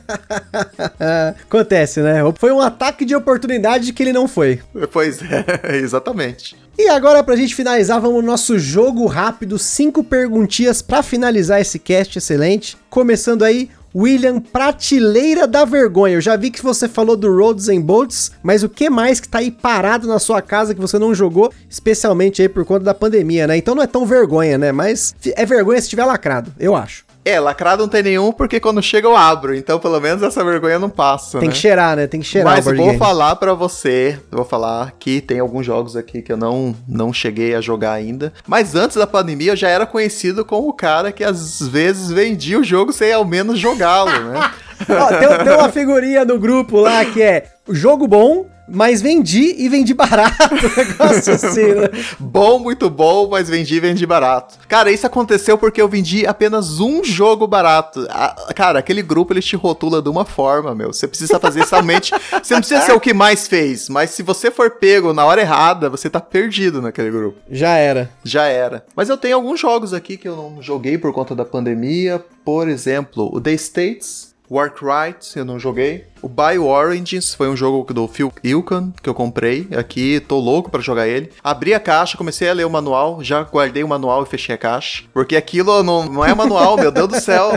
Acontece, 1.46 2.00
né? 2.00 2.20
Foi 2.38 2.50
um 2.52 2.60
ataque 2.60 3.04
de 3.04 3.14
oportunidade 3.14 3.92
que 3.92 4.02
ele 4.02 4.12
não 4.12 4.26
foi. 4.26 4.60
Pois 4.92 5.20
é, 5.22 5.76
exatamente. 5.76 6.56
E 6.80 6.88
agora, 6.88 7.24
pra 7.24 7.34
gente 7.34 7.56
finalizar, 7.56 8.00
vamos 8.00 8.22
no 8.22 8.30
nosso 8.30 8.56
jogo 8.56 9.04
rápido, 9.06 9.58
cinco 9.58 10.04
perguntinhas 10.04 10.80
para 10.80 11.02
finalizar 11.02 11.60
esse 11.60 11.76
cast 11.76 12.16
excelente. 12.16 12.76
Começando 12.88 13.42
aí, 13.42 13.68
William, 13.92 14.38
prateleira 14.38 15.44
da 15.44 15.64
vergonha. 15.64 16.14
Eu 16.14 16.20
já 16.20 16.36
vi 16.36 16.52
que 16.52 16.62
você 16.62 16.88
falou 16.88 17.16
do 17.16 17.36
Roads 17.36 17.68
and 17.68 17.80
Bolts, 17.80 18.30
mas 18.44 18.62
o 18.62 18.68
que 18.68 18.88
mais 18.88 19.18
que 19.18 19.28
tá 19.28 19.38
aí 19.38 19.50
parado 19.50 20.06
na 20.06 20.20
sua 20.20 20.40
casa 20.40 20.72
que 20.72 20.80
você 20.80 21.00
não 21.00 21.12
jogou, 21.12 21.52
especialmente 21.68 22.40
aí 22.42 22.48
por 22.48 22.64
conta 22.64 22.84
da 22.84 22.94
pandemia, 22.94 23.48
né? 23.48 23.56
Então 23.56 23.74
não 23.74 23.82
é 23.82 23.86
tão 23.88 24.06
vergonha, 24.06 24.56
né? 24.56 24.70
Mas 24.70 25.16
é 25.34 25.44
vergonha 25.44 25.82
se 25.82 25.88
tiver 25.88 26.04
lacrado, 26.04 26.54
eu 26.60 26.76
acho. 26.76 27.07
É, 27.28 27.38
lacrado 27.38 27.82
não 27.82 27.88
tem 27.90 28.02
nenhum, 28.02 28.32
porque 28.32 28.58
quando 28.58 28.82
chega 28.82 29.06
eu 29.06 29.14
abro. 29.14 29.54
Então, 29.54 29.78
pelo 29.78 30.00
menos 30.00 30.22
essa 30.22 30.42
vergonha 30.42 30.78
não 30.78 30.88
passa. 30.88 31.38
Tem 31.38 31.48
né? 31.48 31.54
que 31.54 31.60
cheirar, 31.60 31.94
né? 31.94 32.06
Tem 32.06 32.20
que 32.20 32.26
cheirar 32.26 32.54
Mas 32.54 32.64
vou 32.64 32.96
falar 32.96 33.36
para 33.36 33.52
você, 33.52 34.18
vou 34.30 34.46
falar 34.46 34.94
que 34.98 35.20
tem 35.20 35.38
alguns 35.38 35.66
jogos 35.66 35.94
aqui 35.94 36.22
que 36.22 36.32
eu 36.32 36.38
não, 36.38 36.74
não 36.88 37.12
cheguei 37.12 37.54
a 37.54 37.60
jogar 37.60 37.92
ainda. 37.92 38.32
Mas 38.46 38.74
antes 38.74 38.96
da 38.96 39.06
pandemia 39.06 39.52
eu 39.52 39.56
já 39.56 39.68
era 39.68 39.84
conhecido 39.84 40.42
como 40.42 40.68
o 40.68 40.72
cara 40.72 41.12
que 41.12 41.22
às 41.22 41.60
vezes 41.68 42.10
vendia 42.10 42.58
o 42.58 42.64
jogo 42.64 42.94
sem 42.94 43.12
ao 43.12 43.26
menos 43.26 43.58
jogá-lo, 43.58 44.10
né? 44.10 44.50
Ó, 44.88 45.08
tem, 45.08 45.44
tem 45.44 45.54
uma 45.54 45.68
figurinha 45.68 46.24
no 46.24 46.38
grupo 46.38 46.80
lá 46.80 47.04
que 47.04 47.20
é 47.20 47.44
jogo 47.74 48.06
bom, 48.06 48.46
mas 48.68 49.00
vendi 49.00 49.54
e 49.58 49.68
vendi 49.68 49.94
barato. 49.94 50.36
Negócio 50.76 51.32
assim, 51.32 51.74
né? 51.74 51.88
bom, 52.18 52.58
muito 52.58 52.90
bom, 52.90 53.28
mas 53.28 53.48
vendi 53.48 53.76
e 53.76 53.80
vendi 53.80 54.06
barato. 54.06 54.58
Cara, 54.68 54.90
isso 54.90 55.06
aconteceu 55.06 55.56
porque 55.56 55.80
eu 55.80 55.88
vendi 55.88 56.26
apenas 56.26 56.78
um 56.80 57.02
jogo 57.02 57.46
barato. 57.46 58.06
cara, 58.54 58.78
aquele 58.78 59.02
grupo 59.02 59.32
ele 59.32 59.40
te 59.40 59.56
rotula 59.56 60.02
de 60.02 60.08
uma 60.08 60.24
forma, 60.24 60.74
meu. 60.74 60.92
Você 60.92 61.08
precisa 61.08 61.40
fazer 61.40 61.66
somente. 61.66 62.12
você 62.42 62.54
não 62.54 62.60
precisa 62.60 62.82
ser 62.82 62.92
o 62.92 63.00
que 63.00 63.14
mais 63.14 63.48
fez, 63.48 63.88
mas 63.88 64.10
se 64.10 64.22
você 64.22 64.50
for 64.50 64.70
pego 64.70 65.12
na 65.12 65.24
hora 65.24 65.40
errada, 65.40 65.88
você 65.88 66.10
tá 66.10 66.20
perdido 66.20 66.82
naquele 66.82 67.10
grupo. 67.10 67.38
Já 67.50 67.76
era. 67.76 68.10
Já 68.22 68.44
era. 68.44 68.84
Mas 68.94 69.08
eu 69.08 69.16
tenho 69.16 69.36
alguns 69.36 69.58
jogos 69.58 69.94
aqui 69.94 70.16
que 70.16 70.28
eu 70.28 70.36
não 70.36 70.62
joguei 70.62 70.98
por 70.98 71.12
conta 71.12 71.34
da 71.34 71.44
pandemia. 71.44 72.22
Por 72.44 72.68
exemplo, 72.68 73.30
o 73.32 73.40
The 73.40 73.52
States. 73.52 74.28
Warcry, 74.50 75.14
eu 75.36 75.44
não 75.44 75.58
joguei. 75.58 76.06
O 76.22 76.28
Bio 76.28 76.66
Origins 76.66 77.34
foi 77.34 77.48
um 77.48 77.56
jogo 77.56 77.92
do 77.92 78.08
Phil 78.08 78.32
Ilkan 78.42 78.92
que 79.02 79.08
eu 79.08 79.14
comprei 79.14 79.68
aqui, 79.76 80.20
tô 80.20 80.38
louco 80.38 80.70
para 80.70 80.80
jogar 80.80 81.06
ele. 81.06 81.30
Abri 81.42 81.74
a 81.74 81.80
caixa, 81.80 82.18
comecei 82.18 82.48
a 82.48 82.52
ler 82.52 82.66
o 82.66 82.70
manual, 82.70 83.22
já 83.22 83.42
guardei 83.42 83.84
o 83.84 83.88
manual 83.88 84.22
e 84.22 84.26
fechei 84.26 84.54
a 84.54 84.58
caixa. 84.58 85.04
Porque 85.12 85.36
aquilo 85.36 85.82
não, 85.82 86.06
não 86.06 86.24
é 86.24 86.34
manual, 86.34 86.76
meu 86.76 86.90
Deus 86.90 87.08
do 87.08 87.20
céu. 87.20 87.52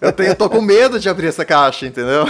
Eu 0.00 0.12
tenho, 0.12 0.34
tô 0.34 0.48
com 0.48 0.60
medo 0.60 0.98
de 0.98 1.08
abrir 1.08 1.26
essa 1.26 1.44
caixa, 1.44 1.86
entendeu? 1.86 2.24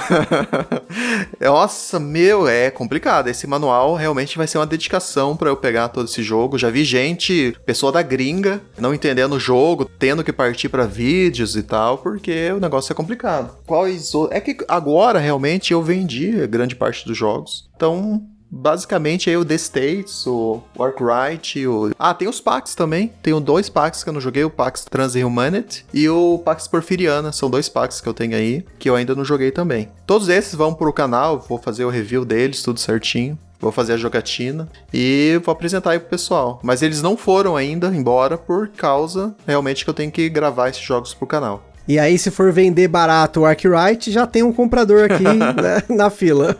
Nossa, 1.40 1.98
meu, 2.00 2.48
é 2.48 2.70
complicado. 2.70 3.28
Esse 3.28 3.46
manual 3.46 3.94
realmente 3.94 4.36
vai 4.36 4.46
ser 4.46 4.58
uma 4.58 4.66
dedicação 4.66 5.36
para 5.36 5.48
eu 5.48 5.56
pegar 5.56 5.88
todo 5.88 6.08
esse 6.08 6.22
jogo. 6.22 6.58
Já 6.58 6.70
vi 6.70 6.84
gente, 6.84 7.56
pessoa 7.64 7.92
da 7.92 8.02
gringa, 8.02 8.60
não 8.78 8.94
entendendo 8.94 9.34
o 9.34 9.40
jogo, 9.40 9.84
tendo 9.84 10.24
que 10.24 10.32
partir 10.32 10.68
para 10.68 10.86
vídeos 10.86 11.56
e 11.56 11.62
tal, 11.62 11.98
porque 11.98 12.50
o 12.52 12.60
negócio 12.60 12.92
é 12.92 12.96
complicado. 12.96 13.56
Quais 13.66 14.12
É 14.30 14.40
que 14.40 14.56
agora 14.68 15.18
realmente 15.18 15.51
eu 15.72 15.82
vendi 15.82 16.46
grande 16.46 16.74
parte 16.74 17.06
dos 17.06 17.16
jogos. 17.16 17.70
Então, 17.76 18.26
basicamente 18.52 19.30
aí 19.30 19.36
o 19.36 19.44
The 19.44 19.54
States, 19.54 20.26
o 20.26 20.60
Arkwright, 20.78 21.66
o... 21.66 21.90
Ah, 21.98 22.12
tem 22.12 22.28
os 22.28 22.40
packs 22.40 22.74
também. 22.74 23.10
Tenho 23.22 23.40
dois 23.40 23.70
packs 23.70 24.04
que 24.04 24.10
eu 24.10 24.12
não 24.12 24.20
joguei, 24.20 24.44
o 24.44 24.50
Pax 24.50 24.84
Transhumanity 24.84 25.86
e 25.94 26.08
o 26.08 26.38
Pax 26.38 26.68
Porfiriana. 26.68 27.32
São 27.32 27.48
dois 27.48 27.68
packs 27.68 28.00
que 28.00 28.08
eu 28.08 28.14
tenho 28.14 28.36
aí, 28.36 28.64
que 28.78 28.90
eu 28.90 28.94
ainda 28.94 29.14
não 29.14 29.24
joguei 29.24 29.50
também. 29.50 29.88
Todos 30.06 30.28
esses 30.28 30.54
vão 30.54 30.74
pro 30.74 30.92
canal, 30.92 31.40
vou 31.40 31.58
fazer 31.58 31.84
o 31.84 31.90
review 31.90 32.24
deles, 32.24 32.62
tudo 32.62 32.78
certinho. 32.78 33.38
Vou 33.58 33.70
fazer 33.70 33.92
a 33.92 33.96
jogatina 33.96 34.68
e 34.92 35.40
vou 35.44 35.52
apresentar 35.52 35.92
aí 35.92 35.98
pro 36.00 36.08
pessoal. 36.08 36.58
Mas 36.64 36.82
eles 36.82 37.00
não 37.00 37.16
foram 37.16 37.56
ainda 37.56 37.86
embora 37.94 38.36
por 38.36 38.66
causa 38.70 39.36
realmente 39.46 39.84
que 39.84 39.90
eu 39.90 39.94
tenho 39.94 40.10
que 40.10 40.28
gravar 40.28 40.68
esses 40.68 40.82
jogos 40.82 41.14
pro 41.14 41.28
canal. 41.28 41.62
E 41.86 41.98
aí, 41.98 42.18
se 42.18 42.30
for 42.30 42.52
vender 42.52 42.88
barato 42.88 43.40
o 43.40 43.44
Arkwright, 43.44 44.10
já 44.10 44.26
tem 44.26 44.42
um 44.42 44.52
comprador 44.52 45.04
aqui 45.04 45.24
né, 45.24 45.82
na 45.88 46.10
fila. 46.10 46.56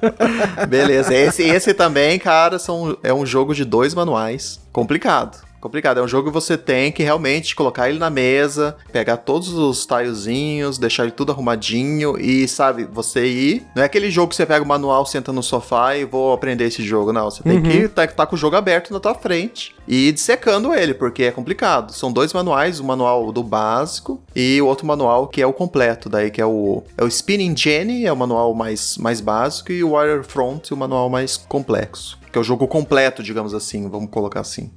Beleza. 0.69 1.15
Esse, 1.15 1.43
esse 1.43 1.73
também, 1.75 2.19
cara, 2.19 2.59
são, 2.59 2.97
é 3.03 3.15
um 3.15 3.25
jogo 3.25 3.55
de 3.55 3.65
dois 3.65 3.95
manuais. 3.95 4.61
Complicado 4.73 5.52
complicado. 5.63 6.01
É 6.01 6.03
um 6.03 6.09
jogo 6.09 6.29
que 6.29 6.35
você 6.35 6.59
tem 6.59 6.91
que 6.91 7.03
realmente 7.03 7.55
colocar 7.55 7.89
ele 7.89 7.99
na 7.99 8.11
mesa, 8.11 8.77
pegar 8.93 9.17
todos 9.19 9.55
os 9.55 9.87
tilezinhos, 9.87 10.77
deixar 10.77 11.05
ele 11.05 11.13
tudo 11.13 11.33
arrumadinho 11.33 12.19
e, 12.19 12.47
sabe, 12.49 12.85
você 12.85 13.27
ir. 13.27 13.67
Não 13.75 13.83
é 13.83 13.87
aquele 13.87 14.11
jogo 14.11 14.31
que 14.31 14.37
você 14.37 14.45
pega 14.45 14.65
o 14.65 14.69
manual, 14.69 15.07
senta 15.07 15.33
no 15.33 15.43
sofá 15.43 15.97
e 15.97 16.05
vou 16.05 16.33
aprender 16.33 16.65
esse 16.65 16.83
jogo. 16.83 17.13
Não, 17.13 17.31
você 17.31 17.43
tem 17.43 17.57
uhum. 17.57 17.63
que 17.63 17.77
estar 17.79 18.07
tá, 18.09 18.13
tá 18.13 18.27
com 18.27 18.35
o 18.35 18.39
jogo 18.39 18.57
aberto 18.57 18.93
na 18.93 18.99
tua 18.99 19.15
frente 19.15 19.75
e 19.87 20.09
ir 20.09 20.13
dissecando 20.13 20.75
ele, 20.75 20.95
porque 20.95 21.25
é 21.25 21.31
complicado. 21.31 21.93
São 21.93 22.13
dois 22.13 22.33
manuais, 22.33 22.81
o 22.81 22.85
manual 22.85 23.31
do 23.31 23.43
básico 23.43 24.21
e 24.35 24.61
o 24.61 24.67
outro 24.67 24.87
manual 24.87 25.29
que 25.29 25.41
é 25.41 25.47
o 25.47 25.53
completo, 25.53 26.09
daí 26.09 26.31
que 26.31 26.41
é 26.41 26.47
o, 26.47 26.83
é 26.99 27.05
o 27.05 27.09
Spinning 27.09 27.57
Jenny, 27.57 28.05
é 28.05 28.13
o 28.13 28.17
manual 28.17 28.53
mais, 28.55 28.99
mais 28.99 29.21
básico, 29.21 29.71
e 29.71 29.85
o 29.85 29.95
Wirefront, 29.95 30.75
o 30.75 30.77
manual 30.77 31.09
mais 31.09 31.37
complexo. 31.37 32.19
Que 32.33 32.39
é 32.39 32.41
o 32.41 32.45
jogo 32.45 32.67
completo, 32.67 33.23
digamos 33.23 33.55
assim, 33.55 33.89
vamos 33.89 34.11
colocar 34.11 34.41
assim. 34.41 34.71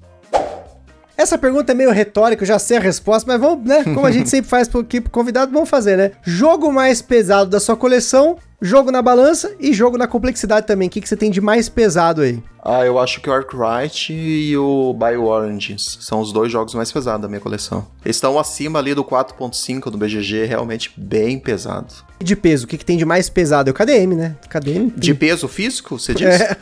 Essa 1.18 1.38
pergunta 1.38 1.72
é 1.72 1.76
meio 1.76 1.92
retórica, 1.92 2.44
eu 2.44 2.48
já 2.48 2.60
sei 2.60 2.78
a 2.78 2.82
resposta, 2.82 3.32
mas 3.32 3.40
vamos, 3.40 3.66
né? 3.66 3.84
Como 3.84 4.06
a 4.06 4.12
gente 4.12 4.28
sempre 4.30 4.50
faz 4.50 4.68
pro, 4.68 4.82
aqui 4.82 5.00
pro 5.00 5.12
convidado, 5.12 5.52
vamos 5.52 5.70
fazer, 5.70 5.98
né? 5.98 6.12
Jogo 6.24 6.72
mais 6.72 7.02
pesado 7.02 7.50
da 7.50 7.60
sua 7.60 7.76
coleção 7.76 8.38
jogo 8.62 8.92
na 8.92 9.02
balança 9.02 9.56
e 9.60 9.74
jogo 9.74 9.98
na 9.98 10.08
complexidade 10.08 10.66
também. 10.66 10.88
O 10.88 10.92
que, 10.92 11.02
que 11.02 11.08
você 11.08 11.16
tem 11.16 11.30
de 11.30 11.42
mais 11.42 11.70
pesado 11.70 12.22
aí? 12.22 12.42
Ah, 12.64 12.86
eu 12.86 12.98
acho 12.98 13.22
que 13.22 13.30
o 13.30 13.34
Arkwright 13.34 14.12
e 14.12 14.58
o 14.58 14.94
BioOranges 14.94 16.00
são 16.02 16.20
os 16.20 16.32
dois 16.32 16.52
jogos 16.52 16.74
mais 16.74 16.92
pesados 16.92 17.22
da 17.22 17.28
minha 17.28 17.40
coleção. 17.40 17.86
Eles 18.04 18.18
estão 18.18 18.40
acima 18.40 18.80
ali 18.80 18.96
do 18.96 19.04
4.5 19.04 19.92
do 19.92 19.98
BGG, 19.98 20.46
realmente 20.46 20.92
bem 20.98 21.38
pesado. 21.38 21.94
De 22.26 22.36
peso, 22.36 22.66
o 22.66 22.68
que, 22.68 22.76
que 22.76 22.84
tem 22.84 22.98
de 22.98 23.06
mais 23.06 23.30
pesado? 23.30 23.70
É 23.70 23.72
o 23.72 23.74
KDM, 23.74 24.16
né? 24.16 24.36
KDM. 24.50 24.92
De 24.98 25.14
peso 25.14 25.48
físico, 25.48 26.00
você 26.00 26.12
disse? 26.12 26.42
É. 26.42 26.58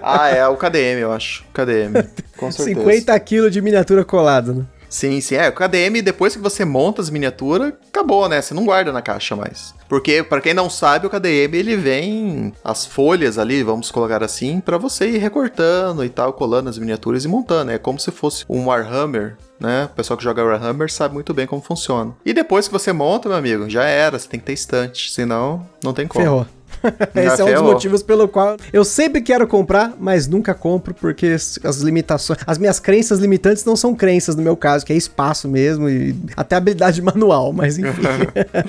ah, 0.00 0.28
é 0.28 0.46
o 0.46 0.56
KDM, 0.56 1.00
eu 1.00 1.10
acho. 1.10 1.44
KDM, 1.52 2.06
com 2.36 2.52
certeza. 2.52 2.80
50 2.80 3.18
quilos 3.18 3.52
de 3.52 3.60
miniatura 3.60 4.04
colada, 4.04 4.52
né? 4.52 4.64
Sim, 4.90 5.20
sim. 5.20 5.36
É, 5.36 5.48
o 5.48 5.52
KDM, 5.52 6.02
depois 6.02 6.34
que 6.34 6.42
você 6.42 6.64
monta 6.64 7.00
as 7.00 7.08
miniaturas, 7.08 7.72
acabou, 7.88 8.28
né? 8.28 8.42
Você 8.42 8.52
não 8.52 8.64
guarda 8.64 8.92
na 8.92 9.00
caixa 9.00 9.36
mais. 9.36 9.72
Porque, 9.88 10.22
para 10.22 10.40
quem 10.40 10.52
não 10.52 10.68
sabe, 10.68 11.06
o 11.06 11.10
KDM 11.10 11.56
ele 11.56 11.76
vem 11.76 12.52
as 12.64 12.84
folhas 12.84 13.38
ali, 13.38 13.62
vamos 13.62 13.90
colocar 13.90 14.22
assim, 14.22 14.60
para 14.60 14.76
você 14.76 15.08
ir 15.08 15.18
recortando 15.18 16.04
e 16.04 16.08
tal, 16.08 16.32
colando 16.32 16.68
as 16.68 16.76
miniaturas 16.76 17.24
e 17.24 17.28
montando. 17.28 17.70
É 17.70 17.78
como 17.78 18.00
se 18.00 18.10
fosse 18.10 18.44
um 18.48 18.66
Warhammer, 18.66 19.36
né? 19.60 19.84
O 19.84 19.94
pessoal 19.94 20.16
que 20.16 20.24
joga 20.24 20.44
Warhammer 20.44 20.90
sabe 20.90 21.14
muito 21.14 21.32
bem 21.32 21.46
como 21.46 21.62
funciona. 21.62 22.12
E 22.24 22.32
depois 22.32 22.66
que 22.66 22.72
você 22.72 22.92
monta, 22.92 23.28
meu 23.28 23.38
amigo, 23.38 23.70
já 23.70 23.84
era, 23.84 24.18
você 24.18 24.28
tem 24.28 24.40
que 24.40 24.46
ter 24.46 24.54
estante, 24.54 25.10
senão 25.12 25.64
não 25.84 25.92
tem 25.94 26.08
como. 26.08 26.24
Ferrou. 26.24 26.46
Esse 27.14 27.42
é 27.42 27.44
um 27.44 27.52
dos 27.54 27.62
motivos 27.62 28.02
pelo 28.02 28.28
qual 28.28 28.56
eu 28.72 28.84
sempre 28.84 29.20
quero 29.20 29.46
comprar, 29.46 29.94
mas 29.98 30.26
nunca 30.26 30.54
compro, 30.54 30.94
porque 30.94 31.26
as 31.26 31.76
limitações. 31.78 32.38
As 32.46 32.58
minhas 32.58 32.80
crenças 32.80 33.18
limitantes 33.18 33.64
não 33.64 33.76
são 33.76 33.94
crenças 33.94 34.36
no 34.36 34.42
meu 34.42 34.56
caso, 34.56 34.84
que 34.84 34.92
é 34.92 34.96
espaço 34.96 35.48
mesmo 35.48 35.88
e 35.88 36.14
até 36.36 36.56
habilidade 36.56 37.00
manual, 37.02 37.52
mas 37.52 37.78
enfim. 37.78 38.02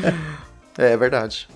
é, 0.78 0.94
é 0.94 0.98
verdade. 0.98 1.48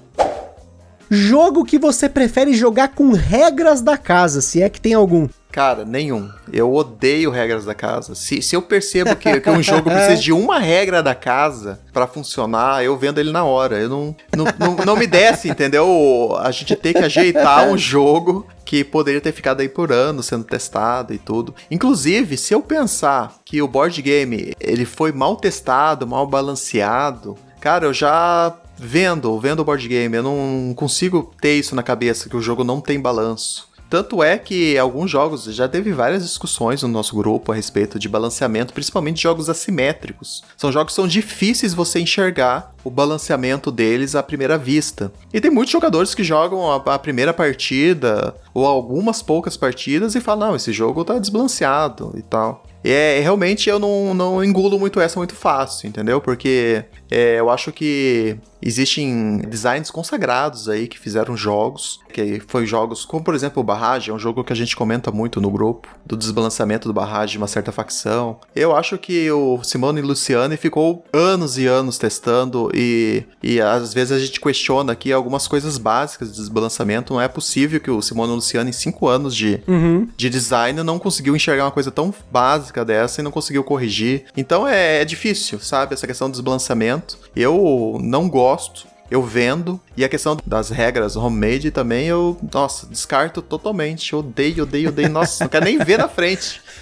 Jogo 1.09 1.63
que 1.63 1.77
você 1.77 2.09
prefere 2.09 2.53
jogar 2.53 2.89
com 2.89 3.11
regras 3.11 3.81
da 3.81 3.97
casa, 3.97 4.41
se 4.41 4.61
é 4.61 4.69
que 4.69 4.81
tem 4.81 4.93
algum. 4.93 5.27
Cara, 5.55 5.85
nenhum. 5.85 6.29
Eu 6.51 6.73
odeio 6.73 7.31
regras 7.31 7.63
da 7.63 7.73
casa. 7.73 8.13
Se, 8.13 8.41
se 8.41 8.57
eu 8.57 8.61
percebo 8.61 9.15
que, 9.15 9.39
que 9.39 9.49
um 9.49 9.63
jogo 9.63 9.89
precisa 9.89 10.21
de 10.21 10.33
uma 10.33 10.59
regra 10.59 11.01
da 11.01 11.15
casa 11.15 11.79
para 11.93 12.05
funcionar, 12.05 12.83
eu 12.83 12.97
vendo 12.97 13.19
ele 13.19 13.31
na 13.31 13.45
hora. 13.45 13.79
Eu 13.79 13.87
não, 13.87 14.15
não, 14.35 14.45
não, 14.59 14.85
não 14.85 14.95
me 14.97 15.07
desce, 15.07 15.47
entendeu? 15.47 16.35
A 16.41 16.51
gente 16.51 16.75
tem 16.75 16.91
que 16.91 16.99
ajeitar 16.99 17.69
um 17.69 17.77
jogo 17.77 18.45
que 18.65 18.83
poderia 18.83 19.21
ter 19.21 19.31
ficado 19.31 19.61
aí 19.61 19.69
por 19.69 19.93
anos 19.93 20.25
sendo 20.25 20.43
testado 20.43 21.13
e 21.13 21.17
tudo. 21.17 21.55
Inclusive, 21.71 22.35
se 22.35 22.53
eu 22.53 22.61
pensar 22.61 23.35
que 23.45 23.61
o 23.61 23.67
board 23.67 24.01
game 24.01 24.53
ele 24.59 24.83
foi 24.83 25.13
mal 25.13 25.37
testado, 25.37 26.05
mal 26.05 26.27
balanceado, 26.27 27.37
cara, 27.61 27.85
eu 27.85 27.93
já 27.93 28.53
vendo, 28.77 29.39
vendo 29.39 29.61
o 29.61 29.63
board 29.63 29.87
game, 29.87 30.17
eu 30.17 30.23
não 30.23 30.73
consigo 30.75 31.33
ter 31.39 31.53
isso 31.53 31.73
na 31.73 31.81
cabeça 31.81 32.27
que 32.27 32.35
o 32.35 32.41
jogo 32.41 32.65
não 32.65 32.81
tem 32.81 32.99
balanço. 32.99 33.73
Tanto 33.89 34.23
é 34.23 34.37
que 34.37 34.77
alguns 34.77 35.11
jogos 35.11 35.43
já 35.45 35.67
teve 35.67 35.93
várias 35.93 36.23
discussões 36.23 36.81
no 36.81 36.89
nosso 36.89 37.15
grupo 37.15 37.51
a 37.51 37.55
respeito 37.55 37.99
de 37.99 38.09
balanceamento, 38.09 38.73
principalmente 38.73 39.21
jogos 39.21 39.49
assimétricos. 39.49 40.43
São 40.57 40.71
jogos 40.71 40.93
que 40.93 40.95
são 40.95 41.07
difíceis 41.07 41.73
você 41.73 41.99
enxergar 41.99 42.73
o 42.83 42.89
balanceamento 42.89 43.71
deles 43.71 44.15
à 44.15 44.23
primeira 44.23 44.57
vista. 44.57 45.11
E 45.33 45.39
tem 45.39 45.51
muitos 45.51 45.71
jogadores 45.71 46.15
que 46.15 46.23
jogam 46.23 46.71
a, 46.71 46.75
a 46.75 46.99
primeira 46.99 47.33
partida 47.33 48.35
ou 48.53 48.65
algumas 48.65 49.21
poucas 49.21 49.55
partidas 49.55 50.15
e 50.15 50.21
falam: 50.21 50.49
não, 50.49 50.55
esse 50.55 50.73
jogo 50.73 51.05
tá 51.05 51.17
desbalanceado 51.17 52.13
e 52.15 52.21
tal. 52.21 52.63
É, 52.91 53.19
realmente 53.19 53.69
eu 53.69 53.79
não, 53.79 54.13
não 54.13 54.43
engulo 54.43 54.79
muito 54.79 54.99
essa 54.99 55.19
muito 55.19 55.35
fácil, 55.35 55.87
entendeu? 55.87 56.21
Porque 56.21 56.83
é, 57.09 57.39
eu 57.39 57.49
acho 57.49 57.71
que 57.71 58.37
existem 58.61 59.37
designs 59.47 59.91
consagrados 59.91 60.67
aí 60.67 60.87
que 60.87 60.97
fizeram 60.97 61.37
jogos, 61.37 61.99
que 62.11 62.41
foi 62.47 62.65
jogos 62.65 63.05
como, 63.05 63.23
por 63.23 63.35
exemplo, 63.35 63.61
o 63.61 63.63
Barrage, 63.63 64.09
é 64.09 64.13
um 64.13 64.19
jogo 64.19 64.43
que 64.43 64.51
a 64.51 64.55
gente 64.55 64.75
comenta 64.75 65.11
muito 65.11 65.39
no 65.39 65.51
grupo, 65.51 65.87
do 66.05 66.17
desbalanceamento 66.17 66.87
do 66.87 66.93
Barrage 66.93 67.33
de 67.33 67.37
uma 67.37 67.47
certa 67.47 67.71
facção. 67.71 68.39
Eu 68.55 68.75
acho 68.75 68.97
que 68.97 69.29
o 69.31 69.61
Simone 69.63 70.01
Luciani 70.01 70.57
ficou 70.57 71.03
anos 71.13 71.57
e 71.57 71.67
anos 71.67 71.97
testando 71.97 72.71
e, 72.73 73.23
e 73.43 73.61
às 73.61 73.93
vezes 73.93 74.11
a 74.11 74.19
gente 74.19 74.41
questiona 74.41 74.93
aqui 74.93 75.13
algumas 75.13 75.47
coisas 75.47 75.77
básicas 75.77 76.31
de 76.31 76.37
desbalanceamento. 76.37 77.13
Não 77.13 77.21
é 77.21 77.27
possível 77.27 77.79
que 77.79 77.91
o 77.91 78.01
Simone 78.01 78.33
Luciani, 78.33 78.71
em 78.71 78.73
cinco 78.73 79.07
anos 79.07 79.35
de, 79.35 79.61
uhum. 79.67 80.07
de 80.17 80.29
design, 80.29 80.81
não 80.81 80.97
conseguiu 80.97 81.35
enxergar 81.35 81.65
uma 81.65 81.71
coisa 81.71 81.91
tão 81.91 82.13
básica 82.31 82.74
dessa 82.83 83.21
e 83.21 83.23
não 83.23 83.31
conseguiu 83.31 83.63
corrigir. 83.63 84.25
Então 84.35 84.67
é, 84.67 85.01
é 85.01 85.05
difícil, 85.05 85.59
sabe? 85.59 85.93
Essa 85.93 86.07
questão 86.07 86.29
do 86.29 86.33
desbalanceamento. 86.33 87.17
Eu 87.35 87.97
não 88.01 88.27
gosto 88.27 88.87
eu 89.09 89.21
vendo. 89.21 89.79
E 89.95 90.03
a 90.03 90.09
questão 90.09 90.37
das 90.45 90.69
regras 90.69 91.15
homemade 91.15 91.71
também, 91.71 92.07
eu, 92.07 92.37
nossa, 92.53 92.87
descarto 92.87 93.41
totalmente. 93.41 94.15
Odeio, 94.15 94.63
odeio, 94.63 94.89
odeio. 94.89 95.09
Nossa, 95.09 95.43
não 95.43 95.49
quero 95.49 95.65
nem 95.65 95.77
ver 95.77 95.97
na 95.97 96.07
frente. 96.07 96.61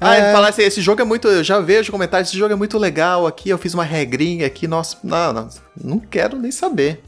ah, 0.00 0.18
ele 0.18 0.32
fala 0.32 0.48
assim: 0.48 0.62
esse 0.62 0.80
jogo 0.80 1.00
é 1.00 1.04
muito. 1.04 1.28
Eu 1.28 1.42
já 1.42 1.60
vejo 1.60 1.90
comentários, 1.90 2.28
esse 2.28 2.38
jogo 2.38 2.52
é 2.52 2.56
muito 2.56 2.78
legal. 2.78 3.26
Aqui 3.26 3.48
eu 3.48 3.58
fiz 3.58 3.74
uma 3.74 3.84
regrinha 3.84 4.46
aqui, 4.46 4.68
nossa, 4.68 4.96
não, 5.02 5.32
não, 5.32 5.48
não 5.82 5.98
quero 5.98 6.38
nem 6.38 6.50
saber. 6.50 7.02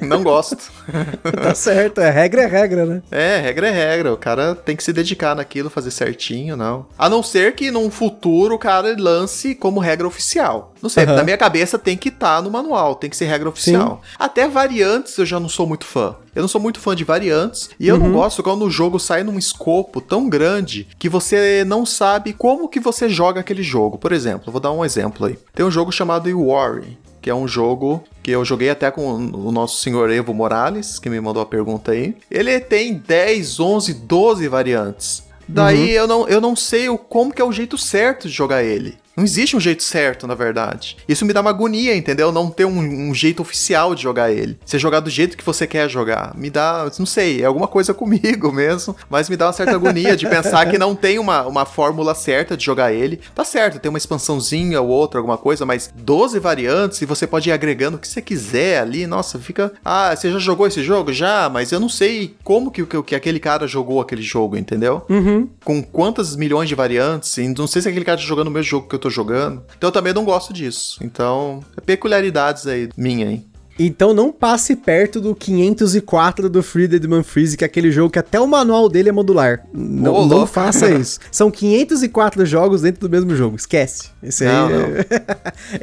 Não 0.00 0.22
gosto. 0.22 0.70
tá 1.42 1.54
certo, 1.54 2.00
é 2.00 2.10
regra 2.10 2.42
é 2.42 2.46
regra, 2.46 2.86
né? 2.86 3.02
É, 3.10 3.38
regra 3.38 3.68
é 3.68 3.70
regra. 3.70 4.12
O 4.12 4.16
cara 4.16 4.54
tem 4.54 4.76
que 4.76 4.84
se 4.84 4.92
dedicar 4.92 5.34
naquilo, 5.34 5.70
fazer 5.70 5.90
certinho, 5.90 6.56
não. 6.56 6.86
A 6.98 7.08
não 7.08 7.22
ser 7.22 7.54
que 7.54 7.70
num 7.70 7.90
futuro 7.90 8.54
o 8.54 8.58
cara 8.58 8.94
lance 8.98 9.54
como 9.54 9.80
regra 9.80 10.06
oficial. 10.06 10.72
Não 10.82 10.90
sei, 10.90 11.06
uhum. 11.06 11.14
na 11.14 11.24
minha 11.24 11.38
cabeça 11.38 11.78
tem 11.78 11.96
que 11.96 12.08
estar 12.08 12.36
tá 12.36 12.42
no 12.42 12.50
manual, 12.50 12.94
tem 12.94 13.08
que 13.08 13.16
ser 13.16 13.26
regra 13.26 13.48
oficial. 13.48 14.02
Sim. 14.02 14.16
Até 14.18 14.48
variantes 14.48 15.16
eu 15.16 15.24
já 15.24 15.40
não 15.40 15.48
sou 15.48 15.66
muito 15.66 15.86
fã. 15.86 16.16
Eu 16.34 16.42
não 16.42 16.48
sou 16.48 16.60
muito 16.60 16.80
fã 16.80 16.96
de 16.96 17.04
variantes 17.04 17.70
e 17.78 17.86
eu 17.86 17.96
não 17.96 18.06
uhum. 18.06 18.12
gosto 18.14 18.42
quando 18.42 18.64
o 18.64 18.70
jogo 18.70 18.98
sai 18.98 19.22
num 19.22 19.38
escopo 19.38 20.00
tão 20.00 20.28
grande 20.28 20.88
que 20.98 21.08
você 21.08 21.64
não 21.64 21.86
sabe 21.86 22.32
como 22.32 22.68
que 22.68 22.80
você 22.80 23.08
joga 23.08 23.40
aquele 23.40 23.62
jogo. 23.62 23.96
Por 23.96 24.12
exemplo, 24.12 24.52
vou 24.52 24.60
dar 24.60 24.72
um 24.72 24.84
exemplo 24.84 25.26
aí. 25.26 25.38
Tem 25.54 25.64
um 25.64 25.70
jogo 25.70 25.92
chamado 25.92 26.28
War, 26.34 26.82
que 27.22 27.30
é 27.30 27.34
um 27.34 27.46
jogo 27.46 28.02
que 28.24 28.30
eu 28.30 28.42
joguei 28.42 28.70
até 28.70 28.90
com 28.90 29.06
o 29.06 29.52
nosso 29.52 29.82
senhor 29.82 30.10
Evo 30.10 30.32
Morales, 30.32 30.98
que 30.98 31.10
me 31.10 31.20
mandou 31.20 31.42
a 31.42 31.46
pergunta 31.46 31.92
aí. 31.92 32.16
Ele 32.30 32.58
tem 32.58 32.94
10, 32.94 33.60
11, 33.60 33.92
12 33.92 34.48
variantes. 34.48 35.22
Daí 35.46 35.90
uhum. 35.90 36.02
eu, 36.02 36.06
não, 36.06 36.28
eu 36.28 36.40
não 36.40 36.56
sei 36.56 36.88
o, 36.88 36.96
como 36.96 37.34
que 37.34 37.42
é 37.42 37.44
o 37.44 37.52
jeito 37.52 37.76
certo 37.76 38.26
de 38.26 38.32
jogar 38.32 38.64
ele. 38.64 38.96
Não 39.16 39.24
existe 39.24 39.56
um 39.56 39.60
jeito 39.60 39.82
certo, 39.82 40.26
na 40.26 40.34
verdade. 40.34 40.96
Isso 41.08 41.24
me 41.24 41.32
dá 41.32 41.40
uma 41.40 41.50
agonia, 41.50 41.96
entendeu? 41.96 42.32
Não 42.32 42.50
ter 42.50 42.64
um, 42.64 42.78
um, 43.10 43.14
jeito 43.14 43.40
oficial 43.40 43.94
de 43.94 44.02
jogar 44.02 44.32
ele. 44.32 44.58
Você 44.64 44.78
jogar 44.78 45.00
do 45.00 45.10
jeito 45.10 45.36
que 45.36 45.44
você 45.44 45.66
quer 45.66 45.88
jogar. 45.88 46.34
Me 46.36 46.50
dá, 46.50 46.90
não 46.98 47.06
sei, 47.06 47.42
é 47.42 47.44
alguma 47.44 47.68
coisa 47.68 47.94
comigo 47.94 48.52
mesmo, 48.52 48.96
mas 49.08 49.28
me 49.28 49.36
dá 49.36 49.46
uma 49.46 49.52
certa 49.52 49.74
agonia 49.74 50.16
de 50.16 50.28
pensar 50.28 50.68
que 50.68 50.78
não 50.78 50.94
tem 50.94 51.18
uma, 51.18 51.46
uma 51.46 51.64
fórmula 51.64 52.14
certa 52.14 52.56
de 52.56 52.64
jogar 52.64 52.92
ele. 52.92 53.20
Tá 53.34 53.44
certo, 53.44 53.78
tem 53.78 53.88
uma 53.88 53.98
expansãozinha 53.98 54.80
ou 54.80 54.88
outra, 54.88 55.20
alguma 55.20 55.38
coisa, 55.38 55.64
mas 55.64 55.92
12 55.94 56.38
variantes 56.40 57.00
e 57.00 57.06
você 57.06 57.26
pode 57.26 57.48
ir 57.48 57.52
agregando 57.52 57.96
o 57.96 58.00
que 58.00 58.08
você 58.08 58.20
quiser 58.20 58.80
ali. 58.80 59.06
Nossa, 59.06 59.38
fica. 59.38 59.72
Ah, 59.84 60.14
você 60.14 60.30
já 60.30 60.38
jogou 60.38 60.66
esse 60.66 60.82
jogo? 60.82 61.12
Já, 61.12 61.48
mas 61.48 61.70
eu 61.70 61.78
não 61.78 61.88
sei 61.88 62.34
como 62.42 62.70
que, 62.70 62.84
que, 62.84 63.02
que 63.02 63.14
aquele 63.14 63.38
cara 63.38 63.66
jogou 63.66 64.00
aquele 64.00 64.22
jogo, 64.22 64.56
entendeu? 64.56 65.02
Uhum. 65.08 65.48
Com 65.64 65.82
quantas 65.82 66.34
milhões 66.34 66.68
de 66.68 66.74
variantes. 66.74 67.36
E 67.38 67.48
não 67.48 67.66
sei 67.66 67.82
se 67.82 67.88
aquele 67.88 68.04
cara 68.04 68.18
tá 68.18 68.24
jogando 68.24 68.48
o 68.48 68.50
mesmo 68.50 68.64
jogo 68.64 68.88
que 68.88 68.94
eu 68.94 69.03
tô 69.04 69.10
jogando. 69.10 69.62
Então 69.76 69.88
eu 69.88 69.92
também 69.92 70.14
não 70.14 70.24
gosto 70.24 70.52
disso. 70.52 70.98
Então, 71.02 71.62
é 71.76 71.80
peculiaridades 71.80 72.66
aí 72.66 72.88
minha, 72.96 73.30
hein? 73.30 73.46
Então 73.76 74.14
não 74.14 74.30
passe 74.30 74.76
perto 74.76 75.20
do 75.20 75.34
504 75.34 76.48
do 76.48 76.62
Free 76.62 76.86
Deadman 76.86 77.24
Freeze, 77.24 77.56
que 77.56 77.64
é 77.64 77.66
aquele 77.66 77.90
jogo 77.90 78.08
que 78.08 78.20
até 78.20 78.40
o 78.40 78.46
manual 78.46 78.88
dele 78.88 79.08
é 79.08 79.12
modular. 79.12 79.66
Não, 79.72 80.14
oh, 80.14 80.26
não 80.26 80.46
faça 80.46 80.88
isso. 80.94 81.18
São 81.30 81.50
504 81.50 82.46
jogos 82.46 82.82
dentro 82.82 83.00
do 83.00 83.10
mesmo 83.10 83.34
jogo. 83.34 83.56
Esquece. 83.56 84.10
Esse 84.22 84.46
aí, 84.46 84.52
não. 84.52 84.68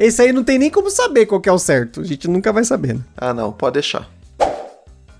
Esse 0.00 0.22
aí 0.22 0.32
não 0.32 0.42
tem 0.42 0.58
nem 0.58 0.70
como 0.70 0.90
saber 0.90 1.26
qual 1.26 1.40
que 1.40 1.50
é 1.50 1.52
o 1.52 1.58
certo. 1.58 2.00
A 2.00 2.04
gente 2.04 2.26
nunca 2.28 2.50
vai 2.50 2.64
saber. 2.64 2.94
Né? 2.94 3.00
Ah, 3.14 3.34
não. 3.34 3.52
Pode 3.52 3.74
deixar. 3.74 4.08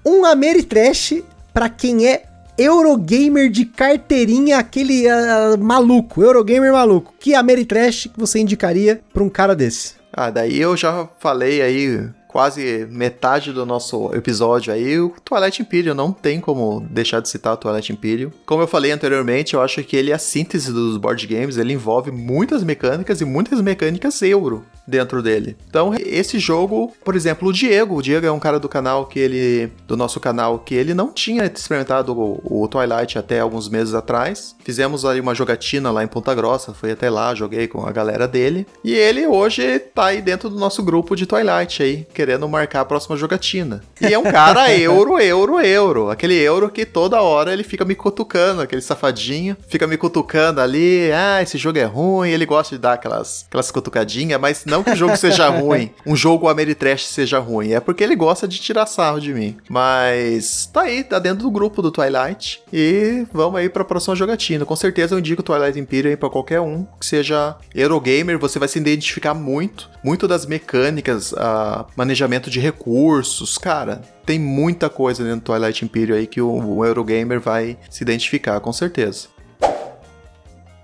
Um 0.04 0.24
Ameritrash 0.24 1.22
para 1.52 1.68
quem 1.68 2.08
é 2.08 2.24
Eurogamer 2.62 3.50
de 3.50 3.64
carteirinha, 3.64 4.58
aquele 4.58 5.06
uh, 5.06 5.58
maluco, 5.58 6.22
Eurogamer 6.22 6.72
maluco. 6.72 7.14
Que 7.18 7.34
Ameritrash 7.34 8.08
que 8.08 8.18
você 8.18 8.38
indicaria 8.38 9.00
para 9.12 9.22
um 9.22 9.28
cara 9.28 9.54
desse? 9.54 9.94
Ah, 10.12 10.30
daí 10.30 10.60
eu 10.60 10.76
já 10.76 11.08
falei 11.18 11.62
aí 11.62 12.08
quase 12.32 12.86
metade 12.90 13.52
do 13.52 13.66
nosso 13.66 14.12
episódio 14.14 14.72
aí, 14.72 14.98
o 14.98 15.14
Twilight 15.24 15.60
Imperium. 15.60 15.94
Não 15.94 16.12
tem 16.12 16.40
como 16.40 16.80
deixar 16.90 17.20
de 17.20 17.28
citar 17.28 17.54
o 17.54 17.56
Twilight 17.56 17.92
Imperium. 17.92 18.30
Como 18.46 18.62
eu 18.62 18.66
falei 18.66 18.90
anteriormente, 18.90 19.54
eu 19.54 19.60
acho 19.60 19.82
que 19.84 19.96
ele 19.96 20.10
é 20.10 20.14
a 20.14 20.18
síntese 20.18 20.72
dos 20.72 20.96
board 20.96 21.26
games, 21.26 21.56
ele 21.56 21.74
envolve 21.74 22.10
muitas 22.10 22.64
mecânicas 22.64 23.20
e 23.20 23.24
muitas 23.24 23.60
mecânicas 23.60 24.22
euro 24.22 24.64
dentro 24.86 25.22
dele. 25.22 25.56
Então, 25.68 25.94
esse 25.94 26.38
jogo, 26.38 26.92
por 27.04 27.14
exemplo, 27.14 27.48
o 27.48 27.52
Diego, 27.52 27.96
o 27.96 28.02
Diego 28.02 28.26
é 28.26 28.32
um 28.32 28.40
cara 28.40 28.58
do 28.58 28.68
canal 28.68 29.06
que 29.06 29.18
ele 29.18 29.70
do 29.86 29.96
nosso 29.96 30.18
canal 30.18 30.58
que 30.58 30.74
ele 30.74 30.94
não 30.94 31.12
tinha 31.12 31.44
experimentado 31.44 32.12
o, 32.12 32.62
o 32.62 32.68
Twilight 32.68 33.18
até 33.18 33.40
alguns 33.40 33.68
meses 33.68 33.94
atrás. 33.94 34.56
Fizemos 34.64 35.04
ali 35.04 35.20
uma 35.20 35.34
jogatina 35.34 35.90
lá 35.90 36.02
em 36.02 36.08
Ponta 36.08 36.34
Grossa, 36.34 36.74
fui 36.74 36.92
até 36.92 37.08
lá, 37.08 37.34
joguei 37.34 37.68
com 37.68 37.86
a 37.86 37.92
galera 37.92 38.26
dele, 38.26 38.66
e 38.84 38.94
ele 38.94 39.26
hoje 39.26 39.78
tá 39.78 40.06
aí 40.06 40.20
dentro 40.20 40.48
do 40.48 40.58
nosso 40.58 40.82
grupo 40.82 41.14
de 41.14 41.26
Twilight 41.26 41.82
aí, 41.82 42.06
querendo 42.22 42.48
marcar 42.48 42.82
a 42.82 42.84
próxima 42.84 43.16
jogatina. 43.16 43.82
E 44.00 44.14
é 44.14 44.16
um 44.16 44.22
cara 44.22 44.70
euro, 44.78 45.18
euro, 45.18 45.58
euro. 45.58 46.08
Aquele 46.08 46.38
euro 46.38 46.70
que 46.70 46.86
toda 46.86 47.20
hora 47.20 47.52
ele 47.52 47.64
fica 47.64 47.84
me 47.84 47.96
cutucando, 47.96 48.62
aquele 48.62 48.80
safadinho, 48.80 49.56
fica 49.66 49.88
me 49.88 49.96
cutucando 49.96 50.60
ali. 50.60 51.10
Ah, 51.10 51.42
esse 51.42 51.58
jogo 51.58 51.80
é 51.80 51.84
ruim. 51.84 52.30
Ele 52.30 52.46
gosta 52.46 52.76
de 52.76 52.80
dar 52.80 52.92
aquelas, 52.92 53.44
aquelas 53.48 53.72
cutucadinhas, 53.72 54.40
mas 54.40 54.64
não 54.64 54.84
que 54.84 54.90
o 54.90 54.96
jogo 54.96 55.16
seja 55.16 55.48
ruim, 55.50 55.90
um 56.06 56.14
jogo 56.14 56.48
Ameritrash 56.48 57.06
seja 57.06 57.40
ruim. 57.40 57.72
É 57.72 57.80
porque 57.80 58.04
ele 58.04 58.14
gosta 58.14 58.46
de 58.46 58.60
tirar 58.60 58.86
sarro 58.86 59.20
de 59.20 59.34
mim. 59.34 59.56
Mas 59.68 60.66
tá 60.72 60.82
aí, 60.82 61.02
tá 61.02 61.18
dentro 61.18 61.42
do 61.42 61.50
grupo 61.50 61.82
do 61.82 61.90
Twilight. 61.90 62.62
E 62.72 63.26
vamos 63.32 63.58
aí 63.58 63.68
pra 63.68 63.84
próxima 63.84 64.14
jogatina. 64.14 64.64
Com 64.64 64.76
certeza 64.76 65.16
eu 65.16 65.18
indico 65.18 65.42
Twilight 65.42 65.76
Imperium 65.76 66.16
para 66.16 66.30
qualquer 66.30 66.60
um 66.60 66.86
que 67.00 67.04
seja 67.04 67.56
Eurogamer. 67.74 68.38
Você 68.38 68.60
vai 68.60 68.68
se 68.68 68.78
identificar 68.78 69.34
muito. 69.34 69.90
Muito 70.04 70.28
das 70.28 70.46
mecânicas, 70.46 71.32
uh, 71.32 71.84
manejamento 72.12 72.50
de 72.50 72.60
recursos, 72.60 73.56
cara, 73.56 74.02
tem 74.26 74.38
muita 74.38 74.90
coisa 74.90 75.24
dentro 75.24 75.40
do 75.40 75.44
Twilight 75.44 75.84
Imperium 75.84 76.16
aí 76.16 76.26
que 76.26 76.40
o, 76.40 76.76
o 76.76 76.84
Eurogamer 76.84 77.40
vai 77.40 77.78
se 77.90 78.04
identificar, 78.04 78.60
com 78.60 78.72
certeza. 78.72 79.28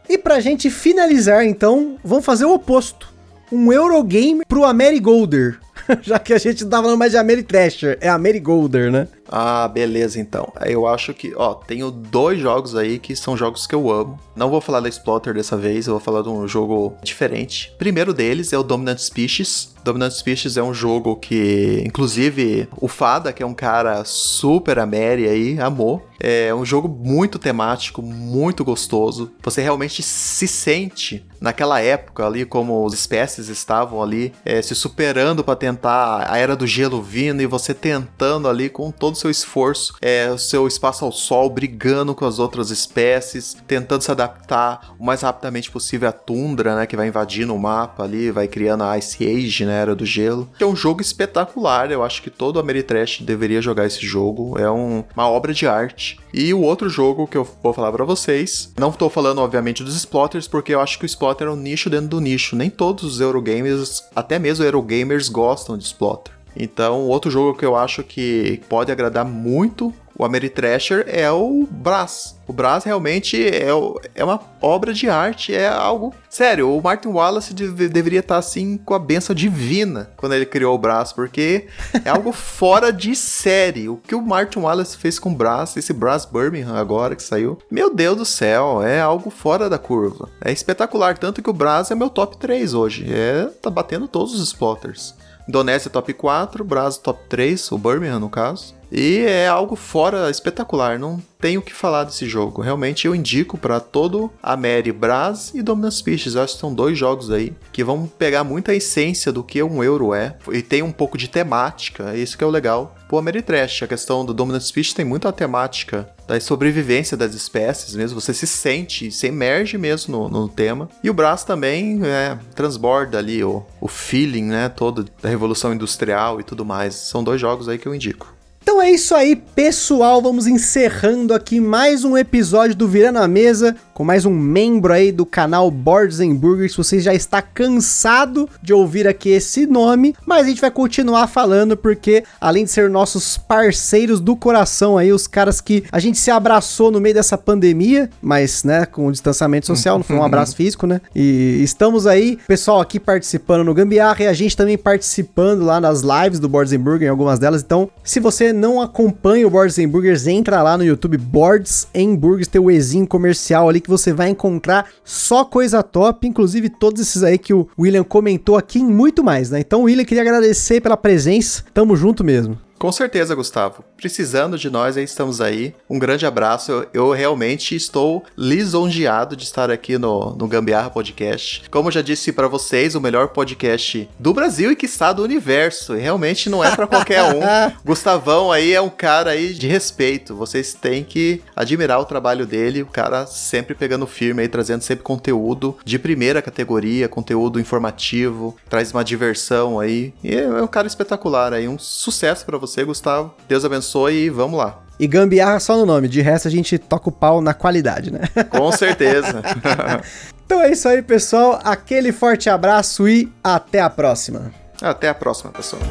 E 0.09 0.17
pra 0.17 0.41
gente 0.41 0.71
finalizar, 0.71 1.45
então, 1.45 1.99
vamos 2.03 2.25
fazer 2.25 2.47
o 2.47 2.55
oposto. 2.55 3.13
Um 3.53 3.71
Eurogamer 3.71 4.47
pro 4.47 4.65
Amerigolder. 4.65 5.61
Já 6.03 6.19
que 6.19 6.33
a 6.33 6.39
gente 6.39 6.65
não 6.65 6.71
tá 6.71 6.83
falando 6.83 6.99
mais 6.99 7.13
de 7.13 7.19
Ameritrasher, 7.19 7.99
é 8.01 8.09
Amerigolder, 8.09 8.91
né? 8.91 9.09
Ah, 9.29 9.69
beleza 9.69 10.19
então. 10.19 10.51
Eu 10.65 10.87
acho 10.87 11.13
que, 11.15 11.35
ó, 11.37 11.55
tenho 11.55 11.91
dois 11.91 12.41
jogos 12.41 12.75
aí 12.75 12.99
que 12.99 13.15
são 13.15 13.37
jogos 13.37 13.67
que 13.67 13.75
eu 13.75 13.91
amo. 13.91 14.19
Não 14.35 14.51
vou 14.51 14.61
falar 14.61 14.81
da 14.81 14.89
Exploiter 14.89 15.35
dessa 15.35 15.57
vez, 15.57 15.87
eu 15.87 15.95
vou 15.95 16.01
falar 16.01 16.23
de 16.23 16.29
um 16.29 16.49
jogo 16.49 16.95
diferente. 17.03 17.75
primeiro 17.79 18.13
deles 18.13 18.53
é 18.53 18.59
o 18.59 18.63
Dominant 18.63 18.99
Species. 18.99 19.75
Dominant 19.89 20.13
Species 20.13 20.59
é 20.59 20.63
um 20.63 20.75
jogo 20.75 21.17
que, 21.17 21.83
inclusive, 21.87 22.69
o 22.77 22.87
Fada, 22.89 23.33
que 23.33 23.43
é 23.43 23.47
um 23.47 23.55
cara 23.55 24.05
super 24.05 24.79
ameri 24.79 25.27
aí, 25.27 25.59
amou. 25.59 26.07
É 26.21 26.53
um 26.53 26.65
jogo 26.65 26.89
muito 26.89 27.39
temático, 27.39 28.03
muito 28.03 28.65
gostoso. 28.65 29.33
Você 29.43 29.63
realmente 29.63 30.03
se 30.03 30.49
sente 30.49 31.25
naquela 31.41 31.81
época 31.81 32.27
ali, 32.27 32.45
como 32.45 32.85
as 32.85 32.93
espécies 32.93 33.49
estavam 33.49 34.03
ali, 34.03 34.33
é, 34.45 34.61
se 34.61 34.75
superando 34.75 35.45
para 35.45 35.55
tentar 35.55 36.27
a 36.29 36.37
era 36.37 36.57
do 36.57 36.67
gelo 36.67 37.01
vindo 37.01 37.41
e 37.41 37.47
você 37.47 37.73
tentando 37.73 38.49
ali 38.49 38.69
com 38.69 38.91
todo 38.91 39.15
o 39.15 39.17
seu 39.17 39.31
esforço, 39.31 39.95
é, 40.03 40.29
o 40.31 40.39
seu 40.39 40.67
espaço 40.67 41.05
ao 41.05 41.13
sol, 41.13 41.49
brigando 41.49 42.15
com 42.15 42.25
as 42.25 42.41
outras 42.41 42.71
espécies, 42.71 43.57
tentando 43.67 44.03
se 44.03 44.11
adaptar 44.11 44.95
o 44.99 45.05
mais 45.05 45.23
rapidamente 45.23 45.71
possível 45.71 46.09
à 46.09 46.13
tundra, 46.13 46.75
né, 46.75 46.87
que 46.87 46.97
vai 46.97 47.07
invadindo 47.07 47.55
o 47.55 47.59
mapa 47.59 48.03
ali, 48.03 48.33
vai 48.33 48.49
criando 48.49 48.83
a 48.83 48.99
Ice 48.99 49.25
Age, 49.25 49.65
né, 49.65 49.78
era 49.79 49.95
do 49.95 50.05
gelo. 50.05 50.49
É 50.61 50.67
um 50.67 50.77
jogo 50.77 51.01
espetacular, 51.01 51.91
eu 51.91 52.03
acho 52.03 52.23
que 52.23 52.31
todo 52.31 52.59
Ameritrash 52.59 53.23
deveria 53.23 53.63
jogar 53.63 53.87
esse 53.87 54.05
jogo, 54.05 54.59
é 54.59 54.71
um, 54.71 55.05
uma 55.15 55.29
obra 55.29 55.53
de 55.53 55.67
arte. 55.67 56.19
E 56.33 56.53
o 56.53 56.63
outro 56.63 56.89
jogo 56.89 57.27
que 57.27 57.37
eu 57.37 57.49
vou 57.63 57.73
falar 57.73 57.93
para 57.93 58.05
vocês, 58.05 58.73
não 58.79 58.91
estou 58.91 59.09
falando 59.09 59.41
obviamente 59.41 59.83
dos 59.83 59.97
Splotters, 59.97 60.47
porque 60.47 60.75
eu 60.75 60.81
acho 60.81 60.99
que 60.99 61.05
o 61.05 61.07
Splotter 61.07 61.49
é 61.49 61.51
um 61.51 61.57
nicho 61.57 61.89
dentro 61.89 62.09
do 62.09 62.21
nicho. 62.21 62.57
Nem 62.57 62.71
todos 62.71 63.05
os 63.05 63.21
Eurogamers, 63.21 64.05
até 64.15 64.39
mesmo 64.39 64.65
Eurogamers, 64.65 65.29
gostam 65.29 65.77
de 65.77 65.85
Splotter. 65.85 66.39
Então, 66.57 67.03
outro 67.03 67.31
jogo 67.31 67.57
que 67.57 67.65
eu 67.65 67.77
acho 67.77 68.03
que 68.03 68.61
pode 68.69 68.91
agradar 68.91 69.25
muito 69.25 69.95
o 70.19 70.25
Ameritrasher 70.25 71.05
é 71.07 71.31
o 71.31 71.67
Brás. 71.71 72.37
O 72.49 72.53
Brás 72.53 72.83
realmente 72.83 73.41
é, 73.47 73.69
é 74.15 74.25
uma 74.25 74.41
obra 74.61 74.93
de 74.93 75.09
arte, 75.09 75.55
é 75.55 75.69
algo. 75.69 76.13
Sério, 76.29 76.75
o 76.75 76.83
Martin 76.83 77.09
Wallace 77.09 77.55
de, 77.55 77.69
deveria 77.89 78.19
estar 78.21 78.37
assim 78.37 78.77
com 78.79 78.95
a 78.95 78.99
benção 78.99 79.35
divina 79.35 80.11
quando 80.17 80.35
ele 80.35 80.45
criou 80.45 80.75
o 80.75 80.79
Brás, 80.79 81.13
porque 81.13 81.69
é 82.05 82.11
algo 82.11 82.33
fora 82.33 82.93
de 82.93 83.15
série. 83.15 83.89
O 83.89 83.97
que 83.97 84.15
o 84.15 84.23
Martin 84.23 84.61
Wallace 84.61 84.97
fez 84.97 85.19
com 85.19 85.31
o 85.31 85.35
Brás, 85.35 85.77
esse 85.77 85.93
Brás 85.93 86.25
Birmingham 86.25 86.75
agora 86.75 87.15
que 87.15 87.23
saiu, 87.23 87.59
meu 87.71 87.95
Deus 87.95 88.17
do 88.17 88.25
céu, 88.25 88.83
é 88.83 89.01
algo 89.01 89.31
fora 89.31 89.71
da 89.71 89.79
curva. 89.79 90.29
É 90.43 90.51
espetacular, 90.51 91.17
tanto 91.17 91.43
que 91.43 91.51
o 91.51 91.55
Brás 91.55 91.91
é 91.91 91.95
meu 91.95 92.11
top 92.11 92.39
3 92.39 92.75
hoje. 92.75 93.07
É, 93.09 93.49
tá 93.63 93.71
batendo 93.71 94.09
todos 94.09 94.35
os 94.35 94.49
spotters. 94.49 95.15
Indonésia 95.49 95.91
top 95.91 96.13
4, 96.13 96.63
Brasil 96.63 97.01
top 97.01 97.21
3, 97.29 97.73
o 97.73 97.79
Birmingham 97.79 98.19
no 98.19 98.29
caso. 98.29 98.78
E 98.91 99.19
é 99.19 99.47
algo 99.47 99.77
fora 99.77 100.31
espetacular, 100.31 100.99
não 100.99 101.23
tenho 101.39 101.61
o 101.61 101.63
que 101.63 101.75
falar 101.75 102.05
desse 102.05 102.27
jogo. 102.27 102.63
Realmente 102.63 103.07
eu 103.07 103.15
indico 103.15 103.57
para 103.57 103.81
todo 103.81 104.31
a 104.43 104.57
Mary 104.57 104.93
Braz 104.93 105.53
e 105.55 105.63
Dominant 105.63 105.93
Species. 105.93 106.37
Acho 106.37 106.55
que 106.55 106.61
são 106.61 106.75
dois 106.75 106.99
jogos 106.99 107.31
aí 107.31 107.55
que 107.73 107.85
vão 107.85 108.07
pegar 108.07 108.43
muita 108.45 108.75
essência 108.75 109.31
do 109.31 109.45
que 109.45 109.63
um 109.63 109.85
euro 109.85 110.13
é 110.15 110.37
e 110.53 110.63
tem 110.63 110.83
um 110.83 110.91
pouco 110.91 111.17
de 111.17 111.29
temática, 111.29 112.13
é 112.13 112.19
isso 112.19 112.37
que 112.37 112.43
é 112.43 112.47
o 112.47 112.51
legal. 112.51 112.95
Pô, 113.09 113.19
Ameritrash, 113.19 113.85
a 113.85 113.87
questão 113.87 114.25
do 114.25 114.35
Dominant 114.35 114.63
Species 114.63 114.93
tem 114.93 115.05
muita 115.05 115.33
temática 115.33 116.09
da 116.27 116.39
sobrevivência 116.39 117.17
das 117.17 117.35
espécies 117.35 117.95
mesmo, 117.95 118.21
você 118.21 118.35
se 118.35 118.47
sente, 118.47 119.11
se 119.11 119.27
emerge 119.27 119.79
mesmo 119.79 120.29
no, 120.29 120.29
no 120.29 120.49
tema. 120.49 120.91
E 121.03 121.09
o 121.09 121.15
Brás 121.15 121.43
também 121.43 122.01
é, 122.05 122.39
transborda 122.55 123.17
ali 123.17 123.43
o, 123.43 123.65
o 123.81 123.89
feeling, 123.89 124.45
né, 124.45 124.69
todo 124.69 125.07
da 125.23 125.29
revolução 125.29 125.73
industrial 125.73 126.39
e 126.41 126.43
tudo 126.43 126.67
mais. 126.67 126.95
São 126.95 127.25
dois 127.25 127.41
jogos 127.41 127.69
aí 127.69 127.79
que 127.79 127.87
eu 127.87 127.95
indico. 127.95 128.38
Então 128.69 128.83
é 128.83 128.91
isso 128.91 129.15
aí, 129.15 129.35
pessoal. 129.35 130.21
Vamos 130.21 130.47
encerrando 130.47 131.33
aqui 131.33 131.59
mais 131.59 132.05
um 132.05 132.19
episódio 132.19 132.77
do 132.77 132.87
Virando 132.87 133.19
a 133.19 133.27
Mesa 133.27 133.75
com 133.99 134.05
mais 134.05 134.25
um 134.25 134.31
membro 134.31 134.93
aí 134.93 135.11
do 135.11 135.27
canal 135.27 135.69
Boards 135.73 136.21
and 136.21 136.33
Burgers. 136.37 136.77
Você 136.77 137.01
já 137.01 137.13
está 137.13 137.43
cansado 137.43 138.49
de 138.63 138.73
ouvir 138.73 139.09
aqui 139.09 139.31
esse 139.31 139.67
nome, 139.67 140.15
mas 140.25 140.47
a 140.47 140.49
gente 140.49 140.61
vai 140.61 140.71
continuar 140.71 141.27
falando 141.27 141.77
porque 141.77 142.23
além 142.41 142.63
de 142.63 142.71
ser 142.71 142.89
nossos 142.89 143.37
parceiros 143.37 144.21
do 144.21 144.37
coração 144.37 144.97
aí, 144.97 145.13
os 145.13 145.27
caras 145.27 145.61
que 145.61 145.83
a 145.91 145.99
gente 145.99 146.17
se 146.17 146.31
abraçou 146.31 146.93
no 146.93 147.01
meio 147.01 147.17
dessa 147.17 147.37
pandemia, 147.37 148.09
mas 148.23 148.63
né, 148.63 148.87
com 148.87 149.09
o 149.09 149.11
distanciamento 149.11 149.67
social, 149.67 149.99
não 149.99 150.05
foi 150.05 150.15
um 150.15 150.23
abraço 150.23 150.55
físico, 150.57 150.87
né? 150.87 151.01
E 151.13 151.61
estamos 151.61 152.07
aí, 152.07 152.39
pessoal 152.47 152.81
aqui 152.81 153.01
participando 153.01 153.65
no 153.65 153.75
Gambiarra 153.75 154.23
e 154.23 154.27
a 154.29 154.33
gente 154.33 154.57
também 154.57 154.79
participando 154.79 155.65
lá 155.65 155.81
nas 155.81 156.03
lives 156.03 156.39
do 156.39 156.49
Boards 156.49 156.73
and 156.73 156.79
Burgers, 156.79 157.09
em 157.09 157.11
algumas 157.11 157.41
delas. 157.41 157.63
Então, 157.63 157.91
se 158.05 158.21
você 158.21 158.53
não 158.53 158.81
acompanha 158.81 159.45
o 159.45 159.51
Boards 159.51 159.77
and 159.77 159.89
Burgers, 159.89 160.29
entra 160.29 160.63
lá 160.63 160.79
no 160.79 160.85
YouTube 160.85 161.19
Boards 161.19 161.89
and 161.93 162.15
Burgers, 162.15 162.47
tem 162.47 162.61
o 162.61 162.71
Ezinho 162.71 163.05
comercial 163.05 163.69
ali 163.69 163.88
que 163.89 163.91
você 163.91 164.13
vai 164.13 164.29
encontrar 164.29 164.87
só 165.03 165.45
coisa 165.45 165.83
top, 165.83 166.29
inclusive 166.29 166.69
todos 166.69 167.01
esses 167.01 167.23
aí 167.23 167.39
que 167.39 167.55
o 167.55 167.67
William 167.79 168.05
comentou 168.05 168.57
aqui 168.57 168.79
e 168.79 168.85
muito 168.85 169.25
mais, 169.25 169.51
né? 169.51 169.61
Então, 169.61 169.83
William, 169.83 170.05
queria 170.05 170.23
agradecer 170.23 170.83
pela 170.83 170.97
presença. 170.97 171.65
Tamo 171.73 171.97
junto 171.97 172.23
mesmo. 172.23 172.59
Com 172.79 172.93
certeza, 172.93 173.35
Gustavo. 173.35 173.85
Precisando 173.97 174.57
de 174.57 174.71
nós, 174.71 174.97
aí 174.97 175.03
estamos 175.03 175.41
aí. 175.41 175.75
Um 175.91 175.99
grande 175.99 176.25
abraço. 176.25 176.71
Eu, 176.71 176.87
eu 176.95 177.11
realmente 177.11 177.75
estou 177.75 178.25
lisonjeado 178.37 179.35
de 179.35 179.43
estar 179.43 179.69
aqui 179.69 179.99
no, 179.99 180.37
no 180.37 180.47
Gambiarra 180.47 180.89
Podcast. 180.89 181.69
Como 181.71 181.91
já 181.91 182.03
disse 182.03 182.33
para 182.33 182.47
vocês, 182.47 182.95
o 182.95 183.01
melhor 183.01 183.29
podcast 183.29 184.09
do 184.17 184.33
Brasil 184.33 184.71
e 184.71 184.77
que 184.77 184.87
está 184.87 185.13
do 185.13 185.25
universo. 185.25 185.97
E 185.97 186.01
realmente 186.01 186.49
não 186.49 186.63
é 186.63 186.75
para 186.75 186.87
qualquer 186.87 187.25
um. 187.25 187.41
Gustavão 187.85 188.53
aí 188.53 188.73
é 188.73 188.81
um 188.81 188.89
cara 188.89 189.31
aí 189.31 189.53
de 189.55 189.67
respeito. 189.67 190.37
Vocês 190.37 190.73
têm 190.73 191.03
que 191.03 191.43
admirar 191.57 191.99
o 191.99 192.05
trabalho 192.05 192.47
dele. 192.47 192.83
O 192.83 192.87
cara 192.87 193.27
sempre 193.27 193.75
pegando 193.75 194.07
firme 194.07 194.43
aí, 194.43 194.49
trazendo 194.49 194.83
sempre 194.83 195.03
conteúdo 195.03 195.77
de 195.85 195.99
primeira 195.99 196.41
categoria, 196.41 197.09
conteúdo 197.09 197.59
informativo, 197.59 198.57
traz 198.69 198.93
uma 198.93 199.03
diversão 199.03 199.81
aí. 199.81 200.15
E 200.23 200.33
é 200.33 200.63
um 200.63 200.69
cara 200.69 200.87
espetacular 200.87 201.53
aí. 201.53 201.67
Um 201.67 201.79
sucesso 201.79 202.47
para 202.47 202.57
você 202.57 202.68
você, 202.69 202.85
Gustavo. 202.85 203.35
Deus 203.49 203.65
abençoe 203.65 204.27
e 204.27 204.31
vamos 204.31 204.59
lá. 204.59 204.81
E 205.01 205.07
gambiarra 205.07 205.61
só 205.61 205.77
no 205.77 205.87
nome, 205.87 206.09
de 206.09 206.21
resto 206.21 206.49
a 206.49 206.51
gente 206.51 206.77
toca 206.77 207.09
o 207.09 207.13
pau 207.13 207.41
na 207.41 207.55
qualidade, 207.55 208.13
né? 208.13 208.21
Com 208.51 208.71
certeza. 208.73 209.43
então 210.45 210.61
é 210.61 210.71
isso 210.73 210.89
aí, 210.89 211.03
pessoal. 211.03 211.61
Aquele 211.63 212.13
forte 212.13 212.51
abraço 212.51 213.09
e 213.09 213.33
até 213.43 213.81
a 213.81 213.89
próxima. 213.89 214.53
Até 214.83 215.09
a 215.09 215.15
próxima, 215.15 215.53
pessoal. 215.53 215.83